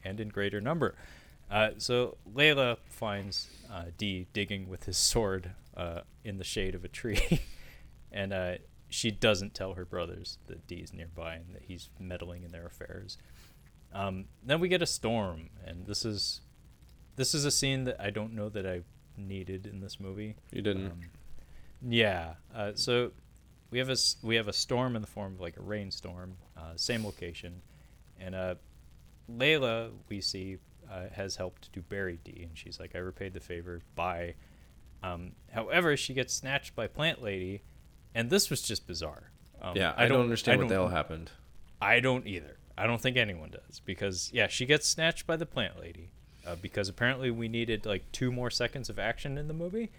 and 0.04 0.20
in 0.20 0.28
greater 0.28 0.60
number. 0.60 0.94
Uh, 1.50 1.70
so 1.78 2.16
Leila 2.34 2.78
finds 2.88 3.48
uh, 3.70 3.84
D 3.98 4.26
digging 4.32 4.68
with 4.68 4.84
his 4.84 4.96
sword 4.96 5.50
uh, 5.76 6.00
in 6.24 6.38
the 6.38 6.44
shade 6.44 6.74
of 6.74 6.84
a 6.84 6.88
tree, 6.88 7.40
and 8.12 8.32
uh, 8.32 8.54
she 8.88 9.10
doesn't 9.10 9.54
tell 9.54 9.74
her 9.74 9.84
brothers 9.84 10.38
that 10.46 10.66
D's 10.66 10.92
nearby 10.92 11.34
and 11.34 11.54
that 11.54 11.62
he's 11.62 11.90
meddling 11.98 12.42
in 12.42 12.52
their 12.52 12.66
affairs. 12.66 13.18
Um, 13.92 14.26
then 14.42 14.60
we 14.60 14.68
get 14.68 14.80
a 14.80 14.86
storm, 14.86 15.50
and 15.64 15.86
this 15.86 16.04
is 16.04 16.40
this 17.16 17.34
is 17.34 17.44
a 17.44 17.50
scene 17.50 17.84
that 17.84 18.00
I 18.00 18.10
don't 18.10 18.34
know 18.34 18.48
that 18.48 18.66
I 18.66 18.82
needed 19.16 19.66
in 19.66 19.80
this 19.80 20.00
movie. 20.00 20.36
You 20.50 20.62
didn't. 20.62 20.86
Um, 20.86 21.00
yeah. 21.86 22.34
Uh, 22.54 22.72
so 22.74 23.12
we 23.70 23.78
have 23.78 23.88
a 23.88 23.96
we 24.22 24.36
have 24.36 24.48
a 24.48 24.52
storm 24.52 24.96
in 24.96 25.02
the 25.02 25.08
form 25.08 25.34
of 25.34 25.40
like 25.40 25.56
a 25.56 25.62
rainstorm, 25.62 26.36
uh, 26.56 26.72
same 26.76 27.04
location, 27.04 27.62
and 28.20 28.34
uh, 28.34 28.54
Leila, 29.28 29.90
we 30.08 30.20
see, 30.20 30.58
uh, 30.90 31.04
has 31.12 31.36
helped 31.36 31.72
to 31.72 31.80
bury 31.80 32.18
D, 32.24 32.46
and 32.48 32.56
she's 32.56 32.78
like, 32.78 32.94
I 32.94 32.98
repaid 32.98 33.34
the 33.34 33.40
favor. 33.40 33.82
by. 33.94 34.34
Um, 35.02 35.32
however, 35.52 35.96
she 35.96 36.14
gets 36.14 36.32
snatched 36.32 36.76
by 36.76 36.86
Plant 36.86 37.20
Lady, 37.20 37.62
and 38.14 38.30
this 38.30 38.50
was 38.50 38.62
just 38.62 38.86
bizarre. 38.86 39.32
Um, 39.60 39.76
yeah, 39.76 39.94
I, 39.96 40.06
don't, 40.06 40.20
understand 40.20 40.60
I 40.60 40.64
what 40.64 40.68
the 40.68 40.74
hell 40.74 40.88
happened. 40.88 41.30
I 41.80 41.98
don't 41.98 42.26
either. 42.26 42.56
I 42.78 42.86
don't 42.86 43.00
think 43.00 43.16
anyone 43.16 43.50
does 43.50 43.80
because 43.80 44.30
yeah, 44.32 44.46
she 44.46 44.64
gets 44.64 44.88
snatched 44.88 45.26
by 45.26 45.36
the 45.36 45.46
Plant 45.46 45.80
Lady 45.80 46.12
uh, 46.46 46.56
because 46.56 46.88
apparently 46.88 47.30
we 47.30 47.48
needed 47.48 47.84
like 47.84 48.10
two 48.12 48.30
more 48.30 48.50
seconds 48.50 48.88
of 48.88 48.98
action 48.98 49.36
in 49.38 49.48
the 49.48 49.54
movie. 49.54 49.90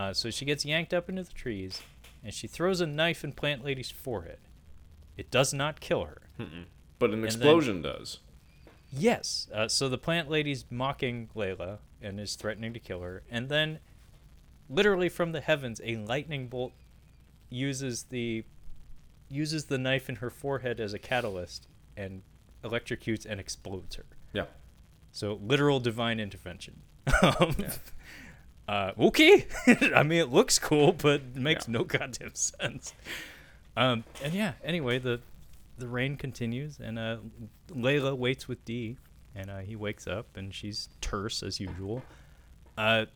Uh, 0.00 0.14
so 0.14 0.30
she 0.30 0.46
gets 0.46 0.64
yanked 0.64 0.94
up 0.94 1.10
into 1.10 1.22
the 1.22 1.32
trees, 1.32 1.82
and 2.24 2.32
she 2.32 2.46
throws 2.46 2.80
a 2.80 2.86
knife 2.86 3.22
in 3.22 3.32
Plant 3.32 3.62
Lady's 3.62 3.90
forehead. 3.90 4.38
It 5.18 5.30
does 5.30 5.52
not 5.52 5.80
kill 5.80 6.04
her. 6.04 6.22
Mm-mm. 6.38 6.64
But 6.98 7.10
an 7.10 7.22
explosion 7.22 7.82
then, 7.82 7.92
does. 7.92 8.20
Yes. 8.90 9.46
Uh, 9.54 9.68
so 9.68 9.90
the 9.90 9.98
plant 9.98 10.30
lady's 10.30 10.64
mocking 10.70 11.28
Leila 11.34 11.80
and 12.00 12.18
is 12.18 12.34
threatening 12.34 12.72
to 12.72 12.78
kill 12.78 13.02
her, 13.02 13.24
and 13.30 13.50
then, 13.50 13.78
literally 14.70 15.10
from 15.10 15.32
the 15.32 15.42
heavens, 15.42 15.82
a 15.84 15.96
lightning 15.96 16.48
bolt 16.48 16.72
uses 17.50 18.04
the 18.04 18.44
uses 19.28 19.66
the 19.66 19.78
knife 19.78 20.08
in 20.08 20.16
her 20.16 20.30
forehead 20.30 20.80
as 20.80 20.94
a 20.94 20.98
catalyst 20.98 21.68
and 21.94 22.22
electrocutes 22.64 23.26
and 23.26 23.38
explodes 23.38 23.96
her. 23.96 24.06
Yeah. 24.32 24.46
So 25.12 25.38
literal 25.42 25.78
divine 25.78 26.18
intervention. 26.18 26.80
um, 27.22 27.54
yeah. 27.58 27.72
uh, 28.70 28.92
okay. 29.00 29.48
I 29.96 30.04
mean, 30.04 30.20
it 30.20 30.30
looks 30.30 30.60
cool, 30.60 30.92
but 30.92 31.14
it 31.14 31.36
makes 31.36 31.66
yeah. 31.66 31.72
no 31.72 31.84
goddamn 31.84 32.36
sense. 32.36 32.94
Um, 33.76 34.04
and 34.22 34.32
yeah. 34.32 34.52
Anyway, 34.62 35.00
the 35.00 35.20
the 35.76 35.88
rain 35.88 36.16
continues, 36.16 36.78
and 36.78 36.96
uh, 36.96 37.16
Leila 37.68 38.14
waits 38.14 38.46
with 38.46 38.64
D, 38.64 38.96
and 39.34 39.50
uh, 39.50 39.58
he 39.58 39.74
wakes 39.74 40.06
up, 40.06 40.36
and 40.36 40.54
she's 40.54 40.88
terse 41.00 41.42
as 41.42 41.58
usual. 41.58 42.04
Uh, 42.78 43.06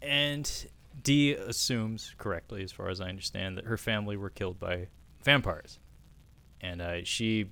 and 0.00 0.68
D 1.02 1.32
assumes 1.32 2.14
correctly, 2.16 2.62
as 2.62 2.70
far 2.70 2.88
as 2.88 3.00
I 3.00 3.08
understand, 3.08 3.56
that 3.56 3.64
her 3.64 3.76
family 3.76 4.16
were 4.16 4.30
killed 4.30 4.60
by 4.60 4.86
vampires, 5.24 5.80
and 6.60 6.80
uh, 6.80 7.02
she 7.02 7.50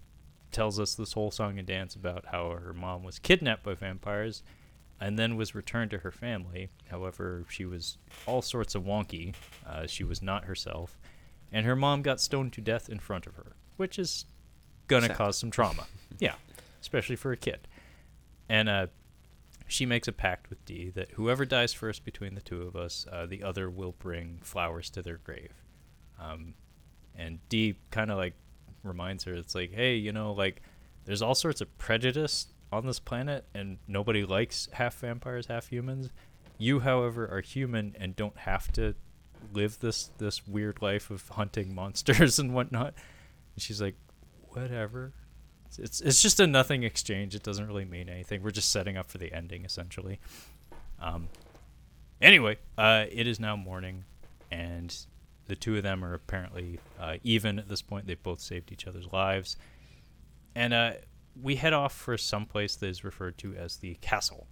tells 0.53 0.79
us 0.79 0.95
this 0.95 1.15
whole 1.15 1.33
song 1.33 1.59
and 1.59 1.67
dance 1.67 1.97
about 1.97 2.27
how 2.27 2.51
her 2.51 2.73
mom 2.73 3.03
was 3.03 3.19
kidnapped 3.19 3.65
by 3.65 3.75
vampires 3.75 4.45
and 5.01 5.19
then 5.19 5.37
was 5.37 5.55
returned 5.55 5.91
to 5.91 5.99
her 5.99 6.11
family. 6.13 6.69
However, 6.91 7.45
she 7.49 7.65
was 7.65 7.99
all 8.27 8.43
sorts 8.43 8.75
of 8.75 8.85
wonky. 8.85 9.35
Uh, 9.67 9.87
she 9.87 10.05
was 10.05 10.23
not 10.23 10.45
herself. 10.45 10.99
And 11.53 11.67
her 11.67 11.77
mom 11.77 12.03
got 12.03 12.21
stoned 12.21 12.53
to 12.55 12.61
death 12.61 12.89
in 12.89 12.99
front 12.99 13.27
of 13.27 13.37
her, 13.37 13.53
which 13.77 13.99
is 13.99 14.25
gonna 14.89 15.07
Sad. 15.09 15.17
cause 15.17 15.39
some 15.39 15.51
trauma. 15.51 15.87
yeah, 16.19 16.35
especially 16.81 17.17
for 17.17 17.33
a 17.33 17.37
kid. 17.37 17.69
And 18.49 18.69
uh, 18.69 18.87
she 19.67 19.87
makes 19.87 20.09
a 20.09 20.13
pact 20.13 20.51
with 20.51 20.65
D 20.65 20.91
that 20.91 21.13
whoever 21.13 21.45
dies 21.45 21.73
first 21.73 22.05
between 22.05 22.35
the 22.35 22.41
two 22.41 22.63
of 22.63 22.77
us, 22.77 23.07
uh, 23.11 23.27
the 23.27 23.43
other 23.43 23.71
will 23.71 23.95
bring 23.99 24.41
flowers 24.43 24.91
to 24.91 25.03
their 25.03 25.19
grave. 25.19 25.53
Um, 26.21 26.55
and 27.17 27.39
D 27.49 27.77
kind 27.91 28.11
of 28.11 28.19
like 28.19 28.35
reminds 28.83 29.25
her, 29.25 29.35
it's 29.35 29.55
like, 29.55 29.73
hey, 29.73 29.97
you 29.97 30.13
know, 30.13 30.33
like 30.33 30.63
there's 31.05 31.23
all 31.23 31.35
sorts 31.35 31.61
of 31.61 31.77
prejudice 31.79 32.47
on 32.73 32.87
this 32.87 32.99
planet, 32.99 33.45
and 33.55 33.79
nobody 33.87 34.25
likes 34.25 34.69
half 34.73 34.99
vampires, 34.99 35.47
half 35.47 35.69
humans. 35.69 36.11
You, 36.59 36.81
however, 36.81 37.27
are 37.27 37.41
human 37.41 37.95
and 37.99 38.17
don't 38.17 38.39
have 38.39 38.73
to 38.73 38.95
live 39.53 39.79
this 39.81 40.11
this 40.19 40.47
weird 40.47 40.81
life 40.81 41.11
of 41.11 41.29
hunting 41.31 41.75
monsters 41.75 42.39
and 42.39 42.55
whatnot. 42.55 42.95
And 43.55 43.63
she's 43.63 43.81
like, 43.81 43.97
whatever. 44.51 45.13
It's, 45.67 45.79
it's, 45.79 46.01
it's 46.01 46.23
just 46.23 46.41
a 46.41 46.47
nothing 46.47 46.83
exchange. 46.83 47.35
It 47.35 47.43
doesn't 47.43 47.67
really 47.67 47.85
mean 47.85 48.09
anything. 48.09 48.43
We're 48.43 48.51
just 48.51 48.71
setting 48.71 48.97
up 48.97 49.11
for 49.11 49.19
the 49.19 49.33
ending 49.33 49.65
essentially. 49.65 50.21
Um, 51.01 51.29
anyway, 52.21 52.59
uh, 52.79 53.07
it 53.11 53.27
is 53.27 53.41
now 53.41 53.57
morning, 53.57 54.05
and 54.51 54.97
the 55.47 55.57
two 55.57 55.77
of 55.77 55.83
them 55.83 56.05
are 56.05 56.15
apparently 56.15 56.79
uh, 56.99 57.17
even 57.23 57.59
at 57.59 57.69
this 57.69 57.83
point. 57.83 58.07
They've 58.07 58.23
both 58.23 58.41
saved 58.41 58.73
each 58.73 58.87
other's 58.87 59.13
lives, 59.13 59.57
and 60.55 60.73
uh, 60.73 60.93
we 61.41 61.57
head 61.57 61.73
off 61.73 61.95
for 61.95 62.17
some 62.17 62.47
place 62.47 62.77
that 62.77 62.89
is 62.89 63.05
referred 63.05 63.39
to 63.39 63.55
as 63.55 63.77
the 63.79 63.95
castle. 63.97 64.47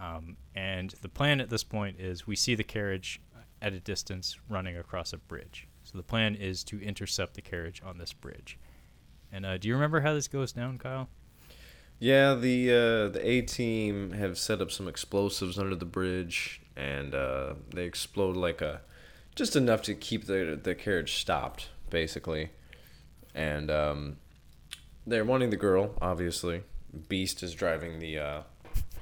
Um, 0.00 0.36
and 0.54 0.94
the 1.00 1.08
plan 1.08 1.40
at 1.40 1.48
this 1.48 1.64
point 1.64 1.98
is 1.98 2.26
we 2.26 2.36
see 2.36 2.54
the 2.54 2.64
carriage 2.64 3.20
at 3.62 3.72
a 3.72 3.80
distance 3.80 4.38
running 4.48 4.76
across 4.76 5.12
a 5.12 5.16
bridge. 5.16 5.68
So 5.84 5.96
the 5.96 6.04
plan 6.04 6.34
is 6.34 6.64
to 6.64 6.80
intercept 6.80 7.34
the 7.34 7.42
carriage 7.42 7.80
on 7.84 7.98
this 7.98 8.12
bridge. 8.12 8.58
And 9.32 9.46
uh, 9.46 9.58
do 9.58 9.68
you 9.68 9.74
remember 9.74 10.00
how 10.00 10.12
this 10.12 10.28
goes 10.28 10.52
down, 10.52 10.78
Kyle? 10.78 11.08
Yeah, 11.98 12.34
the 12.34 12.70
uh, 12.70 13.08
the 13.08 13.20
A 13.22 13.42
team 13.42 14.12
have 14.12 14.36
set 14.36 14.60
up 14.60 14.70
some 14.70 14.86
explosives 14.86 15.58
under 15.58 15.74
the 15.74 15.86
bridge, 15.86 16.60
and 16.76 17.14
uh, 17.14 17.54
they 17.72 17.84
explode 17.84 18.36
like 18.36 18.60
a 18.60 18.82
just 19.34 19.56
enough 19.56 19.80
to 19.82 19.94
keep 19.94 20.26
the 20.26 20.60
the 20.62 20.74
carriage 20.74 21.14
stopped, 21.14 21.70
basically. 21.88 22.50
And 23.34 23.70
um, 23.70 24.16
they're 25.06 25.24
wanting 25.24 25.50
the 25.50 25.56
girl, 25.56 25.94
obviously, 26.00 26.62
Beast 27.08 27.42
is 27.42 27.54
driving 27.54 27.98
the 27.98 28.18
uh, 28.18 28.40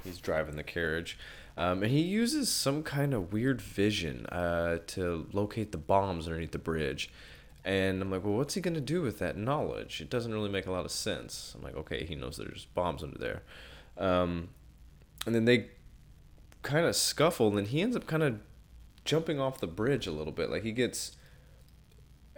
he's 0.03 0.19
driving 0.19 0.57
the 0.57 0.63
carriage, 0.63 1.19
um, 1.57 1.83
and 1.83 1.91
he 1.91 2.01
uses 2.01 2.51
some 2.51 2.83
kind 2.83 3.15
of 3.15 3.33
weird 3.33 3.61
vision 3.61 4.27
uh, 4.27 4.79
to 4.89 5.27
locate 5.33 5.73
the 5.73 5.79
bombs 5.79 6.27
underneath 6.27 6.53
the 6.53 6.59
bridge. 6.59 7.11
And 7.65 8.03
I'm 8.03 8.11
like, 8.11 8.23
well, 8.23 8.35
what's 8.35 8.55
he 8.55 8.61
gonna 8.61 8.81
do 8.81 9.01
with 9.01 9.19
that 9.21 9.39
knowledge? 9.39 10.01
It 10.03 10.11
doesn't 10.11 10.33
really 10.33 10.51
make 10.51 10.67
a 10.67 10.71
lot 10.71 10.85
of 10.85 10.91
sense. 10.91 11.55
I'm 11.57 11.63
like, 11.63 11.77
okay, 11.77 12.05
he 12.05 12.15
knows 12.15 12.37
there's 12.37 12.67
bombs 12.75 13.03
under 13.03 13.19
there, 13.19 13.43
um, 13.97 14.49
and 15.25 15.35
then 15.35 15.47
they 15.47 15.71
kind 16.63 16.87
of 16.87 16.95
scuffle, 16.95 17.57
and 17.57 17.69
he 17.69 17.81
ends 17.81 17.97
up 17.97 18.07
kind 18.07 18.23
of 18.23 18.41
jumping 19.05 19.41
off 19.41 19.61
the 19.61 19.67
bridge 19.67 20.07
a 20.07 20.13
little 20.13 20.33
bit. 20.33 20.51
Like 20.51 20.63
he 20.63 20.73
gets 20.73 21.17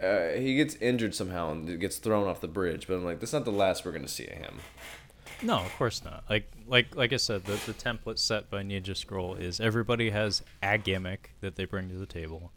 uh, 0.01 0.29
he 0.29 0.55
gets 0.55 0.75
injured 0.75 1.15
somehow 1.15 1.51
and 1.51 1.79
gets 1.79 1.97
thrown 1.97 2.27
off 2.27 2.41
the 2.41 2.47
bridge. 2.47 2.87
But 2.87 2.95
I'm 2.95 3.05
like, 3.05 3.19
that's 3.19 3.33
not 3.33 3.45
the 3.45 3.51
last 3.51 3.85
we're 3.85 3.91
gonna 3.91 4.07
see 4.07 4.25
of 4.27 4.33
him. 4.33 4.59
No, 5.41 5.57
of 5.57 5.75
course 5.77 6.03
not. 6.03 6.23
Like 6.29 6.51
like 6.67 6.95
like 6.95 7.13
I 7.13 7.17
said, 7.17 7.45
the 7.45 7.53
the 7.53 7.73
template 7.73 8.19
set 8.19 8.49
by 8.49 8.63
Ninja 8.63 8.95
Scroll 8.95 9.35
is 9.35 9.59
everybody 9.59 10.09
has 10.09 10.43
a 10.63 10.77
gimmick 10.77 11.31
that 11.41 11.55
they 11.55 11.65
bring 11.65 11.89
to 11.89 11.95
the 11.95 12.05
table. 12.05 12.51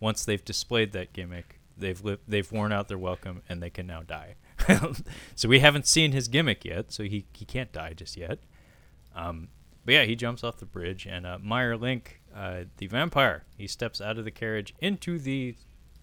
Once 0.00 0.24
they've 0.24 0.44
displayed 0.44 0.92
that 0.92 1.12
gimmick, 1.12 1.60
they've 1.76 2.02
they've 2.26 2.50
worn 2.50 2.72
out 2.72 2.88
their 2.88 2.98
welcome 2.98 3.42
and 3.48 3.62
they 3.62 3.70
can 3.70 3.86
now 3.86 4.02
die. 4.02 4.36
so 5.34 5.48
we 5.48 5.60
haven't 5.60 5.86
seen 5.86 6.12
his 6.12 6.28
gimmick 6.28 6.64
yet, 6.64 6.92
so 6.92 7.02
he 7.02 7.26
he 7.32 7.44
can't 7.44 7.72
die 7.72 7.92
just 7.92 8.16
yet. 8.16 8.38
Um, 9.14 9.48
but 9.84 9.94
yeah, 9.94 10.04
he 10.04 10.14
jumps 10.14 10.44
off 10.44 10.58
the 10.58 10.66
bridge, 10.66 11.06
and 11.06 11.26
uh, 11.26 11.38
Meier 11.42 11.76
Link, 11.76 12.22
uh, 12.34 12.64
the 12.76 12.86
vampire, 12.86 13.44
he 13.56 13.66
steps 13.66 14.00
out 14.00 14.16
of 14.16 14.24
the 14.24 14.30
carriage 14.30 14.74
into 14.80 15.18
the 15.18 15.56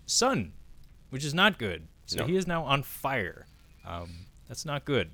sun, 0.05 0.53
which 1.10 1.23
is 1.26 1.34
not 1.34 1.57
good. 1.57 1.88
So 2.06 2.19
No. 2.19 2.26
he 2.26 2.36
is 2.36 2.48
now 2.48 2.64
on 2.64 2.84
fire. 2.84 3.45
Um, 3.86 4.26
that's 4.48 4.65
not 4.65 4.86
good 4.86 5.11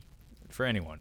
for 0.49 0.65
anyone. 0.65 0.99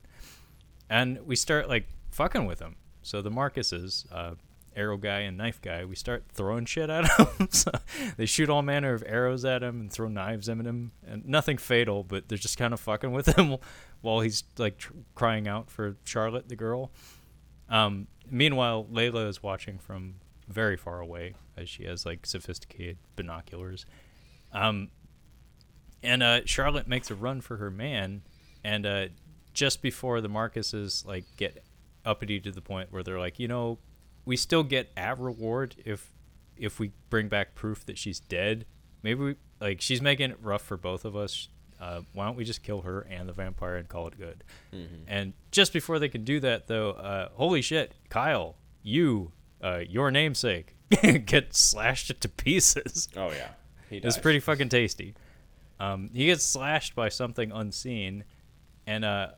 And 0.91 1.21
we 1.27 1.37
start 1.37 1.69
like 1.69 1.87
fucking 2.11 2.47
with 2.47 2.61
him. 2.61 2.77
So 3.03 3.21
the 3.23 3.31
Marcuses, 3.31 4.07
uh, 4.13 4.35
arrow 4.77 4.97
guy 4.97 5.21
and 5.21 5.37
knife 5.37 5.61
guy, 5.63 5.85
we 5.85 5.95
start 5.95 6.25
throwing 6.33 6.65
shit 6.65 6.91
at 6.91 7.05
him. 7.39 7.49
so 7.51 7.71
they 8.17 8.27
shoot 8.27 8.49
all 8.51 8.63
manner 8.63 8.93
of 8.93 9.05
arrows 9.07 9.45
at 9.45 9.63
him 9.63 9.81
and 9.81 9.93
throw 9.93 10.09
knives 10.09 10.49
at 10.49 10.59
him, 10.59 10.91
and 11.07 11.25
nothing 11.27 11.59
fatal, 11.59 12.03
but 12.03 12.29
they're 12.29 12.39
just 12.39 12.59
kind 12.59 12.75
of 12.75 12.81
fucking 12.81 13.13
with 13.13 13.27
him 13.39 13.57
while 14.01 14.21
he's 14.21 14.43
like 14.59 14.79
tr- 14.79 14.93
crying 15.15 15.47
out 15.47 15.71
for 15.71 15.97
Charlotte, 16.05 16.49
the 16.49 16.57
girl. 16.57 16.91
Um, 17.69 18.09
meanwhile, 18.31 18.87
Leila 18.91 19.27
is 19.29 19.43
watching 19.43 19.79
from 19.79 20.17
very 20.49 20.77
far 20.77 21.01
away 21.01 21.35
as 21.57 21.69
she 21.69 21.85
has 21.85 22.05
like 22.05 22.27
sophisticated 22.27 22.99
binoculars. 23.17 23.87
Um, 24.55 24.89
and 26.03 26.23
uh, 26.23 26.41
Charlotte 26.47 26.87
makes 26.89 27.11
a 27.11 27.15
run 27.15 27.41
for 27.41 27.57
her 27.57 27.71
man, 27.71 28.23
and 28.63 28.87
uh, 28.87 29.07
just 29.53 29.83
before 29.83 30.21
the 30.21 30.29
Marcuses 30.29 31.05
like 31.07 31.25
get 31.37 31.65
uppity 32.05 32.41
to 32.41 32.51
the 32.51 32.61
point 32.61 32.93
where 32.93 33.03
they're 33.03 33.19
like, 33.19 33.39
you 33.39 33.49
know, 33.49 33.79
we 34.25 34.37
still 34.37 34.63
get 34.63 34.91
a 34.97 35.15
reward 35.15 35.77
if 35.85 36.11
if 36.57 36.79
we 36.79 36.93
bring 37.11 37.29
back 37.29 37.55
proof 37.55 37.85
that 37.87 37.99
she's 37.99 38.21
dead. 38.21 38.65
Maybe 39.03 39.21
we 39.21 39.35
like 39.61 39.81
she's 39.81 40.01
making 40.01 40.31
it 40.31 40.39
rough 40.41 40.63
for 40.63 40.77
both 40.77 41.05
of 41.05 41.17
us. 41.17 41.49
Uh, 41.81 42.01
why 42.13 42.25
don't 42.27 42.37
we 42.37 42.45
just 42.45 42.63
kill 42.63 42.83
her 42.83 43.01
and 43.11 43.29
the 43.29 43.33
vampire 43.33 43.77
and 43.77 43.89
call 43.89 44.07
it 44.07 44.17
good? 44.17 44.45
And 45.09 45.33
just 45.51 45.73
before 45.73 45.99
they 45.99 46.09
can 46.09 46.25
do 46.25 46.39
that, 46.41 46.67
though, 46.69 46.93
uh, 46.93 47.29
holy 47.35 47.61
shit, 47.63 47.93
Kyle, 48.09 48.57
you, 48.83 49.33
uh, 49.63 49.81
your 49.87 50.11
namesake, 50.11 50.77
get 51.27 51.55
slashed 51.55 52.19
to 52.21 52.29
pieces. 52.29 53.09
Oh 53.17 53.31
yeah, 53.33 53.49
he 54.01 54.07
It's 54.07 54.19
pretty 54.19 54.41
fucking 54.41 54.69
tasty. 54.69 55.15
Um, 55.81 56.11
he 56.13 56.27
gets 56.27 56.45
slashed 56.45 56.95
by 56.95 57.09
something 57.09 57.51
unseen, 57.51 58.25
and 58.87 59.05
uh, 59.05 59.29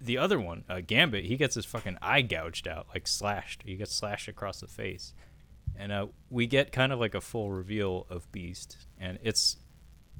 the 0.00 0.18
other 0.18 0.38
one, 0.38 0.64
uh, 0.68 0.80
Gambit, 0.86 1.24
he 1.24 1.36
gets 1.36 1.54
his 1.54 1.64
fucking 1.64 1.98
eye 2.00 2.22
gouged 2.22 2.68
out, 2.68 2.86
like 2.94 3.06
slashed. 3.06 3.62
He 3.64 3.76
gets 3.76 3.94
slashed 3.94 4.28
across 4.28 4.60
the 4.60 4.68
face, 4.68 5.12
and 5.76 5.90
uh, 5.92 6.06
we 6.30 6.46
get 6.46 6.72
kind 6.72 6.92
of 6.92 7.00
like 7.00 7.14
a 7.14 7.20
full 7.20 7.50
reveal 7.50 8.06
of 8.08 8.30
Beast, 8.32 8.86
and 8.98 9.18
it's 9.22 9.56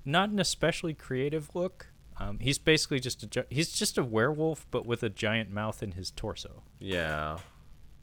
not 0.04 0.30
an 0.30 0.38
especially 0.38 0.94
creative 0.94 1.54
look. 1.54 1.88
Um, 2.18 2.38
he's 2.38 2.58
basically 2.58 2.98
just 2.98 3.22
a 3.22 3.26
gi- 3.26 3.44
he's 3.50 3.72
just 3.72 3.98
a 3.98 4.04
werewolf, 4.04 4.66
but 4.70 4.86
with 4.86 5.02
a 5.02 5.10
giant 5.10 5.50
mouth 5.50 5.82
in 5.82 5.92
his 5.92 6.10
torso. 6.10 6.62
Yeah, 6.78 7.38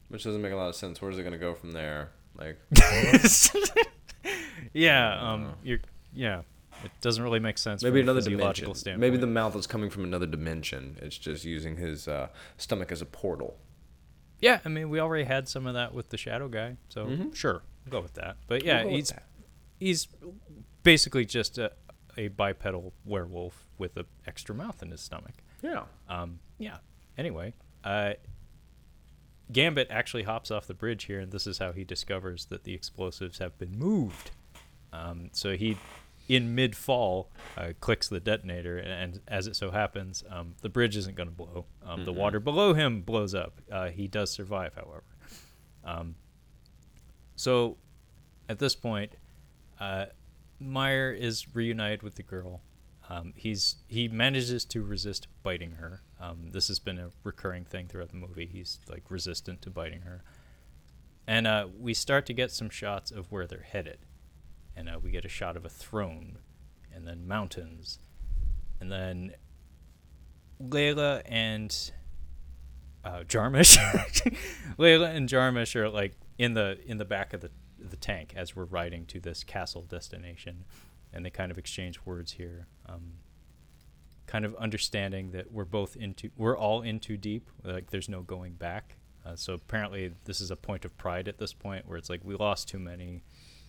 which 0.08 0.24
doesn't 0.24 0.40
make 0.40 0.52
a 0.52 0.56
lot 0.56 0.68
of 0.68 0.76
sense. 0.76 1.02
Where's 1.02 1.18
it 1.18 1.24
gonna 1.24 1.38
go 1.38 1.54
from 1.54 1.72
there? 1.72 2.12
Like, 2.36 2.58
yeah, 4.72 5.32
um, 5.32 5.52
you're 5.62 5.80
yeah. 6.14 6.42
It 6.84 6.90
doesn't 7.00 7.22
really 7.22 7.38
make 7.38 7.56
sense. 7.56 7.82
maybe 7.84 8.00
another 8.00 8.20
dimension. 8.20 8.74
Standpoint. 8.74 9.00
Maybe 9.00 9.16
the 9.16 9.28
mouth 9.28 9.54
is 9.54 9.66
coming 9.66 9.90
from 9.90 10.02
another 10.04 10.26
dimension. 10.26 10.98
It's 11.00 11.16
just 11.16 11.44
using 11.44 11.76
his 11.76 12.08
uh, 12.08 12.28
stomach 12.56 12.90
as 12.90 13.00
a 13.00 13.06
portal. 13.06 13.56
Yeah, 14.40 14.58
I 14.64 14.68
mean, 14.68 14.90
we 14.90 14.98
already 14.98 15.24
had 15.24 15.48
some 15.48 15.66
of 15.66 15.74
that 15.74 15.94
with 15.94 16.08
the 16.10 16.16
Shadow 16.18 16.48
Guy, 16.48 16.76
so 16.88 17.06
Mhm. 17.06 17.34
sure, 17.34 17.62
we'll 17.84 17.92
go 17.92 18.00
with 18.02 18.14
that. 18.14 18.36
But 18.48 18.64
yeah, 18.64 18.82
We'll 18.84 18.96
he's 18.96 19.12
he's 19.78 20.08
basically 20.82 21.24
just 21.24 21.58
a, 21.58 21.72
a 22.18 22.28
bipedal 22.28 22.92
werewolf 23.04 23.66
with 23.78 23.96
an 23.96 24.06
extra 24.26 24.54
mouth 24.54 24.82
in 24.82 24.90
his 24.90 25.00
stomach. 25.00 25.34
Yeah. 25.62 25.84
Um, 26.08 26.40
yeah. 26.58 26.78
Anyway, 27.16 27.54
uh, 27.84 28.14
Gambit 29.52 29.88
actually 29.90 30.24
hops 30.24 30.50
off 30.50 30.66
the 30.66 30.74
bridge 30.74 31.04
here, 31.04 31.20
and 31.20 31.30
this 31.30 31.46
is 31.46 31.58
how 31.58 31.72
he 31.72 31.84
discovers 31.84 32.46
that 32.46 32.64
the 32.64 32.74
explosives 32.74 33.38
have 33.38 33.56
been 33.58 33.78
moved. 33.78 34.32
Um, 34.94 35.30
so 35.32 35.56
he, 35.56 35.76
in 36.28 36.54
mid 36.54 36.76
fall, 36.76 37.30
uh, 37.58 37.72
clicks 37.80 38.08
the 38.08 38.20
detonator, 38.20 38.78
and, 38.78 38.92
and 38.92 39.20
as 39.26 39.46
it 39.46 39.56
so 39.56 39.70
happens, 39.72 40.22
um, 40.30 40.54
the 40.62 40.68
bridge 40.68 40.96
isn't 40.96 41.16
going 41.16 41.28
to 41.28 41.34
blow. 41.34 41.66
Um, 41.84 42.04
The 42.04 42.12
Mhm. 42.12 42.16
water 42.16 42.40
below 42.40 42.74
him 42.74 43.02
blows 43.02 43.34
up. 43.34 43.60
Uh, 43.70 43.88
he 43.90 44.06
does 44.08 44.30
survive, 44.30 44.74
however. 44.74 45.02
Um, 45.82 46.14
so 47.36 47.76
at 48.48 48.58
this 48.58 48.74
point, 48.74 49.12
uh, 49.80 50.06
Meier 50.60 51.12
is 51.12 51.54
reunited 51.54 52.02
with 52.02 52.14
the 52.14 52.22
girl. 52.22 52.62
Um, 53.08 53.34
he's 53.36 53.76
he 53.86 54.08
manages 54.08 54.64
to 54.66 54.82
resist 54.82 55.26
biting 55.42 55.72
her. 55.72 56.02
Um, 56.20 56.50
this 56.52 56.68
has 56.68 56.78
been 56.78 56.98
a 56.98 57.10
recurring 57.22 57.64
thing 57.64 57.86
throughout 57.88 58.08
the 58.10 58.16
movie. 58.16 58.46
He's 58.46 58.78
like 58.88 59.10
resistant 59.10 59.60
to 59.62 59.70
biting 59.70 60.02
her, 60.02 60.22
and 61.26 61.46
uh, 61.46 61.68
we 61.78 61.92
start 61.92 62.24
to 62.26 62.32
get 62.32 62.50
some 62.50 62.70
shots 62.70 63.10
of 63.10 63.30
where 63.30 63.46
they're 63.46 63.66
headed, 63.68 63.98
and 64.76 64.88
uh, 64.88 64.98
we 65.02 65.10
get 65.10 65.24
a 65.24 65.28
shot 65.28 65.56
of 65.56 65.64
a 65.64 65.68
throne, 65.68 66.38
and 66.92 67.06
then 67.06 67.26
mountains, 67.26 67.98
and 68.80 68.90
then 68.90 69.34
Leila 70.58 71.22
and 71.26 71.92
uh, 73.04 73.20
Jarmusch. 73.26 73.76
Leila 74.78 75.10
and 75.10 75.28
Jarmusch 75.28 75.76
are 75.76 75.88
like 75.88 76.16
in 76.38 76.54
the 76.54 76.78
in 76.86 76.98
the 76.98 77.04
back 77.04 77.32
of 77.32 77.40
the 77.40 77.50
the 77.78 77.96
tank 77.96 78.32
as 78.36 78.56
we're 78.56 78.64
riding 78.64 79.04
to 79.06 79.20
this 79.20 79.44
castle 79.44 79.82
destination, 79.82 80.64
and 81.12 81.24
they 81.24 81.30
kind 81.30 81.50
of 81.50 81.58
exchange 81.58 82.00
words 82.04 82.32
here, 82.32 82.66
um, 82.86 83.14
kind 84.26 84.44
of 84.44 84.54
understanding 84.56 85.30
that 85.32 85.52
we're 85.52 85.64
both 85.64 85.96
into 85.96 86.30
we're 86.36 86.56
all 86.56 86.82
in 86.82 86.98
too 86.98 87.16
deep. 87.16 87.50
Like 87.62 87.90
there's 87.90 88.08
no 88.08 88.22
going 88.22 88.54
back. 88.54 88.96
Uh, 89.24 89.36
so 89.36 89.54
apparently 89.54 90.12
this 90.24 90.40
is 90.40 90.50
a 90.50 90.56
point 90.56 90.84
of 90.84 90.96
pride 90.98 91.28
at 91.28 91.38
this 91.38 91.54
point 91.54 91.88
where 91.88 91.96
it's 91.96 92.10
like 92.10 92.20
we 92.24 92.34
lost 92.34 92.68
too 92.68 92.78
many. 92.78 93.22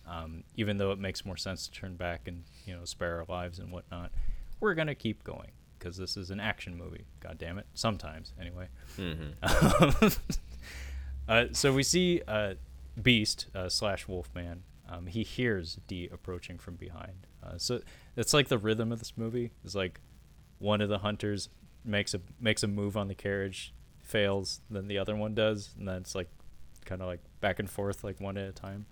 Um, 0.06 0.44
even 0.56 0.76
though 0.76 0.92
it 0.92 0.98
makes 0.98 1.24
more 1.24 1.36
sense 1.36 1.66
to 1.66 1.72
turn 1.72 1.96
back 1.96 2.28
and 2.28 2.44
you 2.64 2.74
know 2.74 2.84
spare 2.84 3.18
our 3.18 3.24
lives 3.28 3.58
and 3.58 3.72
whatnot, 3.72 4.12
we're 4.60 4.74
gonna 4.74 4.94
keep 4.94 5.24
going 5.24 5.50
because 5.78 5.96
this 5.96 6.16
is 6.16 6.30
an 6.30 6.40
action 6.40 6.76
movie. 6.76 7.04
God 7.20 7.38
damn 7.38 7.58
it! 7.58 7.66
Sometimes 7.74 8.32
anyway. 8.40 8.68
Mm-hmm. 8.96 10.06
uh, 11.28 11.46
so 11.52 11.72
we 11.72 11.82
see 11.82 12.22
uh, 12.26 12.54
Beast 13.00 13.46
uh, 13.54 13.68
slash 13.68 14.08
Wolfman. 14.08 14.62
Um, 14.88 15.06
he 15.06 15.24
hears 15.24 15.78
D 15.88 16.08
approaching 16.12 16.58
from 16.58 16.76
behind. 16.76 17.26
Uh, 17.42 17.58
so 17.58 17.80
it's 18.16 18.32
like 18.32 18.48
the 18.48 18.58
rhythm 18.58 18.92
of 18.92 19.00
this 19.00 19.14
movie 19.16 19.50
is 19.64 19.74
like 19.74 20.00
one 20.58 20.80
of 20.80 20.88
the 20.88 20.98
hunters 20.98 21.48
makes 21.84 22.14
a 22.14 22.20
makes 22.40 22.62
a 22.62 22.66
move 22.66 22.96
on 22.96 23.08
the 23.08 23.14
carriage, 23.14 23.72
fails, 24.02 24.60
then 24.70 24.88
the 24.88 24.98
other 24.98 25.16
one 25.16 25.34
does, 25.34 25.70
and 25.78 25.88
then 25.88 25.96
it's 25.96 26.14
like 26.14 26.28
kind 26.84 27.00
of 27.00 27.08
like 27.08 27.20
back 27.40 27.58
and 27.58 27.70
forth, 27.70 28.04
like 28.04 28.20
one 28.20 28.36
at 28.36 28.48
a 28.48 28.52
time. 28.52 28.86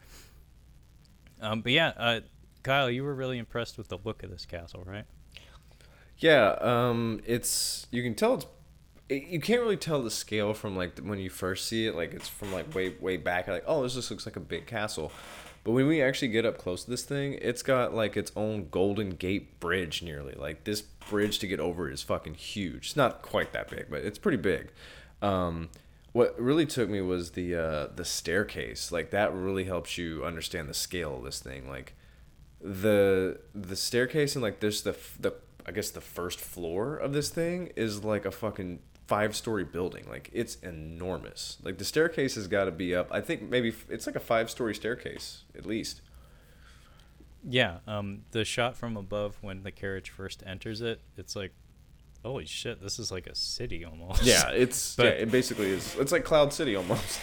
Um, 1.41 1.61
but 1.61 1.73
yeah, 1.73 1.93
uh, 1.97 2.21
Kyle, 2.63 2.91
you 2.91 3.05
were 3.05 3.15
really 3.15 3.39
impressed 3.39 3.77
with 3.77 3.89
the 3.89 3.99
look 4.05 4.23
of 4.23 4.31
this 4.31 4.47
castle, 4.47 4.85
right? 4.87 5.05
Yeah, 6.19 6.57
um, 6.61 7.21
it's 7.27 7.87
you 7.91 8.03
can 8.03 8.15
tell 8.15 8.35
it's 8.35 8.47
it, 9.09 9.25
you 9.25 9.41
can't 9.41 9.61
really 9.61 9.77
tell 9.77 10.03
the 10.03 10.11
scale 10.11 10.55
from 10.55 10.77
like 10.77 10.99
when 10.99 11.19
you 11.19 11.31
first 11.31 11.67
see 11.67 11.87
it. 11.87 11.95
Like 11.95 12.15
it's 12.15 12.29
from 12.29 12.53
like 12.53 12.75
way 12.75 12.95
way 13.01 13.17
back. 13.17 13.49
Like 13.49 13.65
oh, 13.67 13.83
this 13.83 13.95
just 13.95 14.11
looks 14.11 14.27
like 14.27 14.37
a 14.37 14.41
big 14.41 14.67
castle. 14.67 15.13
But 15.65 15.73
when 15.73 15.87
we 15.87 16.03
actually 16.03 16.29
get 16.29 16.45
up 16.45 16.59
close 16.59 16.85
to 16.85 16.91
this 16.91 17.05
thing, 17.05 17.39
it's 17.41 17.63
got 17.63 17.95
like 17.95 18.19
its 18.19 18.31
own 18.37 18.69
Golden 18.69 19.11
Gate 19.11 19.61
Bridge 19.61 20.03
nearly. 20.03 20.35
Like 20.35 20.65
this 20.65 20.83
bridge 20.83 21.39
to 21.39 21.47
get 21.47 21.59
over 21.59 21.91
is 21.91 22.03
fucking 22.03 22.35
huge. 22.35 22.87
It's 22.89 22.97
not 22.97 23.23
quite 23.23 23.53
that 23.53 23.71
big, 23.71 23.87
but 23.91 24.03
it's 24.03 24.19
pretty 24.19 24.37
big. 24.37 24.71
Um, 25.23 25.71
what 26.15 26.41
really 26.41 26.65
took 26.65 26.89
me 26.89 27.01
was 27.01 27.33
the 27.33 27.55
uh, 27.57 27.87
the 27.95 28.05
staircase. 28.05 28.91
Like 28.93 29.11
that 29.11 29.35
really 29.35 29.65
helps 29.65 29.99
you 29.99 30.25
understand 30.25 30.69
the 30.69 30.75
scale 30.75 31.17
of 31.19 31.25
this 31.25 31.41
thing. 31.41 31.69
Like 31.69 31.95
the 32.61 33.41
the 33.53 33.77
staircase 33.77 34.37
and 34.37 34.43
like 34.43 34.61
this 34.61 34.81
the 34.81 34.97
the 35.19 35.35
I 35.67 35.73
guess 35.73 35.91
the 35.91 36.01
first 36.01 36.41
floor 36.41 36.97
of 36.97 37.13
this 37.13 37.31
thing 37.31 37.73
is 37.75 38.05
like 38.05 38.25
a 38.25 38.31
fucking 38.31 38.79
five 39.09 39.35
story 39.35 39.65
building. 39.65 40.05
Like 40.09 40.31
it's 40.33 40.55
enormous. 40.57 41.59
Like 41.65 41.79
the 41.79 41.85
staircase 41.85 42.37
has 42.37 42.47
got 42.47 42.67
to 42.67 42.71
be 42.71 42.95
up. 42.95 43.09
I 43.11 43.21
think 43.21 43.43
maybe 43.43 43.75
it's 43.89 44.07
like 44.07 44.17
a 44.17 44.21
five 44.21 44.49
story 44.49 44.75
staircase 44.75 45.43
at 45.59 45.67
least. 45.67 46.01
Yeah, 47.47 47.79
um, 47.89 48.23
the 48.31 48.45
shot 48.45 48.77
from 48.77 48.97
above 48.97 49.37
when 49.43 49.65
the 49.65 49.73
carriage 49.73 50.11
first 50.11 50.43
enters 50.47 50.81
it, 50.81 51.01
it's 51.19 51.37
like, 51.37 51.53
holy 52.25 52.47
shit, 52.47 52.81
this 52.83 52.99
is 52.99 53.11
like 53.13 53.27
a 53.27 53.35
city 53.35 53.85
almost. 53.85 54.23
Yeah, 54.25 54.49
it's 54.53 54.97
But- 54.97 55.05
yeah, 55.07 55.11
it 55.13 55.31
basically 55.31 55.67
is. 55.71 55.95
It's 55.97 56.13
like 56.13 56.25
Cloud 56.25 56.53
City 56.53 56.75
almost. 56.77 57.21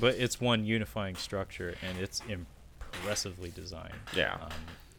but 0.00 0.14
it's 0.16 0.40
one 0.40 0.64
unifying 0.64 1.14
structure, 1.16 1.74
and 1.86 1.98
it's 1.98 2.22
impressively 2.28 3.50
designed. 3.50 3.94
Yeah. 4.16 4.34
Um, 4.40 4.50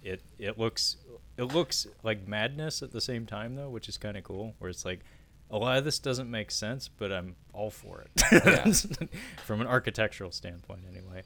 it 0.03 0.21
it 0.39 0.57
looks 0.57 0.97
it 1.37 1.43
looks 1.43 1.85
like 2.03 2.27
madness 2.27 2.81
at 2.81 2.91
the 2.91 3.01
same 3.01 3.25
time 3.25 3.55
though, 3.55 3.69
which 3.69 3.87
is 3.89 3.97
kind 3.97 4.17
of 4.17 4.23
cool. 4.23 4.55
Where 4.59 4.69
it's 4.69 4.85
like 4.85 5.01
a 5.51 5.57
lot 5.57 5.77
of 5.77 5.83
this 5.85 5.99
doesn't 5.99 6.29
make 6.31 6.49
sense, 6.49 6.87
but 6.87 7.11
I'm 7.11 7.35
all 7.53 7.69
for 7.69 8.03
it 8.15 9.09
from 9.45 9.61
an 9.61 9.67
architectural 9.67 10.31
standpoint, 10.31 10.81
anyway. 10.89 11.23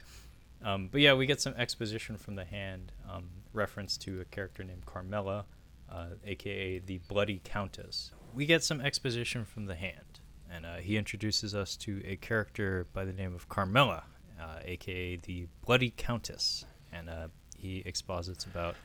Um, 0.64 0.88
but 0.90 1.00
yeah, 1.00 1.14
we 1.14 1.26
get 1.26 1.40
some 1.40 1.54
exposition 1.56 2.16
from 2.16 2.34
the 2.34 2.44
hand, 2.44 2.92
um, 3.10 3.28
reference 3.52 3.96
to 3.98 4.20
a 4.20 4.24
character 4.24 4.64
named 4.64 4.84
Carmila, 4.84 5.44
uh, 5.90 6.06
aka 6.24 6.78
the 6.78 6.98
Bloody 7.08 7.40
Countess. 7.44 8.12
We 8.34 8.46
get 8.46 8.62
some 8.62 8.80
exposition 8.80 9.44
from 9.44 9.66
the 9.66 9.74
hand, 9.74 10.20
and 10.50 10.66
uh, 10.66 10.76
he 10.76 10.96
introduces 10.96 11.54
us 11.54 11.76
to 11.78 12.02
a 12.04 12.16
character 12.16 12.86
by 12.92 13.04
the 13.04 13.12
name 13.12 13.34
of 13.34 13.48
Carmila, 13.48 14.02
uh, 14.40 14.58
aka 14.64 15.16
the 15.16 15.46
Bloody 15.64 15.92
Countess, 15.96 16.64
and 16.92 17.08
uh, 17.08 17.28
he 17.56 17.82
exposits 17.86 18.44
about 18.44 18.76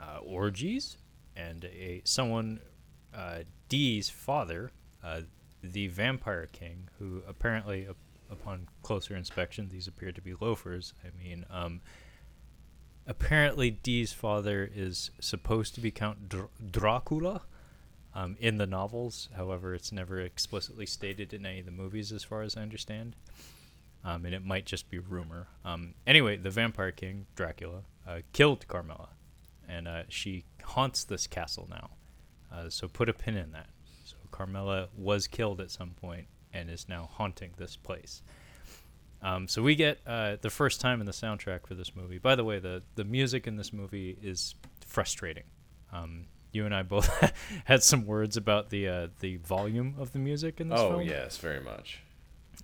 uh, 0.00 0.18
orgies 0.18 0.96
and 1.36 1.64
a 1.66 2.00
someone 2.04 2.60
uh, 3.14 3.40
D's 3.68 4.08
father, 4.08 4.70
the 5.62 5.88
Vampire 5.88 6.48
King, 6.52 6.88
who 6.98 7.22
apparently, 7.28 7.86
up- 7.86 7.96
upon 8.30 8.68
closer 8.82 9.16
inspection, 9.16 9.68
these 9.68 9.86
appear 9.86 10.12
to 10.12 10.20
be 10.20 10.34
loafers. 10.40 10.94
I 11.04 11.08
mean, 11.22 11.44
um, 11.50 11.80
apparently 13.06 13.70
D's 13.70 14.12
father 14.12 14.68
is 14.72 15.10
supposed 15.20 15.74
to 15.74 15.80
be 15.80 15.90
Count 15.90 16.28
Dr- 16.28 16.48
Dracula 16.70 17.42
um, 18.14 18.36
in 18.40 18.58
the 18.58 18.66
novels. 18.66 19.28
However, 19.36 19.74
it's 19.74 19.92
never 19.92 20.20
explicitly 20.20 20.86
stated 20.86 21.32
in 21.32 21.44
any 21.46 21.60
of 21.60 21.66
the 21.66 21.72
movies, 21.72 22.12
as 22.12 22.24
far 22.24 22.42
as 22.42 22.56
I 22.56 22.62
understand. 22.62 23.14
Um, 24.04 24.24
and 24.24 24.34
it 24.34 24.44
might 24.44 24.66
just 24.66 24.88
be 24.88 24.98
rumor. 24.98 25.48
Um, 25.64 25.94
anyway, 26.06 26.36
the 26.36 26.50
Vampire 26.50 26.92
King, 26.92 27.26
Dracula, 27.34 27.82
uh, 28.06 28.20
killed 28.32 28.66
Carmila, 28.68 29.08
and 29.68 29.88
uh, 29.88 30.02
she 30.08 30.44
haunts 30.62 31.04
this 31.04 31.26
castle 31.26 31.66
now. 31.68 31.90
Uh, 32.52 32.70
so 32.70 32.88
put 32.88 33.08
a 33.08 33.12
pin 33.12 33.36
in 33.36 33.52
that. 33.52 33.66
So 34.04 34.16
Carmila 34.30 34.88
was 34.96 35.26
killed 35.26 35.60
at 35.60 35.70
some 35.70 35.90
point 35.90 36.26
and 36.52 36.70
is 36.70 36.88
now 36.88 37.10
haunting 37.12 37.52
this 37.56 37.76
place. 37.76 38.22
Um, 39.22 39.48
so 39.48 39.62
we 39.62 39.74
get 39.74 39.98
uh, 40.06 40.36
the 40.40 40.50
first 40.50 40.80
time 40.80 41.00
in 41.00 41.06
the 41.06 41.12
soundtrack 41.12 41.66
for 41.66 41.74
this 41.74 41.96
movie. 41.96 42.18
By 42.18 42.34
the 42.34 42.44
way, 42.44 42.58
the 42.58 42.82
the 42.94 43.04
music 43.04 43.46
in 43.46 43.56
this 43.56 43.72
movie 43.72 44.16
is 44.22 44.54
frustrating. 44.86 45.44
Um, 45.92 46.26
you 46.52 46.64
and 46.64 46.74
I 46.74 46.82
both 46.82 47.08
had 47.64 47.82
some 47.82 48.06
words 48.06 48.36
about 48.36 48.70
the 48.70 48.88
uh, 48.88 49.08
the 49.20 49.36
volume 49.38 49.94
of 49.98 50.12
the 50.12 50.18
music 50.18 50.60
in 50.60 50.68
this 50.68 50.78
Oh 50.80 50.90
film. 50.90 51.02
yes, 51.02 51.38
very 51.38 51.60
much. 51.60 52.02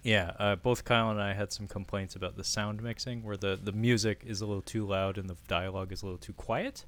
Yeah, 0.02 0.32
uh, 0.38 0.56
both 0.56 0.84
Kyle 0.84 1.10
and 1.10 1.20
I 1.20 1.32
had 1.34 1.52
some 1.52 1.68
complaints 1.68 2.16
about 2.16 2.36
the 2.36 2.44
sound 2.44 2.82
mixing, 2.82 3.22
where 3.22 3.36
the, 3.36 3.58
the 3.62 3.72
music 3.72 4.22
is 4.26 4.40
a 4.40 4.46
little 4.46 4.62
too 4.62 4.86
loud 4.86 5.18
and 5.18 5.28
the 5.28 5.36
dialogue 5.48 5.92
is 5.92 6.02
a 6.02 6.06
little 6.06 6.18
too 6.18 6.32
quiet. 6.32 6.86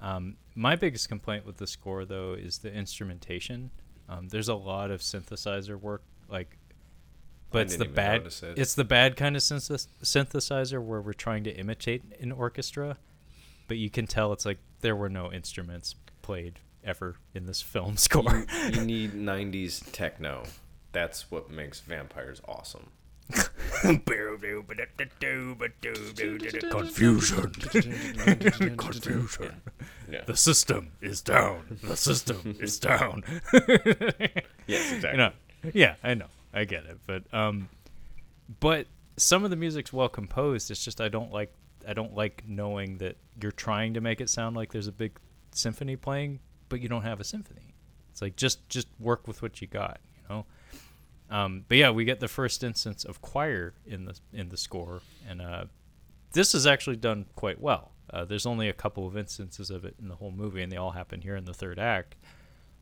Um, 0.00 0.36
my 0.54 0.76
biggest 0.76 1.08
complaint 1.08 1.46
with 1.46 1.56
the 1.56 1.66
score, 1.66 2.04
though, 2.04 2.34
is 2.34 2.58
the 2.58 2.72
instrumentation. 2.72 3.70
Um, 4.08 4.28
there's 4.28 4.48
a 4.48 4.54
lot 4.54 4.90
of 4.90 5.00
synthesizer 5.00 5.80
work, 5.80 6.02
like, 6.28 6.58
but 7.54 7.60
I 7.60 7.62
it's 7.62 7.76
the 7.76 7.84
bad. 7.84 8.26
it. 8.26 8.42
It's 8.56 8.74
the 8.74 8.84
bad 8.84 9.16
kind 9.16 9.36
of 9.36 9.42
synth- 9.42 9.86
synthesizer 10.02 10.82
where 10.82 11.00
we're 11.00 11.12
trying 11.12 11.44
to 11.44 11.56
imitate 11.56 12.02
an 12.20 12.32
orchestra, 12.32 12.98
but 13.68 13.76
you 13.76 13.88
can 13.90 14.08
tell 14.08 14.32
it's 14.32 14.44
like 14.44 14.58
there 14.80 14.96
were 14.96 15.08
no 15.08 15.32
instruments 15.32 15.94
played 16.20 16.58
ever 16.82 17.16
in 17.32 17.46
this 17.46 17.62
film 17.62 17.96
score. 18.08 18.44
You, 18.72 18.80
you 18.80 18.80
need 18.84 19.12
'90s 19.14 19.84
techno. 19.92 20.42
That's 20.90 21.30
what 21.30 21.48
makes 21.48 21.80
vampires 21.80 22.42
awesome. 22.46 22.90
Confusion. 26.70 27.52
Confusion. 28.76 29.62
Yeah. 30.10 30.24
The 30.26 30.36
system 30.36 30.92
is 31.00 31.22
down. 31.22 31.78
The 31.82 31.96
system 31.96 32.56
is 32.60 32.78
down. 32.78 33.22
Yes, 34.66 34.92
exactly. 34.92 35.10
You 35.12 35.16
know, 35.16 35.32
yeah, 35.72 35.94
I 36.02 36.14
know. 36.14 36.26
I 36.54 36.64
get 36.64 36.84
it. 36.84 36.98
But 37.06 37.32
um 37.32 37.68
but 38.60 38.86
some 39.16 39.44
of 39.44 39.50
the 39.50 39.56
music's 39.56 39.92
well 39.92 40.08
composed. 40.08 40.70
It's 40.70 40.84
just 40.84 41.00
I 41.00 41.08
don't 41.08 41.32
like 41.32 41.52
I 41.86 41.92
don't 41.92 42.14
like 42.14 42.44
knowing 42.46 42.98
that 42.98 43.16
you're 43.40 43.52
trying 43.52 43.94
to 43.94 44.00
make 44.00 44.20
it 44.20 44.30
sound 44.30 44.56
like 44.56 44.72
there's 44.72 44.86
a 44.86 44.92
big 44.92 45.18
symphony 45.52 45.96
playing, 45.96 46.40
but 46.68 46.80
you 46.80 46.88
don't 46.88 47.02
have 47.02 47.20
a 47.20 47.24
symphony. 47.24 47.74
It's 48.10 48.22
like 48.22 48.36
just 48.36 48.68
just 48.68 48.88
work 48.98 49.26
with 49.26 49.42
what 49.42 49.60
you 49.60 49.66
got, 49.66 50.00
you 50.16 50.22
know. 50.28 50.46
Um, 51.30 51.64
but 51.68 51.78
yeah, 51.78 51.90
we 51.90 52.04
get 52.04 52.20
the 52.20 52.28
first 52.28 52.62
instance 52.62 53.04
of 53.04 53.20
choir 53.20 53.74
in 53.86 54.04
the 54.04 54.18
in 54.32 54.50
the 54.50 54.56
score, 54.56 55.00
and 55.28 55.42
uh, 55.42 55.64
this 56.32 56.54
is 56.54 56.66
actually 56.66 56.96
done 56.96 57.26
quite 57.34 57.60
well. 57.60 57.92
Uh, 58.10 58.24
there's 58.24 58.46
only 58.46 58.68
a 58.68 58.72
couple 58.72 59.06
of 59.06 59.16
instances 59.16 59.70
of 59.70 59.84
it 59.84 59.96
in 60.00 60.08
the 60.08 60.16
whole 60.16 60.30
movie, 60.30 60.62
and 60.62 60.70
they 60.70 60.76
all 60.76 60.92
happen 60.92 61.22
here 61.22 61.34
in 61.34 61.44
the 61.44 61.54
third 61.54 61.78
act. 61.78 62.14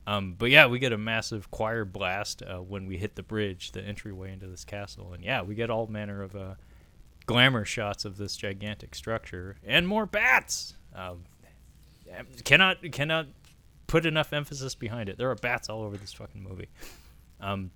Um, 0.06 0.34
but 0.36 0.50
yeah, 0.50 0.66
we 0.66 0.78
get 0.78 0.92
a 0.92 0.98
massive 0.98 1.50
choir 1.50 1.84
blast 1.84 2.42
uh, 2.42 2.58
when 2.58 2.86
we 2.86 2.96
hit 2.96 3.14
the 3.14 3.22
bridge, 3.22 3.72
the 3.72 3.82
entryway 3.82 4.32
into 4.32 4.48
this 4.48 4.64
castle, 4.64 5.12
and 5.12 5.22
yeah, 5.24 5.42
we 5.42 5.54
get 5.54 5.70
all 5.70 5.86
manner 5.86 6.22
of 6.22 6.34
uh, 6.34 6.54
glamour 7.26 7.64
shots 7.64 8.04
of 8.04 8.16
this 8.16 8.36
gigantic 8.36 8.94
structure 8.94 9.56
and 9.64 9.86
more 9.86 10.06
bats. 10.06 10.74
Um, 10.94 11.24
cannot 12.44 12.78
cannot 12.92 13.26
put 13.86 14.04
enough 14.04 14.32
emphasis 14.32 14.74
behind 14.74 15.08
it. 15.08 15.18
There 15.18 15.30
are 15.30 15.34
bats 15.36 15.68
all 15.68 15.82
over 15.82 15.96
this 15.96 16.12
fucking 16.12 16.42
movie. 16.42 16.68
Um, 17.40 17.70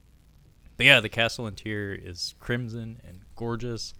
but 0.76 0.86
yeah, 0.86 1.00
the 1.00 1.08
castle 1.08 1.46
interior 1.46 1.94
is 1.94 2.34
crimson 2.40 3.00
and 3.06 3.20
gorgeous, 3.36 3.94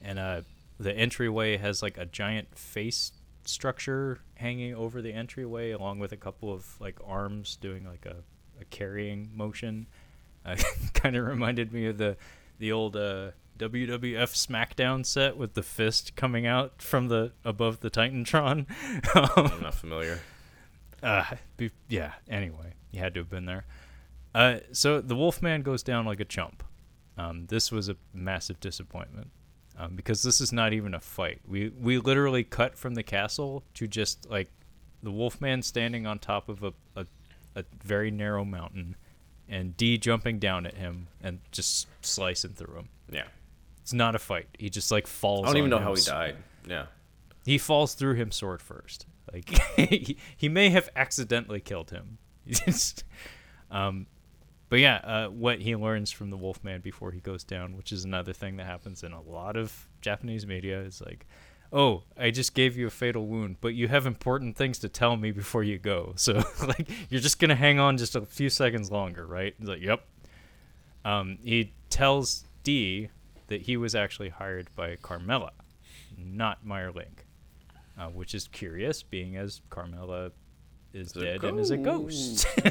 and 0.00 0.18
uh, 0.18 0.40
the 0.78 0.92
entryway 0.92 1.56
has 1.56 1.82
like 1.82 1.98
a 1.98 2.06
giant 2.06 2.56
face 2.56 3.12
structure 3.48 4.20
hanging 4.34 4.74
over 4.74 5.02
the 5.02 5.12
entryway, 5.12 5.70
along 5.70 5.98
with 5.98 6.12
a 6.12 6.16
couple 6.16 6.52
of 6.52 6.80
like 6.80 6.98
arms 7.04 7.56
doing 7.56 7.84
like 7.84 8.06
a, 8.06 8.16
a 8.60 8.64
carrying 8.66 9.30
motion. 9.34 9.86
Uh, 10.44 10.56
kind 10.94 11.16
of 11.16 11.26
reminded 11.26 11.72
me 11.72 11.86
of 11.86 11.98
the 11.98 12.16
the 12.58 12.72
old 12.72 12.96
uh, 12.96 13.30
WWF 13.58 14.32
SmackDown 14.34 15.04
set 15.04 15.36
with 15.36 15.54
the 15.54 15.62
fist 15.62 16.16
coming 16.16 16.46
out 16.46 16.80
from 16.80 17.08
the 17.08 17.32
above 17.44 17.80
the 17.80 17.90
Titantron. 17.90 18.66
Um, 19.14 19.50
I'm 19.52 19.62
not 19.62 19.74
familiar. 19.74 20.20
uh, 21.02 21.24
be, 21.56 21.70
yeah. 21.88 22.12
Anyway, 22.28 22.74
you 22.90 23.00
had 23.00 23.14
to 23.14 23.20
have 23.20 23.30
been 23.30 23.46
there. 23.46 23.64
Uh, 24.34 24.58
so 24.72 25.00
the 25.00 25.16
Wolfman 25.16 25.62
goes 25.62 25.82
down 25.82 26.04
like 26.04 26.20
a 26.20 26.24
chump. 26.24 26.62
Um, 27.16 27.46
this 27.46 27.72
was 27.72 27.88
a 27.88 27.96
massive 28.12 28.60
disappointment 28.60 29.30
um, 29.78 29.94
because 29.94 30.22
this 30.22 30.40
is 30.40 30.52
not 30.52 30.72
even 30.72 30.94
a 30.94 31.00
fight. 31.00 31.40
We 31.46 31.70
we 31.78 31.98
literally 31.98 32.44
cut 32.44 32.78
from 32.78 32.94
the 32.94 33.02
castle 33.02 33.62
to 33.74 33.86
just 33.86 34.28
like 34.30 34.50
the 35.02 35.10
Wolfman 35.10 35.62
standing 35.62 36.06
on 36.06 36.18
top 36.18 36.48
of 36.48 36.62
a, 36.62 36.72
a, 36.96 37.06
a 37.54 37.64
very 37.84 38.10
narrow 38.10 38.44
mountain, 38.44 38.96
and 39.48 39.76
D 39.76 39.98
jumping 39.98 40.38
down 40.38 40.66
at 40.66 40.74
him 40.74 41.08
and 41.22 41.40
just 41.52 41.88
slicing 42.00 42.52
through 42.52 42.76
him. 42.76 42.88
Yeah. 43.10 43.26
It's 43.82 43.92
not 43.92 44.16
a 44.16 44.18
fight. 44.18 44.48
He 44.58 44.68
just 44.68 44.90
like 44.90 45.06
falls. 45.06 45.44
I 45.44 45.48
don't 45.48 45.58
even 45.58 45.70
know 45.70 45.78
how 45.78 45.94
he 45.94 46.02
died. 46.02 46.36
Yeah. 46.68 46.86
he 47.44 47.56
falls 47.56 47.94
through 47.94 48.14
him 48.14 48.32
sword 48.32 48.60
first. 48.60 49.06
Like 49.32 49.48
he, 49.76 50.16
he 50.36 50.48
may 50.48 50.70
have 50.70 50.88
accidentally 50.96 51.60
killed 51.60 51.90
him. 51.90 52.18
um, 53.70 54.06
but 54.68 54.78
yeah, 54.78 54.96
uh, 54.96 55.28
what 55.28 55.60
he 55.60 55.76
learns 55.76 56.10
from 56.10 56.30
the 56.30 56.36
Wolfman 56.36 56.80
before 56.80 57.12
he 57.12 57.20
goes 57.20 57.44
down, 57.44 57.76
which 57.76 57.92
is 57.92 58.04
another 58.04 58.32
thing 58.32 58.56
that 58.56 58.66
happens 58.66 59.02
in 59.02 59.12
a 59.12 59.22
lot 59.22 59.56
of 59.56 59.88
Japanese 60.00 60.46
media, 60.46 60.80
is 60.80 61.00
like, 61.00 61.26
"Oh, 61.72 62.04
I 62.16 62.30
just 62.30 62.54
gave 62.54 62.76
you 62.76 62.86
a 62.86 62.90
fatal 62.90 63.26
wound, 63.26 63.56
but 63.60 63.74
you 63.74 63.88
have 63.88 64.06
important 64.06 64.56
things 64.56 64.78
to 64.80 64.88
tell 64.88 65.16
me 65.16 65.30
before 65.30 65.62
you 65.62 65.78
go. 65.78 66.12
So 66.16 66.42
like, 66.66 66.88
you're 67.10 67.20
just 67.20 67.38
gonna 67.38 67.56
hang 67.56 67.78
on 67.78 67.96
just 67.96 68.16
a 68.16 68.22
few 68.22 68.50
seconds 68.50 68.90
longer, 68.90 69.26
right?" 69.26 69.54
He's 69.58 69.68
like, 69.68 69.82
"Yep." 69.82 70.04
Um, 71.04 71.38
he 71.42 71.72
tells 71.88 72.44
D 72.64 73.10
that 73.46 73.62
he 73.62 73.76
was 73.76 73.94
actually 73.94 74.30
hired 74.30 74.68
by 74.74 74.96
Carmila, 74.96 75.50
not 76.18 76.66
Meier 76.66 76.90
Link 76.90 77.26
uh, 77.98 78.08
which 78.08 78.34
is 78.34 78.48
curious, 78.48 79.02
being 79.02 79.36
as 79.36 79.60
Carmila 79.70 80.32
is 80.92 81.08
Is 81.08 81.12
dead 81.12 81.44
and 81.44 81.58
is 81.58 81.70
a 81.70 81.76
ghost. 81.76 82.46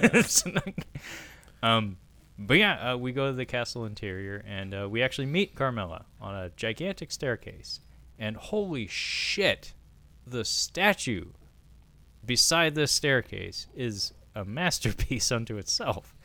um, 1.66 1.98
but 2.38 2.58
yeah, 2.58 2.92
uh, 2.92 2.98
we 2.98 3.12
go 3.12 3.28
to 3.28 3.34
the 3.34 3.46
castle 3.46 3.86
interior 3.86 4.44
and 4.48 4.74
uh, 4.74 4.88
we 4.90 5.02
actually 5.02 5.26
meet 5.26 5.56
Carmila 5.56 6.04
on 6.22 6.36
a 6.36 6.50
gigantic 6.50 7.12
staircase. 7.12 7.80
And 8.20 8.36
holy 8.36 8.86
shit, 8.86 9.74
the 10.28 10.46
statue 10.46 11.26
beside 12.24 12.76
this 12.76 12.92
staircase 12.92 13.66
is 13.76 14.14
a 14.36 14.46
masterpiece 14.46 15.32
unto 15.32 15.58
itself. 15.58 16.16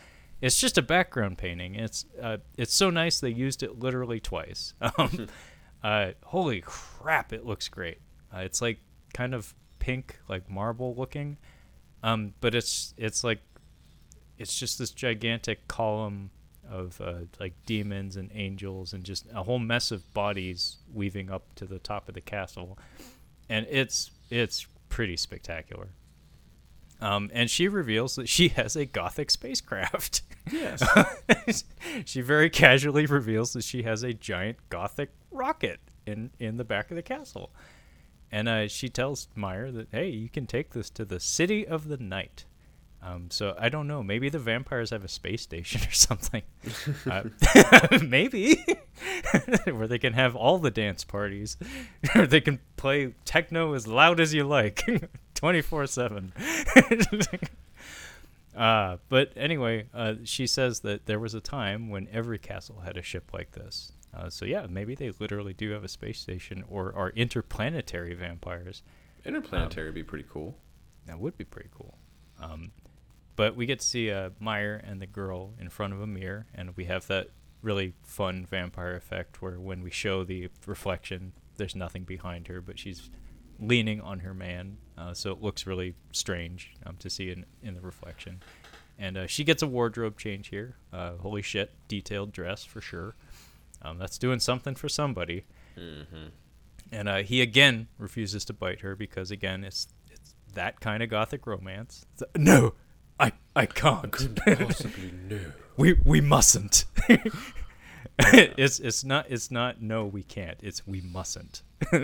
it's 0.42 0.60
just 0.60 0.76
a 0.76 0.82
background 0.82 1.38
painting. 1.38 1.74
It's 1.74 2.04
uh, 2.20 2.38
it's 2.58 2.74
so 2.74 2.90
nice 2.90 3.18
they 3.18 3.30
used 3.30 3.62
it 3.62 3.78
literally 3.78 4.20
twice. 4.20 4.74
Um, 4.98 5.28
uh, 5.82 6.10
holy 6.24 6.60
crap, 6.60 7.32
it 7.32 7.46
looks 7.46 7.68
great. 7.68 7.98
Uh, 8.34 8.40
it's 8.40 8.60
like 8.60 8.78
kind 9.14 9.34
of 9.34 9.54
pink, 9.78 10.18
like 10.28 10.50
marble 10.50 10.94
looking, 10.94 11.38
um, 12.02 12.34
but 12.40 12.54
it's 12.54 12.92
it's 12.98 13.24
like 13.24 13.40
it's 14.40 14.58
just 14.58 14.78
this 14.78 14.90
gigantic 14.90 15.68
column 15.68 16.30
of 16.68 16.98
uh, 17.00 17.20
like 17.38 17.52
demons 17.66 18.16
and 18.16 18.30
angels 18.34 18.94
and 18.94 19.04
just 19.04 19.26
a 19.34 19.42
whole 19.42 19.58
mess 19.58 19.90
of 19.90 20.12
bodies 20.14 20.78
weaving 20.94 21.30
up 21.30 21.54
to 21.56 21.66
the 21.66 21.78
top 21.78 22.08
of 22.08 22.14
the 22.14 22.22
castle, 22.22 22.78
and 23.50 23.66
it's 23.70 24.10
it's 24.30 24.66
pretty 24.88 25.16
spectacular. 25.16 25.88
Um, 27.02 27.30
and 27.34 27.50
she 27.50 27.68
reveals 27.68 28.16
that 28.16 28.28
she 28.28 28.48
has 28.56 28.76
a 28.76 28.86
gothic 28.86 29.30
spacecraft. 29.30 30.22
Yes. 30.50 31.64
she 32.06 32.22
very 32.22 32.48
casually 32.48 33.06
reveals 33.06 33.52
that 33.52 33.64
she 33.64 33.82
has 33.82 34.02
a 34.02 34.14
giant 34.14 34.56
gothic 34.70 35.10
rocket 35.30 35.80
in 36.06 36.30
in 36.38 36.56
the 36.56 36.64
back 36.64 36.90
of 36.90 36.96
the 36.96 37.02
castle, 37.02 37.50
and 38.32 38.48
uh, 38.48 38.68
she 38.68 38.88
tells 38.88 39.28
Meier 39.34 39.70
that 39.70 39.88
hey, 39.92 40.08
you 40.08 40.30
can 40.30 40.46
take 40.46 40.70
this 40.70 40.88
to 40.88 41.04
the 41.04 41.20
city 41.20 41.66
of 41.66 41.88
the 41.88 41.98
night. 41.98 42.46
Um, 43.02 43.30
so 43.30 43.56
I 43.58 43.70
don't 43.70 43.86
know. 43.86 44.02
Maybe 44.02 44.28
the 44.28 44.38
vampires 44.38 44.90
have 44.90 45.04
a 45.04 45.08
space 45.08 45.42
station 45.42 45.80
or 45.88 45.92
something. 45.92 46.42
uh, 47.10 47.24
maybe 48.02 48.64
where 49.64 49.88
they 49.88 49.98
can 49.98 50.12
have 50.12 50.36
all 50.36 50.58
the 50.58 50.70
dance 50.70 51.04
parties, 51.04 51.56
or 52.14 52.26
they 52.26 52.40
can 52.40 52.60
play 52.76 53.14
techno 53.24 53.72
as 53.72 53.86
loud 53.86 54.20
as 54.20 54.34
you 54.34 54.44
like, 54.44 54.84
twenty 55.34 55.62
four 55.62 55.86
seven. 55.86 56.32
Uh, 58.56 58.96
but 59.08 59.32
anyway, 59.36 59.86
uh, 59.94 60.14
she 60.24 60.46
says 60.46 60.80
that 60.80 61.06
there 61.06 61.18
was 61.18 61.34
a 61.34 61.40
time 61.40 61.88
when 61.88 62.08
every 62.12 62.38
castle 62.38 62.80
had 62.84 62.96
a 62.96 63.02
ship 63.02 63.30
like 63.32 63.52
this. 63.52 63.92
Uh, 64.12 64.28
so 64.28 64.44
yeah, 64.44 64.66
maybe 64.68 64.94
they 64.94 65.12
literally 65.18 65.54
do 65.54 65.70
have 65.70 65.84
a 65.84 65.88
space 65.88 66.18
station 66.18 66.64
or 66.68 66.92
are 66.94 67.10
interplanetary 67.10 68.12
vampires. 68.12 68.82
Interplanetary 69.24 69.86
would 69.86 69.94
be 69.94 70.02
pretty 70.02 70.26
cool. 70.28 70.56
That 71.06 71.18
would 71.20 71.38
be 71.38 71.44
pretty 71.44 71.70
cool. 71.74 71.96
Um, 72.40 72.72
but 73.40 73.56
we 73.56 73.64
get 73.64 73.80
to 73.80 73.86
see 73.86 74.10
uh, 74.10 74.28
Meier 74.38 74.74
and 74.84 75.00
the 75.00 75.06
girl 75.06 75.54
in 75.58 75.70
front 75.70 75.94
of 75.94 76.02
a 76.02 76.06
mirror, 76.06 76.44
and 76.54 76.76
we 76.76 76.84
have 76.84 77.06
that 77.06 77.28
really 77.62 77.94
fun 78.02 78.44
vampire 78.44 78.94
effect 78.94 79.40
where 79.40 79.58
when 79.58 79.82
we 79.82 79.90
show 79.90 80.24
the 80.24 80.50
reflection, 80.66 81.32
there's 81.56 81.74
nothing 81.74 82.04
behind 82.04 82.48
her, 82.48 82.60
but 82.60 82.78
she's 82.78 83.08
leaning 83.58 83.98
on 83.98 84.18
her 84.18 84.34
man. 84.34 84.76
Uh, 84.98 85.14
so 85.14 85.32
it 85.32 85.40
looks 85.40 85.66
really 85.66 85.94
strange 86.12 86.74
um, 86.84 86.98
to 86.98 87.08
see 87.08 87.30
in, 87.30 87.46
in 87.62 87.72
the 87.72 87.80
reflection. 87.80 88.42
And 88.98 89.16
uh, 89.16 89.26
she 89.26 89.42
gets 89.42 89.62
a 89.62 89.66
wardrobe 89.66 90.18
change 90.18 90.48
here. 90.48 90.76
Uh, 90.92 91.12
holy 91.12 91.40
shit, 91.40 91.72
detailed 91.88 92.32
dress 92.32 92.66
for 92.66 92.82
sure. 92.82 93.14
Um, 93.80 93.96
that's 93.96 94.18
doing 94.18 94.40
something 94.40 94.74
for 94.74 94.90
somebody. 94.90 95.46
Mm-hmm. 95.78 96.26
And 96.92 97.08
uh, 97.08 97.22
he 97.22 97.40
again 97.40 97.88
refuses 97.96 98.44
to 98.44 98.52
bite 98.52 98.80
her 98.80 98.94
because 98.94 99.30
again, 99.30 99.64
it's 99.64 99.88
it's 100.10 100.34
that 100.52 100.80
kind 100.80 101.02
of 101.02 101.08
gothic 101.08 101.46
romance. 101.46 102.04
It's, 102.12 102.22
no, 102.36 102.74
I 103.20 103.32
I 103.54 103.66
can't. 103.66 104.12
Possibly 104.46 105.12
no. 105.28 105.40
we 105.76 105.94
we 106.04 106.20
mustn't. 106.20 106.86
it's 108.18 108.80
it's 108.80 109.04
not 109.04 109.26
it's 109.28 109.50
not 109.50 109.82
no 109.82 110.06
we 110.06 110.22
can't. 110.22 110.58
It's 110.62 110.86
we 110.86 111.00
mustn't. 111.00 111.62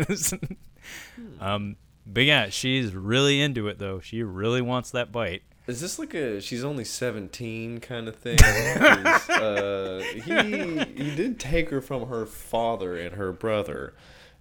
um, 1.40 1.76
but 2.06 2.24
yeah, 2.24 2.50
she's 2.50 2.94
really 2.94 3.40
into 3.40 3.66
it 3.68 3.78
though. 3.78 4.00
She 4.00 4.22
really 4.22 4.60
wants 4.60 4.90
that 4.90 5.10
bite. 5.10 5.42
Is 5.66 5.80
this 5.80 5.98
like 5.98 6.14
a 6.14 6.40
she's 6.40 6.62
only 6.62 6.84
seventeen 6.84 7.80
kind 7.80 8.06
of 8.06 8.16
thing? 8.16 8.38
uh, 8.40 10.00
he 10.00 10.84
he 10.94 11.16
did 11.16 11.40
take 11.40 11.70
her 11.70 11.80
from 11.80 12.08
her 12.08 12.26
father 12.26 12.96
and 12.96 13.16
her 13.16 13.32
brother, 13.32 13.94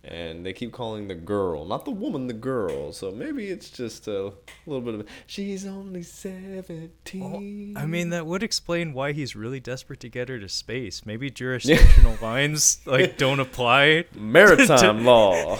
and 0.05 0.45
they 0.45 0.53
keep 0.53 0.71
calling 0.71 1.07
the 1.07 1.15
girl, 1.15 1.65
not 1.65 1.83
the 1.83 1.91
woman, 1.91 2.27
the 2.27 2.33
girl. 2.33 2.91
So 2.91 3.11
maybe 3.11 3.47
it's 3.47 3.69
just 3.69 4.07
a 4.07 4.33
little 4.67 4.81
bit 4.81 4.93
of 4.93 5.07
she's 5.25 5.65
only 5.65 6.03
seventeen. 6.03 7.75
I 7.75 7.85
mean, 7.85 8.09
that 8.11 8.25
would 8.27 8.43
explain 8.43 8.93
why 8.93 9.13
he's 9.13 9.35
really 9.35 9.59
desperate 9.59 9.99
to 10.01 10.09
get 10.09 10.29
her 10.29 10.39
to 10.39 10.47
space. 10.47 11.05
Maybe 11.05 11.29
jurisdictional 11.31 12.17
lines 12.21 12.79
like 12.85 13.17
don't 13.17 13.39
apply. 13.39 14.05
maritime 14.15 15.05
law. 15.05 15.57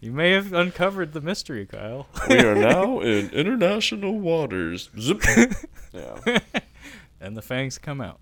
You 0.00 0.12
may 0.12 0.32
have 0.32 0.52
uncovered 0.52 1.12
the 1.12 1.20
mystery, 1.20 1.66
Kyle. 1.66 2.06
we 2.28 2.38
are 2.40 2.54
now 2.54 3.00
in 3.00 3.30
international 3.30 4.18
waters. 4.18 4.90
Zip. 4.98 5.22
Yeah. 5.92 6.38
and 7.20 7.36
the 7.36 7.42
fangs 7.42 7.78
come 7.78 8.00
out. 8.02 8.20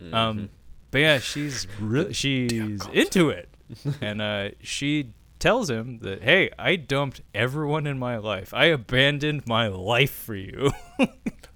Mm-hmm. 0.00 0.14
Um, 0.14 0.48
but 0.96 1.02
yeah, 1.02 1.18
she's 1.18 1.66
re- 1.78 2.10
she's 2.14 2.80
into 2.86 3.28
it, 3.28 3.50
and 4.00 4.22
uh, 4.22 4.48
she 4.62 5.12
tells 5.38 5.68
him 5.68 5.98
that 5.98 6.22
hey, 6.22 6.48
I 6.58 6.76
dumped 6.76 7.20
everyone 7.34 7.86
in 7.86 7.98
my 7.98 8.16
life. 8.16 8.54
I 8.54 8.66
abandoned 8.66 9.46
my 9.46 9.68
life 9.68 10.10
for 10.10 10.34
you. 10.34 10.72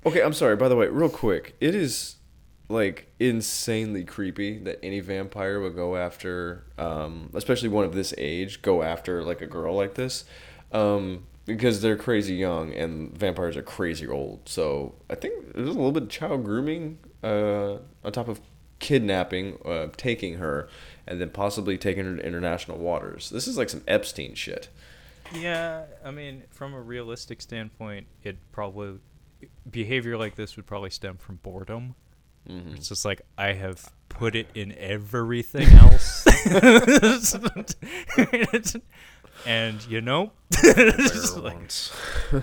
Okay, 0.07 0.23
I'm 0.23 0.33
sorry. 0.33 0.57
By 0.57 0.69
the 0.69 0.77
way, 0.77 0.87
real 0.87 1.11
quick, 1.11 1.57
it 1.61 1.75
is 1.75 2.17
like 2.71 3.13
insanely 3.19 4.03
creepy 4.03 4.57
that 4.61 4.79
any 4.83 5.01
vampire 5.01 5.61
would 5.61 5.77
go 5.77 5.95
after, 5.95 6.65
um, 6.79 7.29
especially 7.35 7.69
one 7.69 7.85
of 7.85 7.95
this 7.95 8.15
age, 8.17 8.63
go 8.63 8.83
after 8.83 9.23
like 9.23 9.43
a 9.43 9.47
girl 9.47 9.75
like 9.75 9.97
this, 9.97 10.25
um, 10.73 11.27
because 11.45 11.83
they're 11.83 11.99
crazy 11.99 12.35
young 12.35 12.73
and 12.73 13.15
vampires 13.15 13.59
are 13.59 13.63
crazy 13.63 14.07
old. 14.07 14.49
So 14.49 14.95
I 15.11 15.17
think 15.17 15.53
there's 15.53 15.69
a 15.69 15.73
little 15.73 15.93
bit 15.93 16.05
of 16.05 16.09
child 16.09 16.45
grooming 16.45 16.99
uh, 17.23 17.77
on 18.03 18.13
top 18.13 18.29
of 18.29 18.41
kidnapping, 18.81 19.59
uh, 19.65 19.87
taking 19.97 20.35
her, 20.35 20.69
and 21.07 21.21
then 21.21 21.31
possibly 21.31 21.79
taking 21.79 22.05
her 22.05 22.17
to 22.17 22.27
international 22.27 22.79
waters. 22.79 23.31
This 23.31 23.47
is 23.47 23.57
like 23.57 23.71
some 23.71 23.83
Epstein 23.87 24.35
shit. 24.35 24.69
yeah, 25.33 25.85
I 26.05 26.11
mean, 26.11 26.43
from 26.51 26.75
a 26.75 26.81
realistic 26.81 27.41
standpoint, 27.41 28.07
it 28.25 28.37
probably 28.53 28.99
behavior 29.71 30.19
like 30.19 30.35
this 30.35 30.57
would 30.57 30.67
probably 30.67 30.91
stem 30.91 31.17
from 31.17 31.37
boredom. 31.37 31.95
Mm-hmm. 32.49 32.75
It's 32.75 32.89
just 32.89 33.05
like 33.05 33.21
I 33.39 33.53
have 33.53 33.93
put 34.09 34.35
it 34.35 34.49
in 34.55 34.73
everything 34.79 35.69
else, 35.69 36.27
and 39.47 39.87
you 39.87 40.01
know, 40.01 40.33
just 40.53 41.37
like- 41.39 41.55
once. 41.55 41.93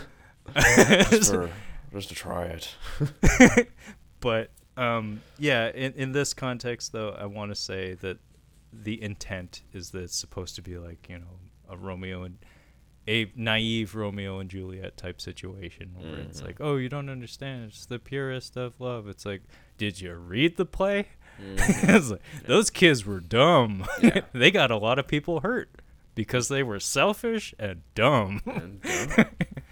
just, 1.10 1.34
for, 1.34 1.50
just 1.94 2.10
to 2.10 2.16
try 2.16 2.46
it. 2.46 2.76
but 4.20 4.50
um, 4.78 5.22
yeah, 5.38 5.70
in, 5.70 5.94
in 5.94 6.12
this 6.12 6.34
context, 6.34 6.92
though, 6.92 7.10
I 7.18 7.26
want 7.26 7.52
to 7.52 7.56
say 7.56 7.96
that 7.96 8.18
the 8.72 9.02
intent 9.02 9.64
is 9.74 9.92
that 9.92 10.04
it's 10.04 10.16
supposed 10.18 10.56
to 10.56 10.62
be 10.62 10.78
like 10.78 11.08
you 11.10 11.18
know 11.20 11.40
a 11.70 11.76
Romeo 11.78 12.24
and 12.24 12.38
a 13.08 13.32
naive 13.36 13.96
Romeo 13.96 14.40
and 14.40 14.50
Juliet 14.50 14.98
type 14.98 15.22
situation 15.22 15.92
where 15.98 16.20
it's 16.20 16.42
Mhm. 16.42 16.46
like, 16.46 16.58
oh, 16.60 16.76
you 16.76 16.90
don't 16.90 17.10
understand. 17.10 17.66
It's 17.70 17.86
the 17.86 18.00
purest 18.00 18.58
of 18.58 18.80
love. 18.82 19.08
It's 19.08 19.26
like, 19.26 19.44
did 19.78 20.02
you 20.02 20.14
read 20.16 20.58
the 20.58 20.66
play? 20.66 21.08
It's 21.40 22.10
like, 22.12 22.22
Those 22.46 22.70
kids 22.70 23.06
were 23.06 23.20
dumb. 23.22 23.86
Yeah. 24.02 24.22
they 24.34 24.52
got 24.52 24.72
a 24.72 24.78
lot 24.78 25.00
of 25.00 25.08
people 25.08 25.40
hurt 25.40 25.70
because 26.16 26.48
they 26.50 26.64
were 26.64 26.80
selfish 26.82 27.54
and 27.58 27.84
dumb. 27.96 28.42
And, 28.46 28.82
uh, 29.18 29.24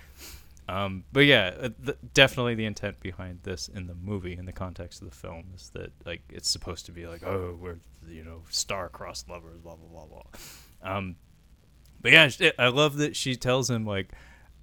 Um, 0.68 1.04
but 1.12 1.22
yeah, 1.22 1.54
uh, 1.62 1.94
definitely 2.14 2.56
the 2.56 2.66
intent 2.66 3.00
behind 3.00 3.40
this 3.44 3.68
in 3.68 3.88
the 3.88 3.94
movie, 3.94 4.36
in 4.36 4.46
the 4.46 4.52
context 4.52 5.02
of 5.02 5.10
the 5.10 5.16
film, 5.16 5.46
is 5.56 5.70
that 5.74 5.92
like 6.06 6.22
it's 6.30 6.50
supposed 6.50 6.88
to 6.88 6.92
be 6.92 7.06
like, 7.06 7.24
oh, 7.24 7.58
we're 7.60 7.78
you 8.08 8.24
know 8.24 8.42
star-crossed 8.50 9.30
lovers, 9.30 9.60
blah 9.60 9.76
blah 9.76 9.88
blah 9.88 10.06
blah. 10.06 10.92
Um, 10.92 11.16
but 12.02 12.12
yeah, 12.12 12.30
I 12.58 12.70
love 12.70 12.98
that 12.98 13.16
she 13.16 13.36
tells 13.36 13.70
him 13.70 13.86
like, 13.86 14.12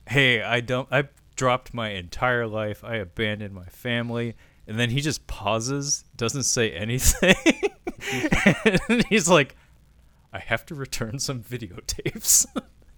hey, 0.09 0.43
I 0.43 0.61
don't, 0.61 0.89
I 0.91 1.09
dropped 1.37 1.73
my 1.73 1.91
entire 1.91 2.47
life, 2.47 2.85
I 2.85 2.97
abandoned 2.97 3.55
my 3.55 3.67
family, 3.67 4.37
and 4.67 4.79
then 4.79 4.91
he 4.91 5.01
just 5.01 5.27
pauses, 5.27 6.05
doesn't 6.17 6.45
say 6.45 6.71
anything, 6.73 7.35
and 8.89 9.05
he's 9.09 9.29
like, 9.29 9.57
I 10.33 10.39
have 10.39 10.65
to 10.67 10.75
return 10.75 11.19
some 11.19 11.43
videotapes. 11.43 12.47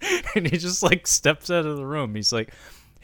and 0.35 0.47
he 0.47 0.57
just 0.57 0.83
like 0.83 1.07
steps 1.07 1.49
out 1.49 1.65
of 1.65 1.77
the 1.77 1.85
room. 1.85 2.15
He's 2.15 2.31
like, 2.31 2.53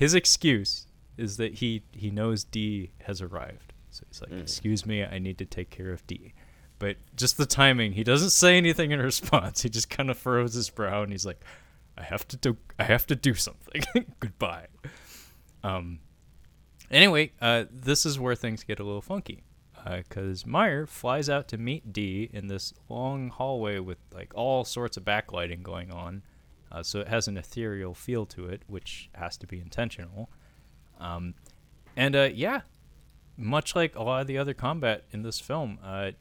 his 0.01 0.15
excuse 0.15 0.87
is 1.15 1.37
that 1.37 1.53
he 1.53 1.83
he 1.91 2.09
knows 2.09 2.43
D 2.43 2.89
has 3.03 3.21
arrived. 3.21 3.71
So 3.91 4.03
he's 4.07 4.19
like, 4.19 4.31
"Excuse 4.41 4.83
me, 4.83 5.03
I 5.03 5.19
need 5.19 5.37
to 5.37 5.45
take 5.45 5.69
care 5.69 5.91
of 5.91 6.07
D." 6.07 6.33
But 6.79 6.97
just 7.15 7.37
the 7.37 7.45
timing, 7.45 7.91
he 7.91 8.03
doesn't 8.03 8.31
say 8.31 8.57
anything 8.57 8.89
in 8.89 8.99
response. 9.13 9.61
He 9.61 9.69
just 9.69 9.91
kind 9.91 10.09
of 10.09 10.17
furrows 10.17 10.55
his 10.55 10.71
brow 10.71 11.03
and 11.03 11.11
he's 11.11 11.23
like, 11.27 11.45
"I 11.99 12.01
have 12.01 12.27
to 12.29 12.35
do 12.35 12.57
I 12.79 12.83
have 12.85 13.05
to 13.07 13.15
do 13.15 13.35
something. 13.35 13.83
Goodbye." 14.19 14.69
Um 15.63 15.99
anyway, 16.89 17.33
uh 17.39 17.65
this 17.69 18.03
is 18.03 18.19
where 18.19 18.33
things 18.33 18.63
get 18.63 18.79
a 18.79 18.83
little 18.83 19.03
funky. 19.03 19.43
Because 19.85 20.47
Meier 20.47 20.87
flies 20.87 21.29
out 21.29 21.47
to 21.49 21.59
meet 21.59 21.93
D 21.93 22.27
in 22.33 22.47
this 22.47 22.73
long 22.89 23.29
hallway 23.29 23.77
with 23.77 23.99
like 24.11 24.31
all 24.33 24.63
sorts 24.63 24.97
of 24.97 25.05
backlighting 25.05 25.61
going 25.61 25.91
on. 25.91 26.23
Uh, 26.71 26.83
so 26.83 26.99
it 26.99 27.07
has 27.07 27.27
an 27.27 27.37
ethereal 27.37 27.93
feel 27.93 28.25
to 28.27 28.45
it, 28.47 28.61
which 28.67 29.09
has 29.13 29.37
to 29.37 29.47
be 29.47 29.59
intentional. 29.59 30.29
Um, 30.99 31.33
and 31.95 32.15
uh, 32.15 32.29
yeah, 32.33 32.61
much 33.37 33.75
like 33.75 33.95
a 33.95 34.03
lot 34.03 34.21
of 34.21 34.27
the 34.27 34.37
other 34.37 34.53
combat 34.53 35.03
in 35.11 35.23
this 35.23 35.39
film, 35.39 35.79
uh, 35.83 36.11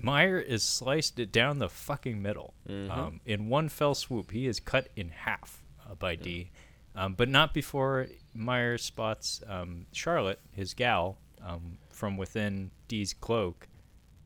Meier 0.00 0.38
is 0.38 0.62
sliced 0.62 1.18
it 1.18 1.30
down 1.32 1.58
the 1.58 1.68
fucking 1.68 2.22
middle. 2.22 2.54
Um, 2.90 3.20
in 3.26 3.48
one 3.48 3.68
fell 3.68 3.94
swoop, 3.94 4.30
he 4.30 4.46
is 4.46 4.60
cut 4.60 4.88
in 4.96 5.10
half 5.10 5.62
uh, 5.84 5.94
by 5.94 6.14
D. 6.16 6.50
Um, 6.96 7.14
but 7.14 7.28
not 7.28 7.52
before 7.52 8.06
Meier 8.34 8.78
spots 8.78 9.42
um, 9.48 9.86
Charlotte, 9.92 10.40
his 10.52 10.74
gal, 10.74 11.18
um, 11.44 11.78
from 11.90 12.16
within 12.16 12.70
D's 12.88 13.12
cloak, 13.12 13.68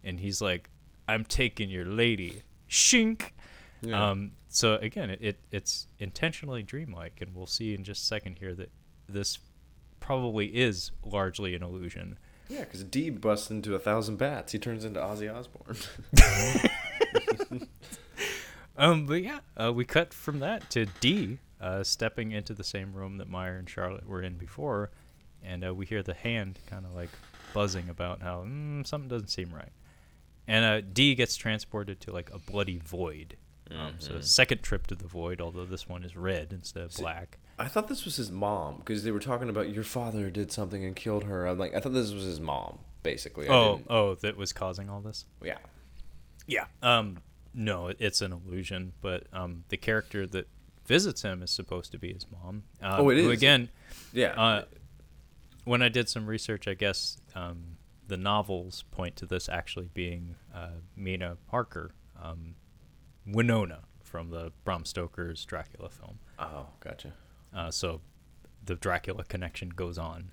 and 0.05 0.21
he's 0.21 0.41
like, 0.41 0.69
"I'm 1.09 1.25
taking 1.25 1.71
your 1.71 1.87
lady." 1.87 2.43
Shink. 2.69 3.31
Yeah. 3.81 4.11
Um, 4.11 4.33
so 4.49 4.77
again, 4.77 5.11
it, 5.11 5.21
it 5.21 5.39
it's 5.51 5.87
intentionally 5.99 6.63
dreamlike, 6.63 7.21
and 7.21 7.35
we'll 7.35 7.47
see 7.47 7.75
in 7.75 7.85
just 7.85 8.03
a 8.03 8.07
second 8.07 8.39
here 8.39 8.55
that 8.55 8.71
this 9.09 9.39
probably 10.01 10.47
is 10.47 10.91
largely 11.05 11.55
an 11.55 11.63
illusion. 11.63 12.19
Yeah, 12.49 12.61
because 12.61 12.83
D 12.85 13.11
busts 13.11 13.51
into 13.51 13.75
a 13.75 13.79
thousand 13.79 14.17
bats. 14.17 14.53
He 14.53 14.59
turns 14.59 14.85
into 14.85 15.01
Ozzy 15.01 15.33
Osbourne. 15.33 15.77
Um, 18.79 19.07
but 19.07 19.25
yeah, 19.25 19.41
uh, 19.57 19.73
we 19.73 19.85
cut 19.85 20.15
from 20.15 20.39
that 20.39 20.71
to 20.71 20.87
D 21.01 21.39
uh, 21.61 21.83
stepping 21.83 22.31
into 22.31 22.55
the 22.55 22.63
same 22.63 22.95
room 22.95 23.19
that 23.19 23.29
Meier 23.29 23.57
and 23.57 23.69
Charlotte 23.69 24.09
were 24.09 24.23
in 24.23 24.37
before, 24.37 24.91
and 25.43 25.67
uh, 25.67 25.75
we 25.75 25.85
hear 25.85 26.05
the 26.05 26.15
hand 26.15 26.61
kind 26.69 26.87
of 26.87 26.95
like 26.95 27.11
buzzing 27.53 27.89
about 27.89 28.23
how 28.23 28.45
mm, 28.47 28.87
something 28.87 29.09
doesn't 29.09 29.29
seem 29.29 29.51
right. 29.53 29.73
And 30.47 30.65
uh, 30.65 30.81
D 30.93 31.17
gets 31.17 31.37
transported 31.37 32.01
to 32.03 32.13
like 32.13 32.31
a 32.33 32.39
bloody 32.39 32.79
void. 32.79 33.37
Um, 33.71 33.95
So 33.99 34.21
second 34.21 34.63
trip 34.63 34.87
to 34.89 34.95
the 34.95 35.07
void, 35.07 35.41
although 35.41 35.65
this 35.65 35.89
one 35.89 36.05
is 36.05 36.17
red 36.17 36.53
instead 36.53 36.85
of 36.85 36.95
black. 36.95 37.39
I 37.59 37.69
thought 37.69 37.89
this 37.89 38.05
was 38.05 38.17
his 38.17 38.31
mom 38.31 38.77
because 38.79 39.03
they 39.05 39.11
were 39.11 39.19
talking 39.21 39.49
about 39.49 39.71
your 39.71 39.85
father 39.85 40.31
did 40.31 40.51
something 40.53 40.85
and 40.85 40.95
killed 40.97 41.25
her. 41.25 41.47
I'm 41.47 41.59
like, 41.59 41.75
I 41.75 41.81
thought 41.81 41.93
this 41.93 42.13
was 42.13 42.25
his 42.25 42.41
mom, 42.41 42.79
basically. 43.03 43.49
Oh, 43.49 43.81
oh, 43.91 44.15
that 44.17 44.37
was 44.37 44.53
causing 44.53 44.89
all 44.89 45.01
this. 45.01 45.25
yeah. 45.43 45.59
Yeah. 46.47 46.65
Um, 46.83 47.19
no, 47.53 47.93
it's 47.99 48.21
an 48.23 48.33
illusion, 48.33 48.93
but 49.03 49.25
um, 49.35 49.65
the 49.69 49.77
character 49.77 50.27
that 50.29 50.49
visits 50.87 51.21
him 51.23 51.43
is 51.43 51.51
supposed 51.51 51.93
to 51.93 51.99
be 51.99 52.13
his 52.15 52.25
mom. 52.31 52.63
Um, 52.81 53.01
Oh, 53.01 53.09
it 53.11 53.19
who 53.19 53.31
is? 53.31 53.37
again. 53.37 53.69
Yeah. 54.15 54.29
Uh, 54.41 54.65
when 55.65 55.83
I 55.83 55.91
did 55.91 56.09
some 56.09 56.27
research, 56.27 56.67
I 56.67 56.73
guess 56.75 57.19
um, 57.35 57.77
the 58.07 58.17
novels 58.17 58.85
point 58.91 59.17
to 59.17 59.27
this 59.27 59.49
actually 59.51 59.91
being 59.93 60.37
uh, 60.55 60.69
Mina 60.97 61.37
Harker, 61.51 61.91
um, 62.23 62.55
Winona 63.31 63.81
from 64.03 64.31
the 64.31 64.53
Bram 64.65 64.85
Stoker's 64.85 65.45
Dracula 65.45 65.89
film. 65.91 66.19
oh, 66.39 66.67
gotcha. 66.81 67.13
Uh, 67.55 67.71
so 67.71 68.01
the 68.65 68.75
Dracula 68.75 69.25
connection 69.25 69.71
goes 69.71 69.99
on. 69.99 70.31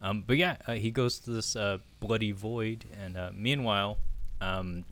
Um, 0.00 0.22
but 0.26 0.36
yeah, 0.36 0.56
uh, 0.66 0.74
he 0.74 0.90
goes 0.90 1.18
to 1.20 1.30
this 1.30 1.56
uh, 1.56 1.78
bloody 2.00 2.30
void, 2.32 2.84
and 3.02 3.16
uh, 3.16 3.30
meanwhile, 3.34 3.98
um, 4.40 4.84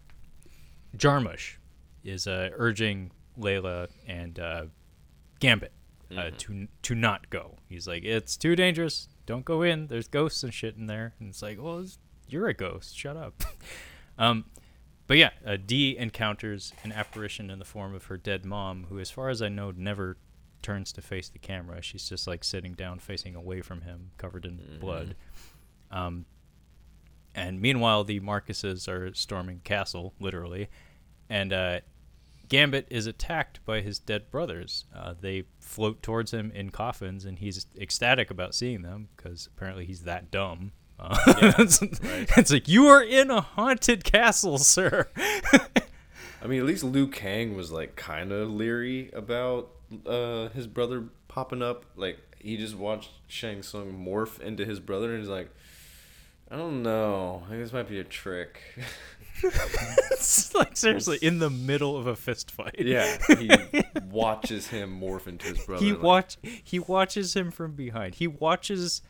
Jarmusch 0.96 1.56
is 2.04 2.26
uh, 2.26 2.50
urging 2.54 3.10
Leila 3.36 3.88
and 4.06 4.38
uh, 4.38 4.64
Gambit 5.40 5.72
uh, 6.16 6.30
to 6.38 6.66
to 6.82 6.94
not 6.94 7.30
go. 7.30 7.56
He's 7.68 7.86
like, 7.86 8.04
"It's 8.04 8.36
too 8.36 8.56
dangerous. 8.56 9.08
Don't 9.26 9.44
go 9.44 9.62
in. 9.62 9.86
There's 9.88 10.08
ghosts 10.08 10.42
and 10.42 10.52
shit 10.52 10.76
in 10.76 10.86
there." 10.86 11.14
And 11.20 11.28
it's 11.28 11.42
like, 11.42 11.58
"Well, 11.60 11.78
it's- 11.78 11.98
you're 12.28 12.48
a 12.48 12.54
ghost. 12.54 12.96
Shut 12.96 13.16
up." 13.16 13.44
um, 14.18 14.46
but 15.06 15.16
yeah, 15.16 15.30
uh, 15.46 15.56
D 15.64 15.96
encounters 15.96 16.72
an 16.82 16.92
apparition 16.92 17.50
in 17.50 17.58
the 17.58 17.64
form 17.64 17.94
of 17.94 18.06
her 18.06 18.16
dead 18.16 18.44
mom, 18.44 18.86
who, 18.88 18.98
as 18.98 19.10
far 19.10 19.28
as 19.28 19.40
I 19.42 19.48
know, 19.48 19.70
never 19.70 20.16
turns 20.62 20.92
to 20.92 21.02
face 21.02 21.28
the 21.28 21.38
camera. 21.38 21.80
She's 21.82 22.08
just 22.08 22.26
like 22.26 22.42
sitting 22.42 22.72
down, 22.72 22.98
facing 22.98 23.34
away 23.34 23.60
from 23.60 23.82
him, 23.82 24.10
covered 24.18 24.44
in 24.44 24.78
blood. 24.80 25.14
Um, 25.90 26.26
and 27.34 27.60
meanwhile, 27.60 28.02
the 28.02 28.20
Marcuses 28.20 28.88
are 28.88 29.14
storming 29.14 29.60
castle, 29.62 30.14
literally, 30.18 30.68
and 31.28 31.52
uh, 31.52 31.80
Gambit 32.48 32.86
is 32.90 33.06
attacked 33.06 33.64
by 33.64 33.80
his 33.80 33.98
dead 33.98 34.30
brothers. 34.30 34.86
Uh, 34.94 35.14
they 35.20 35.44
float 35.60 36.02
towards 36.02 36.32
him 36.32 36.50
in 36.54 36.70
coffins, 36.70 37.24
and 37.24 37.38
he's 37.38 37.66
ecstatic 37.78 38.30
about 38.30 38.54
seeing 38.54 38.82
them 38.82 39.08
because 39.16 39.48
apparently 39.54 39.84
he's 39.84 40.02
that 40.02 40.30
dumb. 40.30 40.72
Uh, 40.98 41.16
it's, 41.58 41.80
it's 42.36 42.52
like 42.52 42.68
you 42.68 42.86
are 42.86 43.02
in 43.02 43.30
a 43.30 43.40
haunted 43.40 44.04
castle, 44.04 44.58
sir. 44.58 45.08
I 46.42 46.46
mean, 46.46 46.60
at 46.60 46.66
least 46.66 46.84
Liu 46.84 47.08
Kang 47.08 47.56
was 47.56 47.70
like 47.70 47.96
kind 47.96 48.32
of 48.32 48.50
leery 48.50 49.10
about 49.12 49.70
uh, 50.06 50.48
his 50.50 50.66
brother 50.66 51.04
popping 51.28 51.62
up. 51.62 51.84
Like 51.96 52.18
he 52.38 52.56
just 52.56 52.76
watched 52.76 53.10
Shang 53.26 53.62
Tsung 53.62 53.92
morph 53.92 54.40
into 54.40 54.64
his 54.64 54.80
brother, 54.80 55.10
and 55.10 55.20
he's 55.20 55.28
like, 55.28 55.50
I 56.50 56.56
don't 56.56 56.82
know. 56.82 57.42
I 57.46 57.50
think 57.50 57.62
this 57.62 57.72
might 57.72 57.88
be 57.88 57.98
a 57.98 58.04
trick. 58.04 58.60
it's 59.42 60.54
like 60.54 60.76
seriously 60.76 61.18
in 61.20 61.40
the 61.40 61.50
middle 61.50 61.96
of 61.96 62.06
a 62.06 62.16
fist 62.16 62.50
fight. 62.50 62.76
yeah, 62.78 63.18
he 63.36 63.50
watches 64.10 64.68
him 64.68 65.00
morph 65.00 65.26
into 65.26 65.46
his 65.46 65.64
brother. 65.64 65.84
he 65.84 65.92
like, 65.92 66.02
watch 66.02 66.38
he 66.42 66.78
watches 66.78 67.34
him 67.34 67.50
from 67.50 67.72
behind. 67.72 68.14
He 68.14 68.26
watches 68.26 69.02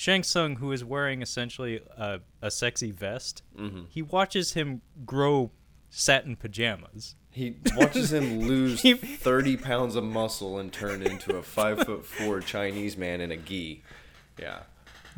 Shang 0.00 0.22
Tsung, 0.22 0.56
who 0.56 0.72
is 0.72 0.82
wearing 0.82 1.20
essentially 1.20 1.82
a, 1.94 2.20
a 2.40 2.50
sexy 2.50 2.90
vest. 2.90 3.42
Mm-hmm. 3.54 3.82
He 3.90 4.00
watches 4.00 4.54
him 4.54 4.80
grow 5.04 5.50
satin 5.90 6.36
pajamas. 6.36 7.16
He 7.30 7.56
watches 7.76 8.10
him 8.10 8.40
lose 8.48 8.80
He- 8.80 8.94
thirty 8.94 9.58
pounds 9.58 9.96
of 9.96 10.04
muscle 10.04 10.58
and 10.58 10.72
turn 10.72 11.02
into 11.02 11.36
a 11.36 11.42
five 11.42 11.84
foot 11.84 12.06
four 12.06 12.40
Chinese 12.40 12.96
man 12.96 13.20
in 13.20 13.30
a 13.30 13.36
gi. 13.36 13.82
Yeah. 14.38 14.60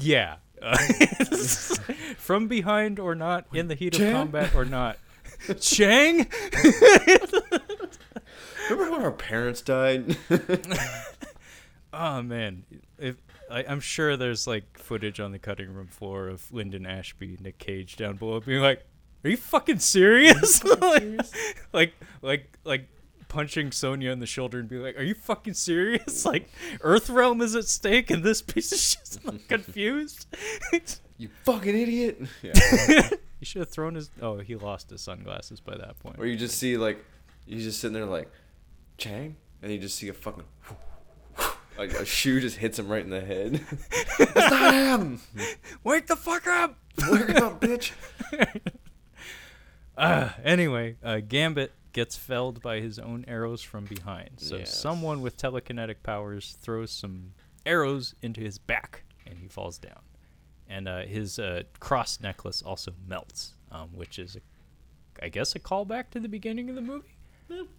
Yeah. 0.00 0.38
Uh, 0.60 0.76
from 2.16 2.48
behind 2.48 2.98
or 2.98 3.14
not, 3.14 3.46
in 3.52 3.68
the 3.68 3.76
heat 3.76 3.96
of 4.00 4.12
combat 4.12 4.52
or 4.52 4.64
not. 4.64 4.98
Chang? 5.60 6.26
Remember 8.68 8.90
when 8.90 9.02
our 9.02 9.12
parents 9.12 9.62
died? 9.62 10.16
Oh 11.92 12.20
man, 12.22 12.64
if 12.98 13.16
I, 13.52 13.64
I'm 13.68 13.80
sure 13.80 14.16
there's 14.16 14.46
like 14.46 14.78
footage 14.78 15.20
on 15.20 15.30
the 15.30 15.38
cutting 15.38 15.74
room 15.74 15.88
floor 15.88 16.28
of 16.28 16.50
Linden 16.52 16.86
Ashby, 16.86 17.36
Nick 17.40 17.58
Cage 17.58 17.96
down 17.96 18.16
below, 18.16 18.40
being 18.40 18.62
like, 18.62 18.84
"Are 19.24 19.30
you 19.30 19.36
fucking 19.36 19.78
serious?" 19.78 20.64
like, 20.80 21.20
like, 21.72 21.92
like, 22.22 22.58
like 22.64 22.88
punching 23.28 23.70
Sonya 23.70 24.10
in 24.10 24.20
the 24.20 24.26
shoulder 24.26 24.58
and 24.58 24.68
be 24.68 24.78
like, 24.78 24.98
"Are 24.98 25.02
you 25.02 25.14
fucking 25.14 25.54
serious?" 25.54 26.24
Like, 26.32 26.48
Earthrealm 26.80 27.42
is 27.42 27.54
at 27.54 27.66
stake, 27.66 28.10
and 28.10 28.24
this 28.24 28.40
piece 28.40 28.72
of 28.72 28.78
shit's 28.78 29.22
not 29.22 29.46
confused. 29.48 30.26
you 31.18 31.28
fucking 31.44 31.78
idiot. 31.78 32.22
Yeah. 32.42 33.10
he 33.38 33.44
should 33.44 33.60
have 33.60 33.68
thrown 33.68 33.96
his. 33.96 34.10
Oh, 34.22 34.38
he 34.38 34.56
lost 34.56 34.88
his 34.88 35.02
sunglasses 35.02 35.60
by 35.60 35.76
that 35.76 35.98
point. 35.98 36.16
Or 36.18 36.24
you 36.24 36.36
just 36.36 36.56
see 36.56 36.78
like, 36.78 37.04
you 37.46 37.60
just 37.60 37.80
sitting 37.80 37.92
there 37.92 38.06
like, 38.06 38.30
Chang, 38.96 39.36
and 39.60 39.70
you 39.70 39.78
just 39.78 39.96
see 39.96 40.08
a 40.08 40.14
fucking, 40.14 40.44
like 40.70 40.78
a 41.78 42.04
shoe 42.04 42.40
just 42.40 42.56
hits 42.58 42.78
him 42.78 42.88
right 42.88 43.02
in 43.04 43.10
the 43.10 43.20
head. 43.20 43.60
it's 44.18 44.34
not 44.50 44.74
him. 45.00 45.20
Wake 45.84 46.06
the 46.06 46.16
fuck 46.16 46.46
up! 46.46 46.78
Wake 47.10 47.30
up, 47.36 47.60
bitch. 47.60 47.92
Uh, 49.96 50.30
anyway, 50.42 50.96
uh, 51.02 51.20
Gambit 51.26 51.70
gets 51.92 52.16
felled 52.16 52.62
by 52.62 52.80
his 52.80 52.98
own 52.98 53.24
arrows 53.28 53.62
from 53.62 53.84
behind. 53.84 54.30
So 54.38 54.56
Yes. 54.56 54.74
someone 54.74 55.20
with 55.20 55.36
telekinetic 55.36 55.96
powers 56.02 56.56
throws 56.62 56.90
some 56.90 57.34
arrows 57.66 58.14
into 58.22 58.40
his 58.40 58.56
back, 58.58 59.04
and 59.26 59.38
he 59.38 59.48
falls 59.48 59.76
down. 59.78 60.00
And 60.66 60.88
uh, 60.88 61.02
his 61.02 61.38
uh, 61.38 61.64
cross 61.78 62.20
necklace 62.20 62.62
also 62.62 62.94
melts, 63.06 63.54
um, 63.70 63.90
which 63.94 64.18
is, 64.18 64.36
a, 64.36 64.40
I 65.22 65.28
guess, 65.28 65.54
a 65.54 65.60
callback 65.60 66.08
to 66.12 66.20
the 66.20 66.28
beginning 66.28 66.70
of 66.70 66.74
the 66.74 66.80
movie. 66.80 67.18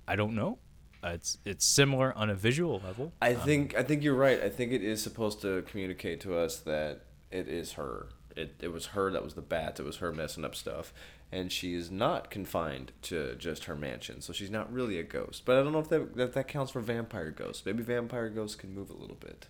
I 0.08 0.16
don't 0.16 0.36
know. 0.36 0.60
Uh, 1.04 1.10
it's 1.10 1.38
it's 1.46 1.66
similar 1.66 2.14
on 2.16 2.30
a 2.30 2.36
visual 2.36 2.82
level. 2.86 3.12
I 3.22 3.34
think 3.34 3.76
I 3.76 3.84
think 3.84 4.04
you're 4.04 4.16
right. 4.16 4.42
I 4.42 4.50
think 4.50 4.72
it 4.72 4.84
is 4.84 5.02
supposed 5.02 5.42
to 5.42 5.64
communicate 5.64 6.22
to 6.22 6.38
us 6.38 6.58
that 6.60 7.02
it 7.32 7.48
is 7.48 7.74
her. 7.74 8.08
It 8.36 8.56
it 8.62 8.72
was 8.72 8.88
her 8.88 9.12
that 9.12 9.24
was 9.24 9.34
the 9.34 9.42
bat. 9.42 9.80
It 9.80 9.84
was 9.84 9.98
her 9.98 10.12
messing 10.12 10.46
up 10.46 10.56
stuff, 10.56 10.94
and 11.32 11.52
she 11.52 11.74
is 11.74 11.92
not 11.92 12.32
confined 12.32 12.94
to 13.04 13.36
just 13.36 13.66
her 13.66 13.76
mansion. 13.76 14.22
So 14.22 14.32
she's 14.32 14.52
not 14.52 14.72
really 14.72 14.98
a 14.98 15.04
ghost. 15.04 15.44
But 15.46 15.58
I 15.58 15.64
don't 15.64 15.74
know 15.74 15.80
if 15.80 15.90
that 15.90 16.16
that, 16.16 16.34
that 16.34 16.48
counts 16.48 16.72
for 16.72 16.80
vampire 16.80 17.32
ghosts. 17.32 17.66
Maybe 17.66 17.84
vampire 17.84 18.30
ghosts 18.30 18.56
can 18.56 18.74
move 18.74 18.90
a 18.90 18.96
little 18.96 19.18
bit. 19.18 19.48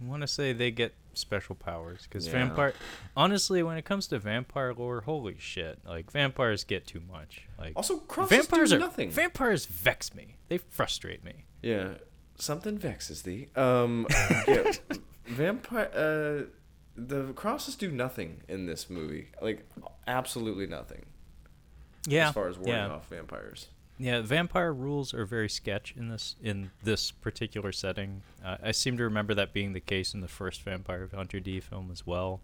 I 0.00 0.04
want 0.08 0.22
to 0.22 0.26
say 0.26 0.52
they 0.52 0.70
get 0.70 0.94
special 1.14 1.54
powers 1.54 2.02
because 2.02 2.26
Yeah. 2.26 2.32
vampire. 2.32 2.74
Honestly, 3.16 3.62
when 3.62 3.76
it 3.76 3.84
comes 3.84 4.06
to 4.08 4.18
vampire 4.18 4.74
lore, 4.74 5.02
holy 5.02 5.36
shit! 5.38 5.78
Like 5.86 6.10
vampires 6.10 6.64
get 6.64 6.86
too 6.86 7.00
much. 7.00 7.42
Like 7.58 7.72
Also, 7.76 8.02
vampires 8.26 8.70
do 8.70 8.76
are 8.76 8.80
nothing. 8.80 9.10
Vampires 9.10 9.66
vex 9.66 10.14
me. 10.14 10.36
They 10.48 10.58
frustrate 10.58 11.22
me. 11.24 11.44
Yeah, 11.62 11.94
something 12.36 12.76
vexes 12.78 13.22
thee. 13.22 13.48
Um, 13.56 14.06
yeah, 14.48 14.72
vampire. 15.26 15.90
Uh, 15.94 16.50
the 16.96 17.32
crosses 17.34 17.74
do 17.76 17.90
nothing 17.90 18.42
in 18.48 18.66
this 18.66 18.88
movie. 18.90 19.28
Like 19.40 19.64
absolutely 20.06 20.66
nothing 20.66 21.06
Yeah. 22.06 22.28
as 22.28 22.34
far 22.34 22.48
as 22.48 22.56
warding 22.56 22.74
yeah. 22.74 22.88
off 22.90 23.08
vampires. 23.08 23.68
Yeah, 23.96 24.22
vampire 24.22 24.72
rules 24.72 25.14
are 25.14 25.24
very 25.24 25.48
sketch 25.48 25.94
in 25.96 26.08
this 26.08 26.34
in 26.42 26.72
this 26.82 27.12
particular 27.12 27.70
setting. 27.70 28.22
Uh, 28.44 28.56
I 28.62 28.72
seem 28.72 28.96
to 28.96 29.04
remember 29.04 29.34
that 29.34 29.52
being 29.52 29.72
the 29.72 29.80
case 29.80 30.14
in 30.14 30.20
the 30.20 30.28
first 30.28 30.62
Vampire 30.62 31.08
Hunter 31.14 31.38
D 31.38 31.60
film 31.60 31.90
as 31.92 32.04
well. 32.06 32.40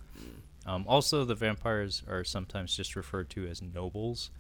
Um, 0.67 0.85
also, 0.87 1.25
the 1.25 1.35
vampires 1.35 2.03
are 2.09 2.23
sometimes 2.23 2.77
just 2.77 2.95
referred 2.95 3.31
to 3.31 3.47
as 3.47 3.61
nobles. 3.63 4.31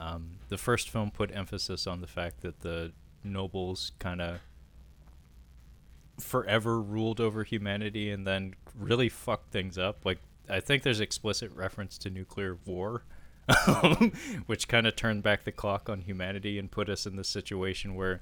Um, 0.00 0.38
the 0.48 0.58
first 0.58 0.90
film 0.90 1.12
put 1.12 1.30
emphasis 1.34 1.86
on 1.86 2.00
the 2.00 2.08
fact 2.08 2.40
that 2.40 2.60
the 2.60 2.92
nobles 3.22 3.92
kind 4.00 4.20
of 4.20 4.40
forever 6.18 6.80
ruled 6.80 7.20
over 7.20 7.44
humanity 7.44 8.10
and 8.10 8.26
then 8.26 8.54
really 8.76 9.08
fucked 9.08 9.52
things 9.52 9.78
up. 9.78 10.04
Like, 10.04 10.18
I 10.48 10.58
think 10.58 10.82
there's 10.82 10.98
explicit 11.00 11.52
reference 11.54 11.98
to 11.98 12.10
nuclear 12.10 12.58
war, 12.66 13.04
which 14.46 14.68
kind 14.68 14.86
of 14.86 14.96
turned 14.96 15.22
back 15.22 15.44
the 15.44 15.52
clock 15.52 15.88
on 15.88 16.00
humanity 16.02 16.58
and 16.58 16.70
put 16.70 16.88
us 16.88 17.06
in 17.06 17.16
this 17.16 17.28
situation 17.28 17.94
where, 17.94 18.20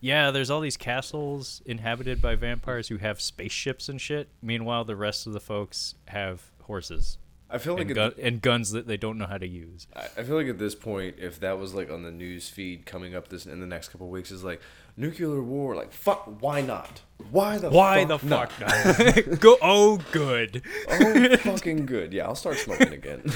yeah, 0.00 0.30
there's 0.30 0.50
all 0.50 0.60
these 0.60 0.76
castles 0.76 1.62
inhabited 1.66 2.20
by 2.20 2.34
vampires 2.36 2.88
who 2.88 2.98
have 2.98 3.20
spaceships 3.20 3.88
and 3.88 4.00
shit. 4.00 4.28
Meanwhile, 4.42 4.84
the 4.84 4.96
rest 4.96 5.26
of 5.26 5.32
the 5.32 5.40
folks 5.40 5.94
have 6.06 6.50
horses 6.62 7.18
I 7.52 7.58
feel 7.58 7.74
like 7.74 7.86
and, 7.90 7.94
gu- 7.94 8.22
and 8.22 8.40
guns 8.40 8.70
that 8.70 8.86
they 8.86 8.96
don't 8.96 9.18
know 9.18 9.26
how 9.26 9.38
to 9.38 9.46
use. 9.46 9.88
I 10.16 10.22
feel 10.22 10.36
like 10.36 10.46
at 10.46 10.58
this 10.58 10.74
point, 10.76 11.16
if 11.18 11.40
that 11.40 11.58
was 11.58 11.74
like 11.74 11.90
on 11.90 12.02
the 12.04 12.10
news 12.12 12.48
feed 12.48 12.86
coming 12.86 13.14
up 13.14 13.28
this 13.28 13.44
in 13.44 13.58
the 13.60 13.66
next 13.66 13.88
couple 13.88 14.06
of 14.06 14.12
weeks, 14.12 14.30
is 14.30 14.44
like 14.44 14.60
nuclear 14.96 15.42
war. 15.42 15.74
Like 15.74 15.92
fuck, 15.92 16.40
why 16.40 16.60
not? 16.60 17.00
Why 17.30 17.58
the 17.58 17.70
Why 17.70 18.04
fuck 18.06 18.20
the 18.20 18.26
not? 18.26 18.52
fuck 18.52 19.16
not? 19.16 19.40
Go. 19.40 19.56
Oh, 19.60 19.98
good. 20.12 20.62
oh, 20.88 21.36
fucking 21.38 21.86
good. 21.86 22.12
Yeah, 22.12 22.26
I'll 22.26 22.36
start 22.36 22.58
smoking 22.58 22.92
again. 22.92 23.24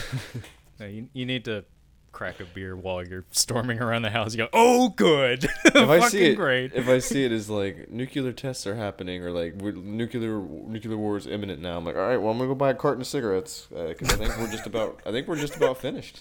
Uh, 0.84 0.88
you, 0.88 1.08
you 1.14 1.24
need 1.24 1.46
to 1.46 1.64
crack 2.12 2.40
a 2.40 2.44
beer 2.44 2.76
while 2.76 3.04
you're 3.04 3.24
storming 3.30 3.80
around 3.80 4.02
the 4.02 4.10
house. 4.10 4.34
You 4.34 4.38
go, 4.38 4.48
oh, 4.52 4.90
good. 4.90 5.44
if 5.64 5.74
I 5.76 6.08
see 6.08 6.24
it, 6.24 6.36
great. 6.36 6.72
if 6.74 6.88
I 6.88 6.98
see 6.98 7.24
it 7.24 7.32
as 7.32 7.48
like 7.48 7.90
nuclear 7.90 8.32
tests 8.32 8.66
are 8.66 8.74
happening 8.74 9.22
or 9.22 9.30
like 9.30 9.56
nuclear 9.56 10.40
nuclear 10.40 10.96
war 10.96 11.16
is 11.16 11.26
imminent 11.26 11.62
now, 11.62 11.78
I'm 11.78 11.84
like, 11.84 11.96
all 11.96 12.02
right, 12.02 12.18
well, 12.18 12.30
I'm 12.30 12.38
gonna 12.38 12.48
go 12.48 12.54
buy 12.54 12.70
a 12.70 12.74
carton 12.74 13.00
of 13.00 13.06
cigarettes 13.06 13.66
because 13.70 14.12
I 14.12 14.16
think 14.16 14.36
we're 14.38 14.50
just 14.50 14.66
about 14.66 15.00
I 15.06 15.10
think 15.10 15.26
we're 15.26 15.36
just 15.36 15.56
about 15.56 15.78
finished. 15.78 16.20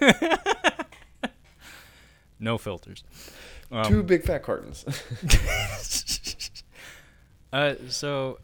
no 2.38 2.58
filters. 2.58 3.02
Um, 3.72 3.84
Two 3.84 4.02
big 4.02 4.22
fat 4.22 4.42
cartons. 4.42 4.84
uh, 7.52 7.74
so, 7.88 8.38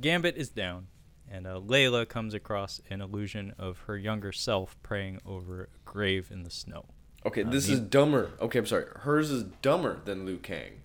Gambit 0.00 0.36
is 0.36 0.50
down, 0.50 0.88
and 1.30 1.46
uh, 1.46 1.58
Leila 1.58 2.06
comes 2.06 2.34
across 2.34 2.80
an 2.90 3.00
illusion 3.00 3.54
of 3.58 3.78
her 3.86 3.96
younger 3.98 4.32
self 4.32 4.76
praying 4.82 5.20
over 5.26 5.64
a 5.64 5.66
grave 5.84 6.30
in 6.30 6.42
the 6.44 6.50
snow. 6.50 6.84
Okay, 7.24 7.42
Uh, 7.42 7.50
this 7.50 7.66
the- 7.66 7.74
is 7.74 7.80
dumber. 7.80 8.30
Okay, 8.40 8.58
I'm 8.60 8.66
sorry. 8.66 8.86
Hers 9.00 9.30
is 9.30 9.42
dumber 9.62 9.98
than 10.04 10.24
Liu 10.26 10.38
Kang. 10.38 10.82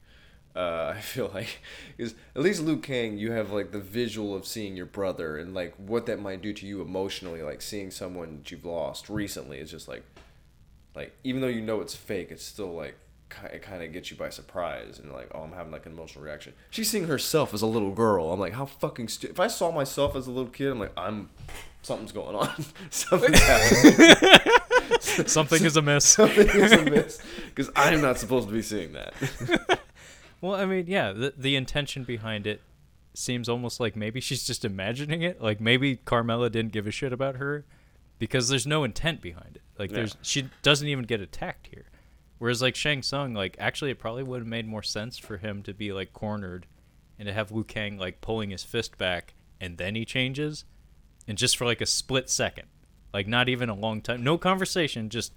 Uh, 0.55 0.93
I 0.97 0.99
feel 1.01 1.29
like 1.33 1.61
because 1.95 2.15
at 2.35 2.41
least 2.41 2.61
Liu 2.61 2.77
Kang, 2.77 3.17
you 3.17 3.31
have 3.31 3.51
like 3.51 3.71
the 3.71 3.79
visual 3.79 4.35
of 4.35 4.45
seeing 4.45 4.75
your 4.75 4.85
brother 4.87 5.37
and 5.37 5.53
like 5.53 5.73
what 5.77 6.05
that 6.07 6.19
might 6.19 6.41
do 6.41 6.51
to 6.53 6.65
you 6.65 6.81
emotionally. 6.81 7.41
Like 7.41 7.61
seeing 7.61 7.91
someone 7.91 8.37
that 8.39 8.51
you've 8.51 8.65
lost 8.65 9.09
recently 9.09 9.59
is 9.59 9.71
just 9.71 9.87
like, 9.87 10.03
like 10.95 11.13
even 11.23 11.41
though 11.41 11.47
you 11.47 11.61
know 11.61 11.79
it's 11.81 11.95
fake, 11.95 12.31
it's 12.31 12.43
still 12.43 12.73
like 12.73 12.95
it 13.51 13.61
kind 13.61 13.83
of 13.83 13.91
gets 13.93 14.11
you 14.11 14.17
by 14.17 14.29
surprise 14.29 14.99
and 14.99 15.11
like 15.11 15.29
oh 15.33 15.41
I'm 15.41 15.51
having 15.53 15.71
like 15.71 15.85
an 15.85 15.91
emotional 15.93 16.23
reaction. 16.23 16.53
She's 16.69 16.89
seeing 16.89 17.07
herself 17.07 17.53
as 17.53 17.61
a 17.61 17.67
little 17.67 17.91
girl. 17.91 18.31
I'm 18.31 18.39
like 18.39 18.53
how 18.53 18.65
fucking 18.65 19.07
stupid. 19.09 19.33
If 19.33 19.39
I 19.39 19.47
saw 19.47 19.71
myself 19.71 20.15
as 20.15 20.27
a 20.27 20.31
little 20.31 20.51
kid, 20.51 20.69
I'm 20.71 20.79
like 20.79 20.93
I'm 20.97 21.29
something's 21.81 22.11
going 22.11 22.35
on. 22.35 22.65
something's 22.89 23.39
happening. 23.39 24.27
Something 25.25 25.63
is 25.65 25.75
amiss. 25.77 26.05
something 26.05 26.47
is 26.47 26.71
amiss 26.73 27.19
because 27.47 27.69
I 27.75 27.93
am 27.93 28.01
not 28.01 28.17
supposed 28.19 28.47
to 28.47 28.53
be 28.53 28.61
seeing 28.61 28.93
that. 28.93 29.13
Well, 30.41 30.53
I 30.55 30.65
mean, 30.65 30.85
yeah, 30.87 31.11
the 31.11 31.33
the 31.37 31.55
intention 31.55 32.03
behind 32.03 32.45
it 32.47 32.61
seems 33.13 33.49
almost 33.49 33.79
like 33.79 33.95
maybe 33.95 34.21
she's 34.21 34.45
just 34.45 34.63
imagining 34.63 35.21
it. 35.21 35.41
Like 35.41 35.59
maybe 35.59 35.97
Carmila 35.97 36.51
didn't 36.51 36.71
give 36.71 36.87
a 36.87 36.91
shit 36.91 37.13
about 37.13 37.35
her 37.37 37.65
because 38.19 38.47
there's 38.49 38.67
no 38.67 38.83
intent 38.83 39.21
behind 39.21 39.55
it. 39.55 39.61
Like 39.77 39.89
Yeah. 39.89 39.97
there's 39.97 40.17
she 40.21 40.49
doesn't 40.61 40.87
even 40.87 41.05
get 41.05 41.19
attacked 41.21 41.67
here. 41.67 41.85
Whereas 42.41 42.59
like 42.59 42.75
Shang 42.75 43.03
Tsung, 43.03 43.35
like 43.35 43.55
actually 43.59 43.91
it 43.91 43.99
probably 43.99 44.23
would 44.23 44.39
have 44.39 44.47
made 44.47 44.67
more 44.67 44.81
sense 44.81 45.19
for 45.19 45.37
him 45.37 45.61
to 45.61 45.75
be 45.75 45.93
like 45.93 46.11
cornered 46.11 46.65
and 47.19 47.27
to 47.27 47.33
have 47.35 47.51
Liu 47.51 47.63
Kang 47.63 47.99
like 47.99 48.19
pulling 48.19 48.49
his 48.49 48.63
fist 48.63 48.97
back 48.97 49.35
and 49.59 49.77
then 49.77 49.93
he 49.93 50.05
changes 50.05 50.65
and 51.27 51.37
just 51.37 51.55
for 51.55 51.65
like 51.65 51.81
a 51.81 51.85
split 51.85 52.31
second. 52.31 52.65
Like 53.13 53.27
not 53.27 53.47
even 53.47 53.69
a 53.69 53.75
long 53.75 54.01
time. 54.01 54.23
No 54.23 54.39
conversation, 54.39 55.09
just 55.09 55.33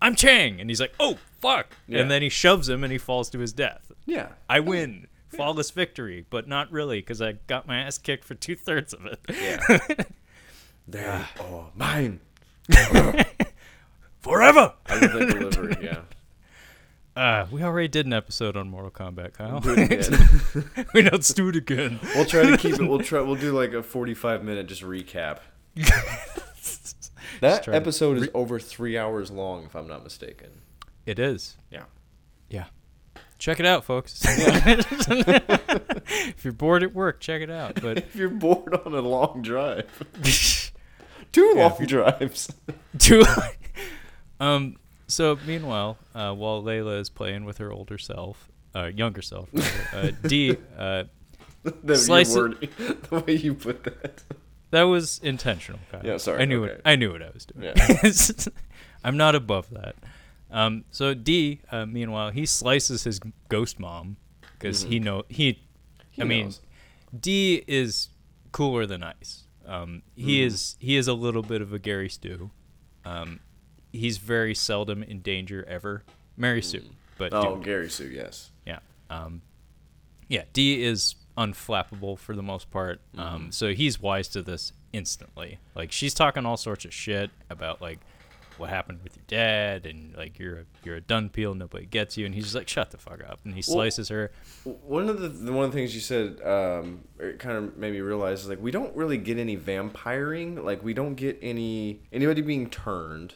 I'm 0.00 0.14
Chang 0.14 0.60
and 0.60 0.70
he's 0.70 0.80
like, 0.80 0.94
"Oh, 1.00 1.18
fuck." 1.40 1.76
Yeah. 1.88 2.02
And 2.02 2.08
then 2.08 2.22
he 2.22 2.28
shoves 2.28 2.68
him 2.68 2.84
and 2.84 2.92
he 2.92 2.98
falls 2.98 3.30
to 3.30 3.40
his 3.40 3.52
death. 3.52 3.90
Yeah. 4.06 4.28
I 4.48 4.60
win. 4.60 5.08
Flawless 5.26 5.72
victory, 5.72 6.24
but 6.30 6.46
not 6.46 6.70
really 6.70 7.00
because 7.00 7.20
I 7.20 7.32
got 7.48 7.66
my 7.66 7.78
ass 7.78 7.98
kicked 7.98 8.22
for 8.22 8.36
two 8.36 8.54
thirds 8.54 8.92
of 8.92 9.06
it. 9.06 9.18
Yeah. 9.28 10.04
They 10.86 11.04
are 11.04 11.26
mine. 11.74 12.20
Forever! 14.20 14.74
I 14.86 14.98
love 14.98 15.12
that 15.12 15.28
delivery. 15.28 15.76
Yeah. 15.82 16.00
Uh, 17.16 17.46
we 17.52 17.62
already 17.62 17.86
did 17.88 18.06
an 18.06 18.12
episode 18.12 18.56
on 18.56 18.68
Mortal 18.68 18.90
Kombat, 18.90 19.34
Kyle. 19.34 19.60
It 19.64 20.94
we 20.94 21.02
let's 21.02 21.28
do 21.34 21.48
it 21.48 21.54
again. 21.56 22.00
we'll 22.14 22.24
try 22.24 22.50
to 22.50 22.56
keep 22.58 22.74
it. 22.74 22.88
We'll 22.88 22.98
try. 22.98 23.20
We'll 23.20 23.36
do 23.36 23.52
like 23.52 23.72
a 23.72 23.82
forty-five 23.84 24.42
minute 24.44 24.66
just 24.66 24.82
recap. 24.82 25.38
That 27.40 27.66
episode 27.68 28.18
is 28.18 28.28
over 28.32 28.60
three 28.60 28.96
hours 28.96 29.30
long, 29.30 29.64
if 29.64 29.74
I'm 29.74 29.88
not 29.88 30.04
mistaken. 30.04 30.50
It 31.04 31.18
is. 31.18 31.56
Yeah. 31.70 31.84
Yeah. 32.48 32.66
Check 33.38 33.58
it 33.60 33.66
out, 33.66 33.84
folks. 33.84 34.22
if 34.24 36.44
you're 36.44 36.52
bored 36.52 36.82
at 36.84 36.94
work, 36.94 37.20
check 37.20 37.42
it 37.42 37.50
out. 37.50 37.80
But 37.82 37.98
If 37.98 38.16
you're 38.16 38.28
bored 38.30 38.74
on 38.86 38.94
a 38.94 39.00
long 39.00 39.42
drive, 39.42 39.86
two 41.32 41.52
long 41.56 41.84
drives. 41.86 42.50
Two. 42.98 43.24
um. 44.40 44.76
So 45.06 45.38
meanwhile, 45.46 45.98
uh, 46.14 46.32
while 46.34 46.62
Leila 46.62 46.98
is 46.98 47.10
playing 47.10 47.44
with 47.44 47.58
her 47.58 47.70
older 47.72 47.98
self, 47.98 48.48
uh, 48.74 48.86
younger 48.86 49.22
self, 49.22 49.48
rather, 49.52 50.08
uh, 50.08 50.10
D, 50.28 50.56
uh, 50.78 51.04
the, 51.84 51.96
Slice 51.96 52.34
it- 52.34 52.38
word, 52.38 52.68
the 53.10 53.20
way 53.20 53.34
you 53.36 53.54
put 53.54 53.84
that. 53.84 54.22
that 54.70 54.82
was 54.82 55.20
intentional. 55.22 55.78
Kyle. 55.92 56.00
Yeah, 56.04 56.16
sorry, 56.16 56.42
I 56.42 56.44
knew 56.46 56.64
okay. 56.64 56.74
it. 56.74 56.80
I 56.84 56.96
knew 56.96 57.12
what 57.12 57.22
I 57.22 57.30
was 57.32 57.44
doing. 57.46 57.72
Yeah. 57.76 58.52
I'm 59.04 59.16
not 59.16 59.34
above 59.34 59.70
that. 59.70 59.94
Um. 60.50 60.84
So 60.90 61.14
D, 61.14 61.60
uh, 61.70 61.84
meanwhile, 61.86 62.30
he 62.30 62.46
slices 62.46 63.04
his 63.04 63.20
ghost 63.48 63.78
mom 63.80 64.16
because 64.58 64.82
he 64.84 64.98
know 65.00 65.24
he. 65.28 65.52
Mm-hmm. 65.52 65.60
He 66.10 66.22
I 66.22 66.24
mean, 66.24 66.44
knows. 66.46 66.60
D 67.18 67.64
is 67.66 68.08
cooler 68.52 68.86
than 68.86 69.02
ice. 69.02 69.42
Um, 69.66 70.02
he 70.14 70.38
Mm-hmm. 70.38 70.46
is 70.46 70.76
he 70.78 70.96
is 70.96 71.08
a 71.08 71.14
little 71.14 71.42
bit 71.42 71.60
of 71.60 71.72
a 71.72 71.78
Gary 71.78 72.08
Stew. 72.08 72.50
Um, 73.04 73.40
he's 73.94 74.18
very 74.18 74.54
seldom 74.54 75.02
in 75.02 75.20
danger 75.20 75.64
ever. 75.68 76.02
Mary 76.36 76.62
Sue, 76.62 76.82
but 77.18 77.32
Oh, 77.32 77.54
dude, 77.56 77.64
Gary 77.64 77.88
Sue, 77.90 78.08
yes. 78.08 78.50
yeah, 78.66 78.80
um, 79.08 79.40
yeah. 80.28 80.42
D 80.52 80.82
is 80.82 81.14
unflappable 81.38 82.18
for 82.18 82.34
the 82.34 82.42
most 82.42 82.70
part. 82.70 83.00
Mm-hmm. 83.16 83.20
Um, 83.20 83.52
so 83.52 83.72
he's 83.72 84.00
wise 84.00 84.28
to 84.28 84.42
this 84.42 84.72
instantly. 84.92 85.58
Like 85.74 85.92
she's 85.92 86.14
talking 86.14 86.44
all 86.46 86.56
sorts 86.56 86.84
of 86.84 86.92
shit 86.94 87.30
about 87.50 87.80
like 87.80 88.00
what 88.56 88.70
happened 88.70 89.00
with 89.02 89.16
your 89.16 89.24
dad 89.26 89.84
and 89.84 90.14
like 90.16 90.38
you're 90.38 90.58
a, 90.60 90.64
you're 90.84 90.96
a 90.96 91.00
Dunpeal, 91.00 91.56
nobody 91.56 91.86
gets 91.86 92.16
you, 92.16 92.24
and 92.26 92.34
he's 92.34 92.44
just 92.44 92.54
like 92.54 92.68
shut 92.68 92.90
the 92.92 92.98
fuck 92.98 93.20
up, 93.28 93.40
and 93.44 93.54
he 93.54 93.58
Well- 93.66 93.76
slices 93.78 94.08
her. 94.10 94.30
One 94.64 95.08
of 95.08 95.20
the, 95.20 95.28
the 95.28 95.52
one 95.52 95.64
of 95.66 95.72
the 95.72 95.76
things 95.78 95.94
you 95.94 96.00
said, 96.00 96.40
um, 96.42 97.02
it 97.18 97.38
kind 97.38 97.56
of 97.56 97.76
made 97.76 97.92
me 97.92 98.00
realize 98.00 98.42
is 98.42 98.48
like 98.48 98.60
we 98.62 98.70
don't 98.70 98.94
really 98.96 99.18
get 99.18 99.38
any 99.38 99.56
vampiring. 99.56 100.62
Like 100.64 100.82
we 100.84 100.94
don't 100.94 101.14
get 101.14 101.38
any 101.42 102.00
anybody 102.12 102.42
being 102.42 102.70
turned, 102.70 103.34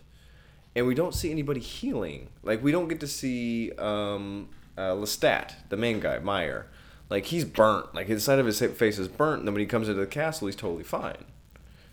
and 0.78 0.86
we 0.86 0.94
don't 0.94 1.14
see 1.14 1.30
anybody 1.30 1.60
healing. 1.60 2.28
Like 2.42 2.62
we 2.62 2.70
don't 2.70 2.88
get 2.88 3.00
to 3.00 3.08
see 3.08 3.72
um, 3.72 4.48
uh, 4.76 4.92
Lestat, 4.92 5.54
the 5.68 5.76
main 5.76 5.98
guy, 5.98 6.20
Meier. 6.20 6.66
Like 7.10 7.26
he's 7.26 7.44
burnt. 7.44 7.94
Like 7.94 8.06
his 8.06 8.22
side 8.22 8.38
of 8.38 8.46
his 8.46 8.60
face 8.60 8.98
is 8.98 9.08
burnt. 9.08 9.40
And 9.40 9.48
then 9.48 9.54
when 9.54 9.60
he 9.60 9.66
comes 9.66 9.88
into 9.88 10.00
the 10.00 10.06
castle, 10.06 10.46
he's 10.46 10.56
totally 10.56 10.84
fine. 10.84 11.24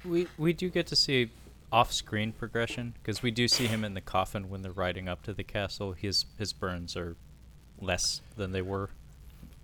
We 0.06 0.28
we 0.38 0.53
do 0.53 0.70
get 0.70 0.86
to 0.88 0.95
see 0.95 1.32
off-screen 1.72 2.32
progression 2.32 2.94
because 3.02 3.24
we 3.24 3.32
do 3.32 3.48
see 3.48 3.66
him 3.66 3.84
in 3.84 3.95
the 3.95 4.02
coffin 4.02 4.49
when 4.49 4.62
they're 4.62 4.72
riding 4.72 5.10
up 5.10 5.24
to 5.24 5.34
the 5.34 5.44
castle. 5.44 5.94
His 5.94 6.26
his 6.38 6.53
burns 6.53 6.95
are 6.95 7.16
less 7.82 8.22
than 8.38 8.52
they 8.52 8.62
were. 8.62 8.91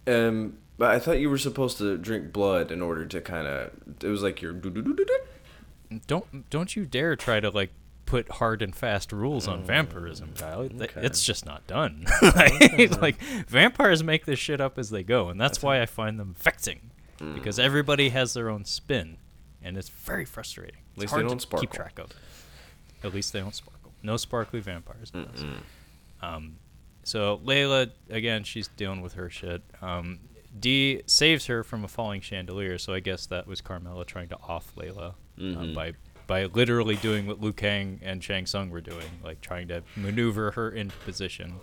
Um, 0.08 0.58
but 0.80 0.90
I 0.90 0.98
thought 0.98 1.20
you 1.20 1.30
were 1.30 1.38
supposed 1.38 1.78
to 1.78 1.96
drink 1.96 2.34
blood 2.34 2.72
in 2.72 2.82
order 2.82 3.06
to 3.06 3.22
kind 3.22 3.46
of. 3.46 3.72
It 4.02 4.08
was 4.08 4.24
like 4.24 4.42
your. 4.42 4.54
Don't 6.08 6.50
don't 6.50 6.76
you 6.76 6.86
dare 6.86 7.16
try 7.16 7.40
to 7.40 7.52
like 7.52 7.70
put 8.12 8.30
hard 8.30 8.62
and 8.62 8.76
fast 8.76 9.14
rules 9.14 9.48
on 9.48 9.64
vampirism, 9.64 10.34
Kyle. 10.38 10.60
Okay. 10.64 11.02
It's 11.02 11.24
just 11.24 11.46
not 11.46 11.66
done. 11.66 12.06
like, 12.22 13.02
like, 13.02 13.22
vampires 13.48 14.04
make 14.04 14.26
this 14.26 14.38
shit 14.38 14.60
up 14.60 14.78
as 14.78 14.90
they 14.90 15.02
go, 15.02 15.30
and 15.30 15.40
that's 15.40 15.64
why 15.64 15.82
I 15.82 15.86
find 15.86 16.20
them 16.20 16.36
vexing 16.38 16.92
because 17.34 17.58
everybody 17.58 18.10
has 18.10 18.34
their 18.34 18.50
own 18.50 18.66
spin, 18.66 19.16
and 19.64 19.78
it's 19.78 19.88
very 19.88 20.26
frustrating. 20.26 20.82
At 20.96 21.00
least 21.00 21.16
they 21.16 21.22
don't 21.22 21.42
sparkle. 21.42 21.68
keep 21.68 21.72
track 21.72 22.00
of. 22.00 22.10
At 23.02 23.14
least 23.14 23.32
they 23.32 23.40
don't 23.40 23.56
sparkle. 23.56 23.94
No 24.04 24.18
sparkly 24.18 24.60
vampires. 24.60 25.14
Um, 26.22 26.58
so 27.04 27.40
Leila 27.46 27.88
again, 28.10 28.44
she's 28.44 28.68
dealing 28.70 29.02
with 29.02 29.14
her 29.14 29.30
shit. 29.30 29.62
Um, 29.82 30.20
D 30.60 31.02
saves 31.06 31.46
her 31.46 31.64
from 31.64 31.86
a 31.86 31.88
falling 31.88 32.20
chandelier, 32.20 32.78
so 32.78 32.94
I 32.94 33.00
guess 33.00 33.26
that 33.28 33.48
was 33.48 33.62
Carmila 33.62 34.06
trying 34.06 34.28
to 34.30 34.38
off 34.48 34.74
Leila 34.76 35.16
uh, 35.40 35.66
by 35.74 35.94
by 36.32 36.46
literally 36.46 36.96
doing 36.96 37.28
what 37.28 37.42
Liu 37.42 37.52
Kang 37.52 38.00
and 38.02 38.24
Shang 38.24 38.46
Tsung 38.46 38.70
were 38.70 38.80
doing, 38.80 39.10
like 39.22 39.42
trying 39.42 39.68
to 39.68 39.84
maneuver 39.98 40.52
her 40.52 40.70
into 40.70 40.96
position. 41.00 41.56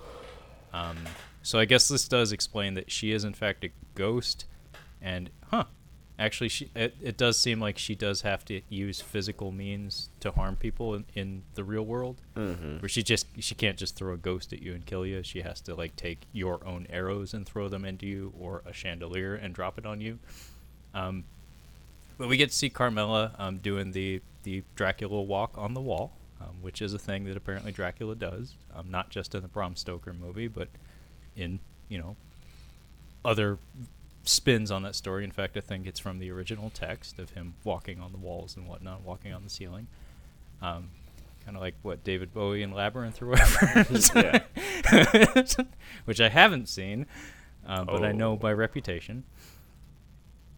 Um, 0.74 0.98
so 1.42 1.58
I 1.58 1.64
guess 1.64 1.88
this 1.88 2.06
does 2.06 2.32
explain 2.32 2.74
that 2.74 2.90
she 2.90 3.12
is 3.12 3.24
in 3.24 3.32
fact 3.32 3.64
a 3.64 3.70
ghost, 3.94 4.44
and 5.00 5.30
huh, 5.50 5.64
actually, 6.18 6.50
she 6.50 6.70
it, 6.76 6.94
it 7.00 7.16
does 7.16 7.38
seem 7.38 7.60
like 7.60 7.78
she 7.78 7.94
does 7.94 8.20
have 8.20 8.44
to 8.44 8.60
use 8.68 9.00
physical 9.00 9.52
means 9.52 10.10
to 10.20 10.32
harm 10.32 10.54
people 10.56 10.94
in, 10.96 11.04
in 11.14 11.42
the 11.54 11.64
real 11.64 11.86
world, 11.86 12.20
Mm-hmm. 12.36 12.80
where 12.80 12.88
she 12.90 13.02
just 13.02 13.26
she 13.40 13.54
can't 13.54 13.78
just 13.78 13.96
throw 13.96 14.12
a 14.12 14.18
ghost 14.18 14.52
at 14.52 14.60
you 14.60 14.74
and 14.74 14.84
kill 14.84 15.06
you. 15.06 15.22
She 15.22 15.40
has 15.40 15.62
to 15.62 15.74
like 15.74 15.96
take 15.96 16.26
your 16.32 16.60
own 16.66 16.86
arrows 16.90 17.32
and 17.32 17.46
throw 17.46 17.70
them 17.70 17.86
into 17.86 18.04
you, 18.06 18.34
or 18.38 18.62
a 18.66 18.74
chandelier 18.74 19.34
and 19.34 19.54
drop 19.54 19.78
it 19.78 19.86
on 19.86 20.02
you. 20.02 20.18
Um, 20.92 21.24
but 22.18 22.28
we 22.28 22.36
get 22.36 22.50
to 22.50 22.56
see 22.56 22.70
Carmila 22.70 23.38
um, 23.38 23.58
doing 23.58 23.92
the 23.92 24.20
the 24.42 24.62
Dracula 24.74 25.22
walk 25.22 25.56
on 25.56 25.74
the 25.74 25.80
wall, 25.80 26.12
um, 26.40 26.56
which 26.62 26.80
is 26.82 26.94
a 26.94 26.98
thing 26.98 27.24
that 27.24 27.36
apparently 27.36 27.72
Dracula 27.72 28.14
does, 28.14 28.54
um, 28.74 28.90
not 28.90 29.10
just 29.10 29.34
in 29.34 29.42
the 29.42 29.48
Bram 29.48 29.76
Stoker 29.76 30.12
movie, 30.12 30.48
but 30.48 30.68
in 31.36 31.60
you 31.88 31.98
know 31.98 32.16
other 33.24 33.58
spins 34.24 34.70
on 34.70 34.82
that 34.82 34.94
story. 34.94 35.24
In 35.24 35.30
fact, 35.32 35.56
I 35.56 35.60
think 35.60 35.86
it's 35.86 36.00
from 36.00 36.18
the 36.18 36.30
original 36.30 36.70
text 36.70 37.18
of 37.18 37.30
him 37.30 37.54
walking 37.64 38.00
on 38.00 38.12
the 38.12 38.18
walls 38.18 38.56
and 38.56 38.66
whatnot, 38.68 39.02
walking 39.02 39.32
on 39.32 39.44
the 39.44 39.50
ceiling. 39.50 39.86
Um, 40.60 40.90
kind 41.44 41.56
of 41.56 41.62
like 41.62 41.74
what 41.82 42.04
David 42.04 42.34
Bowie 42.34 42.62
in 42.62 42.72
Labyrinth 42.72 43.22
or 43.22 43.26
whatever, 43.28 43.84
which 46.04 46.20
I 46.20 46.28
haven't 46.28 46.68
seen, 46.68 47.06
uh, 47.66 47.84
but 47.84 48.04
I 48.04 48.12
know 48.12 48.32
Oh. 48.32 48.36
by 48.36 48.52
reputation. 48.52 49.24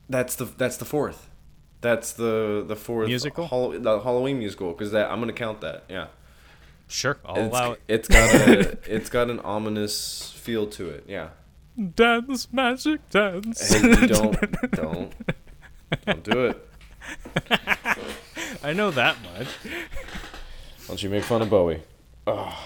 That's 0.08 0.34
the 0.34 0.46
that's 0.46 0.76
the 0.76 0.84
fourth. 0.84 1.30
That's 1.81 2.12
the 2.12 2.65
the 2.66 2.77
fourth 2.77 3.09
Musical? 3.09 3.47
Hall- 3.47 3.70
the 3.70 4.01
Halloween 4.01 4.39
musical 4.39 4.73
because 4.73 4.93
that 4.93 5.11
I'm 5.11 5.20
gonna 5.20 5.32
count 5.32 5.61
that. 5.62 5.85
Yeah. 5.89 6.09
Sure, 6.89 7.19
I'll 7.24 7.36
it's, 7.36 7.55
allow 7.55 7.73
it. 7.73 7.81
it's 7.89 8.09
got 8.09 8.35
a 8.35 8.78
it's 8.94 9.09
got 9.09 9.31
an 9.31 9.40
ominous 9.40 10.32
feel 10.36 10.66
to 10.69 10.89
it. 10.90 11.05
Yeah. 11.09 11.28
Dance, 11.94 12.48
magic, 12.52 13.09
dance. 13.11 13.73
Hey, 13.73 14.07
don't 14.07 14.70
don't 14.73 15.12
don't 16.05 16.24
do 16.24 16.47
it. 16.47 16.69
I 18.62 18.73
know 18.73 18.90
that 18.90 19.16
much. 19.23 19.48
Don't 20.86 21.02
you 21.02 21.09
make 21.09 21.24
fun 21.24 21.43
of 21.43 21.48
Bowie? 21.48 21.82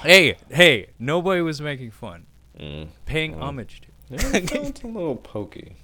Hey, 0.02 0.36
hey, 0.50 0.88
nobody 0.98 1.40
was 1.40 1.60
making 1.60 1.90
fun. 1.90 2.26
Mm. 2.58 2.88
Paying 3.06 3.40
homage 3.40 3.82
to. 3.82 3.88
Yeah, 4.10 4.20
it's 4.62 4.82
a 4.82 4.86
little 4.86 5.16
pokey. 5.16 5.76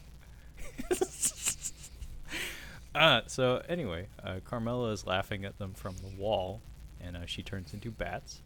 Uh, 3.00 3.22
so 3.26 3.62
anyway, 3.66 4.08
uh, 4.22 4.40
Carmila 4.46 4.92
is 4.92 5.06
laughing 5.06 5.46
at 5.46 5.58
them 5.58 5.72
from 5.72 5.96
the 5.96 6.20
wall, 6.20 6.60
and 7.00 7.16
uh, 7.16 7.24
she 7.24 7.42
turns 7.42 7.72
into 7.72 7.90
bats. 7.90 8.42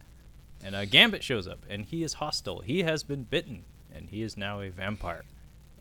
And 0.63 0.77
uh, 0.77 0.85
Gambit 0.85 1.25
shows 1.25 1.49
up, 1.49 1.67
and 1.69 1.85
he 1.85 2.05
is 2.05 2.15
hostile. 2.15 2.61
He 2.61 2.85
has 2.85 3.03
been 3.03 3.25
bitten, 3.25 3.65
and 3.93 4.11
he 4.11 4.23
is 4.23 4.37
now 4.37 4.61
a 4.61 4.69
vampire. 4.69 5.25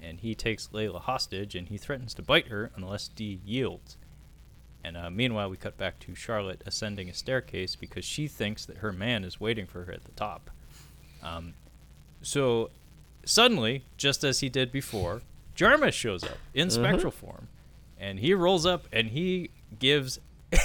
And 0.02 0.22
he 0.22 0.34
takes 0.34 0.74
Leila 0.74 1.00
hostage, 1.02 1.54
and 1.54 1.68
he 1.68 1.78
threatens 1.78 2.16
to 2.16 2.24
bite 2.24 2.48
her 2.48 2.72
unless 2.76 3.08
D 3.08 3.40
yields. 3.45 3.95
And 4.84 4.98
uh, 4.98 5.12
meanwhile, 5.12 5.52
we 5.52 5.56
cut 5.56 5.78
back 5.78 6.00
to 6.00 6.16
Charlotte 6.16 6.64
ascending 6.66 7.10
a 7.10 7.14
staircase 7.14 7.76
because 7.76 8.04
she 8.04 8.28
thinks 8.28 8.66
that 8.66 8.78
her 8.78 8.91
man 8.91 9.24
is 9.24 9.40
waiting 9.40 9.68
for 9.68 9.86
her 9.86 9.94
at 9.94 10.06
the 10.06 10.12
top. 10.14 10.50
Um, 11.22 11.54
so 12.24 12.72
suddenly, 13.24 13.86
just 13.98 14.24
as 14.24 14.40
he 14.40 14.50
did 14.50 14.72
before, 14.72 15.22
Jarmus 15.56 15.94
shows 15.94 16.24
up 16.24 16.40
in 16.56 16.72
spectral 16.72 17.12
form, 17.12 17.48
and 18.04 18.20
he 18.20 18.34
rolls 18.34 18.66
up 18.66 18.88
and 18.92 19.08
he 19.10 19.50
gives. 19.80 20.20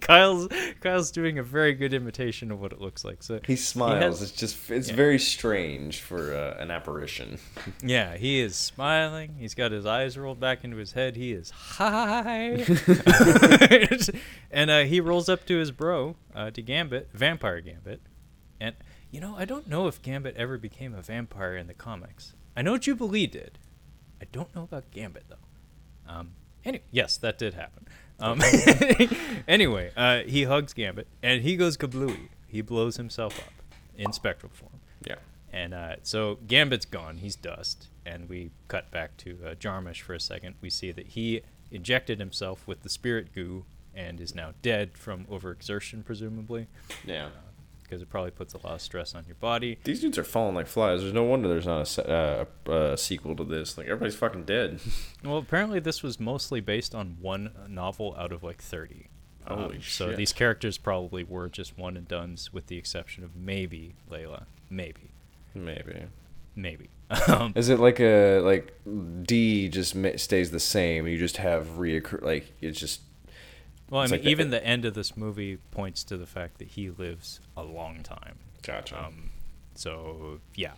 Kyle's 0.00 0.48
Kyle's 0.80 1.10
doing 1.10 1.38
a 1.38 1.42
very 1.42 1.72
good 1.74 1.94
imitation 1.94 2.50
of 2.50 2.60
what 2.60 2.72
it 2.72 2.80
looks 2.80 3.04
like. 3.04 3.22
So 3.22 3.40
He 3.46 3.56
smiles. 3.56 4.20
has- 4.20 4.22
it's 4.22 4.32
just 4.32 4.70
it's 4.70 4.88
yeah. 4.88 4.96
very 4.96 5.18
strange 5.18 6.00
for 6.00 6.34
uh, 6.34 6.62
an 6.62 6.70
apparition. 6.70 7.38
Yeah, 7.82 8.16
he 8.16 8.40
is 8.40 8.54
smiling. 8.56 9.36
He's 9.38 9.54
got 9.54 9.72
his 9.72 9.86
eyes 9.86 10.16
rolled 10.18 10.40
back 10.40 10.62
into 10.64 10.76
his 10.76 10.92
head. 10.92 11.16
He 11.16 11.32
is 11.32 11.50
high. 11.50 12.64
and 14.50 14.70
uh, 14.70 14.80
he 14.84 15.00
rolls 15.00 15.28
up 15.28 15.46
to 15.46 15.58
his 15.58 15.70
bro, 15.70 16.16
uh, 16.34 16.50
to 16.52 16.62
Gambit, 16.62 17.08
Vampire 17.12 17.60
Gambit. 17.60 18.00
And, 18.60 18.76
you 19.10 19.20
know, 19.20 19.34
I 19.36 19.44
don't 19.44 19.68
know 19.68 19.88
if 19.88 20.00
Gambit 20.02 20.36
ever 20.36 20.58
became 20.58 20.94
a 20.94 21.02
vampire 21.02 21.56
in 21.56 21.66
the 21.66 21.74
comics. 21.74 22.34
I 22.56 22.62
know 22.62 22.78
Jubilee 22.78 23.26
did. 23.26 23.58
I 24.20 24.26
don't 24.30 24.54
know 24.54 24.62
about 24.62 24.90
Gambit, 24.92 25.24
though. 25.28 25.36
Um, 26.12 26.32
anyway, 26.64 26.84
yes, 26.90 27.16
that 27.18 27.38
did 27.38 27.54
happen. 27.54 27.86
Um, 28.20 28.40
anyway, 29.48 29.90
uh, 29.96 30.20
he 30.20 30.44
hugs 30.44 30.72
Gambit, 30.72 31.08
and 31.24 31.42
he 31.42 31.56
goes 31.56 31.76
kablooey. 31.76 32.28
He 32.46 32.60
blows 32.60 32.96
himself 32.96 33.36
up 33.40 33.52
in 33.96 34.12
spectral 34.12 34.52
form. 34.54 34.78
Yeah. 35.04 35.16
And 35.52 35.74
uh, 35.74 35.96
so 36.04 36.38
Gambit's 36.46 36.84
gone. 36.84 37.16
He's 37.16 37.34
dust. 37.34 37.88
And 38.06 38.28
we 38.28 38.52
cut 38.68 38.92
back 38.92 39.16
to 39.18 39.38
uh, 39.44 39.54
Jarmusch 39.54 40.02
for 40.02 40.14
a 40.14 40.20
second. 40.20 40.54
We 40.60 40.70
see 40.70 40.92
that 40.92 41.08
he 41.08 41.42
injected 41.72 42.20
himself 42.20 42.68
with 42.68 42.82
the 42.82 42.88
spirit 42.88 43.34
goo 43.34 43.64
and 43.94 44.20
is 44.20 44.36
now 44.36 44.52
dead 44.62 44.96
from 44.96 45.24
overexertion, 45.24 46.04
presumably, 46.04 46.68
Yeah. 47.04 47.30
Because 47.92 48.00
it 48.00 48.08
probably 48.08 48.30
puts 48.30 48.54
a 48.54 48.56
lot 48.56 48.72
of 48.72 48.80
stress 48.80 49.14
on 49.14 49.26
your 49.26 49.34
body. 49.34 49.76
These 49.84 50.00
dudes 50.00 50.16
are 50.16 50.24
falling 50.24 50.54
like 50.54 50.66
flies. 50.66 51.02
There's 51.02 51.12
no 51.12 51.24
wonder 51.24 51.46
there's 51.46 51.66
not 51.66 51.98
a 51.98 52.46
uh, 52.66 52.70
uh, 52.70 52.96
sequel 52.96 53.36
to 53.36 53.44
this. 53.44 53.76
Like 53.76 53.86
everybody's 53.86 54.14
fucking 54.14 54.44
dead. 54.44 54.80
Well, 55.22 55.36
apparently 55.36 55.78
this 55.78 56.02
was 56.02 56.18
mostly 56.18 56.60
based 56.62 56.94
on 56.94 57.18
one 57.20 57.50
novel 57.68 58.16
out 58.18 58.32
of 58.32 58.42
like 58.42 58.62
30. 58.62 59.08
Holy 59.46 59.82
So 59.82 60.08
shit. 60.08 60.16
these 60.16 60.32
characters 60.32 60.78
probably 60.78 61.22
were 61.22 61.50
just 61.50 61.76
one 61.76 61.98
and 61.98 62.08
dones, 62.08 62.50
with 62.50 62.68
the 62.68 62.78
exception 62.78 63.24
of 63.24 63.36
maybe 63.36 63.94
Leila. 64.08 64.46
Maybe. 64.70 65.10
Maybe. 65.54 66.04
Maybe. 66.56 66.88
Um, 67.28 67.52
Is 67.54 67.68
it 67.68 67.78
like 67.78 68.00
a 68.00 68.40
like 68.40 68.72
D 69.22 69.68
just 69.68 69.94
stays 70.18 70.50
the 70.50 70.58
same? 70.58 71.06
You 71.06 71.18
just 71.18 71.36
have 71.36 71.66
reoccur 71.76 72.22
like 72.22 72.54
it's 72.62 72.80
just 72.80 73.02
well, 73.90 74.00
I 74.00 74.04
It's 74.04 74.12
mean, 74.12 74.20
like 74.20 74.24
the- 74.24 74.30
even 74.30 74.50
the 74.50 74.64
end 74.64 74.84
of 74.84 74.94
this 74.94 75.16
movie 75.16 75.58
points 75.70 76.04
to 76.04 76.16
the 76.16 76.26
fact 76.26 76.58
that 76.58 76.68
he 76.68 76.90
lives 76.90 77.40
a 77.56 77.62
long 77.62 78.02
time. 78.02 78.38
gotcha. 78.62 79.04
Um, 79.06 79.30
so 79.74 80.40
yeah, 80.54 80.72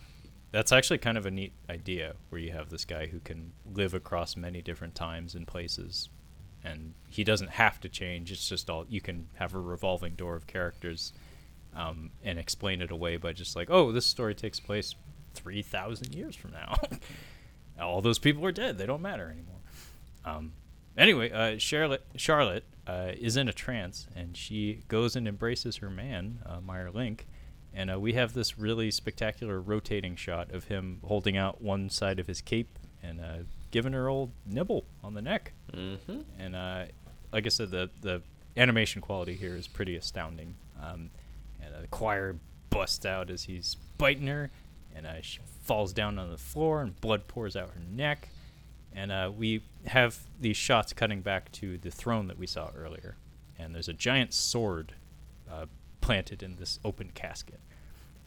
that's 0.51 0.71
actually 0.71 0.97
kind 0.99 1.17
of 1.17 1.25
a 1.25 1.31
neat 1.31 1.53
idea 1.69 2.15
where 2.29 2.39
you 2.39 2.51
have 2.51 2.69
this 2.69 2.85
guy 2.85 3.07
who 3.07 3.19
can 3.19 3.51
live 3.73 3.93
across 3.93 4.35
many 4.37 4.61
different 4.61 4.95
times 4.95 5.35
and 5.35 5.45
places, 5.47 6.09
and 6.63 6.93
he 7.09 7.23
doesn't 7.23 7.51
have 7.51 7.79
to 7.81 7.89
change. 7.89 8.31
It's 8.31 8.47
just 8.49 8.69
all 8.69 8.85
you 8.89 9.01
can 9.01 9.27
have 9.35 9.53
a 9.53 9.59
revolving 9.59 10.15
door 10.15 10.35
of 10.35 10.47
characters, 10.47 11.11
um, 11.75 12.09
and 12.23 12.39
explain 12.39 12.81
it 12.81 12.89
away 12.91 13.17
by 13.17 13.33
just 13.33 13.55
like, 13.55 13.69
oh, 13.69 13.91
this 13.91 14.05
story 14.05 14.33
takes 14.33 14.59
place 14.59 14.95
three 15.33 15.61
thousand 15.61 16.15
years 16.15 16.35
from 16.35 16.51
now. 16.53 16.75
all 17.81 18.01
those 18.01 18.19
people 18.19 18.45
are 18.45 18.51
dead; 18.53 18.77
they 18.77 18.85
don't 18.85 19.01
matter 19.01 19.25
anymore. 19.29 19.59
Um, 20.23 20.53
anyway, 20.97 21.31
uh, 21.31 21.57
Charlotte 21.57 22.05
Charlotte 22.15 22.63
uh, 22.87 23.11
is 23.19 23.37
in 23.37 23.47
a 23.47 23.53
trance, 23.53 24.07
and 24.15 24.35
she 24.37 24.83
goes 24.87 25.15
and 25.15 25.27
embraces 25.27 25.77
her 25.77 25.89
man, 25.89 26.39
uh, 26.45 26.59
Meier 26.61 26.91
Link, 26.91 27.27
and 27.73 27.91
uh, 27.91 27.99
we 27.99 28.13
have 28.13 28.33
this 28.33 28.57
really 28.57 28.89
spectacular 28.89 29.59
rotating 29.59 30.15
shot 30.15 30.51
of 30.51 30.65
him 30.65 30.99
holding 31.03 31.35
out 31.35 31.61
one 31.61 31.89
side 31.89 32.19
of 32.19 32.27
his 32.27 32.41
cape 32.41 32.79
and 33.03 33.19
uh, 33.19 33.37
giving 33.69 33.93
her 33.93 34.07
a 34.07 34.13
old 34.13 34.31
nibble 34.45 34.85
on 35.03 35.13
the 35.13 35.21
neck. 35.21 35.51
mm-hmm. 35.73 36.21
And 36.39 36.55
uh, 36.55 36.85
like 37.33 37.45
I 37.45 37.49
said, 37.49 37.71
the 37.71 37.89
the 38.01 38.21
animation 38.57 39.01
quality 39.01 39.33
here 39.33 39.55
is 39.55 39.67
pretty 39.67 39.97
astounding. 39.97 40.55
Um, 40.81 41.09
and 41.61 41.75
uh, 41.75 41.81
the 41.81 41.87
choir 41.87 42.37
busts 42.69 43.05
out 43.05 43.29
as 43.29 43.43
he's 43.43 43.75
biting 43.97 44.27
her, 44.27 44.51
and 44.95 45.05
uh, 45.05 45.21
she 45.21 45.39
falls 45.63 45.91
down 45.91 46.17
on 46.17 46.31
the 46.31 46.37
floor, 46.37 46.81
and 46.81 46.99
blood 47.01 47.27
pours 47.27 47.55
out 47.55 47.69
her 47.69 47.81
neck. 47.91 48.29
And 48.93 49.11
uh, 49.11 49.31
we 49.35 49.61
have 49.87 50.19
these 50.39 50.57
shots 50.57 50.93
cutting 50.93 51.21
back 51.21 51.51
to 51.53 51.77
the 51.77 51.91
throne 51.91 52.27
that 52.27 52.37
we 52.37 52.47
saw 52.47 52.69
earlier, 52.75 53.17
and 53.57 53.73
there's 53.73 53.89
a 53.89 53.93
giant 53.93 54.33
sword 54.33 54.95
uh, 55.49 55.65
planted 56.01 56.43
in 56.43 56.55
this 56.55 56.79
open 56.83 57.11
casket, 57.13 57.59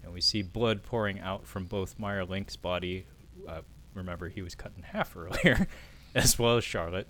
and 0.02 0.12
we 0.12 0.20
see 0.20 0.42
blood 0.42 0.82
pouring 0.82 1.20
out 1.20 1.46
from 1.46 1.66
both 1.66 1.98
Meier 1.98 2.24
Link's 2.24 2.56
body. 2.56 3.06
Uh, 3.46 3.62
remember, 3.94 4.28
he 4.28 4.42
was 4.42 4.54
cut 4.54 4.72
in 4.76 4.82
half 4.82 5.16
earlier, 5.16 5.66
as 6.14 6.38
well 6.38 6.56
as 6.56 6.64
Charlotte 6.64 7.08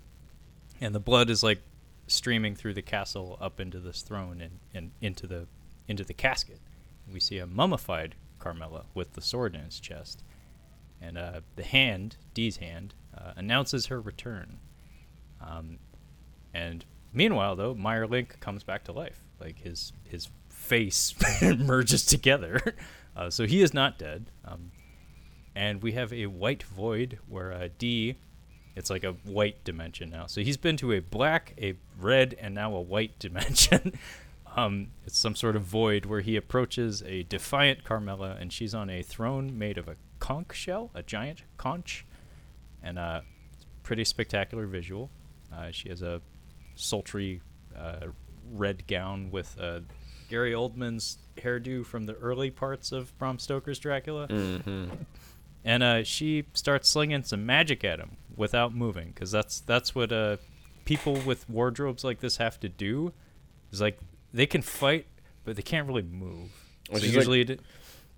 and 0.81 0.95
the 0.95 0.99
blood 0.99 1.29
is 1.29 1.43
like 1.43 1.61
streaming 2.07 2.55
through 2.55 2.73
the 2.73 2.81
castle 2.81 3.37
up 3.39 3.59
into 3.59 3.79
this 3.79 4.01
throne 4.01 4.41
and, 4.41 4.59
and 4.73 4.91
into 5.01 5.27
the 5.27 5.47
into 5.87 6.03
the 6.03 6.13
casket. 6.13 6.59
We 7.11 7.19
see 7.19 7.39
a 7.39 7.47
mummified 7.47 8.15
Carmila 8.39 8.85
with 8.93 9.13
the 9.13 9.21
sword 9.21 9.55
in 9.55 9.61
his 9.61 9.79
chest, 9.79 10.23
and 11.01 11.17
uh, 11.17 11.41
the 11.55 11.63
hand, 11.63 12.17
D's 12.33 12.57
hand, 12.57 12.93
uh, 13.19 13.33
announces 13.35 13.87
her 13.87 13.99
return. 13.99 14.59
Um, 15.41 15.79
and 16.53 16.85
meanwhile, 17.13 17.55
though, 17.55 17.73
Meier 17.73 18.07
Link 18.07 18.39
comes 18.39 18.63
back 18.63 18.83
to 18.85 18.91
life. 18.91 19.23
Like 19.39 19.59
his 19.59 19.93
his 20.03 20.29
face 20.49 21.13
merges 21.57 22.05
together 22.05 22.59
Uh, 23.19 23.29
so 23.29 23.45
he 23.45 23.61
is 23.61 23.73
not 23.73 23.99
dead. 23.99 24.27
Um, 24.45 24.71
and 25.53 25.83
we 25.83 25.91
have 25.91 26.13
a 26.13 26.27
white 26.27 26.63
void 26.63 27.19
where 27.27 27.51
uh, 27.51 27.67
D, 27.77 28.15
it's 28.77 28.89
like 28.89 29.03
a 29.03 29.11
white 29.11 29.63
dimension 29.65 30.09
now. 30.09 30.25
So 30.27 30.39
he's 30.41 30.55
been 30.55 30.77
to 30.77 30.93
a 30.93 30.99
black, 30.99 31.53
a 31.61 31.75
red, 31.99 32.35
and 32.39 32.55
now 32.55 32.73
a 32.73 32.81
white 32.81 33.19
dimension. 33.19 33.99
um, 34.55 34.91
it's 35.05 35.17
some 35.17 35.35
sort 35.35 35.57
of 35.57 35.63
void 35.63 36.05
where 36.05 36.21
he 36.21 36.37
approaches 36.37 37.03
a 37.05 37.23
defiant 37.23 37.83
Carmila, 37.83 38.39
and 38.39 38.53
she's 38.53 38.73
on 38.73 38.89
a 38.89 39.01
throne 39.01 39.57
made 39.57 39.77
of 39.77 39.89
a 39.89 39.97
conch 40.19 40.55
shell, 40.55 40.89
a 40.95 41.03
giant 41.03 41.43
conch, 41.57 42.05
and 42.83 42.99
uh, 42.99 43.21
pretty 43.83 44.03
spectacular 44.05 44.65
visual. 44.65 45.09
Uh, 45.53 45.71
she 45.71 45.89
has 45.89 46.01
a 46.01 46.21
sultry 46.75 47.41
uh, 47.77 48.07
red 48.51 48.87
gown 48.87 49.31
with 49.31 49.57
uh, 49.59 49.79
Gary 50.29 50.53
Oldman's 50.53 51.17
hairdo 51.37 51.85
from 51.85 52.05
the 52.05 52.13
early 52.15 52.51
parts 52.51 52.91
of 52.91 53.17
Bram 53.17 53.39
Stoker's 53.39 53.79
Dracula. 53.79 54.27
Mm-hmm. 54.27 54.85
And 55.65 55.83
uh, 55.83 56.03
she 56.03 56.45
starts 56.53 56.87
slinging 56.87 57.23
some 57.23 57.45
magic 57.45 57.83
at 57.83 57.99
him 57.99 58.17
without 58.35 58.73
moving, 58.73 59.09
because 59.09 59.31
that's 59.31 59.59
that's 59.59 59.93
what 59.93 60.11
uh, 60.11 60.37
people 60.85 61.15
with 61.25 61.49
wardrobes 61.49 62.03
like 62.03 62.21
this 62.21 62.37
have 62.37 62.59
to 62.61 62.69
do. 62.69 63.11
Is 63.71 63.81
like 63.81 63.99
they 64.33 64.45
can 64.45 64.61
fight, 64.61 65.05
but 65.43 65.55
they 65.57 65.61
can't 65.61 65.87
really 65.87 66.01
move. 66.03 66.49
Well, 66.89 66.99
so 66.99 67.05
she's 67.05 67.15
usually, 67.15 67.43
like- 67.45 67.59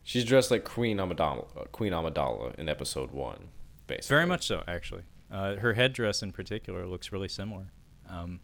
She's 0.03 0.23
dressed 0.25 0.49
like 0.51 0.63
Queen 0.63 0.97
Amidala, 0.97 1.71
Queen 1.71 1.93
Amidala 1.93 2.55
in 2.55 2.69
episode 2.69 3.11
one, 3.11 3.49
basically. 3.91 4.15
Very 4.15 4.25
much 4.25 4.47
so, 4.47 4.63
actually. 4.67 5.03
Uh, 5.29 5.55
her 5.55 5.73
headdress 5.73 6.23
in 6.23 6.31
particular 6.31 6.85
looks 6.85 7.11
really 7.11 7.27
similar. 7.27 7.71
Um, 8.09 8.39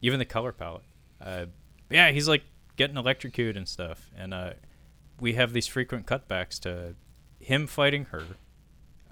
even 0.00 0.18
the 0.18 0.24
color 0.24 0.52
palette. 0.52 0.82
Uh, 1.20 1.46
yeah, 1.90 2.10
he's 2.10 2.28
like 2.28 2.42
getting 2.76 2.96
electrocuted 2.96 3.56
and 3.56 3.68
stuff, 3.68 4.10
and 4.16 4.34
uh, 4.34 4.52
we 5.20 5.34
have 5.34 5.52
these 5.52 5.66
frequent 5.66 6.06
cutbacks 6.06 6.58
to 6.60 6.94
him 7.38 7.66
fighting 7.66 8.06
her 8.06 8.24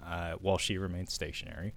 uh, 0.05 0.33
while 0.33 0.57
she 0.57 0.77
remains 0.77 1.13
stationary. 1.13 1.73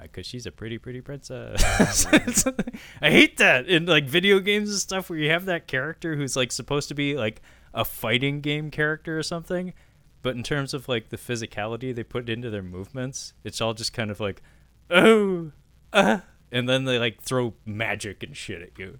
Because 0.00 0.24
she's 0.24 0.46
a 0.46 0.50
pretty, 0.50 0.78
pretty 0.78 1.02
princess. 1.02 1.62
I 3.02 3.10
hate 3.10 3.36
that 3.36 3.66
in 3.66 3.84
like 3.84 4.06
video 4.06 4.38
games 4.38 4.70
and 4.70 4.78
stuff 4.78 5.10
where 5.10 5.18
you 5.18 5.28
have 5.28 5.44
that 5.44 5.66
character 5.66 6.16
who's 6.16 6.36
like 6.36 6.52
supposed 6.52 6.88
to 6.88 6.94
be 6.94 7.18
like 7.18 7.42
a 7.74 7.84
fighting 7.84 8.40
game 8.40 8.70
character 8.70 9.18
or 9.18 9.22
something, 9.22 9.74
but 10.22 10.36
in 10.36 10.42
terms 10.42 10.74
of 10.74 10.88
like 10.88 11.08
the 11.08 11.16
physicality 11.16 11.94
they 11.94 12.02
put 12.04 12.28
into 12.28 12.50
their 12.50 12.62
movements, 12.62 13.32
it's 13.44 13.60
all 13.60 13.74
just 13.74 13.92
kind 13.92 14.10
of 14.10 14.20
like, 14.20 14.42
oh, 14.90 15.52
uh, 15.92 16.18
and 16.52 16.68
then 16.68 16.84
they 16.84 16.98
like 16.98 17.20
throw 17.22 17.54
magic 17.64 18.22
and 18.22 18.36
shit 18.36 18.62
at 18.62 18.78
you. 18.78 18.98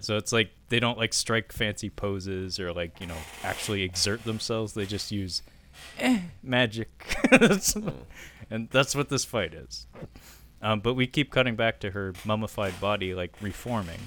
So 0.00 0.16
it's 0.16 0.32
like 0.32 0.50
they 0.68 0.80
don't 0.80 0.98
like 0.98 1.12
strike 1.12 1.52
fancy 1.52 1.90
poses 1.90 2.60
or 2.60 2.72
like 2.72 3.00
you 3.00 3.06
know 3.06 3.16
actually 3.42 3.82
exert 3.82 4.24
themselves. 4.24 4.74
They 4.74 4.86
just 4.86 5.10
use 5.10 5.42
eh, 5.98 6.20
magic, 6.42 7.16
and 8.50 8.68
that's 8.70 8.94
what 8.94 9.08
this 9.08 9.24
fight 9.24 9.54
is. 9.54 9.86
Um, 10.62 10.80
but 10.80 10.94
we 10.94 11.06
keep 11.06 11.30
cutting 11.30 11.56
back 11.56 11.80
to 11.80 11.90
her 11.90 12.14
mummified 12.24 12.80
body 12.80 13.14
like 13.14 13.34
reforming, 13.42 14.00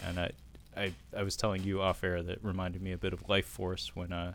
and 0.00 0.20
I, 0.20 0.30
I, 0.76 0.92
I 1.16 1.22
was 1.22 1.36
telling 1.36 1.64
you 1.64 1.80
off 1.82 2.04
air 2.04 2.22
that 2.22 2.44
reminded 2.44 2.80
me 2.82 2.92
a 2.92 2.98
bit 2.98 3.12
of 3.12 3.26
Lifeforce 3.26 3.88
when 3.88 4.12
uh, 4.12 4.34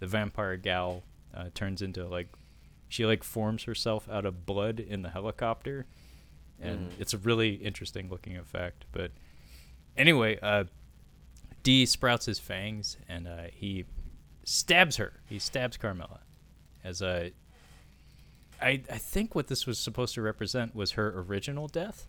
the 0.00 0.06
vampire 0.06 0.56
gal 0.56 1.04
uh, 1.34 1.46
turns 1.54 1.82
into 1.82 2.06
like 2.06 2.28
she 2.88 3.06
like 3.06 3.24
forms 3.24 3.64
herself 3.64 4.08
out 4.10 4.26
of 4.26 4.44
blood 4.44 4.78
in 4.78 5.02
the 5.02 5.10
helicopter, 5.10 5.86
and 6.60 6.90
it's 6.98 7.14
a 7.14 7.18
really 7.18 7.54
interesting 7.54 8.10
looking 8.10 8.36
effect. 8.36 8.84
But 8.92 9.12
anyway, 9.96 10.38
uh, 10.42 10.64
D 11.62 11.86
sprouts 11.86 12.26
his 12.26 12.38
fangs 12.38 12.96
and 13.08 13.26
uh, 13.26 13.44
he 13.52 13.84
stabs 14.44 14.96
her. 14.96 15.20
He 15.28 15.38
stabs 15.38 15.76
Carmila 15.76 16.20
as 16.84 17.02
a. 17.02 17.32
I, 18.60 18.82
I 18.90 18.98
think 18.98 19.34
what 19.34 19.48
this 19.48 19.66
was 19.66 19.78
supposed 19.78 20.14
to 20.14 20.22
represent 20.22 20.74
was 20.74 20.92
her 20.92 21.18
original 21.18 21.66
death. 21.66 22.06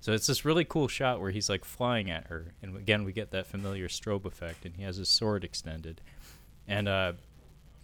So 0.00 0.12
it's 0.12 0.26
this 0.26 0.44
really 0.44 0.64
cool 0.64 0.88
shot 0.88 1.20
where 1.20 1.30
he's 1.30 1.48
like 1.48 1.64
flying 1.64 2.10
at 2.10 2.28
her, 2.28 2.54
and 2.62 2.76
again 2.76 3.04
we 3.04 3.12
get 3.12 3.30
that 3.32 3.46
familiar 3.46 3.88
strobe 3.88 4.24
effect, 4.24 4.64
and 4.64 4.76
he 4.76 4.84
has 4.84 4.96
his 4.96 5.08
sword 5.08 5.42
extended, 5.42 6.00
and 6.68 6.86
uh, 6.86 7.12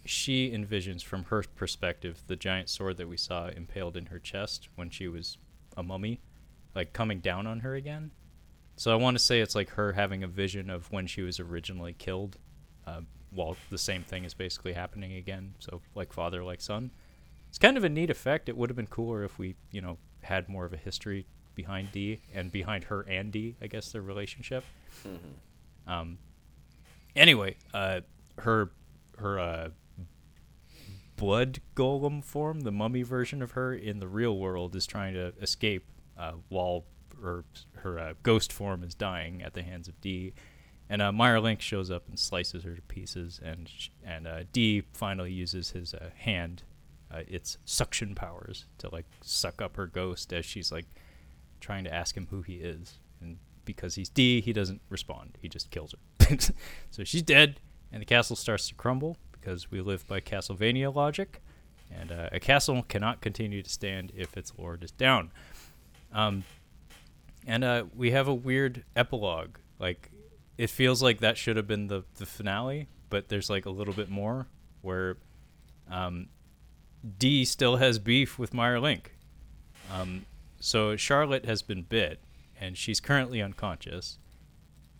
she 0.05 0.51
envisions 0.51 1.03
from 1.03 1.25
her 1.25 1.43
perspective 1.55 2.23
the 2.27 2.35
giant 2.35 2.69
sword 2.69 2.97
that 2.97 3.07
we 3.07 3.17
saw 3.17 3.47
impaled 3.47 3.95
in 3.95 4.07
her 4.07 4.19
chest 4.19 4.69
when 4.75 4.89
she 4.89 5.07
was 5.07 5.37
a 5.77 5.83
mummy, 5.83 6.21
like 6.75 6.93
coming 6.93 7.19
down 7.19 7.47
on 7.47 7.61
her 7.61 7.75
again. 7.75 8.11
So 8.75 8.91
I 8.91 8.95
want 8.95 9.15
to 9.17 9.23
say 9.23 9.39
it's 9.39 9.55
like 9.55 9.69
her 9.71 9.93
having 9.93 10.23
a 10.23 10.27
vision 10.27 10.69
of 10.69 10.91
when 10.91 11.07
she 11.07 11.21
was 11.21 11.39
originally 11.39 11.93
killed, 11.93 12.37
uh, 12.87 13.01
while 13.31 13.55
the 13.69 13.77
same 13.77 14.03
thing 14.03 14.25
is 14.25 14.33
basically 14.33 14.73
happening 14.73 15.13
again. 15.13 15.55
So 15.59 15.81
like 15.95 16.11
father, 16.11 16.43
like 16.43 16.61
son. 16.61 16.91
It's 17.49 17.59
kind 17.59 17.77
of 17.77 17.83
a 17.83 17.89
neat 17.89 18.09
effect. 18.09 18.49
It 18.49 18.57
would 18.57 18.69
have 18.69 18.75
been 18.75 18.87
cooler 18.87 19.23
if 19.23 19.37
we, 19.37 19.55
you 19.71 19.79
know, 19.79 19.99
had 20.21 20.49
more 20.49 20.65
of 20.65 20.73
a 20.73 20.77
history 20.77 21.27
behind 21.53 21.91
D 21.91 22.19
and 22.33 22.51
behind 22.51 22.85
her 22.85 23.01
and 23.01 23.31
D. 23.31 23.55
I 23.61 23.67
guess 23.67 23.91
their 23.91 24.01
relationship. 24.01 24.63
Um. 25.87 26.17
Anyway, 27.15 27.57
uh, 27.73 28.01
her 28.39 28.71
her 29.19 29.39
uh, 29.39 29.69
blood 31.15 31.59
golem 31.75 32.23
form, 32.23 32.61
the 32.61 32.71
mummy 32.71 33.03
version 33.03 33.41
of 33.41 33.51
her 33.51 33.73
in 33.73 33.99
the 33.99 34.07
real 34.07 34.37
world, 34.37 34.75
is 34.75 34.85
trying 34.85 35.13
to 35.13 35.33
escape 35.41 35.85
uh, 36.17 36.33
while 36.49 36.85
her 37.21 37.45
her 37.75 37.99
uh, 37.99 38.13
ghost 38.23 38.51
form 38.51 38.83
is 38.83 38.93
dying 38.93 39.41
at 39.41 39.53
the 39.53 39.63
hands 39.63 39.87
of 39.87 39.99
D. 40.01 40.33
And 40.89 41.01
uh, 41.01 41.11
Meier 41.11 41.39
Link 41.39 41.61
shows 41.61 41.89
up 41.89 42.07
and 42.07 42.19
slices 42.19 42.63
her 42.63 42.75
to 42.75 42.81
pieces, 42.83 43.39
and 43.43 43.69
sh- 43.69 43.89
and 44.03 44.27
uh, 44.27 44.43
D 44.51 44.83
finally 44.93 45.31
uses 45.31 45.71
his 45.71 45.93
uh, 45.93 46.09
hand, 46.15 46.63
uh, 47.11 47.21
its 47.27 47.57
suction 47.65 48.15
powers, 48.15 48.65
to 48.79 48.89
like 48.89 49.05
suck 49.21 49.61
up 49.61 49.77
her 49.77 49.87
ghost 49.87 50.33
as 50.33 50.45
she's 50.45 50.71
like 50.71 50.85
trying 51.61 51.85
to 51.85 51.93
ask 51.93 52.15
him 52.15 52.27
who 52.29 52.41
he 52.41 52.55
is. 52.55 52.99
And 53.21 53.37
because 53.65 53.95
he's 53.95 54.09
D, 54.09 54.41
he 54.41 54.51
doesn't 54.51 54.81
respond. 54.89 55.37
He 55.41 55.47
just 55.47 55.71
kills 55.71 55.93
her. 55.93 56.37
so 56.91 57.03
she's 57.03 57.21
dead, 57.21 57.59
and 57.91 58.01
the 58.01 58.05
castle 58.05 58.35
starts 58.35 58.67
to 58.67 58.75
crumble 58.75 59.17
because 59.43 59.69
we 59.69 59.81
live 59.81 60.07
by 60.07 60.19
Castlevania 60.19 60.93
logic, 60.93 61.41
and 61.91 62.11
uh, 62.11 62.29
a 62.31 62.39
castle 62.39 62.83
cannot 62.83 63.21
continue 63.21 63.61
to 63.61 63.69
stand 63.69 64.11
if 64.15 64.37
its 64.37 64.53
lord 64.57 64.83
is 64.83 64.91
down. 64.91 65.31
Um, 66.13 66.43
and 67.45 67.63
uh, 67.63 67.85
we 67.95 68.11
have 68.11 68.27
a 68.27 68.33
weird 68.33 68.85
epilogue. 68.95 69.57
Like, 69.79 70.11
it 70.57 70.69
feels 70.69 71.03
like 71.03 71.19
that 71.19 71.37
should 71.37 71.57
have 71.57 71.67
been 71.67 71.87
the, 71.87 72.03
the 72.15 72.25
finale, 72.25 72.87
but 73.09 73.27
there's 73.27 73.49
like 73.49 73.65
a 73.65 73.69
little 73.69 73.93
bit 73.93 74.09
more 74.09 74.47
where 74.81 75.17
um, 75.91 76.27
D 77.19 77.43
still 77.43 77.77
has 77.77 77.99
beef 77.99 78.39
with 78.39 78.53
Meier 78.53 78.79
Link. 78.79 79.17
Um, 79.91 80.25
so 80.59 80.95
Charlotte 80.95 81.45
has 81.45 81.61
been 81.61 81.81
bit, 81.81 82.19
and 82.59 82.77
she's 82.77 83.01
currently 83.01 83.41
unconscious. 83.41 84.19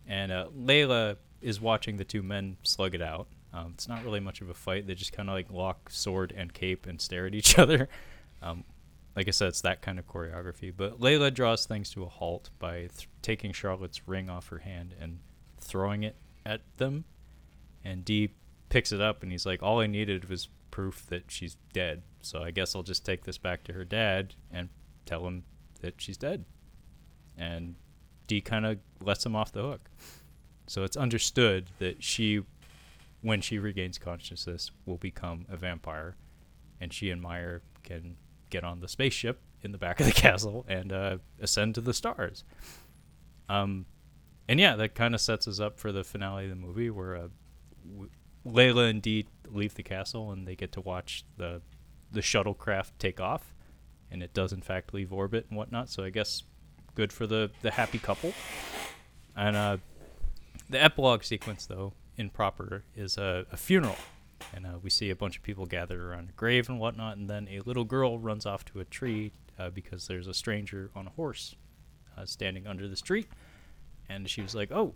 And 0.06 0.30
uh, 0.30 0.48
Leila 0.54 1.16
is 1.40 1.60
watching 1.60 1.96
the 1.96 2.04
two 2.04 2.22
men 2.22 2.58
slug 2.62 2.94
it 2.94 3.00
out. 3.00 3.26
Um, 3.54 3.70
it's 3.74 3.88
not 3.88 4.04
really 4.04 4.20
much 4.20 4.40
of 4.40 4.50
a 4.50 4.54
fight. 4.54 4.86
They 4.86 4.94
just 4.94 5.12
kind 5.12 5.28
of 5.28 5.34
like 5.34 5.50
lock 5.50 5.88
sword 5.88 6.34
and 6.36 6.52
cape 6.52 6.86
and 6.86 7.00
stare 7.00 7.26
at 7.26 7.34
each 7.34 7.58
other. 7.58 7.88
Um, 8.42 8.64
like 9.14 9.28
I 9.28 9.30
said, 9.30 9.48
it's 9.48 9.60
that 9.60 9.80
kind 9.80 9.98
of 9.98 10.08
choreography. 10.08 10.72
But 10.76 11.00
Leila 11.00 11.30
draws 11.30 11.64
things 11.64 11.88
to 11.90 12.02
a 12.02 12.08
halt 12.08 12.50
by 12.58 12.78
th- 12.78 13.08
taking 13.22 13.52
Charlotte's 13.52 14.08
ring 14.08 14.28
off 14.28 14.48
her 14.48 14.58
hand 14.58 14.94
and 15.00 15.20
throwing 15.60 16.02
it 16.02 16.16
at 16.44 16.62
them. 16.78 17.04
And 17.84 18.04
D 18.04 18.30
picks 18.70 18.90
it 18.90 19.00
up 19.00 19.22
and 19.22 19.30
he's 19.30 19.46
like, 19.46 19.62
All 19.62 19.80
I 19.80 19.86
needed 19.86 20.28
was 20.28 20.48
proof 20.72 21.06
that 21.06 21.30
she's 21.30 21.56
dead. 21.72 22.02
So 22.22 22.42
I 22.42 22.50
guess 22.50 22.74
I'll 22.74 22.82
just 22.82 23.06
take 23.06 23.24
this 23.24 23.38
back 23.38 23.62
to 23.64 23.72
her 23.72 23.84
dad 23.84 24.34
and 24.50 24.68
tell 25.06 25.24
him 25.26 25.44
that 25.80 25.94
she's 25.98 26.16
dead. 26.16 26.44
And 27.38 27.76
D 28.26 28.40
kind 28.40 28.66
of 28.66 28.78
lets 29.00 29.24
him 29.24 29.36
off 29.36 29.52
the 29.52 29.62
hook. 29.62 29.90
So 30.66 30.82
it's 30.82 30.96
understood 30.96 31.70
that 31.78 32.02
she, 32.02 32.42
when 33.24 33.40
she 33.40 33.58
regains 33.58 33.96
consciousness, 33.96 34.70
will 34.84 34.98
become 34.98 35.46
a 35.48 35.56
vampire. 35.56 36.14
And 36.78 36.92
she 36.92 37.08
and 37.08 37.22
Meier 37.22 37.62
can 37.82 38.16
get 38.50 38.64
on 38.64 38.80
the 38.80 38.88
spaceship 38.88 39.40
in 39.62 39.72
the 39.72 39.78
back 39.78 39.98
of 39.98 40.04
the 40.04 40.12
castle 40.26 40.66
and 40.68 40.92
uh, 40.92 41.16
ascend 41.40 41.74
to 41.76 41.80
the 41.80 41.94
stars. 41.94 42.44
Um, 43.48 43.86
and 44.46 44.60
yeah, 44.60 44.76
that 44.76 44.94
kind 44.94 45.14
of 45.14 45.22
sets 45.22 45.48
us 45.48 45.58
up 45.58 45.78
for 45.78 45.90
the 45.90 46.04
finale 46.04 46.44
of 46.44 46.50
the 46.50 46.56
movie 46.56 46.90
where 46.90 47.16
uh, 47.16 47.28
w- 47.90 48.10
Leila 48.44 48.84
and 48.84 49.00
D 49.00 49.26
leave 49.48 49.74
the 49.74 49.82
castle 49.82 50.30
and 50.30 50.46
they 50.46 50.54
get 50.54 50.72
to 50.72 50.82
watch 50.82 51.24
the 51.38 51.62
the 52.12 52.20
shuttlecraft 52.20 52.92
take 52.98 53.20
off, 53.20 53.54
and 54.10 54.22
it 54.22 54.34
does 54.34 54.52
in 54.52 54.60
fact 54.60 54.92
leave 54.92 55.14
orbit 55.14 55.46
and 55.48 55.56
whatnot. 55.56 55.88
So 55.88 56.04
I 56.04 56.10
guess 56.10 56.42
good 56.94 57.10
for 57.10 57.26
the 57.26 57.50
the 57.62 57.70
happy 57.70 57.98
couple. 57.98 58.34
And 59.34 59.56
uh, 59.56 59.76
the 60.68 60.82
epilogue 60.82 61.24
sequence, 61.24 61.64
though, 61.64 61.94
in 62.16 62.30
proper, 62.30 62.84
is 62.96 63.18
a, 63.18 63.46
a 63.50 63.56
funeral. 63.56 63.96
And 64.54 64.66
uh, 64.66 64.78
we 64.82 64.90
see 64.90 65.10
a 65.10 65.16
bunch 65.16 65.36
of 65.36 65.42
people 65.42 65.66
gathered 65.66 66.00
around 66.00 66.28
a 66.30 66.32
grave 66.32 66.68
and 66.68 66.78
whatnot, 66.78 67.16
and 67.16 67.28
then 67.30 67.48
a 67.50 67.60
little 67.60 67.84
girl 67.84 68.18
runs 68.18 68.46
off 68.46 68.64
to 68.66 68.80
a 68.80 68.84
tree 68.84 69.32
uh, 69.58 69.70
because 69.70 70.06
there's 70.06 70.26
a 70.26 70.34
stranger 70.34 70.90
on 70.94 71.06
a 71.06 71.10
horse 71.10 71.54
uh, 72.16 72.26
standing 72.26 72.66
under 72.66 72.88
this 72.88 73.00
tree. 73.00 73.26
And 74.08 74.28
she 74.28 74.42
was 74.42 74.54
like, 74.54 74.70
Oh, 74.70 74.94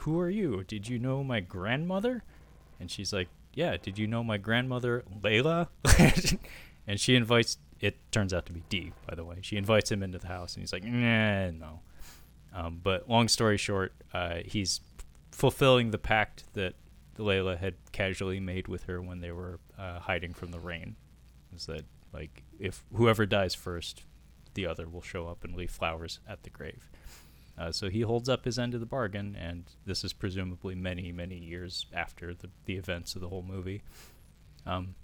who 0.00 0.18
are 0.20 0.30
you? 0.30 0.64
Did 0.64 0.88
you 0.88 0.98
know 0.98 1.24
my 1.24 1.40
grandmother? 1.40 2.22
And 2.80 2.90
she's 2.90 3.12
like, 3.12 3.28
yeah, 3.54 3.76
did 3.80 3.98
you 3.98 4.06
know 4.06 4.24
my 4.24 4.36
grandmother 4.36 5.04
Leila? 5.22 5.68
and 6.86 6.98
she 6.98 7.14
invites. 7.14 7.58
It 7.80 7.96
turns 8.10 8.32
out 8.32 8.46
to 8.46 8.52
be 8.52 8.62
D, 8.68 8.92
by 9.06 9.14
the 9.14 9.24
way. 9.24 9.36
She 9.42 9.56
invites 9.56 9.90
him 9.90 10.02
into 10.02 10.18
the 10.18 10.28
house, 10.28 10.54
and 10.54 10.62
he's 10.62 10.72
like, 10.72 10.84
nah, 10.84 11.50
no. 11.50 11.80
Um, 12.54 12.80
but 12.82 13.08
long 13.10 13.28
story 13.28 13.58
short, 13.58 13.92
uh, 14.12 14.36
he's 14.44 14.80
fulfilling 15.34 15.90
the 15.90 15.98
pact 15.98 16.44
that 16.54 16.74
Leila 17.18 17.56
had 17.56 17.74
casually 17.90 18.38
made 18.38 18.68
with 18.68 18.84
her 18.84 19.02
when 19.02 19.20
they 19.20 19.32
were 19.32 19.58
uh, 19.76 19.98
hiding 19.98 20.32
from 20.32 20.52
the 20.52 20.60
rain. 20.60 20.94
Is 21.54 21.66
that 21.66 21.84
like 22.12 22.44
if 22.60 22.84
whoever 22.94 23.26
dies 23.26 23.54
first, 23.54 24.04
the 24.54 24.64
other 24.64 24.88
will 24.88 25.02
show 25.02 25.26
up 25.26 25.42
and 25.42 25.56
leave 25.56 25.72
flowers 25.72 26.20
at 26.28 26.44
the 26.44 26.50
grave. 26.50 26.88
Uh, 27.58 27.72
so 27.72 27.88
he 27.88 28.00
holds 28.02 28.28
up 28.28 28.44
his 28.44 28.58
end 28.58 28.74
of 28.74 28.80
the 28.80 28.86
bargain, 28.86 29.36
and 29.36 29.64
this 29.84 30.04
is 30.04 30.12
presumably 30.12 30.74
many, 30.74 31.12
many 31.12 31.36
years 31.36 31.86
after 31.92 32.34
the, 32.34 32.48
the 32.64 32.74
events 32.74 33.14
of 33.14 33.20
the 33.20 33.28
whole 33.28 33.44
movie. 33.44 33.82
Um, 34.66 34.94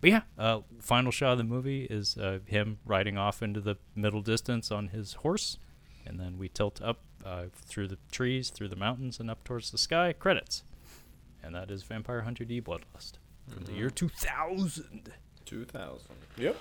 but 0.00 0.10
yeah, 0.10 0.22
uh, 0.38 0.60
final 0.80 1.12
shot 1.12 1.32
of 1.32 1.38
the 1.38 1.44
movie 1.44 1.84
is 1.84 2.16
uh, 2.16 2.40
him 2.46 2.78
riding 2.84 3.16
off 3.16 3.42
into 3.42 3.60
the 3.60 3.76
middle 3.94 4.22
distance 4.22 4.70
on 4.70 4.88
his 4.88 5.14
horse, 5.14 5.58
and 6.04 6.18
then 6.18 6.36
we 6.36 6.48
tilt 6.48 6.80
up 6.82 7.00
uh, 7.24 7.44
through 7.54 7.88
the 7.88 7.98
trees, 8.10 8.50
through 8.50 8.68
the 8.68 8.76
mountains, 8.76 9.18
and 9.20 9.30
up 9.30 9.44
towards 9.44 9.70
the 9.70 9.78
sky. 9.78 10.12
Credits, 10.12 10.62
and 11.42 11.54
that 11.54 11.70
is 11.70 11.82
Vampire 11.82 12.22
Hunter 12.22 12.44
D 12.44 12.60
Bloodlust 12.60 13.14
from 13.48 13.64
mm-hmm. 13.64 13.72
the 13.72 13.78
year 13.78 13.90
2000. 13.90 15.12
2000. 15.44 16.06
Yep. 16.38 16.56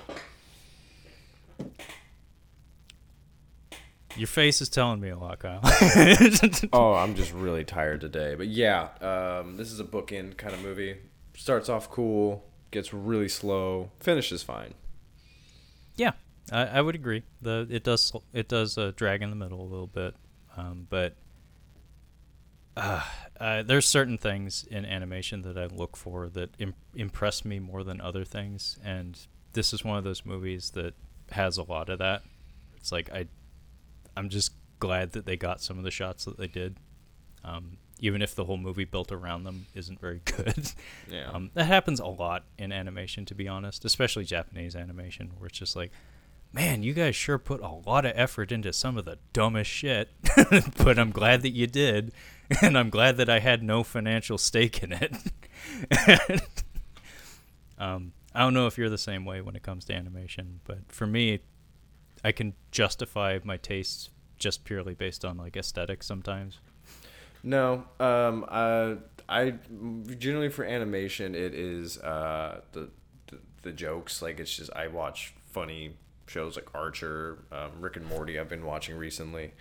Your 4.16 4.28
face 4.28 4.62
is 4.62 4.70
telling 4.70 5.00
me 5.00 5.10
a 5.10 5.18
lot, 5.18 5.40
Kyle. 5.40 5.60
oh, 6.74 6.94
I'm 6.94 7.16
just 7.16 7.34
really 7.34 7.64
tired 7.64 8.02
today. 8.02 8.36
But 8.36 8.48
yeah, 8.48 8.90
um, 9.02 9.58
this 9.58 9.72
is 9.72 9.80
a 9.80 9.84
bookend 9.84 10.38
kind 10.38 10.54
of 10.54 10.62
movie. 10.62 10.98
Starts 11.36 11.68
off 11.68 11.90
cool, 11.90 12.44
gets 12.70 12.94
really 12.94 13.28
slow, 13.28 13.90
finishes 14.00 14.44
fine. 14.44 14.76
Yeah, 15.96 16.12
I, 16.52 16.66
I 16.66 16.82
would 16.82 16.94
agree. 16.94 17.24
The 17.42 17.68
it 17.72 17.84
does 17.84 18.14
it 18.34 18.48
does 18.48 18.78
uh, 18.78 18.92
drag 18.96 19.24
in 19.24 19.32
the 19.32 19.36
middle 19.36 19.62
a 19.62 19.70
little 19.70 19.88
bit, 19.88 20.16
um, 20.58 20.88
but 20.90 21.16
uh, 22.76 23.04
uh, 23.40 23.64
there's 23.64 23.88
certain 23.88 24.18
things 24.18 24.66
in 24.70 24.86
animation 24.86 25.44
that 25.44 25.58
I 25.58 25.66
look 25.66 25.96
for 25.96 26.30
that 26.30 26.50
Im- 26.60 26.74
impress 26.96 27.46
me 27.46 27.60
more 27.60 27.84
than 27.84 28.02
other 28.02 28.26
things, 28.26 28.78
and 28.84 29.18
this 29.54 29.74
is 29.74 29.84
one 29.84 29.98
of 29.98 30.04
those 30.04 30.26
movies 30.26 30.72
that 30.72 30.94
has 31.32 31.58
a 31.58 31.64
lot 31.64 31.90
of 31.90 32.00
that. 32.00 32.24
It's 32.78 32.92
like 32.92 33.12
I 33.12 33.28
I'm 34.16 34.30
just 34.30 34.54
glad 34.80 35.14
that 35.14 35.26
they 35.26 35.38
got 35.38 35.62
some 35.62 35.78
of 35.78 35.84
the 35.84 35.92
shots 35.92 36.26
that 36.26 36.38
they 36.38 36.48
did. 36.48 36.78
Um, 37.44 37.78
even 38.00 38.22
if 38.22 38.36
the 38.36 38.44
whole 38.44 38.58
movie 38.58 38.84
built 38.84 39.12
around 39.12 39.44
them 39.46 39.66
isn't 39.74 40.00
very 40.00 40.22
good. 40.26 40.72
Yeah. 41.10 41.32
Um, 41.32 41.52
that 41.54 41.66
happens 41.66 42.00
a 42.00 42.06
lot 42.06 42.44
in 42.58 42.72
animation, 42.72 43.26
to 43.26 43.36
be 43.36 43.48
honest, 43.48 43.86
especially 43.86 44.26
Japanese 44.26 44.76
animation, 44.76 45.32
where 45.38 45.48
it's 45.48 45.58
just 45.58 45.76
like, 45.76 45.92
man, 46.54 46.84
you 46.84 46.94
guys 46.94 47.16
sure 47.16 47.40
put 47.40 47.62
a 47.62 47.68
lot 47.68 48.06
of 48.06 48.14
effort 48.16 48.52
into 48.52 48.72
some 48.72 48.98
of 48.98 49.06
the 49.06 49.18
dumbest 49.34 49.70
shit, 49.70 50.10
but 50.78 51.00
I'm 51.00 51.12
glad 51.12 51.42
that 51.42 51.50
you 51.50 51.66
did, 51.66 52.14
and 52.62 52.78
I'm 52.78 52.92
glad 52.92 53.18
that 53.18 53.30
I 53.30 53.40
had 53.40 53.64
no 53.64 53.84
financial 53.84 54.38
stake 54.38 54.84
in 54.84 54.94
it. 54.94 55.14
um, 57.80 58.14
I 58.36 58.42
don't 58.42 58.54
know 58.54 58.68
if 58.68 58.78
you're 58.78 58.90
the 58.90 58.98
same 58.98 59.26
way 59.26 59.42
when 59.42 59.56
it 59.56 59.64
comes 59.64 59.86
to 59.86 59.94
animation, 59.94 60.60
but 60.64 60.92
for 60.92 61.08
me, 61.08 61.40
I 62.24 62.32
can 62.32 62.54
justify 62.72 63.40
my 63.44 63.58
tastes 63.58 64.10
just 64.38 64.64
purely 64.64 64.94
based 64.94 65.26
on 65.26 65.38
like 65.38 65.58
aesthetics 65.58 66.06
sometimes. 66.06 66.60
No, 67.44 67.84
um, 68.00 68.46
I, 68.50 68.98
I 69.28 69.56
generally 70.18 70.50
for 70.50 70.64
animation 70.64 71.36
it 71.36 71.54
is 71.54 71.98
uh, 71.98 72.62
the, 72.72 72.90
the, 73.28 73.40
the 73.64 73.72
jokes. 73.72 74.22
Like 74.22 74.40
it's 74.40 74.56
just 74.56 74.72
I 74.74 74.88
watch 74.88 75.34
funny 75.52 75.98
shows 76.28 76.56
like 76.56 76.68
Archer, 76.74 77.40
um, 77.52 77.72
Rick 77.80 77.98
and 77.98 78.06
Morty. 78.06 78.40
I've 78.40 78.50
been 78.50 78.66
watching 78.66 78.98
recently. 78.98 79.54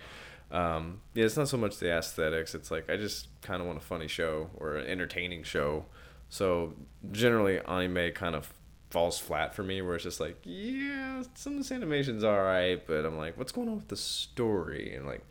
Um, 0.51 1.01
yeah, 1.13 1.25
it's 1.25 1.37
not 1.37 1.47
so 1.47 1.57
much 1.57 1.77
the 1.77 1.91
aesthetics. 1.91 2.53
It's 2.53 2.69
like 2.71 2.89
I 2.89 2.97
just 2.97 3.27
kind 3.41 3.61
of 3.61 3.67
want 3.67 3.79
a 3.79 3.81
funny 3.81 4.07
show 4.07 4.49
or 4.55 4.75
an 4.75 4.87
entertaining 4.87 5.43
show. 5.43 5.85
So 6.29 6.73
generally, 7.11 7.59
anime 7.59 8.11
kind 8.13 8.35
of 8.35 8.53
falls 8.93 9.17
flat 9.17 9.55
for 9.55 9.63
me 9.63 9.81
where 9.81 9.95
it's 9.95 10.03
just 10.03 10.19
like 10.19 10.37
yeah 10.43 11.23
some 11.33 11.53
of 11.53 11.57
this 11.57 11.71
animation's 11.71 12.23
all 12.23 12.43
right 12.43 12.85
but 12.85 13.07
i'm 13.07 13.17
like 13.17 13.35
what's 13.39 13.51
going 13.51 13.67
on 13.67 13.75
with 13.75 13.87
the 13.87 13.97
story 13.97 14.93
and 14.95 15.07
like 15.07 15.25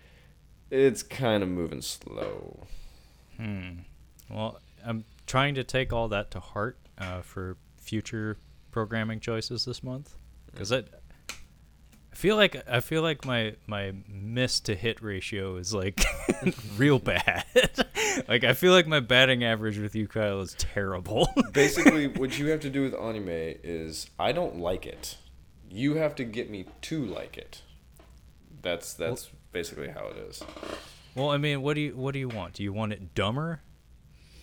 it's 0.72 1.00
kind 1.00 1.44
of 1.44 1.48
moving 1.48 1.80
slow 1.80 2.66
hmm 3.36 3.70
well 4.28 4.58
i'm 4.84 5.04
trying 5.28 5.54
to 5.54 5.62
take 5.62 5.92
all 5.92 6.08
that 6.08 6.28
to 6.32 6.40
heart 6.40 6.76
uh, 6.98 7.20
for 7.20 7.56
future 7.76 8.36
programming 8.72 9.20
choices 9.20 9.64
this 9.64 9.80
month 9.84 10.16
because 10.50 10.72
mm. 10.72 10.84
I 12.12 12.14
feel 12.14 12.36
like 12.36 12.62
I 12.68 12.80
feel 12.80 13.00
like 13.00 13.24
my 13.24 13.54
my 13.66 13.94
miss 14.06 14.60
to 14.60 14.74
hit 14.74 15.00
ratio 15.00 15.56
is 15.56 15.72
like 15.72 16.04
real 16.76 16.98
bad. 16.98 17.44
like 18.28 18.44
I 18.44 18.52
feel 18.52 18.72
like 18.72 18.86
my 18.86 19.00
batting 19.00 19.42
average 19.42 19.78
with 19.78 19.94
you, 19.94 20.06
Kyle, 20.06 20.40
is 20.42 20.54
terrible. 20.58 21.26
Basically, 21.52 22.08
what 22.08 22.38
you 22.38 22.48
have 22.48 22.60
to 22.60 22.70
do 22.70 22.82
with 22.82 22.94
anime 22.94 23.28
is 23.28 24.10
I 24.18 24.32
don't 24.32 24.58
like 24.58 24.84
it. 24.84 25.16
You 25.70 25.94
have 25.94 26.14
to 26.16 26.24
get 26.24 26.50
me 26.50 26.66
to 26.82 27.04
like 27.04 27.38
it. 27.38 27.62
That's 28.60 28.92
that's 28.92 29.32
well, 29.32 29.40
basically 29.52 29.88
how 29.88 30.08
it 30.08 30.18
is. 30.18 30.44
Well, 31.14 31.30
I 31.30 31.38
mean, 31.38 31.62
what 31.62 31.74
do 31.74 31.80
you 31.80 31.96
what 31.96 32.12
do 32.12 32.18
you 32.18 32.28
want? 32.28 32.52
Do 32.52 32.62
you 32.62 32.74
want 32.74 32.92
it 32.92 33.14
dumber? 33.14 33.62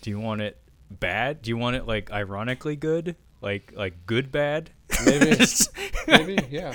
Do 0.02 0.10
you 0.10 0.18
want 0.18 0.40
it 0.40 0.58
bad? 0.90 1.40
Do 1.42 1.50
you 1.50 1.56
want 1.56 1.76
it 1.76 1.86
like 1.86 2.10
ironically 2.10 2.74
good? 2.74 3.14
Like 3.40 3.72
like 3.76 4.06
good 4.06 4.32
bad? 4.32 4.70
Maybe. 5.06 5.36
Maybe, 6.08 6.38
yeah. 6.50 6.74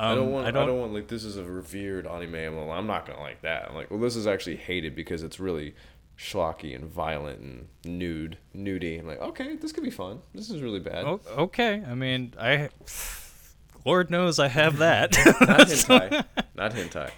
Um, 0.00 0.12
I 0.12 0.14
don't 0.14 0.32
want. 0.32 0.46
I 0.46 0.50
don't, 0.50 0.62
I 0.62 0.66
don't, 0.66 0.80
want 0.80 0.94
like 0.94 1.08
this 1.08 1.24
is 1.24 1.36
a 1.36 1.44
revered 1.44 2.06
anime. 2.06 2.56
Well, 2.56 2.70
I'm 2.70 2.86
not 2.86 3.06
gonna 3.06 3.20
like 3.20 3.42
that. 3.42 3.68
I'm 3.68 3.74
like, 3.74 3.90
well, 3.90 4.00
this 4.00 4.16
is 4.16 4.26
actually 4.26 4.56
hated 4.56 4.96
because 4.96 5.22
it's 5.22 5.38
really 5.38 5.74
schlocky 6.16 6.74
and 6.74 6.86
violent 6.86 7.40
and 7.40 7.68
nude, 7.84 8.38
nudie. 8.56 8.98
I'm 8.98 9.06
like, 9.06 9.20
okay, 9.20 9.56
this 9.56 9.72
could 9.72 9.84
be 9.84 9.90
fun. 9.90 10.20
This 10.34 10.48
is 10.48 10.62
really 10.62 10.80
bad. 10.80 11.04
Oh, 11.04 11.20
okay, 11.36 11.82
I 11.86 11.94
mean, 11.94 12.32
I. 12.40 12.70
Lord 13.84 14.10
knows 14.10 14.38
I 14.38 14.48
have 14.48 14.78
that. 14.78 15.12
not 15.40 15.66
hentai. 15.66 16.24
Not 16.54 16.72
hentai. 16.74 17.10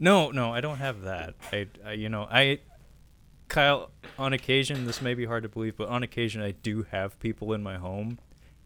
no, 0.00 0.32
no, 0.32 0.52
I 0.52 0.60
don't 0.60 0.78
have 0.78 1.02
that. 1.02 1.34
I, 1.52 1.68
I, 1.86 1.92
you 1.92 2.08
know, 2.08 2.26
I, 2.28 2.58
Kyle. 3.46 3.90
On 4.18 4.32
occasion, 4.32 4.86
this 4.86 5.00
may 5.00 5.14
be 5.14 5.24
hard 5.24 5.44
to 5.44 5.48
believe, 5.48 5.76
but 5.76 5.88
on 5.88 6.02
occasion, 6.02 6.42
I 6.42 6.50
do 6.50 6.84
have 6.90 7.18
people 7.20 7.52
in 7.52 7.62
my 7.62 7.76
home 7.78 8.18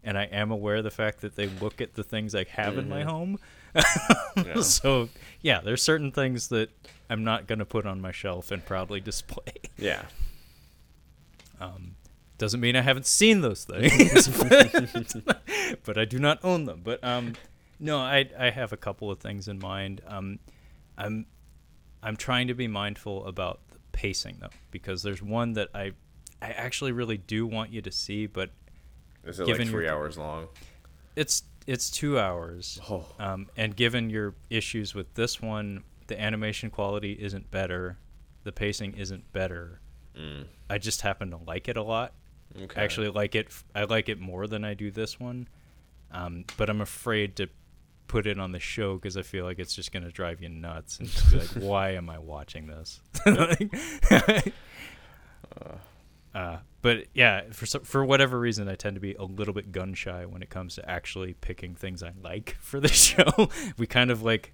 and 0.06 0.16
I 0.16 0.24
am 0.24 0.52
aware 0.52 0.76
of 0.76 0.84
the 0.84 0.90
fact 0.90 1.20
that 1.22 1.34
they 1.34 1.48
look 1.48 1.80
at 1.80 1.94
the 1.94 2.04
things 2.04 2.34
I 2.34 2.44
have 2.44 2.74
mm-hmm. 2.74 2.78
in 2.78 2.88
my 2.88 3.00
mm-hmm. 3.00 3.08
home. 3.10 3.38
yeah. 4.36 4.60
So 4.62 5.08
yeah, 5.42 5.60
there's 5.60 5.82
certain 5.82 6.12
things 6.12 6.48
that 6.48 6.70
I'm 7.10 7.24
not 7.24 7.46
gonna 7.46 7.66
put 7.66 7.84
on 7.84 8.00
my 8.00 8.12
shelf 8.12 8.50
and 8.50 8.64
proudly 8.64 9.00
display. 9.00 9.52
Yeah. 9.76 10.02
Um, 11.58 11.94
doesn't 12.36 12.60
mean 12.60 12.76
I 12.76 12.82
haven't 12.82 13.06
seen 13.06 13.40
those 13.40 13.64
things, 13.64 14.28
but, 14.28 15.42
but 15.84 15.96
I 15.96 16.04
do 16.04 16.18
not 16.18 16.38
own 16.44 16.66
them. 16.66 16.82
But 16.84 17.02
um, 17.02 17.32
no, 17.80 17.96
I 17.96 18.28
I 18.38 18.50
have 18.50 18.74
a 18.74 18.76
couple 18.76 19.10
of 19.10 19.20
things 19.20 19.48
in 19.48 19.58
mind. 19.58 20.02
Um, 20.06 20.38
I'm 20.98 21.24
I'm 22.02 22.14
trying 22.14 22.48
to 22.48 22.54
be 22.54 22.68
mindful 22.68 23.24
about 23.24 23.60
the 23.70 23.78
pacing 23.92 24.36
though, 24.42 24.50
because 24.70 25.02
there's 25.02 25.22
one 25.22 25.54
that 25.54 25.70
I 25.74 25.92
I 26.42 26.50
actually 26.50 26.92
really 26.92 27.16
do 27.16 27.46
want 27.46 27.72
you 27.72 27.80
to 27.80 27.90
see, 27.90 28.26
but 28.26 28.50
is 29.26 29.40
it 29.40 29.46
like 29.46 29.66
three 29.68 29.84
your, 29.84 29.94
hours 29.94 30.16
long? 30.18 30.48
It's 31.14 31.42
it's 31.66 31.90
two 31.90 32.18
hours. 32.18 32.80
Oh. 32.88 33.04
Um, 33.18 33.48
and 33.56 33.74
given 33.74 34.08
your 34.10 34.34
issues 34.50 34.94
with 34.94 35.12
this 35.14 35.42
one, 35.42 35.82
the 36.06 36.20
animation 36.20 36.70
quality 36.70 37.12
isn't 37.20 37.50
better, 37.50 37.98
the 38.44 38.52
pacing 38.52 38.96
isn't 38.96 39.32
better. 39.32 39.80
Mm. 40.16 40.46
I 40.70 40.78
just 40.78 41.00
happen 41.00 41.30
to 41.30 41.38
like 41.38 41.68
it 41.68 41.76
a 41.76 41.82
lot. 41.82 42.14
Okay. 42.60 42.80
I 42.80 42.84
actually 42.84 43.08
like 43.08 43.34
it. 43.34 43.48
I 43.74 43.84
like 43.84 44.08
it 44.08 44.20
more 44.20 44.46
than 44.46 44.64
I 44.64 44.74
do 44.74 44.90
this 44.90 45.18
one. 45.18 45.48
Um, 46.12 46.44
but 46.56 46.70
I'm 46.70 46.80
afraid 46.80 47.36
to 47.36 47.48
put 48.06 48.26
it 48.26 48.38
on 48.38 48.52
the 48.52 48.60
show 48.60 48.94
because 48.94 49.16
I 49.16 49.22
feel 49.22 49.44
like 49.44 49.58
it's 49.58 49.74
just 49.74 49.92
gonna 49.92 50.12
drive 50.12 50.40
you 50.40 50.48
nuts 50.48 50.98
and 50.98 51.08
just 51.08 51.30
be 51.30 51.38
like, 51.38 51.48
why 51.68 51.90
am 51.90 52.08
I 52.08 52.18
watching 52.18 52.68
this? 52.68 53.00
uh. 53.26 54.40
Uh, 56.36 56.58
but 56.82 57.06
yeah, 57.14 57.44
for 57.50 57.64
for 57.80 58.04
whatever 58.04 58.38
reason, 58.38 58.68
I 58.68 58.74
tend 58.74 58.94
to 58.96 59.00
be 59.00 59.14
a 59.14 59.24
little 59.24 59.54
bit 59.54 59.72
gun 59.72 59.94
shy 59.94 60.26
when 60.26 60.42
it 60.42 60.50
comes 60.50 60.74
to 60.74 60.88
actually 60.88 61.32
picking 61.32 61.74
things 61.74 62.02
I 62.02 62.12
like 62.22 62.56
for 62.60 62.78
the 62.78 62.88
show. 62.88 63.48
we 63.78 63.86
kind 63.86 64.10
of 64.10 64.22
like 64.22 64.52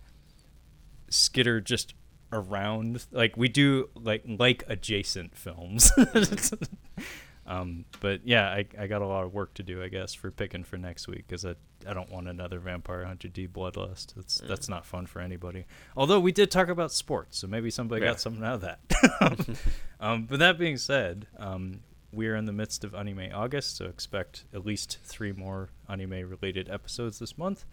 skitter 1.11 1.61
just 1.61 1.95
around, 2.33 3.05
like 3.11 3.37
we 3.37 3.49
do 3.49 3.91
like 3.97 4.23
like 4.25 4.63
adjacent 4.69 5.37
films. 5.37 5.91
um, 7.53 7.85
but 8.01 8.21
yeah, 8.25 8.49
I 8.49 8.65
I 8.79 8.87
got 8.87 9.03
a 9.03 9.07
lot 9.07 9.25
of 9.25 9.35
work 9.35 9.53
to 9.55 9.63
do, 9.63 9.83
I 9.83 9.89
guess, 9.89 10.15
for 10.15 10.31
picking 10.31 10.65
for 10.65 10.79
next 10.79 11.07
week 11.07 11.25
because 11.27 11.45
I 11.45 11.55
I 11.87 11.93
don't 11.93 12.11
want 12.11 12.29
another 12.29 12.59
Vampire 12.59 13.05
Hunter 13.05 13.29
D 13.29 13.47
Bloodlust. 13.47 14.15
That's 14.15 14.41
mm. 14.41 14.49
that's 14.49 14.69
not 14.69 14.87
fun 14.87 15.07
for 15.07 15.21
anybody. 15.21 15.67
Although 15.97 16.21
we 16.21 16.33
did 16.33 16.51
talk 16.51 16.69
about 16.69 16.93
sports, 16.93 17.39
so 17.39 17.47
maybe 17.47 17.71
somebody 17.71 18.03
yeah. 18.03 18.13
got 18.13 18.21
something 18.21 18.43
out 18.43 18.55
of 18.55 18.61
that. 18.63 19.59
um, 20.01 20.25
but 20.25 20.39
that 20.39 20.59
being 20.59 20.79
said, 20.79 21.27
um, 21.37 21.81
we 22.11 22.27
are 22.29 22.37
in 22.37 22.47
the 22.47 22.53
midst 22.53 22.85
of 22.85 22.95
Anime 22.95 23.29
August, 23.35 23.77
so 23.77 23.85
expect 23.85 24.45
at 24.55 24.65
least 24.65 24.99
three 25.03 25.33
more 25.33 25.69
anime 25.89 26.29
related 26.29 26.71
episodes 26.71 27.19
this 27.19 27.37
month. 27.37 27.67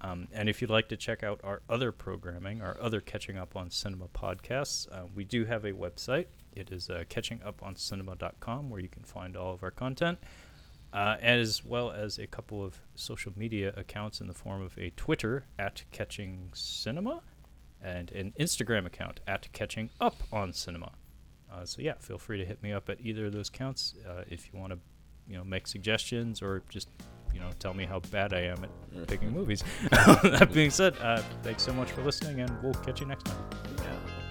Um, 0.00 0.28
and 0.34 0.50
if 0.50 0.60
you'd 0.60 0.70
like 0.70 0.88
to 0.88 0.98
check 0.98 1.22
out 1.22 1.40
our 1.42 1.62
other 1.70 1.90
programming, 1.90 2.60
our 2.60 2.76
other 2.78 3.00
Catching 3.00 3.38
Up 3.38 3.56
on 3.56 3.70
Cinema 3.70 4.08
podcasts, 4.08 4.86
uh, 4.92 5.06
we 5.14 5.24
do 5.24 5.46
have 5.46 5.64
a 5.64 5.72
website. 5.72 6.26
It 6.56 6.70
is 6.70 6.90
uh, 6.90 7.04
catchinguponcinema.com 7.08 8.70
where 8.70 8.80
you 8.80 8.88
can 8.88 9.02
find 9.02 9.36
all 9.36 9.52
of 9.52 9.62
our 9.62 9.70
content, 9.70 10.18
uh, 10.92 11.16
as 11.20 11.64
well 11.64 11.90
as 11.90 12.18
a 12.18 12.26
couple 12.26 12.64
of 12.64 12.78
social 12.94 13.32
media 13.36 13.72
accounts 13.76 14.20
in 14.20 14.26
the 14.26 14.34
form 14.34 14.62
of 14.62 14.76
a 14.78 14.90
Twitter 14.90 15.46
at 15.58 15.84
Catching 15.90 16.50
Cinema 16.54 17.22
and 17.82 18.10
an 18.12 18.32
Instagram 18.38 18.86
account 18.86 19.20
at 19.26 19.52
Catching 19.52 19.90
Up 20.00 20.16
on 20.32 20.52
Cinema. 20.52 20.92
Uh, 21.52 21.64
so 21.64 21.82
yeah, 21.82 21.94
feel 22.00 22.18
free 22.18 22.38
to 22.38 22.44
hit 22.44 22.62
me 22.62 22.72
up 22.72 22.88
at 22.88 23.00
either 23.00 23.26
of 23.26 23.32
those 23.32 23.48
accounts 23.48 23.94
uh, 24.08 24.22
if 24.28 24.52
you 24.52 24.58
want 24.58 24.72
to, 24.72 24.78
you 25.28 25.36
know, 25.36 25.44
make 25.44 25.66
suggestions 25.66 26.42
or 26.42 26.62
just 26.68 26.88
you 27.32 27.40
know 27.40 27.50
tell 27.58 27.74
me 27.74 27.84
how 27.84 27.98
bad 28.10 28.32
I 28.32 28.42
am 28.42 28.64
at 28.64 29.06
picking 29.08 29.32
movies. 29.32 29.62
that 29.90 30.50
being 30.52 30.70
said, 30.70 30.96
uh, 31.00 31.22
thanks 31.42 31.62
so 31.62 31.72
much 31.72 31.90
for 31.90 32.02
listening, 32.02 32.40
and 32.40 32.62
we'll 32.62 32.74
catch 32.74 33.00
you 33.00 33.06
next 33.06 33.24
time. 33.24 33.44
Yeah. 33.78 34.23